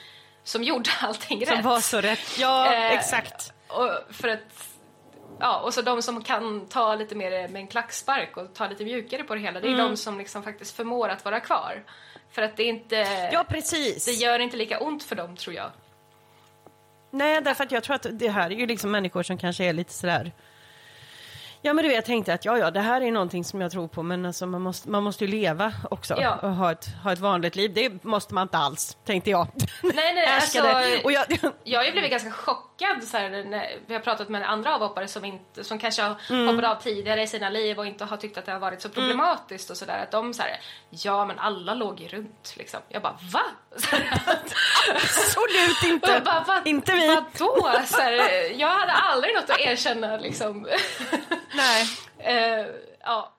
som 0.46 0.64
gjorde 0.64 0.90
allting 1.02 1.46
som 1.46 1.56
rätt. 1.56 1.66
var 1.66 1.80
så 1.80 2.02
rätt. 2.02 2.38
Ja, 2.40 2.74
Eh, 2.74 2.92
exakt. 2.94 3.54
Och 3.68 3.90
för 4.10 4.28
att 4.28 4.40
Ja, 5.40 5.60
och 5.60 5.74
så 5.74 5.82
de 5.82 6.02
som 6.02 6.24
kan 6.24 6.66
ta 6.68 6.96
lite 6.96 7.16
mer 7.16 7.32
med 7.32 7.56
en 7.56 7.68
klackspark 7.68 8.38
och 8.38 8.54
ta 8.54 8.68
lite 8.68 8.84
mjukare 8.86 9.24
på 9.24 9.36
det 9.36 9.42
hela, 9.42 9.60
det 9.60 9.68
är 9.68 9.74
Mm. 9.74 9.88
de 9.90 9.98
som 9.98 10.18
liksom 10.18 10.44
faktiskt 10.44 10.76
förmår 10.76 11.10
att 11.10 11.26
vara 11.26 11.40
kvar. 11.40 11.84
För 12.32 12.42
att 12.42 12.58
det 12.58 12.64
inte... 12.64 12.96
Ja, 13.34 13.44
precis. 13.50 14.06
Det 14.06 14.12
gör 14.12 14.40
inte 14.40 14.58
lika 14.58 14.80
ont 14.80 15.04
för 15.04 15.16
dem, 15.16 15.36
tror 15.36 15.56
jag. 15.56 15.72
Nej, 17.12 17.42
därför 17.42 17.64
att 17.64 17.72
jag 17.72 17.84
tror 17.84 17.96
att 17.96 18.06
det 18.12 18.30
här 18.30 18.50
är 18.52 18.56
ju 18.56 18.66
liksom 18.68 18.92
människor 18.92 19.24
som 19.24 19.38
kanske 19.38 19.64
är 19.64 19.74
lite 19.74 19.94
sådär 19.94 20.32
Ja 21.66 21.74
men 21.74 21.84
du 21.84 21.88
vet, 21.90 21.96
jag 21.96 22.06
tänkte 22.06 22.34
att 22.34 22.46
ja, 22.46 22.58
ja, 22.58 22.72
det 22.72 22.80
här 22.80 23.02
är 23.02 23.12
någonting 23.12 23.44
som 23.44 23.62
jag 23.62 23.72
tror 23.72 23.88
på 23.88 24.04
men 24.04 24.26
alltså, 24.26 24.46
man, 24.46 24.62
måste, 24.62 24.90
man 24.90 25.04
måste 25.04 25.26
ju 25.26 25.32
leva 25.32 25.74
också 25.92 26.16
Ja. 26.22 26.36
och 26.36 26.50
ha 26.56 26.72
ett, 26.72 26.86
ha 27.04 27.12
ett 27.14 27.20
vanligt 27.20 27.56
liv. 27.56 27.72
Det 27.74 28.04
måste 28.04 28.34
man 28.34 28.42
inte 28.42 28.58
alls, 28.58 28.98
tänkte 29.06 29.30
jag. 29.30 29.48
Nej, 29.84 30.14
nej, 30.14 30.26
alltså, 30.36 30.60
och 31.04 31.12
jag, 31.12 31.26
Jag 31.64 31.80
har 31.80 31.86
ju 31.86 31.92
blivit 31.92 32.12
ganska 32.12 32.32
chockad 32.32 33.04
så 33.04 33.18
här, 33.18 33.30
när 33.30 33.68
vi 33.88 33.94
har 33.94 34.02
pratat 34.02 34.30
med 34.30 34.50
andra 34.50 34.76
avhoppare 34.76 35.08
som, 35.08 35.26
inte, 35.26 35.64
som 35.64 35.80
kanske 35.80 36.02
har 36.02 36.16
Mm. 36.30 36.48
hoppat 36.48 36.78
av 36.78 36.82
tidigare 36.82 37.22
i 37.24 37.28
sina 37.28 37.50
liv 37.50 37.80
och 37.80 37.86
inte 37.86 38.06
har 38.06 38.18
tyckt 38.18 38.38
att 38.38 38.46
det 38.46 38.52
har 38.52 38.60
varit 38.60 38.82
så 38.82 38.90
problematiskt 38.90 39.70
och 39.70 39.78
sådär. 39.78 40.00
Att 40.04 40.12
de 40.12 40.34
så 40.34 40.42
här, 40.42 40.60
ja 40.90 41.26
men 41.26 41.40
alla 41.40 41.74
låg 41.74 42.00
ju 42.00 42.08
runt 42.08 42.54
liksom. 42.58 42.80
Jag 42.90 43.02
bara, 43.02 43.18
va? 43.34 43.42
Absolut 44.96 45.84
inte. 45.84 46.12
jag 46.12 46.24
bara, 46.24 46.44
vad, 46.48 46.68
inte 46.68 46.94
vi. 46.94 47.08
Vadå? 47.08 47.72
Så 47.86 47.98
här, 48.02 48.52
jag 48.60 48.68
hade 48.70 48.92
aldrig 48.92 49.36
något 49.36 49.50
att 49.50 49.60
erkänna 49.60 50.18
liksom. 50.18 50.68
Nej. 51.56 51.86
Eh, 52.18 52.66
ja. 53.04 53.34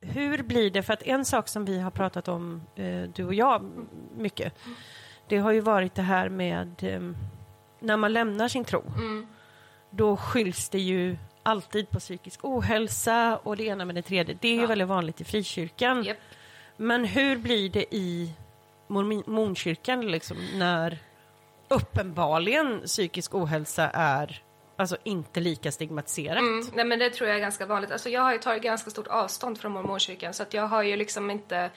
Hur 0.00 0.42
blir 0.42 0.70
det, 0.70 0.82
för 0.82 0.92
att 0.92 1.02
en 1.02 1.24
sak 1.24 1.48
som 1.48 1.64
vi 1.64 1.80
har 1.80 1.90
pratat 1.90 2.28
om, 2.28 2.62
eh, 2.76 3.02
du 3.14 3.24
och 3.24 3.34
jag, 3.34 3.70
mycket, 4.16 4.52
det 5.28 5.38
har 5.38 5.52
ju 5.52 5.60
varit 5.60 5.94
det 5.94 6.02
här 6.02 6.28
med 6.28 6.82
eh, 6.82 7.00
när 7.80 7.96
man 7.96 8.12
lämnar 8.12 8.48
sin 8.48 8.64
tro. 8.64 8.84
Då 9.90 10.16
skylls 10.16 10.68
det 10.68 10.78
ju 10.80 11.16
alltid 11.42 11.90
på 11.90 11.98
psykisk 11.98 12.40
ohälsa 12.44 13.36
och 13.42 13.56
det 13.56 13.64
ena 13.64 13.84
med 13.84 13.94
det 13.94 14.02
tredje. 14.02 14.38
Det 14.40 14.48
är 14.48 14.54
ju 14.54 14.60
Ja. 14.60 14.66
väldigt 14.66 14.88
vanligt 14.88 15.20
i 15.20 15.24
frikyrkan. 15.24 16.02
Japp. 16.02 16.16
Men 16.76 17.04
hur 17.04 17.36
blir 17.36 17.70
det 17.70 17.94
i 17.94 18.32
mormonkyrkan 18.86 20.10
liksom, 20.10 20.36
när 20.54 20.98
uppenbarligen 21.68 22.80
psykisk 22.86 23.34
ohälsa 23.34 23.90
är 23.90 24.42
alltså 24.76 24.96
inte 25.04 25.40
lika 25.40 25.72
stigmatiserat? 25.72 26.38
Mm, 26.38 26.66
nej 26.74 26.84
men 26.84 26.98
det 26.98 27.10
tror 27.10 27.28
jag 27.28 27.36
är 27.36 27.40
ganska 27.40 27.66
vanligt. 27.66 27.90
Alltså 27.90 28.08
jag 28.08 28.20
har 28.22 28.32
ju 28.32 28.38
tagit 28.38 28.62
ganska 28.62 28.90
stort 28.90 29.06
avstånd 29.06 29.60
från 29.60 29.72
mormonkyrkan 29.72 30.34
så 30.34 30.42
att 30.42 30.54
jag 30.54 30.66
har 30.66 30.82
ju 30.82 30.96
liksom 30.96 31.30
inte 31.30 31.70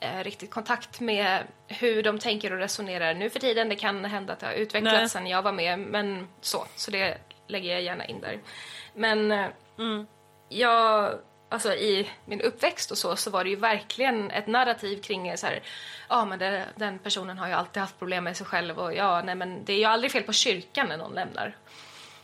eh, 0.00 0.24
riktigt 0.24 0.50
kontakt 0.50 1.00
med 1.00 1.42
hur 1.66 2.02
de 2.02 2.18
tänker 2.18 2.52
och 2.52 2.58
resonerar 2.58 3.14
nu 3.14 3.30
för 3.30 3.40
tiden. 3.40 3.68
Det 3.68 3.76
kan 3.76 4.04
hända 4.04 4.32
att 4.32 4.38
det 4.40 4.46
har 4.46 4.52
utvecklats 4.52 4.96
Nej. 4.98 5.08
sen 5.08 5.26
jag 5.26 5.42
var 5.42 5.52
med, 5.52 5.78
men 5.78 6.26
så. 6.40 6.66
Så 6.76 6.90
det 6.90 7.18
lägger 7.48 7.72
jag 7.72 7.82
gärna 7.82 8.04
in 8.04 8.20
där. 8.20 8.40
Men 8.94 9.32
eh, 9.32 9.46
jag, 10.48 11.14
alltså 11.48 11.72
i 11.74 12.10
min 12.24 12.40
uppväxt 12.40 12.90
och 12.90 12.98
så, 12.98 13.16
så 13.16 13.30
var 13.30 13.44
det 13.44 13.50
ju 13.50 13.56
verkligen 13.56 14.30
ett 14.30 14.46
narrativ 14.46 15.02
kring 15.02 15.38
så 15.38 15.46
här, 15.46 15.62
ja 16.08 16.24
men 16.24 16.38
det, 16.38 16.64
den 16.76 16.98
personen 16.98 17.38
har 17.38 17.46
ju 17.48 17.52
alltid 17.52 17.80
haft 17.80 17.98
problem 17.98 18.24
med 18.24 18.36
sig 18.36 18.46
själv 18.46 18.78
och 18.78 18.94
ja, 18.94 19.22
nej 19.22 19.34
men 19.34 19.64
det 19.64 19.72
är 19.72 19.78
ju 19.78 19.84
aldrig 19.84 20.12
fel 20.12 20.22
på 20.22 20.32
kyrkan 20.32 20.88
när 20.88 20.96
någon 20.96 21.14
lämnar. 21.14 21.56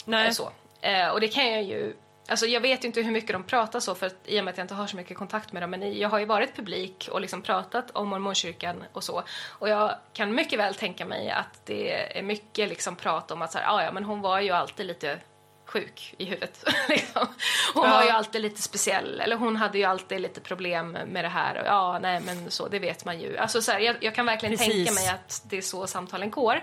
Nej. 0.05 0.27
Eh, 0.27 0.33
Så. 0.33 0.53
Eh, 0.81 1.09
och 1.09 1.21
det 1.21 1.29
kan 1.29 1.51
jag 1.53 1.63
ju, 1.63 1.97
alltså 2.29 2.47
jag 2.47 2.61
vet 2.61 2.85
inte 2.85 3.01
hur 3.03 3.13
mycket 3.13 3.33
de 3.33 3.45
pratar 3.45 3.81
så 3.81 3.95
för 3.95 4.07
att, 4.07 4.17
i 4.25 4.41
och 4.41 4.45
med 4.45 4.53
att 4.53 4.59
jag 4.59 4.65
inte 4.65 4.75
har 4.75 4.87
så 4.87 4.97
mycket 4.97 5.17
kontakt 5.17 5.53
med 5.53 5.63
dem 5.63 5.71
men 5.71 5.99
jag 5.99 6.09
har 6.09 6.19
ju 6.19 6.25
varit 6.25 6.57
publik 6.57 7.09
och 7.13 7.21
liksom 7.21 7.43
pratat 7.43 7.91
om 7.91 8.09
mormonkyrkan 8.09 8.85
och 8.93 9.05
så 9.05 9.23
och 9.49 9.69
jag 9.69 9.95
kan 10.13 10.35
mycket 10.35 10.59
väl 10.59 10.75
tänka 10.75 11.05
mig 11.07 11.31
att 11.31 11.67
det 11.67 12.19
är 12.19 12.23
mycket 12.23 12.69
liksom 12.69 12.97
prat 12.97 13.31
om 13.31 13.43
att 13.43 13.53
så 13.53 13.59
här, 13.59 13.75
"Ah, 13.77 13.85
ja 13.85 13.93
men 13.93 14.05
hon 14.05 14.21
var 14.21 14.41
ju 14.41 14.51
alltid 14.51 14.87
lite 14.87 15.19
sjuk 15.67 16.15
i 16.19 16.25
huvudet. 16.25 16.65
liksom. 16.89 17.27
Hon 17.75 17.85
Ja. 17.85 17.91
var 17.91 18.05
ju 18.05 18.11
alltid 18.11 18.41
lite 18.43 18.63
speciell 18.63 19.21
eller 19.21 19.37
hon 19.37 19.57
hade 19.57 19.79
ju 19.79 19.85
alltid 19.85 20.21
lite 20.21 20.41
problem 20.41 20.91
med 21.07 21.25
det 21.25 21.29
här 21.29 21.61
och 21.61 21.67
ja 21.67 21.99
nej 22.03 22.21
men 22.21 22.51
så 22.51 22.69
det 22.69 22.79
vet 22.79 23.05
man 23.05 23.21
ju. 23.21 23.37
Alltså 23.39 23.63
så 23.63 23.73
här, 23.73 23.79
jag, 23.81 23.97
jag 24.01 24.15
kan 24.15 24.27
verkligen 24.27 24.57
Precis. 24.59 24.75
tänka 24.75 24.93
mig 24.93 25.09
att 25.09 25.43
det 25.47 25.57
är 25.59 25.63
så 25.63 25.87
samtalen 25.87 26.31
går 26.31 26.63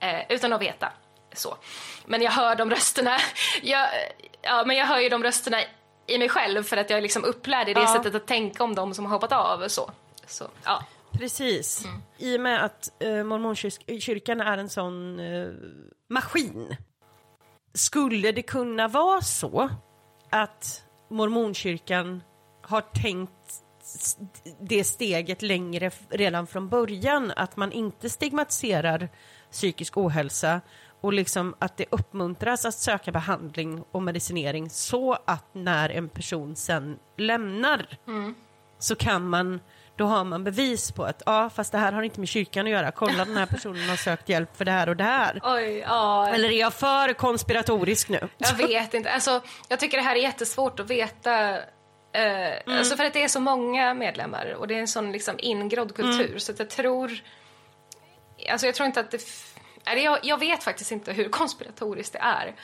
eh, 0.00 0.20
utan 0.28 0.52
att 0.52 0.60
veta 0.62 0.92
så. 1.38 1.56
Men 2.06 2.22
jag 2.22 2.30
hör 2.30 2.56
de 2.56 2.70
rösterna. 2.70 3.16
Jag, 3.62 3.88
ja, 4.42 4.64
men 4.66 4.76
jag 4.76 4.86
hör 4.86 4.98
ju 4.98 5.08
de 5.08 5.22
rösterna 5.22 5.56
i 6.06 6.18
mig 6.18 6.28
själv 6.28 6.62
för 6.62 6.76
att 6.76 6.90
jag 6.90 6.96
är 6.96 7.02
liksom 7.02 7.24
upplärd 7.24 7.68
i 7.68 7.74
det 7.74 7.80
Ja. 7.80 7.92
sättet 7.94 8.14
att 8.14 8.26
tänka 8.26 8.64
om 8.64 8.74
de 8.74 8.94
som 8.94 9.04
har 9.04 9.12
hoppat 9.12 9.32
av. 9.32 9.68
Så, 9.68 9.90
så 10.26 10.44
ja. 10.64 10.84
Precis. 11.12 11.84
Mm. 11.84 12.02
I 12.18 12.36
och 12.36 12.40
med 12.40 12.64
att 12.64 13.02
eh, 13.02 13.24
mormonkyrkan 13.24 14.40
är 14.40 14.58
en 14.58 14.68
sån 14.68 15.20
eh, 15.20 15.48
maskin. 16.10 16.76
Skulle 17.74 18.32
det 18.32 18.42
kunna 18.42 18.88
vara 18.88 19.20
så 19.20 19.70
att 20.30 20.82
mormonkyrkan 21.10 22.22
har 22.62 22.80
tänkt 22.80 23.32
det 24.60 24.84
steget 24.84 25.42
längre 25.42 25.90
redan 26.10 26.46
från 26.46 26.68
början, 26.68 27.32
att 27.36 27.56
man 27.56 27.72
inte 27.72 28.10
stigmatiserar 28.10 29.08
psykisk 29.50 29.96
ohälsa 29.96 30.60
och 31.00 31.12
liksom 31.12 31.54
att 31.58 31.76
det 31.76 31.84
uppmuntras 31.90 32.64
att 32.64 32.74
söka 32.74 33.12
behandling 33.12 33.84
och 33.92 34.02
medicinering 34.02 34.70
så 34.70 35.18
att 35.24 35.44
när 35.52 35.88
en 35.88 36.08
person 36.08 36.56
sen 36.56 36.98
lämnar 37.18 37.86
så 38.78 38.96
kan 38.96 39.28
man, 39.28 39.60
då 39.96 40.04
har 40.06 40.24
man 40.24 40.44
bevis 40.44 40.92
på 40.92 41.04
att 41.04 41.22
ja, 41.26 41.50
fast 41.50 41.72
det 41.72 41.78
här 41.78 41.92
har 41.92 42.02
inte 42.02 42.20
med 42.20 42.28
kyrkan 42.28 42.66
att 42.66 42.72
göra. 42.72 42.90
Kolla 42.90 43.24
den 43.24 43.36
här 43.36 43.46
personen 43.46 43.88
har 43.88 43.96
sökt 43.96 44.28
hjälp 44.28 44.56
för 44.56 44.64
det 44.64 44.70
här 44.70 44.88
och 44.88 44.96
det 44.96 45.04
här. 45.04 45.40
Oj, 45.44 45.78
ja. 45.78 46.28
Eller 46.28 46.48
är 46.48 46.60
jag 46.60 46.74
för 46.74 47.12
konspiratorisk 47.12 48.08
nu? 48.08 48.28
Jag 48.38 48.54
vet 48.54 48.94
inte. 48.94 49.10
Alltså, 49.10 49.40
jag 49.68 49.80
tycker 49.80 49.96
det 49.96 50.02
här 50.02 50.16
är 50.16 50.20
jättesvårt 50.20 50.80
att 50.80 50.90
veta. 50.90 51.58
Eh, 52.12 52.52
Alltså 52.66 52.96
för 52.96 53.04
att 53.04 53.12
det 53.12 53.22
är 53.24 53.28
så 53.28 53.40
många 53.40 53.94
medlemmar 53.94 54.54
och 54.58 54.68
det 54.68 54.74
är 54.74 54.78
en 54.80 54.88
sån 54.88 55.12
liksom 55.12 55.34
ingrodd 55.38 55.94
kultur. 55.94 56.38
Så 56.38 56.52
att 56.52 56.58
jag 56.58 56.70
tror... 56.70 57.12
Alltså 58.50 58.66
jag 58.66 58.74
tror 58.74 58.86
inte 58.86 59.00
att 59.00 59.10
det... 59.10 59.20
jag, 59.94 60.18
jag 60.22 60.38
vet 60.38 60.64
faktiskt 60.64 60.92
inte 60.92 61.12
hur 61.12 61.28
konspiratoriskt 61.30 62.12
det 62.12 62.18
är. 62.18 62.54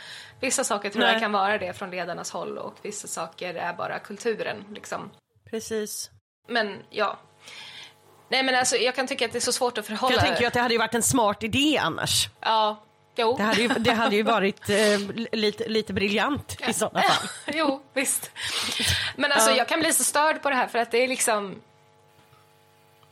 Vissa 0.41 0.65
saker 0.65 0.91
tror 0.91 1.03
Nej. 1.03 1.13
jag 1.13 1.21
kan 1.23 1.33
vara 1.33 1.59
det 1.59 1.73
från 1.73 1.91
ledarnas 1.91 2.31
håll 2.31 2.59
och 2.59 2.75
vissa 2.83 3.09
saker 3.09 3.55
är 3.55 3.73
bara 3.75 3.99
kulturen. 3.99 4.65
Liksom. 4.75 5.11
Precis. 5.51 6.11
Men 6.49 6.83
ja. 6.91 7.19
Nej 8.29 8.43
men 8.43 8.55
alltså 8.55 8.77
jag 8.77 8.95
kan 8.95 9.07
tycka 9.07 9.25
att 9.25 9.33
det 9.33 9.39
är 9.39 9.41
så 9.41 9.53
svårt 9.53 9.79
att 9.79 9.87
förhålla... 9.87 10.15
Jag 10.15 10.25
tänker 10.25 10.41
ju 10.41 10.47
att 10.47 10.53
det 10.55 10.61
hade 10.61 10.75
ju 10.75 10.79
varit 10.79 10.95
en 10.95 11.03
smart 11.03 11.43
idé 11.43 11.79
annars. 11.79 12.29
Ja, 12.41 12.83
jo. 13.17 13.37
Det 13.37 13.43
hade 13.43 13.63
ju, 13.63 13.69
det 13.79 13.93
hade 13.93 14.17
ju 14.17 14.23
varit 14.23 14.69
eh, 14.71 14.99
lite, 15.33 15.69
lite 15.69 15.93
briljant 15.93 16.57
i 16.69 16.73
sådana 16.73 17.03
fall. 17.03 17.29
jo, 17.55 17.83
visst. 17.95 18.31
Men 19.17 19.33
alltså 19.33 19.51
Ja. 19.51 19.57
jag 19.57 19.69
kan 19.69 19.81
bli 19.81 19.93
så 19.93 20.05
störd 20.05 20.43
på 20.43 20.51
det 20.51 20.57
här 20.57 20.67
för 20.67 20.79
att 20.79 20.91
det 20.91 20.99
är 20.99 21.09
liksom... 21.09 21.61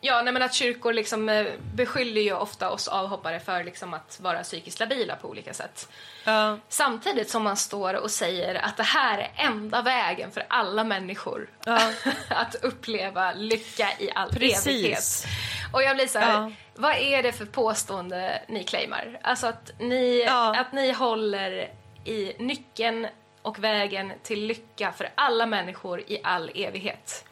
Ja, 0.03 0.23
nej 0.23 0.33
men 0.33 0.43
att 0.43 0.55
kyrkor 0.55 0.93
liksom 0.93 1.29
eh, 1.29 1.47
beskyller 1.75 2.21
ju 2.21 2.33
ofta 2.35 2.71
oss 2.71 2.89
avhoppare 2.89 3.41
för 3.41 3.65
liksom 3.65 3.95
att 3.95 4.19
vara 4.21 4.43
psykiskt 4.43 4.81
labila 4.81 5.17
på 5.17 5.29
olika 5.29 5.55
sätt. 5.55 5.89
Ja. 6.25 6.59
Samtidigt 6.69 7.31
som 7.31 7.43
man 7.43 7.57
står 7.57 7.95
och 7.95 8.11
säger 8.11 8.55
att 8.55 8.77
det 8.77 8.83
här 8.83 9.19
är 9.19 9.31
enda 9.47 9.83
vägen 9.83 10.31
för 10.31 10.45
alla 10.49 10.85
människor 10.85 11.49
Ja. 11.65 11.81
att 12.29 12.55
uppleva 12.55 13.33
lycka 13.33 13.89
i 13.99 14.11
all 14.15 14.31
Precis. 14.31 14.67
evighet. 14.67 15.27
Och 15.73 15.83
jag 15.83 15.97
blir 15.97 16.07
så 16.07 16.19
här, 16.19 16.33
Ja. 16.33 16.53
vad 16.75 16.97
är 16.97 17.23
det 17.23 17.33
för 17.33 17.45
påstående 17.47 18.43
ni 18.49 18.65
claimar? 18.65 19.19
Alltså 19.23 19.47
att 19.47 19.71
ni, 19.79 20.27
att 20.31 20.73
ni 20.73 20.93
håller 20.93 21.71
i 22.05 22.33
nyckeln 22.39 23.07
och 23.43 23.59
vägen 23.59 24.13
till 24.23 24.47
lycka 24.47 24.93
för 24.93 25.09
alla 25.15 25.47
människor 25.47 26.01
i 26.01 26.21
all 26.25 26.51
evighet. 26.55 27.25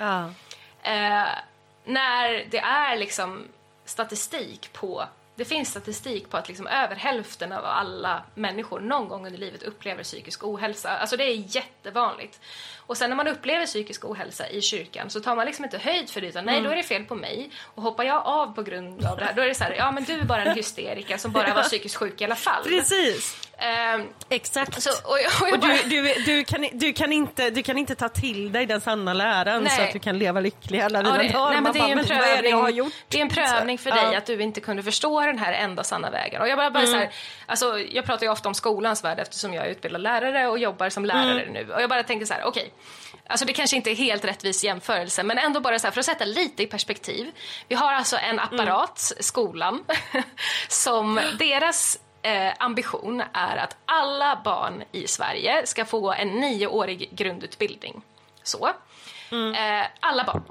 Eh, 0.83 1.23
när 1.89 2.47
det 2.51 2.59
är 2.59 2.97
liksom 2.97 3.49
statistik 3.85 4.73
på 4.73 5.05
det 5.39 5.45
finns 5.45 5.69
statistik 5.69 6.31
på 6.31 6.37
att 6.37 6.49
liksom 6.49 6.67
över 6.67 6.97
hälften 6.97 7.53
av 7.53 7.65
alla 7.65 8.23
människor 8.35 8.81
någon 8.81 9.09
gång 9.09 9.27
under 9.27 9.39
livet 9.39 9.63
upplever 9.63 10.03
psykisk 10.03 10.45
ohälsa. 10.45 10.91
Alltså 10.91 11.17
det 11.17 11.25
är 11.25 11.57
jättevanligt. 11.57 12.41
Och 12.77 12.97
sen 12.97 13.11
när 13.11 13.17
man 13.17 13.29
upplever 13.29 13.67
psykisk 13.67 14.05
ohälsa 14.05 14.49
i 14.49 14.61
kyrkan 14.61 15.11
så 15.11 15.21
tar 15.21 15.37
man 15.37 15.47
liksom 15.47 15.65
inte 15.65 15.79
höjd 15.79 16.11
för 16.11 16.21
det 16.21 16.27
utan 16.27 16.45
nej 16.45 16.63
då 16.63 16.71
är 16.71 16.77
det 16.77 16.83
fel 16.83 17.05
på 17.05 17.15
mig. 17.15 17.51
Och 17.63 17.83
hoppar 17.83 18.05
jag 18.05 18.27
av 18.27 18.55
på 18.55 18.63
grund 18.63 19.05
av 19.05 19.17
det 19.17 19.25
här 19.25 19.33
då 19.35 19.43
är 19.43 19.49
det 19.49 19.55
så 19.55 19.65
här, 19.65 19.75
ja 19.75 19.93
men 19.93 20.05
du 20.05 20.13
är 20.13 20.25
bara 20.25 20.45
en 20.45 20.57
hysteriker 20.57 21.17
som 21.17 21.33
bara 21.33 21.55
var 21.55 21.63
psykiskt 21.63 21.97
sjuk 21.97 22.21
i 22.21 22.25
alla 22.25 22.37
fall. 22.37 22.65
Precis. 22.67 23.48
Eh, 23.61 24.05
Exakt. 24.29 24.83
så, 24.83 24.91
och, 24.91 25.19
jag- 25.19 25.43
och 25.43 25.49
jag 25.49 25.55
Och 25.55 25.61
bara, 25.61 25.73
du, 25.85 26.03
du, 26.03 26.15
du, 26.25 26.45
kan, 26.45 26.67
du, 26.73 26.93
kan 26.93 27.13
inte, 27.13 27.51
du 27.51 27.63
kan 27.63 27.79
inte 27.79 27.95
ta 27.95 28.09
till 28.09 28.53
dig 28.53 28.67
den 28.67 28.81
sanna 28.81 29.13
läran 29.13 29.69
så 29.71 29.77
Nej. 29.77 29.87
att 29.87 29.93
du 29.93 29.99
kan 29.99 30.19
leva 30.19 30.41
lycklig 30.41 30.81
alla 30.81 31.03
dina 31.03 31.25
Ja, 31.25 31.33
dagar. 31.33 31.51
nej, 31.53 31.61
men 31.61 31.73
det 31.73 31.79
är 31.79 31.83
bara, 31.83 31.89
en 31.91 31.97
"Men 31.97 32.07
vad 32.09 32.17
är 32.29 32.43
det 32.43 32.49
jag 32.49 32.57
har 32.57 32.65
prövning, 32.65 32.91
det 33.09 33.19
är 33.19 33.23
en 33.23 33.29
prövning 33.29 33.79
för 33.79 33.91
Så, 33.91 33.97
dig 33.97 34.05
ja. 34.13 34.19
att 34.19 34.27
du 34.27 34.43
inte 34.43 34.61
kunde 34.61 34.83
förstå 34.83 35.21
den 35.21 35.39
här 35.39 35.53
enda 35.53 35.85
sanna 35.85 36.11
vägen. 36.11 36.43
Och 36.43 36.49
jag 36.49 36.59
bara, 36.59 36.71
bara 36.71 36.87
så 36.87 36.97
här, 36.97 37.11
alltså, 37.47 37.79
jag 37.79 38.05
pratar 38.05 38.27
ju 38.27 38.33
ofta 38.33 38.49
om 38.49 38.55
skolans 38.55 39.05
värld 39.05 39.19
eftersom 39.21 39.55
jag 39.55 39.67
är 39.67 39.71
utbildad 39.71 40.01
lärare 40.03 40.49
och 40.49 40.59
jobbar 40.59 40.89
som 40.89 41.05
lärare 41.05 41.49
nu. 41.51 41.73
Och 41.73 41.83
jag 41.83 41.91
bara 41.91 42.03
tänker 42.03 42.27
så 42.27 42.35
här, 42.35 42.45
okej, 42.45 42.73
alltså 43.29 43.47
det 43.47 43.53
kanske 43.53 43.77
inte 43.77 43.91
är 43.91 43.95
helt 43.95 44.25
rättvis 44.25 44.65
jämförelse 44.65 45.23
men 45.23 45.39
ändå 45.39 45.61
bara 45.61 45.79
så 45.79 45.87
här, 45.87 45.93
för 45.93 46.01
att 46.01 46.07
sätta 46.07 46.25
lite 46.25 46.63
i 46.63 46.67
perspektiv. 46.67 47.31
Vi 47.69 47.75
har 47.75 47.93
alltså 47.93 48.17
en 48.17 48.39
apparat, 48.41 49.13
skolan, 49.21 49.85
som 50.69 51.21
deras 51.39 51.99
eh, 52.29 52.53
ambition 52.59 53.23
är 53.33 53.57
att 53.57 53.77
alla 53.87 54.41
barn 54.45 54.85
i 54.93 55.07
Sverige 55.07 55.67
ska 55.67 55.85
få 55.85 56.13
en 56.13 56.29
nioårig 56.29 57.09
grundutbildning. 57.11 58.03
Så. 58.43 58.67
Eh, 59.31 59.87
alla 60.01 60.25
barn 60.25 60.43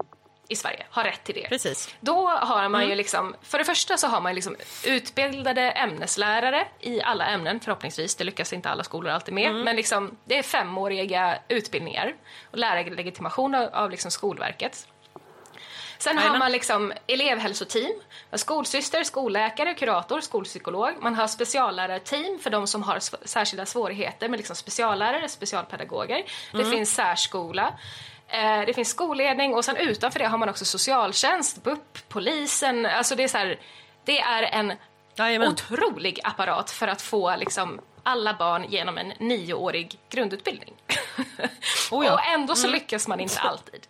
i 0.49 0.55
Sverige 0.55 0.85
har 0.89 1.03
rätt 1.03 1.23
till 1.23 1.35
det. 1.35 1.49
Precis. 1.49 1.95
Då 1.99 2.29
har 2.29 2.69
man 2.69 2.89
ju 2.89 2.95
liksom, 2.95 3.35
för 3.41 3.57
det 3.57 3.65
första 3.65 3.97
så 3.97 4.07
har 4.07 4.21
man 4.21 4.35
liksom 4.35 4.55
utbildade 4.85 5.61
ämneslärare 5.61 6.67
i 6.79 7.01
alla 7.01 7.25
ämnen 7.25 7.59
förhoppningsvis, 7.59 8.15
det 8.15 8.23
lyckas 8.23 8.53
inte 8.53 8.69
alla 8.69 8.83
skolor 8.83 9.11
alltid 9.11 9.33
med, 9.33 9.55
men 9.55 9.75
liksom, 9.75 10.17
det 10.25 10.37
är 10.37 10.43
femåriga 10.43 11.39
utbildningar 11.47 12.15
och 12.51 12.57
lärarlegitimation 12.57 13.55
av, 13.55 13.69
av 13.73 13.91
liksom 13.91 14.11
Skolverket. 14.11 14.87
Sen 15.97 16.17
har 16.17 16.37
man 16.37 16.51
liksom 16.51 16.93
elevhälsoteam, 17.07 17.91
skolsyster, 18.33 19.03
skolläkare, 19.03 19.73
kurator, 19.73 20.21
skolpsykolog. 20.21 20.93
Man 20.99 21.15
har 21.15 21.27
speciallärarteam 21.27 22.39
för 22.39 22.49
de 22.49 22.67
som 22.67 22.83
har 22.83 22.99
särskilda 23.27 23.65
svårigheter 23.65 24.29
med 24.29 24.37
liksom 24.37 24.55
speciallärare, 24.55 25.29
specialpedagoger. 25.29 26.23
Det 26.51 26.65
finns 26.65 26.95
särskola. 26.95 27.73
Eh, 28.27 28.61
det 28.65 28.73
finns 28.73 28.89
skolledning 28.89 29.53
och 29.53 29.65
sen 29.65 29.77
utanför 29.77 30.19
det 30.19 30.25
har 30.27 30.37
man 30.37 30.49
också 30.49 30.65
socialtjänst, 30.65 31.63
BUP, 31.63 32.09
polisen. 32.09 32.85
Alltså 32.85 33.15
det 33.15 33.23
är 33.23 33.27
så 33.27 33.37
här, 33.37 33.59
det 34.05 34.19
är 34.19 34.43
en 34.43 34.73
Jajamän. 35.15 35.51
otrolig 35.51 36.19
apparat 36.23 36.71
för 36.71 36.87
att 36.87 37.01
få 37.01 37.35
liksom 37.35 37.81
alla 38.03 38.33
barn 38.33 38.65
genom 38.69 38.97
en 38.97 39.13
nioårig 39.19 39.99
grundutbildning. 40.09 40.73
Oh 41.91 42.05
ja. 42.05 42.13
Och 42.13 42.25
ändå 42.25 42.55
så 42.55 42.67
lyckas 42.67 43.07
man 43.07 43.19
inte 43.19 43.39
alltid. 43.41 43.87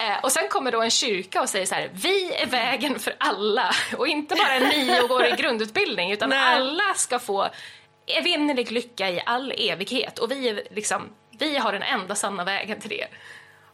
Eh, 0.00 0.18
och 0.22 0.32
sen 0.32 0.48
kommer 0.48 0.72
då 0.72 0.82
en 0.82 0.90
kyrka 0.90 1.40
och 1.42 1.48
säger 1.48 1.66
så 1.66 1.74
här, 1.74 1.90
vi 1.92 2.34
är 2.34 2.46
vägen 2.46 2.98
för 2.98 3.14
alla. 3.18 3.74
Och 3.96 4.08
inte 4.08 4.34
bara 4.34 4.54
en 4.54 4.68
nioårig 4.86 5.36
grundutbildning, 5.38 6.12
utan 6.12 6.28
Nej. 6.28 6.54
alla 6.54 6.94
ska 6.96 7.18
få 7.18 7.48
evinnerlig 8.06 8.72
lycka 8.72 9.10
i 9.10 9.22
all 9.26 9.52
evighet. 9.58 10.18
Och 10.18 10.30
vi, 10.30 10.48
är 10.48 10.62
liksom, 10.70 11.08
vi 11.38 11.56
har 11.56 11.72
den 11.72 11.82
enda 11.82 12.14
sanna 12.14 12.44
vägen 12.44 12.80
till 12.80 12.90
det. 12.90 13.06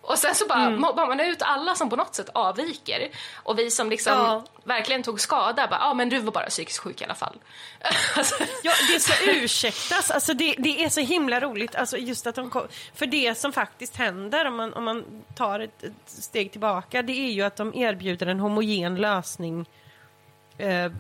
Och 0.04 0.18
sen 0.18 0.34
så 0.34 0.46
bara 0.46 0.66
Mm. 0.66 0.80
mobbar 0.80 1.06
man 1.06 1.20
ut 1.20 1.42
alla 1.42 1.74
som 1.74 1.90
på 1.90 1.96
något 1.96 2.14
sätt 2.14 2.28
avviker. 2.34 3.08
Och 3.34 3.58
vi 3.58 3.70
som 3.70 3.90
liksom 3.90 4.12
Ja. 4.12 4.44
verkligen 4.64 5.02
tog 5.02 5.20
skada, 5.20 5.66
bara, 5.66 5.80
ja 5.80 5.86
ah, 5.86 5.94
men 5.94 6.08
du 6.08 6.18
var 6.18 6.32
bara 6.32 6.46
psykiskt 6.46 6.78
sjuk 6.78 7.00
i 7.00 7.04
alla 7.04 7.14
fall. 7.14 7.36
alltså, 8.16 8.34
Ja, 8.62 8.72
det 8.92 9.00
ska 9.00 9.24
ursäktas. 9.32 10.10
Alltså 10.10 10.34
det, 10.34 10.54
det 10.58 10.84
är 10.84 10.88
så 10.88 11.00
himla 11.00 11.40
roligt. 11.40 11.74
Alltså 11.74 11.96
just 11.96 12.26
att 12.26 12.34
de 12.34 12.50
kom, 12.50 12.66
för 12.94 13.06
det 13.06 13.34
som 13.38 13.52
faktiskt 13.52 13.96
händer 13.96 14.44
om 14.44 14.56
man, 14.56 14.72
om 14.74 14.84
man 14.84 15.04
tar 15.36 15.60
ett, 15.60 15.82
ett 15.82 15.92
steg 16.06 16.50
tillbaka 16.52 17.02
det 17.02 17.12
är 17.12 17.30
ju 17.32 17.42
att 17.42 17.56
de 17.56 17.74
erbjuder 17.74 18.26
en 18.26 18.40
homogen 18.40 18.96
lösning 18.96 19.66
eh, 20.58 20.92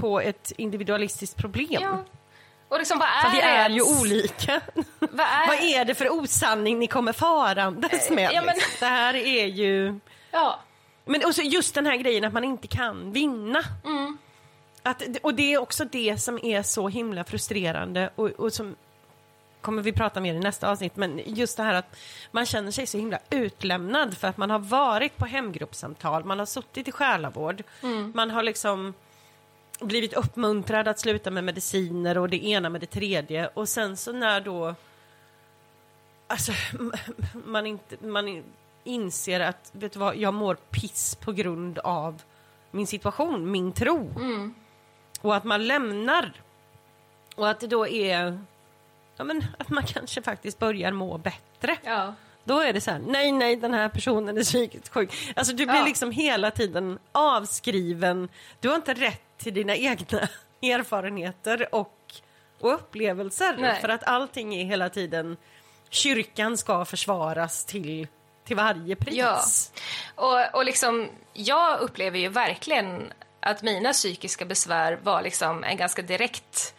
på 0.00 0.20
ett 0.20 0.52
individualistiskt 0.56 1.36
problem. 1.36 1.82
ja. 1.82 2.04
Och 2.68 2.78
liksom 2.78 2.98
vad 2.98 3.08
är, 3.08 3.22
För 3.22 3.30
vi 3.30 3.40
är 3.40 3.68
ju 3.68 3.74
ens- 3.76 4.00
olika. 4.00 4.60
Vad 4.98 5.20
är, 5.26 5.46
Vad 5.46 5.56
är 5.56 5.84
det 5.84 5.94
för 5.94 6.08
osanning 6.08 6.78
ni 6.78 6.86
kommer 6.86 7.12
farandes 7.12 8.10
med? 8.10 8.30
ja, 8.32 8.42
men- 8.42 8.54
liksom? 8.54 8.72
Det 8.80 8.86
här 8.86 9.14
är 9.14 9.46
ju... 9.46 9.98
Ja. 10.30 10.60
Men 11.04 11.24
också 11.24 11.42
just 11.42 11.74
den 11.74 11.86
här 11.86 11.96
grejen 11.96 12.24
att 12.24 12.32
man 12.32 12.44
inte 12.44 12.68
kan 12.68 13.12
vinna. 13.12 13.62
Mm. 13.84 14.18
Att, 14.82 15.02
och 15.22 15.34
det 15.34 15.52
är 15.54 15.58
också 15.58 15.84
det 15.84 16.18
som 16.22 16.38
är 16.44 16.62
så 16.62 16.88
himla 16.88 17.24
frustrerande 17.24 18.10
och, 18.14 18.26
och 18.30 18.52
som 18.52 18.76
kommer 19.60 19.82
vi 19.82 19.92
prata 19.92 20.20
mer 20.20 20.34
i 20.34 20.38
nästa 20.38 20.70
avsnitt, 20.70 20.96
men 20.96 21.20
just 21.26 21.56
det 21.56 21.62
här 21.62 21.74
att 21.74 21.96
man 22.30 22.46
känner 22.46 22.70
sig 22.70 22.86
så 22.86 22.98
himla 22.98 23.18
utlämnad 23.30 24.16
för 24.18 24.28
att 24.28 24.36
man 24.36 24.50
har 24.50 24.58
varit 24.58 25.16
på 25.16 25.26
hemgruppssamtal, 25.26 26.24
man 26.24 26.38
har 26.38 26.46
suttit 26.46 26.88
i 26.88 26.92
själavård, 26.92 27.62
Mm. 27.82 28.12
man 28.14 28.30
har 28.30 28.42
liksom 28.42 28.94
blivit 29.80 30.12
uppmuntrad 30.12 30.88
att 30.88 30.98
sluta 30.98 31.30
med 31.30 31.44
mediciner 31.44 32.18
och 32.18 32.28
det 32.28 32.44
ena 32.44 32.68
med 32.68 32.80
det 32.80 32.86
tredje 32.86 33.46
och 33.46 33.68
sen 33.68 33.96
så 33.96 34.12
när 34.12 34.40
då 34.40 34.74
alltså, 36.26 36.52
man, 37.46 37.66
inte, 37.66 38.06
man 38.06 38.28
in- 38.28 38.44
inser 38.84 39.40
att 39.40 39.70
vet 39.72 39.92
du 39.92 39.98
vad, 39.98 40.16
jag 40.16 40.34
mår 40.34 40.54
piss 40.54 41.14
på 41.14 41.32
grund 41.32 41.78
av 41.78 42.22
min 42.70 42.86
situation, 42.86 43.50
min 43.50 43.72
tro. 43.72 44.10
Och 45.20 45.36
att 45.36 45.44
man 45.44 45.66
lämnar. 45.66 46.32
Och 47.34 47.48
att 47.48 47.60
det 47.60 47.66
då 47.66 47.86
är 47.88 48.38
ja, 49.16 49.24
men, 49.24 49.44
att 49.58 49.68
man 49.68 49.82
kanske 49.86 50.22
faktiskt 50.22 50.58
börjar 50.58 50.92
må 50.92 51.18
bättre. 51.18 51.76
Ja. 51.84 52.14
Då 52.48 52.60
är 52.60 52.72
det 52.72 52.80
så 52.80 52.90
här, 52.90 52.98
nej, 52.98 53.32
nej, 53.32 53.56
den 53.56 53.74
här 53.74 53.88
personen 53.88 54.38
är 54.38 54.42
psykiskt 54.42 54.88
sjuk. 54.88 55.32
Alltså 55.36 55.52
du 55.54 55.66
blir 55.66 55.76
Ja. 55.76 55.84
liksom 55.84 56.10
hela 56.10 56.50
tiden 56.50 56.98
avskriven. 57.12 58.28
Du 58.60 58.68
har 58.68 58.76
inte 58.76 58.94
rätt 58.94 59.22
till 59.38 59.54
dina 59.54 59.76
egna 59.76 60.28
erfarenheter 60.62 61.74
och, 61.74 61.94
och 62.60 62.74
upplevelser. 62.74 63.56
Nej. 63.58 63.80
För 63.80 63.88
att 63.88 64.04
allting 64.04 64.54
är 64.54 64.64
hela 64.64 64.88
tiden, 64.88 65.36
kyrkan 65.90 66.56
ska 66.56 66.84
försvaras 66.84 67.64
till, 67.64 68.06
till 68.44 68.56
varje 68.56 68.96
pris. 68.96 69.16
Ja. 69.16 69.42
Och, 70.14 70.54
och 70.58 70.64
liksom, 70.64 71.08
jag 71.32 71.80
upplever 71.80 72.18
ju 72.18 72.28
verkligen 72.28 73.12
att 73.40 73.62
mina 73.62 73.92
psykiska 73.92 74.44
besvär 74.44 74.98
var 75.02 75.22
liksom 75.22 75.64
en 75.64 75.76
ganska 75.76 76.02
direkt 76.02 76.74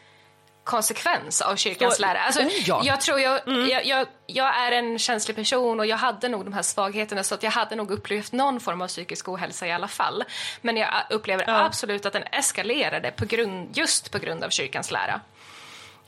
konsekvens 0.69 1.41
av 1.41 1.55
kyrkans 1.55 1.95
Så- 1.95 2.01
lära. 2.01 2.19
Alltså, 2.19 2.41
oh 2.41 2.47
ja. 2.65 2.81
jag 2.85 3.01
tror 3.01 3.19
jag, 3.19 3.39
jag, 3.69 3.85
jag, 3.85 4.07
jag 4.27 4.55
är 4.57 4.71
en 4.71 4.99
känslig 4.99 5.35
person 5.35 5.79
och 5.79 5.85
jag 5.85 5.97
hade 5.97 6.27
nog 6.29 6.45
de 6.45 6.53
här 6.53 6.61
svagheterna 6.61 7.23
så 7.23 7.35
att 7.35 7.43
jag 7.43 7.51
hade 7.51 7.75
nog 7.75 7.91
upplevt 7.91 8.31
någon 8.31 8.59
form 8.59 8.81
av 8.81 8.87
psykisk 8.87 9.29
ohälsa 9.29 9.67
i 9.67 9.71
alla 9.71 9.87
fall. 9.87 10.23
Men 10.61 10.77
jag 10.77 10.89
upplever 11.09 11.43
Ja. 11.47 11.65
absolut 11.65 12.05
att 12.05 12.13
den 12.13 12.23
eskalerade 12.23 13.11
på 13.11 13.25
grund, 13.25 13.77
just 13.77 14.11
på 14.11 14.17
grund 14.19 14.43
av 14.43 14.49
kyrkans 14.49 14.91
lära. 14.91 15.21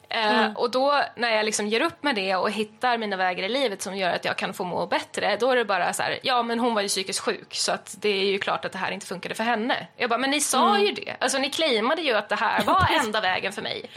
Eh, 0.10 0.54
Och 0.56 0.72
då 0.72 1.04
när 1.16 1.36
jag 1.36 1.46
liksom 1.46 1.68
ger 1.68 1.82
upp 1.82 2.04
med 2.04 2.16
det 2.16 2.36
och 2.36 2.52
hittar 2.52 2.98
mina 2.98 3.16
vägar 3.18 3.44
i 3.44 3.50
livet 3.50 3.82
som 3.82 3.96
gör 3.98 4.14
att 4.14 4.26
jag 4.26 4.38
kan 4.38 4.54
få 4.54 4.64
må 4.64 4.88
bättre, 4.88 5.38
då 5.40 5.50
är 5.52 5.56
det 5.56 5.66
bara 5.66 5.94
så 5.94 6.04
här, 6.04 6.20
ja 6.24 6.44
men 6.44 6.60
hon 6.60 6.74
var 6.76 6.82
ju 6.82 6.88
psykiskt 6.88 7.20
sjuk 7.20 7.56
så 7.56 7.72
att 7.72 7.96
det 8.00 8.10
är 8.10 8.26
ju 8.26 8.40
klart 8.40 8.66
att 8.66 8.72
det 8.72 8.78
här 8.78 8.92
inte 8.92 9.06
funkade 9.06 9.36
för 9.36 9.44
henne. 9.44 9.88
Jag 9.98 10.10
bara, 10.10 10.18
men 10.20 10.32
ni 10.32 10.42
sa 10.42 10.80
ju 10.80 10.92
det. 10.92 11.16
Alltså 11.20 11.38
ni 11.38 11.50
claimade 11.50 12.02
ju 12.02 12.14
att 12.14 12.30
det 12.30 12.36
här 12.36 12.64
var 12.64 12.88
enda 13.06 13.22
vägen 13.22 13.54
för 13.54 13.62
mig. 13.62 13.90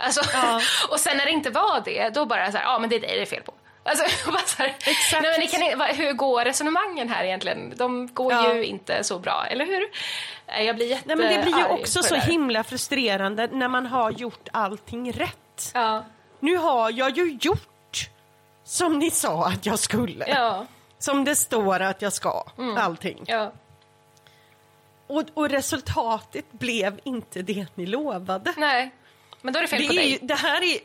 Alltså, 0.00 0.20
och 0.90 1.00
sen 1.00 1.16
när 1.16 1.24
det 1.24 1.30
inte 1.30 1.50
var 1.50 1.82
det, 1.84 2.08
då 2.08 2.26
bara 2.26 2.52
så 2.52 2.58
här, 2.58 2.64
ja 2.64 2.78
men 2.78 2.90
det 2.90 2.96
är 2.96 3.00
dig 3.00 3.16
det 3.16 3.22
är 3.22 3.26
fel 3.26 3.42
på. 3.42 3.54
Alltså, 3.82 4.04
här, 4.58 4.76
Exakt. 4.86 5.22
Nej, 5.22 5.38
men 5.38 5.48
kan, 5.72 5.96
hur 5.96 6.12
går 6.12 6.44
resonemangen 6.44 7.08
här 7.08 7.24
egentligen? 7.24 7.72
De 7.76 8.14
går 8.14 8.32
Ja. 8.32 8.54
ju 8.54 8.64
inte 8.64 9.04
så 9.04 9.18
bra, 9.18 9.46
eller 9.46 9.66
hur? 9.66 9.88
Jag 10.66 10.76
blir 10.76 10.88
Nej, 11.04 11.16
men 11.16 11.18
det 11.36 11.42
blir 11.42 11.58
ju 11.58 11.64
också 11.64 12.02
så 12.02 12.14
himla 12.14 12.64
frustrerande 12.64 13.48
när 13.52 13.68
man 13.68 13.86
har 13.86 14.10
gjort 14.10 14.48
allting 14.52 15.12
rätt. 15.12 15.70
Ja, 15.74 16.04
Nu 16.40 16.56
har 16.56 16.90
jag 16.90 17.10
ju 17.16 17.38
gjort 17.40 18.08
som 18.64 18.98
ni 18.98 19.10
sa 19.10 19.46
att 19.46 19.66
jag 19.66 19.78
skulle. 19.78 20.28
ja, 20.28 20.66
Som 20.98 21.24
det 21.24 21.36
står 21.36 21.80
att 21.80 22.02
jag 22.02 22.12
ska. 22.12 22.44
Allting. 22.78 23.24
ja. 23.26 23.52
Och, 25.06 25.24
och 25.34 25.48
resultatet 25.48 26.52
blev 26.52 27.00
inte 27.04 27.42
det 27.42 27.66
ni 27.74 27.86
lovade. 27.86 28.54
Nej, 28.56 28.90
men 29.42 29.52
då 29.52 29.58
är 29.58 29.62
det 29.62 29.68
fel 29.68 29.80
Det, 29.82 29.86
på 29.88 29.92
dig. 29.94 30.10
ju, 30.12 30.18
det 30.22 30.34
här 30.34 30.62
är... 30.62 30.78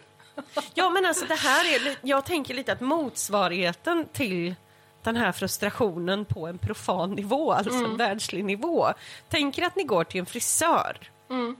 Ja 0.74 0.90
men 0.90 1.06
alltså 1.06 1.26
det 1.26 1.36
här 1.36 1.66
är... 1.76 1.96
Jag 2.02 2.26
tänker 2.26 2.54
lite 2.54 2.72
att 2.72 2.82
motsvarigheten 2.82 4.08
till 4.14 4.56
den 5.04 5.16
här 5.16 5.32
frustrationen 5.32 6.26
på 6.26 6.48
en 6.48 6.58
profan 6.58 7.12
nivå, 7.12 7.52
alltså 7.54 7.74
Mm. 7.74 7.92
en 7.92 7.98
världslig 7.98 8.46
nivå. 8.46 8.88
Tänker 9.30 9.64
att 9.64 9.76
ni 9.76 9.84
går 9.84 10.04
till 10.04 10.20
en 10.20 10.26
frisör. 10.26 10.98
Mm. 11.30 11.56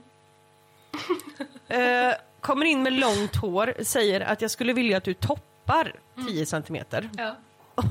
eh, 1.68 2.14
kommer 2.40 2.66
in 2.66 2.82
med 2.82 2.92
långt 2.92 3.36
hår, 3.36 3.74
säger 3.82 4.20
att 4.20 4.42
jag 4.42 4.50
skulle 4.50 4.72
vilja 4.72 4.96
att 4.96 5.04
du 5.04 5.14
toppar 5.14 5.94
Mm. 6.16 6.28
10 6.28 6.46
centimeter. 6.46 7.10
Ja. 7.16 7.36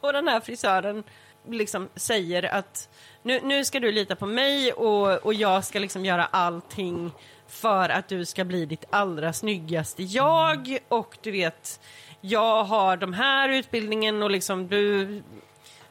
Och 0.00 0.12
den 0.12 0.28
här 0.28 0.40
frisören 0.40 1.04
liksom 1.48 1.88
säger 1.96 2.42
att 2.42 2.88
nu, 3.22 3.40
nu 3.42 3.64
ska 3.64 3.80
du 3.80 3.92
lita 3.92 4.16
på 4.16 4.26
mig 4.26 4.72
och, 4.72 5.26
och 5.26 5.34
jag 5.34 5.64
ska 5.64 5.78
liksom 5.78 6.04
göra 6.04 6.24
allting 6.24 7.12
för 7.54 7.88
att 7.88 8.08
du 8.08 8.24
ska 8.24 8.44
bli 8.44 8.66
ditt 8.66 8.84
allra 8.90 9.32
snyggaste 9.32 10.02
jag 10.02 10.78
och 10.88 11.18
du 11.22 11.30
vet 11.30 11.80
jag 12.20 12.64
har 12.64 12.96
de 12.96 13.12
här 13.12 13.48
utbildningen 13.48 14.22
och 14.22 14.30
liksom 14.30 14.68
du 14.68 15.22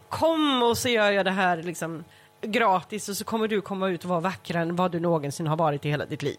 kom 0.09 0.63
och 0.63 0.77
så 0.77 0.89
gör 0.89 1.11
jag 1.11 1.25
det 1.25 1.31
här 1.31 1.63
liksom 1.63 2.03
gratis 2.41 3.09
och 3.09 3.17
så 3.17 3.23
kommer 3.23 3.47
du 3.47 3.61
komma 3.61 3.89
ut 3.89 4.03
och 4.03 4.09
vara 4.09 4.19
vackrare 4.19 4.61
än 4.63 4.75
vad 4.75 4.91
du 4.91 4.99
någonsin 4.99 5.47
har 5.47 5.57
varit 5.57 5.85
i 5.85 5.89
hela 5.89 6.05
ditt 6.05 6.21
liv. 6.23 6.37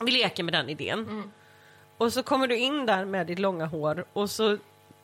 Vi 0.00 0.10
leker 0.10 0.42
med 0.42 0.54
den 0.54 0.68
idén. 0.68 1.32
Och 1.98 2.12
så 2.12 2.22
kommer 2.22 2.46
du 2.48 2.56
in 2.56 2.86
där 2.86 3.04
med 3.04 3.26
ditt 3.26 3.38
långa 3.38 3.66
hår 3.66 4.04
och 4.12 4.30
så 4.30 4.58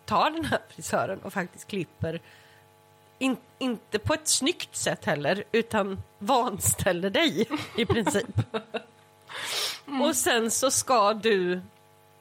tar 0.05 0.31
den 0.31 0.45
här 0.45 0.59
frisören 0.69 1.19
och 1.23 1.33
faktiskt 1.33 1.69
klipper 1.69 2.21
in, 3.19 3.37
inte 3.59 3.99
på 3.99 4.15
ett 4.15 4.29
snyggt 4.29 4.77
sätt 4.77 5.05
heller 5.05 5.45
utan 5.53 6.03
vanställer 6.19 7.11
dig 7.11 7.49
i 7.77 7.87
princip. 7.87 8.41
Och 10.03 10.17
sen 10.17 10.51
så 10.51 10.71
ska 10.71 11.15
du 11.15 11.61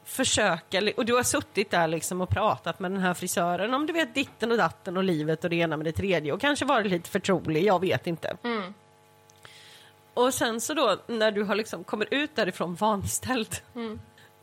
försöka, 0.05 0.81
och 0.97 1.05
du 1.05 1.13
har 1.13 1.23
suttit 1.23 1.71
där 1.71 1.87
liksom 1.87 2.21
och 2.21 2.29
pratat 2.29 2.79
med 2.79 2.91
den 2.91 3.01
här 3.01 3.13
frisören 3.13 3.73
om 3.73 3.85
du 3.85 3.93
vet 3.93 4.15
ditten 4.15 4.51
och 4.51 4.57
datten 4.57 4.97
och 4.97 5.03
livet 5.03 5.43
och 5.43 5.49
det 5.49 5.55
ena 5.55 5.77
med 5.77 5.85
det 5.85 5.91
tredje 5.91 6.33
och 6.33 6.41
kanske 6.41 6.65
varit 6.65 6.91
lite 6.91 7.09
förtrolig, 7.09 7.63
jag 7.63 7.81
vet 7.81 8.07
inte. 8.07 8.37
Och 10.13 10.33
sen 10.33 10.61
så 10.61 10.73
då 10.73 10.97
när 11.07 11.31
du 11.31 11.43
har 11.43 11.55
liksom 11.55 11.83
kommer 11.83 12.07
ut 12.11 12.35
därifrån 12.35 12.75
vanställd 12.75 13.55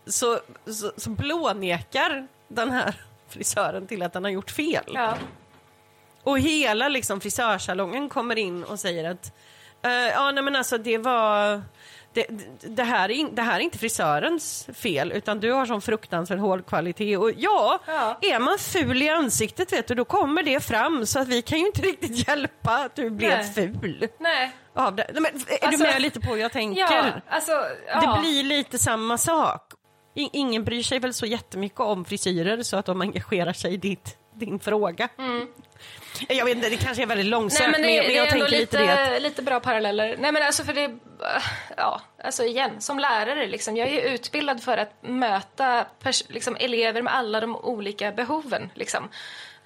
så, 0.07 0.41
så, 0.66 0.93
så 0.97 1.11
blånekar 1.11 2.27
den 2.49 2.70
här 2.70 2.95
frisören 3.28 3.86
till 3.86 4.03
att 4.03 4.12
den 4.12 4.24
har 4.24 4.31
gjort 4.31 4.51
fel. 4.51 4.93
Ja. 4.95 5.16
Och 6.23 6.39
hela 6.39 6.89
liksom 6.89 7.20
frisörsalongen 7.20 8.09
kommer 8.09 8.39
in 8.39 8.65
och 8.65 8.81
säger 8.81 9.11
att 9.11 9.32
eh, 9.85 9.90
ja 9.93 10.31
nej 10.31 10.43
men 10.44 10.56
alltså 10.56 10.78
det 10.78 10.98
var 10.98 11.62
det, 12.12 12.27
det, 12.61 12.82
här 12.82 13.09
är, 13.09 13.15
in- 13.15 13.35
det 13.35 13.43
här 13.43 13.56
är 13.56 13.61
inte 13.61 13.78
frisörens 13.78 14.69
fel 14.74 15.12
utan 15.12 15.40
du 15.40 15.52
har 15.52 15.66
sån 15.66 15.81
fruktansvärt 15.82 16.39
hård 16.40 16.66
kvalitet 16.66 17.16
och 17.16 17.31
ja, 17.36 17.78
Ja. 17.86 18.19
är 18.23 18.39
man 18.39 18.59
ful 18.59 19.02
i 19.02 19.09
ansiktet 19.09 19.73
vet 19.73 19.86
du 19.89 19.94
då 19.94 20.05
kommer 20.05 20.43
det 20.43 20.61
fram 20.61 21.06
så 21.06 21.19
att 21.20 21.28
vi 21.28 21.43
kan 21.43 21.59
ju 21.59 21.66
inte 21.66 21.82
riktigt 21.82 22.28
hjälpa 22.28 22.70
att 22.74 22.97
du 22.97 23.11
blev 23.11 23.31
Nej. 23.31 23.52
ful 23.55 24.09
Nej. 24.20 24.52
av 24.74 24.94
det. 24.97 25.06
Men, 25.15 25.24
är 25.24 25.31
Alltså- 25.66 25.85
du 25.85 25.90
med 25.90 26.02
lite 26.02 26.20
på 26.20 26.31
hur 26.35 26.40
jag 26.40 26.52
tänker? 26.52 26.81
Ja, 26.81 27.05
alltså, 27.28 27.52
ja. 27.89 28.01
Det 28.15 28.20
blir 28.20 28.43
lite 28.43 28.78
samma 28.78 29.19
sak. 29.19 29.73
Ingen 30.15 30.65
bryr 30.65 30.82
sig 30.82 30.98
väl 30.98 31.15
så 31.15 31.27
jättemycket 31.27 31.81
om 31.81 32.05
frisyrer 32.05 32.62
så 32.62 32.77
att 32.77 32.86
de 32.86 33.01
engagerar 33.01 33.52
sig 33.52 33.74
i 33.74 33.77
ditt, 33.77 34.16
din 34.35 34.61
fråga. 34.61 35.09
Jag 36.28 36.44
vet 36.44 36.56
inte, 36.56 36.68
det 36.68 36.76
kanske 36.76 37.02
är 37.02 37.06
väldigt. 37.06 37.30
Nej, 37.30 37.40
men 37.40 37.72
det, 37.72 37.78
men, 37.78 37.82
det 37.82 38.12
jag 38.12 38.28
ändå 38.28 38.30
tänker 38.30 38.59
lite, 38.59 38.80
lite 38.80 39.14
att 39.14 39.22
lite 39.22 39.42
bra 39.42 39.60
paralleller. 39.60 40.16
Nej 40.18 40.32
men 40.32 40.42
alltså 40.42 40.64
för 40.64 40.72
det, 40.72 40.98
ja, 41.76 42.01
alltså 42.24 42.44
igen, 42.44 42.80
som 42.80 42.98
lärare 42.98 43.46
liksom, 43.46 43.76
jag 43.76 43.88
är 43.88 43.92
ju 43.92 44.01
utbildad 44.01 44.62
för 44.62 44.76
att 44.76 44.92
möta 45.01 45.86
liksom, 46.28 46.56
elever 46.60 47.02
med 47.02 47.14
alla 47.14 47.40
de 47.40 47.56
olika 47.56 48.12
behoven 48.12 48.70
liksom. 48.74 49.09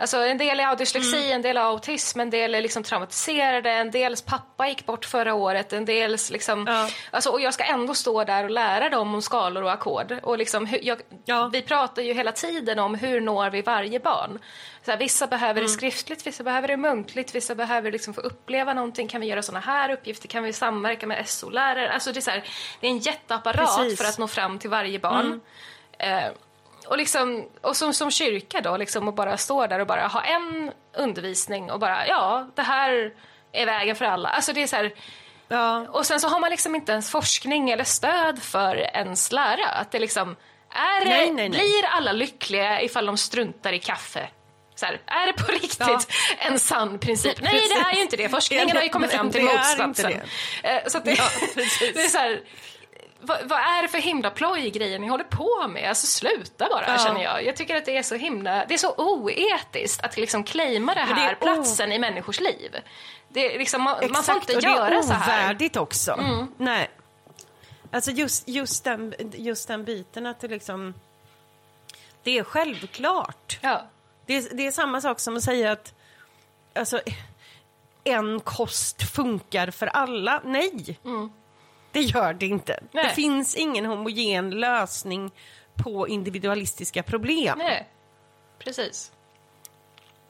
Alltså 0.01 0.17
en 0.17 0.39
del 0.39 0.61
är 0.61 0.77
dyslexi, 0.77 1.17
Mm. 1.23 1.33
en 1.35 1.43
del 1.43 1.57
är 1.57 1.61
autism, 1.61 2.21
en 2.21 2.31
del 2.31 2.55
är 2.55 2.61
liksom 2.63 2.83
traumatiserade, 2.83 3.71
en 3.71 3.91
dels 3.91 4.23
pappa 4.23 4.69
gick 4.69 4.87
bort 4.87 5.05
förra 5.05 5.35
året, 5.35 5.73
en 5.73 5.85
dels 5.85 6.31
liksom, 6.31 6.65
Ja. 6.69 6.89
alltså, 7.11 7.31
och 7.31 7.41
jag 7.41 7.55
ska 7.55 7.65
ändå 7.65 7.95
stå 7.95 8.25
där 8.25 8.45
och 8.45 8.51
lära 8.51 8.89
dem 8.89 9.15
om 9.15 9.23
skalor 9.23 9.63
och 9.63 9.73
ackord. 9.73 10.15
Och 10.23 10.39
liksom, 10.39 10.69
jag, 10.83 11.01
Ja. 11.25 11.51
Vi 11.53 11.63
pratar 11.63 12.03
ju 12.03 12.13
hela 12.15 12.33
tiden 12.33 12.79
om 12.79 12.95
hur 12.95 13.21
når 13.21 13.51
vi 13.51 13.63
varje 13.63 14.01
barn. 14.01 14.39
Så 14.85 14.91
här, 14.91 14.99
vissa 14.99 15.27
behöver 15.27 15.53
Mm. 15.61 15.63
det 15.63 15.69
skriftligt, 15.69 16.27
vissa 16.27 16.43
behöver 16.45 16.69
det 16.69 16.77
muntligt, 16.77 17.35
vissa 17.35 17.55
behöver 17.55 17.93
liksom 17.93 18.15
få 18.15 18.21
uppleva 18.21 18.75
någonting. 18.75 19.09
Kan 19.09 19.21
vi 19.21 19.27
göra 19.27 19.43
såna 19.43 19.61
här 19.61 19.91
uppgifter? 19.91 20.29
Kan 20.29 20.43
vi 20.43 20.53
samverka 20.53 21.07
med 21.07 21.29
SO-lärare? 21.29 21.93
Alltså 21.93 22.13
det, 22.13 22.19
är 22.19 22.21
så 22.21 22.31
här, 22.31 22.43
det 22.81 22.87
är 22.87 22.91
en 22.91 22.99
jätteapparat 22.99 23.77
Precis. 23.79 23.99
för 24.01 24.09
att 24.09 24.19
nå 24.19 24.29
fram 24.29 24.59
till 24.59 24.71
varje 24.71 24.99
barn. 24.99 25.41
Eh, 25.99 26.25
och, 26.89 26.99
liksom, 26.99 27.49
och 27.63 27.77
som, 27.77 27.95
som 27.95 28.11
kyrka 28.11 28.61
då, 28.61 28.77
liksom, 28.77 29.09
och 29.09 29.15
bara 29.15 29.37
stå 29.37 29.67
där 29.67 29.79
och 29.79 29.87
bara 29.87 30.07
ha 30.07 30.23
en 30.23 30.73
undervisning 30.97 31.71
och 31.71 31.79
bara, 31.81 32.07
ja, 32.07 32.49
det 32.55 32.63
här 32.63 33.13
är 33.53 33.67
vägen 33.67 33.97
för 33.97 34.05
alla. 34.05 34.29
Alltså 34.29 34.53
det 34.53 34.63
är 34.63 34.67
så 34.67 34.77
här, 34.77 34.95
ja, 35.49 35.87
och 35.89 36.07
sen 36.07 36.21
så 36.21 36.29
har 36.29 36.41
man 36.41 36.51
liksom 36.51 36.75
inte 36.75 36.93
ens 36.93 37.11
forskning 37.11 37.71
eller 37.71 37.85
stöd 37.85 38.43
för 38.43 38.77
ens 38.77 39.33
lära. 39.33 39.67
Att 39.69 39.93
det 39.93 39.99
liksom, 39.99 40.37
är 40.71 41.05
det, 41.05 41.11
Nej, 41.11 41.31
nej, 41.33 41.49
nej. 41.49 41.59
blir 41.59 41.85
alla 41.91 42.13
lyckliga 42.13 42.83
ifall 42.83 43.07
de 43.07 43.17
struntar 43.17 43.73
i 43.73 43.79
kaffe? 43.79 44.29
Så 44.75 44.87
här, 44.87 45.01
är 45.07 45.27
det 45.27 45.33
på 45.33 45.53
riktigt 45.53 45.79
Ja. 45.81 46.01
en 46.39 46.59
sann 46.59 46.99
princip? 46.99 47.41
Nej, 47.41 47.53
det 47.69 47.75
är 47.81 47.95
ju 47.95 48.01
inte 48.03 48.17
det. 48.17 48.29
Forskningen 48.39 48.77
har 48.77 48.83
ju 48.83 48.89
kommit 48.89 49.11
fram 49.13 49.31
till 49.31 49.45
det 49.45 49.51
är 49.53 49.57
motsatsen. 49.59 50.13
inte 50.13 50.25
Eh, 50.63 50.81
Så 50.87 50.99
det, 50.99 51.11
Ja, 51.11 51.25
det 51.95 52.03
är 52.03 52.09
så 52.09 52.19
här, 52.19 52.41
vad, 53.29 53.49
vad 53.49 53.59
är 53.59 53.83
det 53.83 53.89
för 53.89 53.99
himla 53.99 54.31
ploj-grejer 54.31 54.99
ni 54.99 55.09
håller 55.09 55.25
på 55.25 55.69
med? 55.69 55.89
Alltså 55.89 56.07
sluta 56.07 56.69
bara, 56.71 56.85
Ja. 56.89 56.99
känner 56.99 57.23
jag. 57.23 57.45
Jag 57.45 57.57
tycker 57.57 57.77
att 57.77 57.85
det 57.85 57.97
är 57.97 58.03
så 58.03 58.15
himla, 58.15 58.65
det 58.67 58.75
är 58.75 58.79
så 58.79 58.95
oetiskt 58.97 60.05
att 60.05 60.17
liksom 60.17 60.45
claima 60.45 60.95
det 60.95 61.01
det 61.01 61.07
här 61.07 61.33
o- 61.35 61.37
platsen 61.41 61.93
i 61.93 61.99
människors 61.99 62.41
liv. 62.41 62.77
Det 63.29 63.55
är 63.55 63.59
liksom, 63.59 63.83
man, 63.83 63.95
man 63.95 64.09
får 64.23 64.37
exakt. 64.37 64.51
inte 64.51 64.57
och 64.57 64.63
det 64.63 64.69
är. 64.69 64.91
Mm. 64.93 64.99
ovärdigt 65.09 65.77
också. 65.77 66.21
Nej. 66.57 66.91
Alltså 67.93 68.11
just, 68.11 68.49
just, 68.49 68.85
den, 68.85 69.15
just 69.35 69.69
den 69.69 69.85
biten 69.85 70.27
att 70.27 70.41
det 70.41 70.49
liksom... 70.49 70.95
Det 72.23 72.39
är 72.39 72.45
självklart. 72.45 73.59
Ja. 73.61 73.83
Det 74.27 74.57
det 74.57 74.67
är 74.67 74.73
samma 74.73 75.01
sak 75.01 75.21
som 75.21 75.37
att 75.37 75.43
säga 75.43 75.73
att 75.73 75.95
alltså, 76.75 77.01
en 78.05 78.41
kost 78.41 79.11
funkar 79.15 79.71
för 79.71 79.87
alla. 79.87 80.41
Nej, 80.45 80.99
det 81.99 82.05
gör 82.05 82.35
det 82.35 82.47
inte. 82.47 82.73
Mm. 82.73 82.89
Nej. 82.93 83.05
Det 83.05 83.15
finns 83.15 83.57
ingen 83.57 83.87
homogen 83.87 84.51
lösning 84.51 85.31
på 85.75 86.09
individualistiska 86.09 87.03
problem. 87.03 87.59
Nej, 87.59 87.89
precis. 88.59 89.13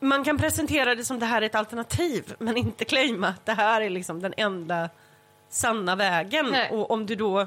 Man 0.00 0.24
kan 0.24 0.38
presentera 0.38 0.94
det 0.94 1.04
som 1.04 1.18
det 1.18 1.26
här 1.26 1.42
är 1.42 1.46
ett 1.46 1.54
alternativ 1.54 2.34
men 2.38 2.56
inte 2.56 2.84
claima 2.84 3.28
att 3.28 3.46
det 3.46 3.52
här 3.52 3.80
är 3.80 3.90
liksom 3.90 4.22
den 4.22 4.34
enda 4.36 4.90
sanna 5.48 5.96
vägen. 5.96 6.46
Nej. 6.50 6.70
Och 6.70 6.90
om 6.90 7.06
du 7.06 7.14
då... 7.14 7.46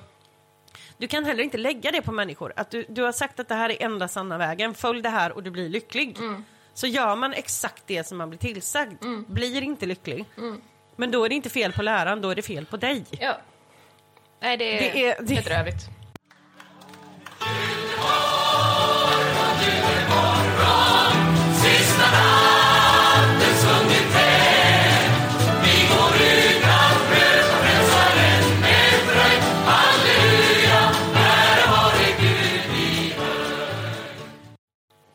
Du 0.98 1.08
kan 1.08 1.26
heller 1.26 1.44
inte 1.44 1.58
lägga 1.58 1.92
det 1.92 2.02
på 2.02 2.12
människor. 2.12 2.54
Att 2.56 2.70
du, 2.70 2.86
du 2.90 3.04
har 3.04 3.12
sagt 3.12 3.40
att 3.40 3.48
det 3.48 3.56
här 3.56 3.70
är 3.70 3.84
enda 3.86 4.08
sanna 4.08 4.38
vägen, 4.38 4.74
följ 4.74 5.02
det 5.02 5.10
här 5.10 5.32
och 5.32 5.44
du 5.44 5.52
blir 5.52 5.70
lycklig. 5.70 6.18
Mm. 6.20 6.46
Så 6.74 6.88
gör 6.88 7.16
man 7.16 7.34
exakt 7.34 7.84
det 7.88 8.08
som 8.08 8.18
man 8.18 8.30
blir 8.30 8.40
tillsagd, 8.40 9.04
blir 9.28 9.62
inte 9.62 9.86
lycklig. 9.86 10.26
Mm. 10.38 10.62
Men 10.96 11.12
då 11.12 11.26
är 11.26 11.30
det 11.30 11.36
inte 11.36 11.50
fel 11.50 11.74
på 11.74 11.82
läraren, 11.82 12.22
då 12.22 12.30
är 12.30 12.36
det 12.36 12.42
fel 12.42 12.66
på 12.66 12.78
dig. 12.78 13.06
Ja. 13.10 13.38
Nej, 14.42 14.58
det 14.58 14.78
är, 14.90 14.94
Det 14.94 15.08
är- 15.08 15.16
det- 15.20 15.36
bedrövligt. 15.36 15.90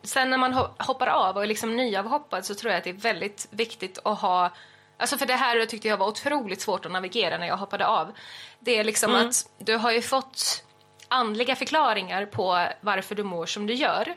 Sen 0.03 0.29
när 0.29 0.37
man 0.37 0.53
ho- 0.53 0.83
hoppar 0.83 1.07
av 1.07 1.35
och 1.37 1.43
är 1.43 1.47
liksom 1.47 1.75
nyavhoppad 1.75 2.45
så 2.45 2.55
tror 2.55 2.71
jag 2.71 2.77
att 2.77 2.83
det 2.83 2.89
är 2.89 2.93
väldigt 2.93 3.47
viktigt 3.51 3.99
att 4.03 4.19
ha 4.19 4.51
Alltså 4.97 5.17
för 5.17 5.25
det 5.25 5.33
här 5.35 5.65
tyckte 5.65 5.87
jag 5.87 5.97
var 5.97 6.07
otroligt 6.07 6.61
svårt 6.61 6.85
att 6.85 6.91
navigera 6.91 7.37
när 7.37 7.47
jag 7.47 7.57
hoppade 7.57 7.87
av. 7.87 8.11
Det 8.59 8.77
är 8.77 8.83
liksom 8.83 9.11
Mm. 9.15 9.27
att 9.29 9.49
du 9.59 9.75
har 9.75 9.91
ju 9.91 10.01
fått 10.01 10.63
andliga 11.07 11.55
förklaringar 11.55 12.25
på 12.25 12.67
varför 12.81 13.15
du 13.15 13.23
mår 13.23 13.45
som 13.45 13.67
du 13.67 13.73
gör. 13.73 14.15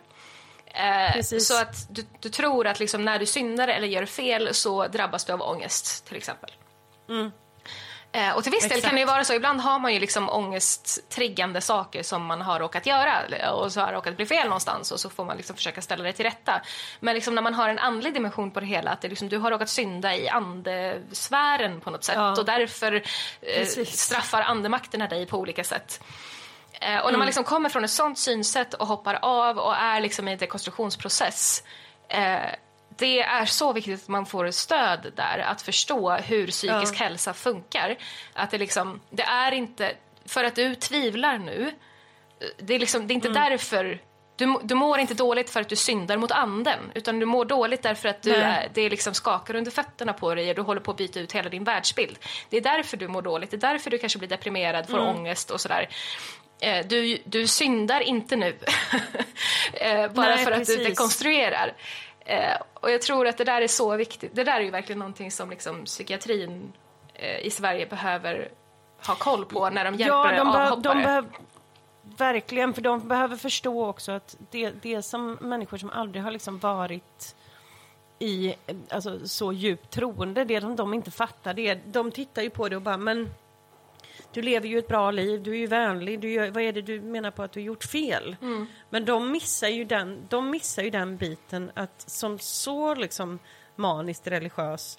Eh, 0.67 1.21
så 1.23 1.61
att 1.61 1.95
du, 1.95 2.07
du 2.21 2.29
tror 2.29 2.67
att 2.67 2.81
liksom 2.81 3.05
när 3.05 3.19
du 3.19 3.27
syndar 3.27 3.69
eller 3.69 3.87
gör 3.87 4.07
fel 4.07 4.55
så 4.55 4.87
drabbas 4.89 5.25
du 5.25 5.33
av 5.33 5.43
ångest 5.43 6.07
till 6.07 6.17
exempel. 6.17 6.51
Eh, 7.09 7.29
och 8.37 8.43
till 8.43 8.53
viss 8.53 8.63
del. 8.63 8.71
Exakt. 8.73 8.85
kan 8.87 8.95
det 8.95 9.01
ju 9.01 9.07
vara 9.07 9.25
så. 9.25 9.35
Ibland 9.35 9.61
har 9.61 9.79
man 9.79 9.95
ju 9.95 10.01
liksom 10.01 10.29
ångesttriggande 10.31 11.61
saker 11.61 12.03
som 12.03 12.27
man 12.27 12.41
har 12.41 12.59
råkat 12.61 12.87
göra 12.87 13.23
och 13.53 13.73
så 13.73 13.81
har 13.81 13.93
råkat 13.93 14.17
bli 14.17 14.27
fel 14.27 14.45
någonstans 14.45 14.91
och 14.93 15.01
så 15.01 15.11
får 15.11 15.25
man 15.25 15.37
liksom 15.37 15.57
försöka 15.57 15.83
ställa 15.83 16.05
det 16.05 16.13
till 16.13 16.25
rätta. 16.25 16.63
Men 17.01 17.15
liksom 17.15 17.35
när 17.35 17.43
man 17.43 17.55
har 17.55 17.69
en 17.69 17.79
andlig 17.79 18.15
dimension 18.15 18.51
på 18.51 18.61
det 18.61 18.67
hela, 18.67 18.91
att 18.91 19.01
det 19.01 19.09
liksom, 19.09 19.29
du 19.29 19.39
har 19.39 19.51
råkat 19.51 19.69
synda 19.69 20.17
i 20.17 20.29
andesfären 20.29 21.81
på 21.81 21.91
något 21.91 22.05
sätt 22.05 22.15
Ja. 22.17 22.31
och 22.39 22.45
därför 22.45 23.03
eh, 23.41 23.67
straffar 23.87 24.43
andemakterna 24.43 25.07
dig 25.09 25.27
på 25.27 25.39
olika 25.39 25.65
sätt. 25.65 26.01
Eh, 26.73 26.89
och 26.99 27.03
när 27.05 27.09
Mm. 27.09 27.19
man 27.19 27.27
liksom 27.27 27.45
kommer 27.45 27.69
från 27.69 27.85
ett 27.85 27.91
sånt 27.91 28.19
synsätt 28.19 28.75
och 28.75 28.87
hoppar 28.87 29.19
av 29.23 29.59
och 29.59 29.77
är 29.77 30.01
liksom 30.01 30.29
i 30.29 30.33
en 30.33 30.39
dekonstruktionsprocess 30.39 31.63
eh, 32.09 32.37
det 33.01 33.21
är 33.23 33.45
så 33.45 33.73
viktigt 33.73 34.03
att 34.03 34.09
man 34.09 34.27
får 34.27 34.51
stöd 34.51 35.13
där, 35.17 35.39
att 35.39 35.63
förstå 35.63 36.11
hur 36.13 36.47
psykisk 36.47 36.95
Ja. 36.95 37.05
hälsa 37.05 37.35
funkar. 37.35 37.97
Att 38.33 38.51
det 38.51 38.59
liksom, 38.59 39.01
det 39.11 39.23
är 39.23 39.53
inte, 39.53 39.93
för 40.27 40.45
att 40.45 40.55
du 40.55 40.75
tvivlar 40.75 41.39
nu, 41.39 41.73
det 42.59 42.75
är, 42.75 42.79
liksom, 42.79 43.07
det 43.07 43.13
är 43.13 43.15
inte 43.15 43.29
Mm. 43.29 43.51
därför 43.51 44.01
du, 44.37 44.59
du 44.63 44.75
mår 44.75 44.99
inte 44.99 45.15
dåligt 45.15 45.51
för 45.51 45.61
att 45.61 45.69
du 45.69 45.77
syndar 45.77 46.17
mot 46.17 46.31
anden, 46.31 46.79
utan 46.95 47.19
du 47.21 47.27
mår 47.27 47.45
dåligt 47.45 47.83
därför 47.83 48.09
att 48.09 48.23
du 48.23 48.35
är, 48.35 48.69
det 48.75 48.81
är 48.81 48.91
liksom 48.91 49.15
skakar 49.15 49.55
under 49.57 49.71
fötterna 49.71 50.13
på 50.13 50.35
dig 50.35 50.51
och 50.51 50.57
du 50.57 50.63
håller 50.63 50.81
på 50.81 50.91
att 50.91 50.97
byta 50.97 51.21
ut 51.21 51.33
hela 51.33 51.49
din 51.49 51.65
världsbild. 51.65 52.19
Det 52.51 52.57
är 52.57 52.61
därför 52.61 52.97
du 52.97 53.09
mår 53.09 53.23
dåligt, 53.23 53.51
det 53.51 53.57
är 53.57 53.73
därför 53.73 53.91
du 53.91 53.99
kanske 53.99 54.19
blir 54.19 54.29
deprimerad, 54.29 54.89
får 54.89 54.99
Mm. 54.99 55.17
ångest 55.17 55.51
och 55.51 55.61
sådär. 55.61 55.89
Eh, 56.61 56.87
Du, 56.87 57.19
du 57.25 57.47
syndar 57.47 58.01
inte 58.01 58.37
nu, 58.37 58.57
Eh, 59.73 60.09
bara 60.13 60.35
Nej, 60.35 60.45
för 60.45 60.53
att 60.53 60.67
du 60.67 60.77
dekonstruerar. 60.77 61.73
Eh, 62.21 62.57
och 62.75 62.91
jag 62.91 63.03
tror 63.03 63.27
att 63.27 63.39
det 63.39 63.45
där 63.45 63.63
är 63.63 63.69
så 63.69 63.97
viktigt. 63.97 64.35
Det 64.35 64.45
där 64.45 64.57
är 64.57 64.61
ju 64.61 64.71
verkligen 64.71 64.99
någonting 64.99 65.31
som 65.31 65.51
liksom 65.51 65.85
psykiatrin 65.85 66.73
eh, 67.15 67.39
i 67.47 67.51
Sverige 67.51 67.87
behöver 67.87 68.49
ha 69.07 69.15
koll 69.15 69.45
på 69.45 69.71
när 69.71 69.85
de 69.85 69.95
hjälper 69.95 70.33
Ja, 70.33 70.33
de, 70.33 70.49
avhoppare. 70.49 70.95
de 70.95 71.03
behöver... 71.03 71.31
Verkligen, 72.03 72.75
för 72.75 72.83
de 72.83 73.09
behöver 73.09 73.37
förstå 73.37 73.87
också 73.87 74.13
att 74.13 74.37
det, 74.51 74.71
det 74.83 75.03
som 75.03 75.39
människor 75.41 75.77
som 75.77 75.91
aldrig 75.91 76.23
har 76.25 76.31
liksom 76.31 76.59
varit 76.59 77.35
i 78.19 78.55
alltså, 78.89 79.29
så 79.29 79.53
djupt 79.53 79.91
troende, 79.91 80.45
det 80.45 80.61
som 80.61 80.77
de 80.77 80.95
inte 80.95 81.11
fattar, 81.11 81.55
det 81.55 81.69
är, 81.69 81.81
de 81.87 82.11
tittar 82.11 82.43
ju 82.43 82.51
på 82.51 82.69
det 82.69 82.77
och 82.77 82.83
bara 82.83 82.97
men 82.97 83.31
du 84.33 84.43
lever 84.43 84.69
ju 84.69 84.79
ett 84.79 84.89
bra 84.89 85.11
liv, 85.11 85.43
du 85.43 85.51
är 85.51 85.57
ju 85.57 85.67
vänlig, 85.67 86.21
du 86.21 86.31
gör, 86.31 86.51
vad 86.51 86.63
är 86.63 86.73
det 86.73 86.83
du 86.83 87.01
menar 87.01 87.31
på 87.31 87.43
att 87.43 87.53
du 87.53 87.61
har 87.61 87.65
gjort 87.65 87.85
fel? 87.85 88.37
Men 88.91 89.05
de 89.05 89.33
missar, 89.33 89.69
ju 89.69 89.85
den, 89.85 90.27
de 90.29 90.51
missar 90.51 90.83
ju 90.83 90.91
den 90.91 91.17
biten 91.17 91.71
att 91.75 92.05
som 92.11 92.39
så 92.39 92.95
liksom 92.95 93.39
maniskt 93.77 94.27
religiös, 94.27 94.99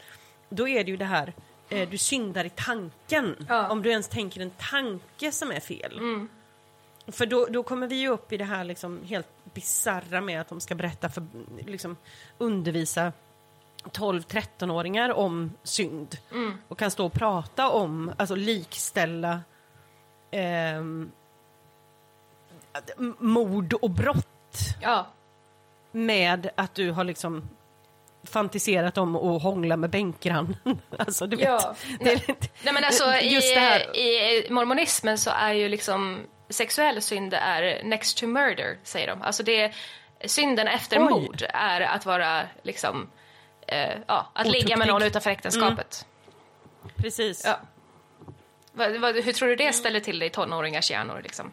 då 0.50 0.68
är 0.68 0.84
det 0.84 0.92
ju 0.92 0.98
det 0.98 1.06
här 1.06 1.34
eh, 1.70 1.90
du 1.90 1.98
syndar 1.98 2.46
i 2.46 2.50
tanken. 2.50 3.46
Ja. 3.50 3.70
Om 3.70 3.82
du 3.82 3.90
ens 3.90 4.08
tänker 4.08 4.42
en 4.42 4.52
tanke 4.52 5.32
som 5.32 5.52
är 5.52 5.60
fel. 5.60 5.98
Mm. 5.98 6.30
För 7.08 7.26
då, 7.26 7.46
då 7.46 7.64
kommer 7.64 7.88
vi 7.88 7.96
ju 7.96 8.08
upp 8.08 8.34
i 8.34 8.38
det 8.38 8.46
här 8.46 8.64
liksom 8.64 9.04
helt 9.04 9.28
bizarra 9.54 10.22
med 10.22 10.42
att 10.42 10.48
de 10.48 10.62
ska 10.62 10.76
berätta 10.76 11.10
för, 11.10 11.24
liksom 11.68 11.98
undervisa 12.38 13.14
12-13-åringar 13.84 15.10
om 15.14 15.54
synd. 15.64 16.18
Mm. 16.32 16.58
Och 16.68 16.80
kan 16.80 16.92
stå 16.92 17.06
och 17.06 17.14
prata 17.14 17.70
om, 17.70 18.14
alltså 18.18 18.36
likställa 18.36 19.40
m- 20.32 21.12
mord 23.20 23.74
och 23.74 23.90
brott 23.90 24.58
Ja, 24.82 25.08
med 25.92 26.50
att 26.56 26.76
du 26.76 26.92
har 26.92 27.04
liksom 27.04 27.50
fantiserat 28.24 28.98
om 28.98 29.16
att 29.16 29.44
hångla 29.44 29.78
med 29.78 29.90
bänkgrannen. 29.90 30.56
alltså, 31.00 31.28
du 31.28 31.38
vet. 31.38 31.46
Ja. 31.48 31.76
Lite- 32.00 32.36
Nej 32.64 32.74
men 32.74 32.84
alltså 32.84 33.16
Just 33.22 33.52
i, 33.52 33.54
det 33.54 33.60
här. 33.60 33.98
i 33.98 34.48
mormonismen 34.50 35.18
så 35.18 35.30
är 35.30 35.54
ju 35.54 35.70
liksom 35.70 36.20
sexuell 36.50 37.02
synd 37.02 37.34
är 37.34 37.84
next 37.84 38.18
to 38.18 38.28
murder, 38.28 38.78
säger 38.84 39.08
de. 39.08 39.22
Alltså 39.22 39.44
det 39.44 39.74
synden 40.26 40.68
efter 40.68 41.00
Oj. 41.00 41.10
mord 41.10 41.44
är 41.54 41.82
att 41.82 42.06
vara 42.06 42.42
liksom, 42.64 43.08
eh, 43.72 43.98
ja, 44.08 44.28
att 44.34 44.48
ligga 44.48 44.68
med 44.68 44.76
Otuktig. 44.76 44.94
någon 44.94 45.04
utanför 45.04 45.30
äktenskapet. 45.30 46.06
Precis. 46.96 47.42
Ja. 47.46 47.60
Vad, 48.72 49.00
vad, 49.00 49.16
hur 49.16 49.34
tror 49.34 49.50
du 49.50 49.56
det 49.56 49.74
ställer 49.74 50.00
till 50.00 50.24
i 50.24 50.30
tonåringars 50.30 50.92
hjärnor 50.92 51.22
liksom? 51.24 51.52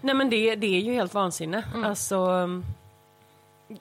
Nej 0.00 0.14
men 0.14 0.30
det, 0.30 0.54
det 0.54 0.66
är 0.66 0.80
ju 0.80 0.92
helt 0.92 1.14
vansinne. 1.14 1.64
Alltså, 1.84 2.48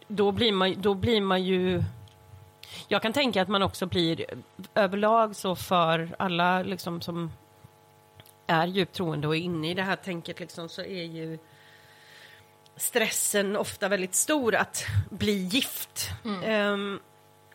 då 0.07 0.31
blir, 0.31 0.51
man, 0.51 0.81
då 0.81 0.93
blir 0.93 1.21
man 1.21 1.43
ju... 1.43 1.83
Jag 2.87 3.01
kan 3.01 3.13
tänka 3.13 3.41
att 3.41 3.47
man 3.47 3.63
också 3.63 3.85
blir 3.85 4.25
överlag 4.75 5.35
så 5.35 5.55
för 5.55 6.15
alla 6.19 6.63
liksom 6.63 7.01
som 7.01 7.31
är 8.47 8.67
djupt 8.67 8.95
troende 8.95 9.27
och 9.27 9.35
inne 9.35 9.71
i 9.71 9.73
det 9.73 9.81
här 9.81 9.95
tänket 9.95 10.39
liksom, 10.39 10.69
så 10.69 10.81
är 10.81 11.03
ju 11.03 11.39
stressen 12.77 13.55
ofta 13.55 13.87
väldigt 13.87 14.15
stor 14.15 14.55
att 14.55 14.85
bli 15.09 15.31
gift. 15.37 16.09
Ehm, 16.43 16.99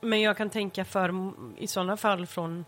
men 0.00 0.20
jag 0.20 0.36
kan 0.36 0.50
tänka 0.50 0.84
för 0.84 1.32
i 1.58 1.66
sådana 1.66 1.96
fall 1.96 2.26
från 2.26 2.64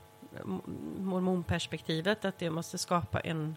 mormonperspektivet 0.98 2.24
att 2.24 2.38
det 2.38 2.50
måste 2.50 2.78
skapa 2.78 3.20
en 3.20 3.56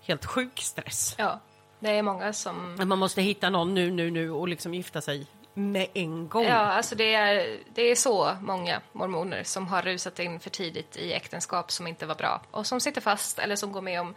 helt 0.00 0.24
sjuk 0.26 0.60
stress. 0.60 1.14
Ja, 1.18 1.40
det 1.80 1.90
är 1.90 2.02
många 2.02 2.32
som... 2.32 2.76
Att 2.80 2.86
man 2.88 2.98
måste 2.98 3.22
hitta 3.22 3.50
någon 3.50 3.74
nu, 3.74 3.90
nu, 3.90 4.10
nu 4.10 4.30
och 4.30 4.48
liksom 4.48 4.74
gifta 4.74 5.00
sig 5.00 5.26
med 5.54 5.86
en 5.94 6.28
gång. 6.28 6.44
Ja, 6.44 6.54
alltså 6.58 6.94
det 6.94 7.14
är, 7.14 7.58
det 7.74 7.82
är 7.82 7.94
så 7.94 8.36
många 8.40 8.80
mormoner 8.92 9.42
som 9.44 9.66
har 9.68 9.82
rusat 9.82 10.18
in 10.18 10.40
för 10.40 10.50
tidigt 10.50 10.96
i 10.96 11.12
äktenskap 11.12 11.70
som 11.72 11.86
inte 11.86 12.06
var 12.06 12.14
bra 12.14 12.42
och 12.50 12.66
som 12.66 12.80
sitter 12.80 13.00
fast 13.00 13.38
eller 13.38 13.56
som 13.56 13.72
går 13.72 13.82
med 13.82 14.00
om, 14.00 14.14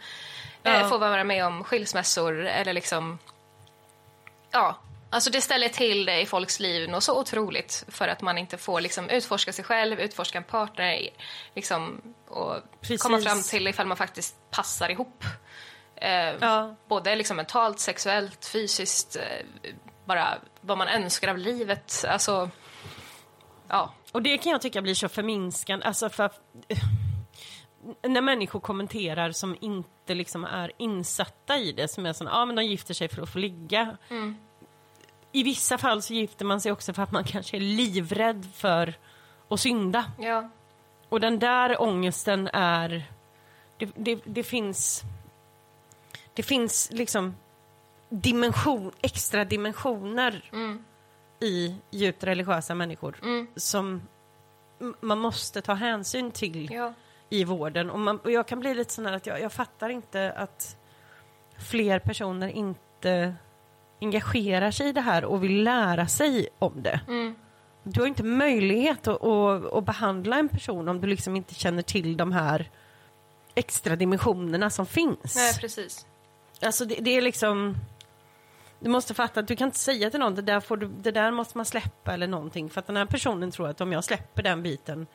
Ja. 0.62 0.74
eh, 0.80 0.88
får 0.88 0.98
vara 0.98 1.24
med 1.24 1.46
om 1.46 1.64
skilsmässor 1.64 2.46
eller 2.46 2.72
liksom, 2.72 3.18
ja, 4.56 4.78
alltså 5.10 5.30
det 5.30 5.40
ställer 5.40 5.68
till 5.68 6.06
det 6.06 6.20
i 6.20 6.26
folks 6.26 6.60
liv 6.60 6.88
något 6.90 7.02
så 7.04 7.20
otroligt 7.20 7.84
för 7.88 8.08
att 8.08 8.22
man 8.22 8.38
inte 8.38 8.56
får 8.58 8.80
liksom 8.80 9.10
utforska 9.10 9.52
sig 9.52 9.64
själv, 9.64 10.00
utforska 10.00 10.38
en 10.38 10.44
partner, 10.44 11.08
liksom 11.54 12.00
och 12.28 12.56
Precis. 12.80 13.02
komma 13.02 13.18
fram 13.20 13.42
till 13.42 13.68
ifall 13.68 13.86
man 13.86 13.96
faktiskt 13.96 14.36
passar 14.50 14.88
ihop. 14.90 15.24
Eh, 15.96 16.34
Ja. 16.40 16.76
Både 16.88 17.16
liksom 17.16 17.36
mentalt, 17.36 17.80
sexuellt, 17.80 18.46
fysiskt, 18.46 19.16
eh, 19.16 19.46
bara 20.04 20.38
vad 20.60 20.78
man 20.78 20.88
önskar 20.88 21.28
av 21.28 21.38
livet. 21.38 22.04
Alltså, 22.08 22.50
ja. 23.68 23.94
Och 24.12 24.22
det 24.22 24.38
kan 24.38 24.52
jag 24.52 24.60
tycka 24.62 24.82
blir 24.82 24.94
så 24.94 25.08
förminskande, 25.08 25.86
alltså 25.86 26.08
för 26.10 26.30
när 28.02 28.20
människor 28.20 28.60
kommenterar 28.60 29.32
som 29.32 29.56
inte 29.60 30.14
liksom 30.14 30.44
är 30.44 30.72
insatta 30.78 31.58
i 31.58 31.72
det, 31.72 31.88
som 31.88 32.06
är 32.06 32.12
såna, 32.12 32.30
ja 32.30 32.44
men 32.44 32.56
de 32.56 32.62
gifter 32.64 32.94
sig 32.94 33.08
för 33.08 33.22
att 33.22 33.28
få 33.32 33.38
ligga. 33.38 33.96
I 35.36 35.42
vissa 35.42 35.78
fall 35.78 36.02
så 36.02 36.14
gifter 36.14 36.44
man 36.44 36.60
sig 36.60 36.72
också 36.72 36.92
för 36.92 37.02
att 37.02 37.12
man 37.12 37.24
kanske 37.32 37.56
är 37.56 37.60
livrädd 37.60 38.46
för 38.54 38.94
att 39.48 39.60
synda. 39.60 40.04
ja. 40.18 40.48
Och 41.08 41.20
den 41.20 41.38
där 41.38 41.82
ångesten 41.82 42.48
är... 42.52 43.04
Det, 43.78 43.90
det, 43.96 44.20
det 44.24 44.42
finns... 44.42 45.02
Det 46.34 46.42
finns 46.42 46.90
liksom 46.92 47.36
dimension, 48.08 48.92
extra 49.02 49.44
dimensioner 49.44 50.50
i 51.40 51.74
djupt 51.90 52.24
religiösa 52.24 52.74
människor 52.74 53.16
som 53.56 54.02
m- 54.80 54.94
man 55.00 55.18
måste 55.18 55.62
ta 55.62 55.74
hänsyn 55.74 56.30
till 56.30 56.70
ja. 56.72 56.92
i 57.28 57.44
vården. 57.44 57.90
Och, 57.90 57.98
man, 58.00 58.18
och 58.20 58.30
jag 58.30 58.46
kan 58.46 58.60
bli 58.60 58.74
lite 58.74 58.92
sån 58.92 59.06
här 59.06 59.12
att 59.12 59.26
jag, 59.26 59.40
jag 59.40 59.52
fattar 59.52 59.88
inte 59.88 60.32
att 60.32 60.76
fler 61.58 61.98
personer 61.98 62.48
inte 62.48 63.34
engagerar 64.00 64.70
sig 64.70 64.88
i 64.88 64.92
det 64.92 65.00
här 65.00 65.24
och 65.24 65.44
vill 65.44 65.62
lära 65.62 66.06
sig 66.06 66.48
om 66.58 66.82
det. 66.82 67.00
Du 67.82 68.00
har 68.00 68.06
inte 68.06 68.22
möjlighet 68.22 69.08
att, 69.08 69.24
att, 69.24 69.72
att 69.72 69.84
behandla 69.84 70.38
en 70.38 70.48
person 70.48 70.88
om 70.88 71.00
du 71.00 71.06
liksom 71.06 71.36
inte 71.36 71.54
känner 71.54 71.82
till 71.82 72.16
de 72.16 72.32
här 72.32 72.70
extra 73.54 73.96
dimensionerna 73.96 74.70
som 74.70 74.86
finns. 74.86 75.36
Nej, 75.36 75.54
precis. 75.60 76.06
Alltså 76.62 76.84
det, 76.84 76.94
det 76.94 77.10
är 77.10 77.22
liksom... 77.22 77.74
Du 78.80 78.90
måste 78.90 79.14
fatta 79.14 79.40
att 79.40 79.48
du 79.48 79.56
kan 79.56 79.68
inte 79.68 79.78
säga 79.78 80.10
till 80.10 80.20
någon 80.20 80.34
det 80.34 80.42
där, 80.42 80.60
får 80.60 80.76
du, 80.76 80.88
det 80.88 81.10
där 81.10 81.30
måste 81.30 81.58
man 81.58 81.64
släppa 81.64 82.14
eller 82.14 82.26
någonting. 82.26 82.70
För 82.70 82.80
att 82.80 82.86
den 82.86 82.96
här 82.96 83.06
personen 83.06 83.50
tror 83.50 83.68
att 83.68 83.80
om 83.80 83.92
jag 83.92 84.04
släpper 84.04 84.42
den 84.42 84.62
biten, 84.62 85.06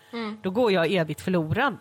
då 0.41 0.49
går 0.49 0.72
jag 0.72 0.91
evigt 0.91 1.22
förlorad. 1.22 1.78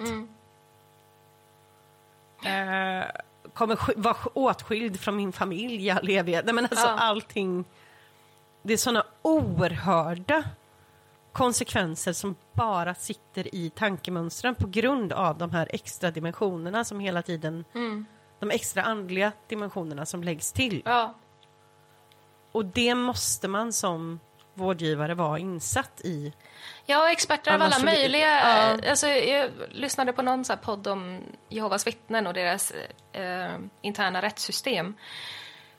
Eh, 2.45 3.05
kommer 3.55 3.79
vara 3.97 4.15
sk- 4.15 4.31
åtskild 4.35 5.01
från 5.01 5.17
min 5.17 5.33
familj 5.33 5.87
i 5.87 5.91
all 5.91 6.09
evighet. 6.09 6.45
Nej 6.45 6.55
men 6.55 6.65
alltså 6.65 6.87
Ja. 6.87 6.99
allting. 6.99 7.65
Det 8.63 8.73
är 8.73 8.77
såna 8.77 9.05
oerhörda 9.23 10.45
konsekvenser 11.33 12.13
som 12.13 12.35
bara 12.53 12.95
sitter 12.95 13.55
i 13.55 13.71
tankemönstren 13.71 14.55
på 14.55 14.67
grund 14.67 15.13
av 15.13 15.39
de 15.39 15.51
här 15.51 15.69
extra 15.71 16.11
dimensionerna 16.11 16.85
som 16.85 17.01
hela 17.01 17.23
tiden, 17.23 17.65
de 18.39 18.51
extra 18.51 18.83
andliga 18.83 19.33
dimensionerna 19.49 20.07
som 20.07 20.25
läggs 20.25 20.53
till. 20.53 20.83
Ja, 20.85 21.15
Och 22.53 22.65
det 22.65 22.95
måste 22.95 23.49
man 23.49 23.73
som 23.73 24.21
vårdgivare 24.61 25.15
vara 25.15 25.39
insatt 25.39 26.01
i. 26.05 26.33
Ja, 26.87 27.11
experter 27.13 27.55
av 27.55 27.63
alla 27.63 27.79
möjliga. 27.79 28.29
Ja. 28.29 28.91
Alltså, 28.91 29.07
jag 29.09 29.51
lyssnade 29.71 30.13
på 30.13 30.23
någon 30.23 30.45
så 30.45 30.57
podd 30.57 30.87
om 30.87 31.21
Jehovas 31.49 31.87
vittnen 31.87 32.27
och 32.27 32.35
deras 32.35 32.73
eh, 33.13 33.55
interna 33.83 34.23
rättssystem. 34.23 34.95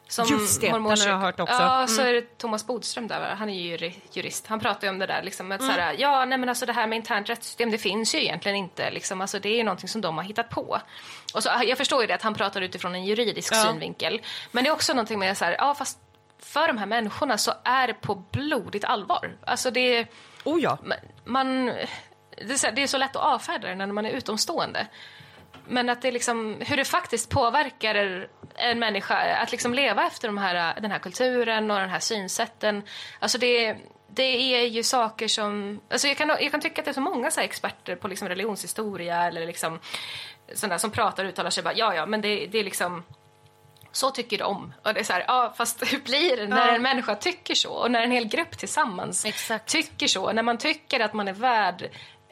Som 0.08 0.26
Just 0.26 0.62
det, 0.62 0.68
den 0.72 0.84
har 0.86 0.98
jag 1.08 1.18
hört 1.18 1.40
också. 1.40 1.54
Mm. 1.56 1.66
Ja, 1.68 1.88
så 1.88 2.02
är 2.02 2.14
det 2.14 2.38
Thomas 2.38 2.68
Bodström 2.68 3.08
där, 3.08 3.36
han 3.36 3.50
är 3.50 3.54
ju 3.54 3.78
juri- 3.78 4.00
jurist. 4.12 4.48
Han 4.48 4.60
pratar 4.60 4.88
ju 4.88 4.90
om 4.92 5.00
det 5.00 5.06
där, 5.06 5.24
liksom, 5.24 5.52
att 5.52 5.62
så 5.62 5.72
här, 5.72 5.96
ja, 6.00 6.26
nej 6.26 6.38
men 6.38 6.50
alltså 6.50 6.66
det 6.66 6.74
här 6.74 6.88
med 6.88 6.96
internt 6.96 7.30
rättssystem, 7.30 7.72
det 7.72 7.78
finns 7.78 8.16
ju 8.16 8.20
egentligen 8.20 8.58
inte. 8.58 8.92
Liksom, 8.92 9.22
alltså, 9.22 9.40
det 9.40 9.50
är 9.50 9.58
ju 9.58 9.64
någonting 9.64 9.90
som 9.90 10.02
de 10.02 10.18
har 10.18 10.24
hittat 10.24 10.50
på. 10.50 10.80
Och 11.34 11.44
så, 11.44 11.50
jag 11.66 11.78
förstår 11.78 12.02
ju 12.02 12.08
det 12.08 12.16
att 12.16 12.22
han 12.22 12.34
pratar 12.34 12.62
utifrån 12.62 12.96
en 12.96 13.06
juridisk 13.06 13.54
Ja. 13.54 13.64
synvinkel. 13.64 14.22
Men 14.52 14.64
det 14.64 14.70
är 14.70 14.74
också 14.74 14.94
någonting 14.94 15.20
med 15.20 15.38
så 15.38 15.46
här, 15.46 15.56
ja 15.58 15.74
fast 15.76 16.00
för 16.42 16.68
de 16.68 16.78
här 16.78 16.86
människorna 16.86 17.38
så 17.38 17.54
är 17.64 17.88
det 17.88 17.94
på 17.94 18.16
blodigt 18.16 18.86
allvar. 18.86 19.38
Alltså 19.46 19.72
det 19.72 20.08
Oh 20.44 20.62
ja. 20.62 20.78
man, 21.26 21.66
det, 21.66 22.54
är 22.54 22.58
så, 22.58 22.72
det 22.72 22.84
är 22.84 22.88
så 22.88 22.98
lätt 22.98 23.16
att 23.16 23.24
avfärda 23.24 23.68
det 23.68 23.76
när 23.76 23.88
man 23.88 24.06
är 24.06 24.12
utomstående. 24.12 24.88
Men 25.68 25.90
att 25.90 26.02
det 26.02 26.12
liksom, 26.12 26.58
hur 26.60 26.78
det 26.78 26.86
faktiskt 26.86 27.30
påverkar 27.30 28.28
en 28.56 28.80
människa 28.80 29.16
att 29.16 29.52
liksom 29.52 29.74
leva 29.74 30.08
efter 30.08 30.28
de 30.28 30.38
här, 30.38 30.82
den 30.82 30.92
här 30.92 31.00
kulturen 31.00 31.72
och 31.72 31.80
den 31.80 31.90
här 31.90 32.00
synsätten. 32.00 32.84
Alltså 33.20 33.38
det, 33.38 33.78
det 34.08 34.56
är 34.56 34.68
ju 34.68 34.84
saker 34.84 35.28
som... 35.28 35.82
Alltså 35.90 36.08
jag, 36.08 36.18
kan, 36.18 36.28
jag 36.28 36.52
kan 36.52 36.62
tycka 36.62 36.82
att 36.82 36.86
det 36.86 36.92
är 36.92 36.94
så 36.94 37.02
många 37.02 37.32
så 37.32 37.42
experter 37.42 37.96
på 37.96 38.08
liksom 38.08 38.28
religionshistoria 38.30 39.28
eller 39.28 39.46
liksom 39.46 39.80
sådana 40.54 40.80
som 40.80 40.92
pratar 40.92 41.24
och 41.26 41.30
uttalar 41.30 41.50
sig 41.50 41.64
bara 41.64 41.74
ja, 41.74 41.96
ja, 41.96 42.06
men 42.06 42.22
det, 42.22 42.48
det 42.48 42.60
är 42.60 42.64
liksom 42.64 43.04
så 43.92 44.12
tycker 44.12 44.38
de. 44.38 44.74
Och 44.84 44.94
det 44.94 45.00
är 45.00 45.04
så 45.04 45.14
här, 45.14 45.26
ja 45.28 45.54
fast 45.58 45.84
hur 45.94 46.00
blir 46.00 46.38
det 46.38 46.48
när 46.48 46.68
Ja. 46.68 46.76
en 46.76 46.82
människa 46.82 47.16
tycker 47.16 47.56
så? 47.56 47.72
Och 47.72 47.92
när 47.92 48.02
en 48.04 48.12
hel 48.12 48.26
grupp 48.26 48.58
tillsammans 48.58 49.26
Exakt. 49.26 49.70
tycker 49.70 50.08
så. 50.08 50.32
När 50.32 50.44
man 50.44 50.58
tycker 50.58 51.00
att 51.00 51.14
man 51.14 51.28
är 51.28 51.34
värd 51.34 51.90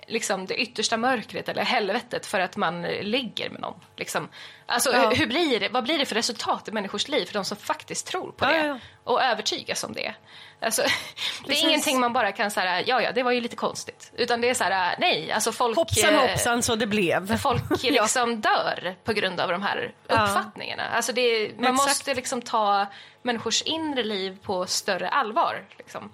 liksom, 0.07 0.45
det 0.45 0.55
yttersta 0.61 0.97
mörkret 0.97 1.49
eller 1.49 1.63
helvetet 1.63 2.25
för 2.25 2.39
att 2.39 2.57
man 2.57 2.81
ligger 2.81 3.49
med 3.49 3.61
någon. 3.61 3.79
Liksom. 3.97 4.29
Alltså, 4.65 4.93
Ja. 4.93 5.09
hur, 5.09 5.15
hur 5.15 5.27
blir 5.27 5.59
det, 5.59 5.69
vad 5.69 5.83
blir 5.83 5.97
det 5.97 6.05
för 6.05 6.15
resultat 6.15 6.67
i 6.67 6.71
människors 6.71 7.07
liv 7.07 7.25
för 7.25 7.33
de 7.33 7.45
som 7.45 7.57
faktiskt 7.57 8.07
tror 8.07 8.31
på 8.31 8.45
det 8.45 8.79
och 9.03 9.21
övertygas 9.23 9.83
om 9.83 9.93
det? 9.93 10.13
Alltså, 10.61 10.81
det 11.45 11.53
är 11.53 11.67
ingenting 11.69 11.99
man 11.99 12.13
bara 12.13 12.31
kan 12.31 12.51
säga, 12.51 12.81
ja 12.81 13.01
ja, 13.01 13.11
det 13.11 13.23
var 13.23 13.31
ju 13.31 13.41
lite 13.41 13.55
konstigt. 13.55 14.11
Utan 14.15 14.41
det 14.41 14.49
är 14.49 14.53
så 14.53 14.63
här, 14.63 14.95
nej, 14.99 15.31
alltså 15.31 15.51
folk... 15.51 15.77
Hoppsan 15.77 16.13
eh, 16.13 16.21
hoppsan 16.21 16.63
så 16.63 16.75
det 16.75 16.87
blev. 16.87 17.37
Folk 17.37 17.63
Ja. 17.83 17.91
liksom 18.01 18.41
dör 18.41 18.95
på 19.03 19.13
grund 19.13 19.39
av 19.39 19.49
de 19.49 19.61
här 19.63 19.91
Ja. 20.07 20.23
uppfattningarna. 20.23 20.83
Alltså 20.89 21.13
det, 21.13 21.51
man 21.59 21.73
Exakt. 21.73 21.89
måste 21.89 22.13
liksom 22.13 22.41
ta 22.41 22.85
människors 23.21 23.61
inre 23.61 24.03
liv 24.03 24.37
på 24.43 24.65
större 24.65 25.09
allvar. 25.09 25.65
Liksom. 25.77 26.13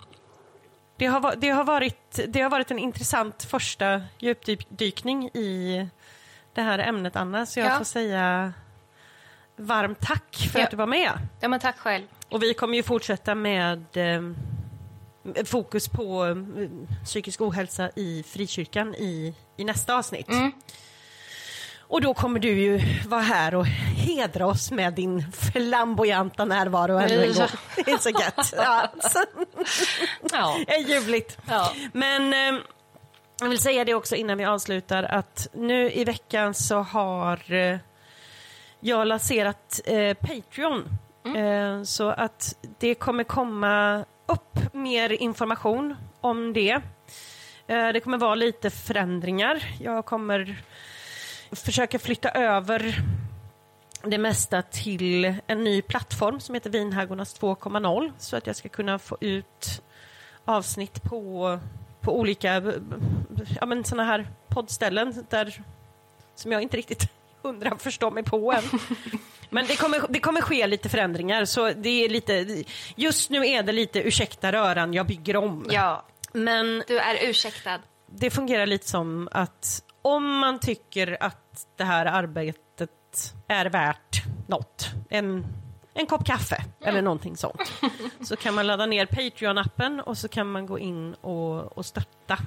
Det 0.98 1.06
har, 1.06 1.36
det, 1.36 1.50
har 1.50 1.64
varit, 1.64 2.20
det 2.28 2.42
har 2.42 2.50
varit 2.50 2.72
en 2.72 2.80
intressant 2.80 3.44
första 3.44 4.02
djupdykning 4.20 5.28
i 5.34 5.88
det 6.54 6.62
här 6.62 6.80
ämnet, 6.80 7.16
Anna. 7.16 7.46
Så 7.46 7.60
jag 7.60 7.68
Ja. 7.72 7.78
får 7.78 7.86
säga 7.86 8.54
varmt 9.56 10.00
tack 10.02 10.50
för 10.52 10.60
Ja. 10.60 10.66
att 10.66 10.72
du 10.72 10.78
var 10.78 10.86
med. 10.86 11.12
Ja, 11.42 11.48
men 11.48 11.60
tack 11.60 11.80
själv. 11.80 12.06
Och 12.32 12.44
vi 12.44 12.54
kommer 12.54 12.76
ju 12.78 12.84
fortsätta 12.84 13.36
med 13.36 13.86
eh, 13.98 14.22
fokus 15.46 15.88
på 15.88 16.26
eh, 16.26 16.36
psykisk 17.06 17.42
ohälsa 17.42 17.90
i 17.96 18.24
frikyrkan 18.28 18.96
i, 18.96 19.34
i 19.58 19.64
nästa 19.64 19.96
avsnitt. 19.98 20.28
Mm. 20.30 20.52
Och 21.88 22.02
då 22.02 22.14
kommer 22.14 22.40
du 22.40 22.50
ju 22.62 22.82
vara 23.08 23.22
här 23.22 23.56
och 23.56 23.66
hedra 23.66 24.48
oss 24.48 24.72
med 24.72 24.94
din 24.94 25.32
flamboyanta 25.32 26.46
närvaro 26.46 26.98
ännu 26.98 27.24
en 27.26 27.34
Ja. 27.34 27.40
gång. 27.40 27.86
Det 27.86 27.92
är 27.92 27.98
så 27.98 28.10
gött. 28.10 28.54
Ja, 30.32 30.58
det 30.68 30.74
är 30.76 30.80
ljuvligt. 30.90 31.38
Ja. 31.48 31.72
Men 31.94 32.34
eh, 32.56 32.62
jag 33.40 33.50
vill 33.50 33.60
säga 33.60 33.86
det 33.86 33.94
också 33.94 34.16
innan 34.16 34.38
vi 34.38 34.46
avslutar 34.46 35.04
att 35.04 35.48
nu 35.54 35.92
i 35.92 36.04
veckan 36.04 36.54
så 36.54 36.78
har 36.82 37.54
eh, 37.54 37.78
jag 38.80 39.08
lanserat 39.08 39.82
eh, 39.86 40.14
Patreon. 40.14 40.90
Mm. 41.26 41.36
Eh, 41.36 41.84
så 41.84 42.10
att 42.10 42.56
det 42.80 42.96
kommer 42.96 43.24
komma 43.24 44.06
upp 44.26 44.74
mer 44.74 45.12
information 45.12 45.96
om 46.22 46.54
det. 46.54 46.82
Eh, 47.68 47.88
det 47.94 48.00
kommer 48.00 48.18
vara 48.18 48.36
lite 48.36 48.70
förändringar. 48.70 49.64
Jag 49.80 50.06
kommer 50.06 50.64
försöka 51.52 52.00
flytta 52.00 52.30
över 52.30 52.96
det 54.04 54.18
mesta 54.18 54.62
till 54.62 55.36
en 55.48 55.64
ny 55.64 55.82
plattform 55.82 56.40
som 56.40 56.56
heter 56.56 56.70
Vinhagornas 56.70 57.42
2.0 57.42 58.12
så 58.18 58.38
att 58.38 58.48
jag 58.48 58.56
ska 58.56 58.70
kunna 58.70 59.00
få 59.00 59.18
ut 59.22 59.82
avsnitt 60.46 61.04
på, 61.04 61.60
på 62.02 62.20
olika 62.20 62.74
ja, 63.60 63.66
men 63.66 63.84
såna 63.84 64.04
här 64.04 64.28
poddställen 64.48 65.26
där, 65.30 65.64
som 66.36 66.52
jag 66.52 66.62
inte 66.62 66.78
riktigt 66.78 67.12
hundra 67.48 67.78
förstår 67.78 68.12
mig 68.12 68.24
på 68.24 68.52
än. 68.52 68.64
Men 69.50 69.66
det 69.68 69.76
kommer, 69.76 70.02
det 70.10 70.20
kommer 70.20 70.42
ske 70.42 70.68
lite 70.68 70.90
förändringar 70.90 71.46
så 71.46 71.72
det 71.72 72.06
är 72.06 72.10
lite, 72.10 72.64
just 72.96 73.30
nu 73.30 73.48
är 73.48 73.64
det 73.64 73.72
lite 73.72 74.00
ursäkta 74.00 74.52
röran, 74.52 74.94
jag 74.94 75.08
bygger 75.08 75.36
om. 75.36 75.66
ja, 75.70 76.06
Men 76.34 76.84
du 76.88 77.00
är 77.00 77.30
ursäktad. 77.30 77.80
det 78.08 78.30
fungerar 78.32 78.66
lite 78.66 78.88
som 78.88 79.30
att 79.32 79.84
om 80.02 80.38
man 80.38 80.60
tycker 80.60 81.18
att 81.20 81.68
det 81.78 81.84
här 81.84 82.06
arbetet 82.06 83.34
är 83.48 83.66
värt 83.66 84.24
något, 84.48 84.90
en, 85.10 85.46
en 85.94 86.06
kopp 86.06 86.26
kaffe 86.26 86.64
eller 86.82 87.02
någonting 87.02 87.38
sånt, 87.38 87.72
så 88.22 88.36
kan 88.36 88.54
man 88.54 88.68
ladda 88.68 88.86
ner 88.86 89.06
Patreon-appen 89.06 90.02
och 90.02 90.18
så 90.18 90.28
kan 90.28 90.52
man 90.52 90.66
gå 90.66 90.80
in 90.80 91.14
och, 91.14 91.78
och 91.78 91.86
stötta. 91.86 92.38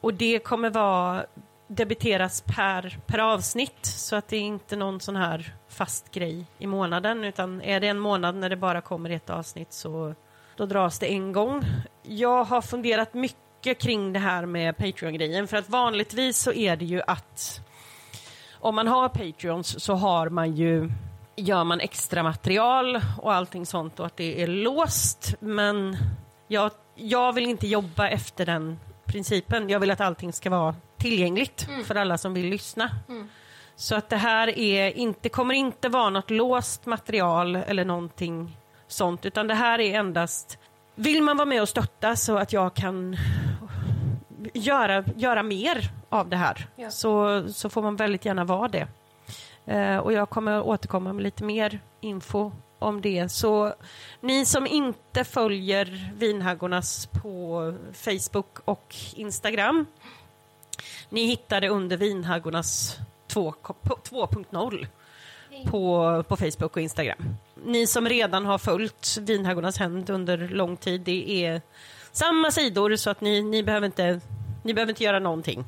Och 0.00 0.14
det 0.14 0.38
kommer 0.38 0.70
vara 0.70 1.26
debiteras 1.68 2.40
per, 2.46 2.98
per 3.06 3.18
avsnitt 3.18 3.86
så 3.86 4.16
att 4.16 4.28
det 4.28 4.36
är 4.36 4.40
inte 4.40 4.76
någon 4.76 5.00
sån 5.00 5.16
här 5.16 5.54
fast 5.68 6.10
grej 6.10 6.44
i 6.58 6.66
månaden 6.66 7.24
utan 7.24 7.62
är 7.62 7.80
det 7.80 7.88
en 7.88 7.98
månad 7.98 8.34
när 8.34 8.50
det 8.50 8.56
bara 8.56 8.80
kommer 8.80 9.10
ett 9.10 9.30
avsnitt 9.30 9.72
så 9.72 10.14
då 10.56 10.66
dras 10.66 10.98
det 10.98 11.06
en 11.06 11.32
gång. 11.32 11.64
Jag 12.02 12.44
har 12.44 12.62
funderat 12.62 13.14
mycket 13.14 13.78
kring 13.78 14.12
det 14.12 14.18
här 14.18 14.46
med 14.46 14.76
Patreon-grejen 14.76 15.48
för 15.48 15.56
att 15.56 15.68
vanligtvis 15.68 16.38
så 16.38 16.52
är 16.52 16.76
det 16.76 16.84
ju 16.84 17.02
att 17.06 17.60
om 18.52 18.74
man 18.74 18.88
har 18.88 19.08
Patreons 19.08 19.84
så 19.84 19.94
har 19.94 20.28
man 20.28 20.56
ju 20.56 20.90
gör 21.36 21.64
man 21.64 21.80
extra 21.80 22.22
material 22.22 23.00
och 23.18 23.34
allting 23.34 23.66
sånt 23.66 24.00
och 24.00 24.06
att 24.06 24.16
det 24.16 24.42
är 24.42 24.46
låst 24.46 25.34
men 25.40 25.96
jag, 26.48 26.70
jag 26.94 27.32
vill 27.32 27.46
inte 27.46 27.66
jobba 27.66 28.08
efter 28.08 28.46
den 28.46 28.78
principen. 29.06 29.68
Jag 29.68 29.80
vill 29.80 29.90
att 29.90 30.00
allting 30.00 30.32
ska 30.32 30.50
vara 30.50 30.74
tillgängligt 31.10 31.66
för 31.84 31.94
alla 31.94 32.18
som 32.18 32.34
vill 32.34 32.46
lyssna. 32.46 32.90
Så 33.76 33.94
att 33.94 34.08
det 34.08 34.16
här 34.16 34.58
är 34.58 34.96
inte, 34.98 35.28
kommer 35.28 35.54
inte 35.54 35.88
vara 35.88 36.10
något 36.10 36.30
låst 36.30 36.86
material 36.86 37.56
eller 37.56 37.84
någonting 37.84 38.56
sånt 38.88 39.26
utan 39.26 39.46
det 39.46 39.54
här 39.54 39.80
är 39.80 39.98
endast 39.98 40.58
vill 40.94 41.22
man 41.22 41.36
vara 41.36 41.46
med 41.46 41.62
och 41.62 41.68
stötta 41.68 42.16
så 42.16 42.36
att 42.38 42.52
jag 42.52 42.74
kan 42.74 43.16
göra, 44.54 45.04
göra 45.16 45.42
mer 45.42 45.90
av 46.08 46.28
det 46.28 46.36
här 46.36 46.66
Ja. 46.76 46.90
så, 46.90 47.44
så 47.52 47.68
får 47.68 47.82
man 47.82 47.96
väldigt 47.96 48.24
gärna 48.24 48.44
vara 48.44 48.68
det. 48.68 48.86
Eh, 49.66 49.96
och 49.96 50.12
jag 50.12 50.30
kommer 50.30 50.62
återkomma 50.62 51.12
med 51.12 51.22
lite 51.22 51.44
mer 51.44 51.80
info 52.00 52.52
om 52.78 53.00
det. 53.00 53.28
Så 53.28 53.74
ni 54.20 54.44
som 54.46 54.66
inte 54.66 55.24
följer 55.24 56.12
Vinhaggornas 56.16 57.06
på 57.22 57.74
Facebook 57.92 58.58
och 58.64 58.94
Instagram 59.14 59.86
ni 61.08 61.26
hittar 61.26 61.60
det 61.60 61.68
under 61.68 61.96
Vinhaggornas 61.96 62.96
2 63.28 63.52
på- 63.62 63.98
2.0 64.04 64.86
på, 65.70 66.24
på 66.28 66.36
Facebook 66.36 66.76
och 66.76 66.82
Instagram. 66.82 67.36
Ni 67.64 67.86
som 67.86 68.08
redan 68.08 68.46
har 68.46 68.58
följt 68.58 69.16
Vinhaggornas 69.20 69.78
hämnd 69.78 70.10
under 70.10 70.38
lång 70.38 70.76
tid, 70.76 71.00
det 71.00 71.44
är 71.44 71.62
samma 72.12 72.50
sidor 72.50 72.96
så 72.96 73.10
att 73.10 73.20
ni, 73.20 73.42
ni, 73.42 73.62
behöver, 73.62 73.86
inte, 73.86 74.20
ni 74.62 74.74
behöver 74.74 74.92
inte 74.92 75.04
göra 75.04 75.18
någonting. 75.18 75.64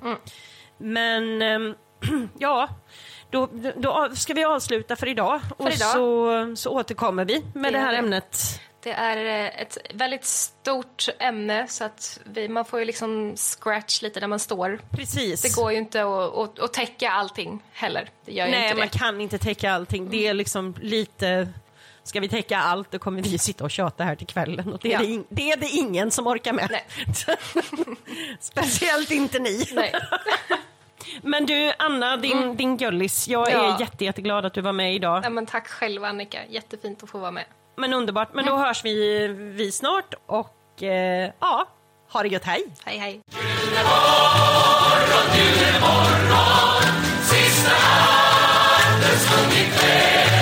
Men 0.79 1.43
ehm, 1.43 1.75
ja, 2.39 2.69
då, 3.31 3.49
då 3.77 4.09
ska 4.15 4.35
vi 4.35 4.45
avsluta 4.45 4.97
för 4.97 5.09
idag 5.09 5.41
och 5.57 5.67
idag. 5.69 5.93
Så, 5.93 6.57
så 6.57 6.71
återkommer 6.71 7.25
vi 7.25 7.43
med 7.55 7.73
Det 7.73 7.79
det 7.79 7.85
här 7.85 7.95
ämnet. 7.95 8.61
Det 8.83 8.91
är 8.93 9.45
eh, 9.47 9.61
ett 9.63 9.79
väldigt 9.95 10.25
stort 10.25 11.09
ämne 11.19 11.69
så 11.69 11.85
att 11.85 12.21
vi, 12.25 12.49
man 12.49 12.65
får 12.65 12.79
ju 12.79 12.85
liksom 12.85 13.37
scratch 13.37 14.03
lite 14.03 14.21
där 14.21 14.27
man 14.27 14.39
står. 14.39 14.81
Precis. 14.91 15.43
Det 15.43 15.55
går 15.55 15.73
ju 15.73 15.79
inte 15.79 16.03
att, 16.03 16.37
att, 16.37 16.59
att 16.59 16.73
täcka 16.73 17.11
allting 17.11 17.63
heller. 17.73 18.09
Det 18.25 18.33
gör 18.33 18.47
Nej, 18.49 18.63
inte 18.65 18.79
man 18.79 18.89
det. 18.93 18.99
kan 18.99 19.21
inte 19.21 19.39
täcka 19.39 19.73
allting. 19.73 20.11
Det 20.11 20.27
är 20.27 20.35
liksom 20.35 20.75
lite... 20.81 21.49
Ska 22.03 22.21
vi 22.21 22.29
täcka 22.29 22.59
allt 22.59 22.91
då 22.91 22.99
kommer 22.99 23.23
vi 23.23 23.39
sitta 23.39 23.65
och 23.65 23.71
tjata 23.71 24.05
här 24.05 24.17
till 24.17 24.27
kvällen 24.27 24.73
och 24.73 24.79
det 24.83 24.93
är, 24.95 25.01
Ja. 25.03 25.07
det, 25.09 25.23
det, 25.29 25.51
är 25.53 25.57
det 25.57 25.69
ingen 25.69 26.11
som 26.11 26.27
orkar 26.27 26.53
med. 26.53 26.69
Nej. 26.71 26.85
Speciellt 28.41 29.11
inte 29.11 29.39
ni. 29.39 29.65
Men 31.23 31.47
du, 31.47 31.73
Anna, 31.79 32.17
din, 32.17 32.57
din 32.57 32.77
gullis, 32.77 33.29
jag 33.29 33.51
Ja. 33.51 33.75
är 33.77 33.81
jätte, 33.81 34.05
jätteglad 34.05 34.45
att 34.47 34.55
du 34.55 34.61
var 34.61 34.73
med 34.73 34.95
idag. 34.95 35.25
Ja, 35.25 35.31
men 35.31 35.47
tack 35.47 35.69
själv 35.69 36.05
Annika, 36.05 36.39
jättefint 36.49 37.03
att 37.03 37.11
få 37.11 37.19
vara 37.19 37.31
med 37.31 37.45
men 37.79 37.93
underbart. 37.93 38.35
Men 38.35 38.47
då 38.47 38.53
mm. 38.53 38.65
hörs 38.65 38.85
vi, 38.85 39.29
vi 39.29 39.73
snart 39.73 40.15
och 40.27 40.83
eh, 40.83 41.31
ja, 41.41 41.67
ha 42.13 42.23
det 42.23 42.29
gött. 42.29 42.45
Hej! 42.45 42.65
Hej, 42.85 42.99
hej! 42.99 43.21
Julemorgon, 43.31 44.21
morgon 45.81 46.83
sista 47.23 47.73
andens 48.87 49.27
sjung 49.29 49.53
ikväll 49.53 50.38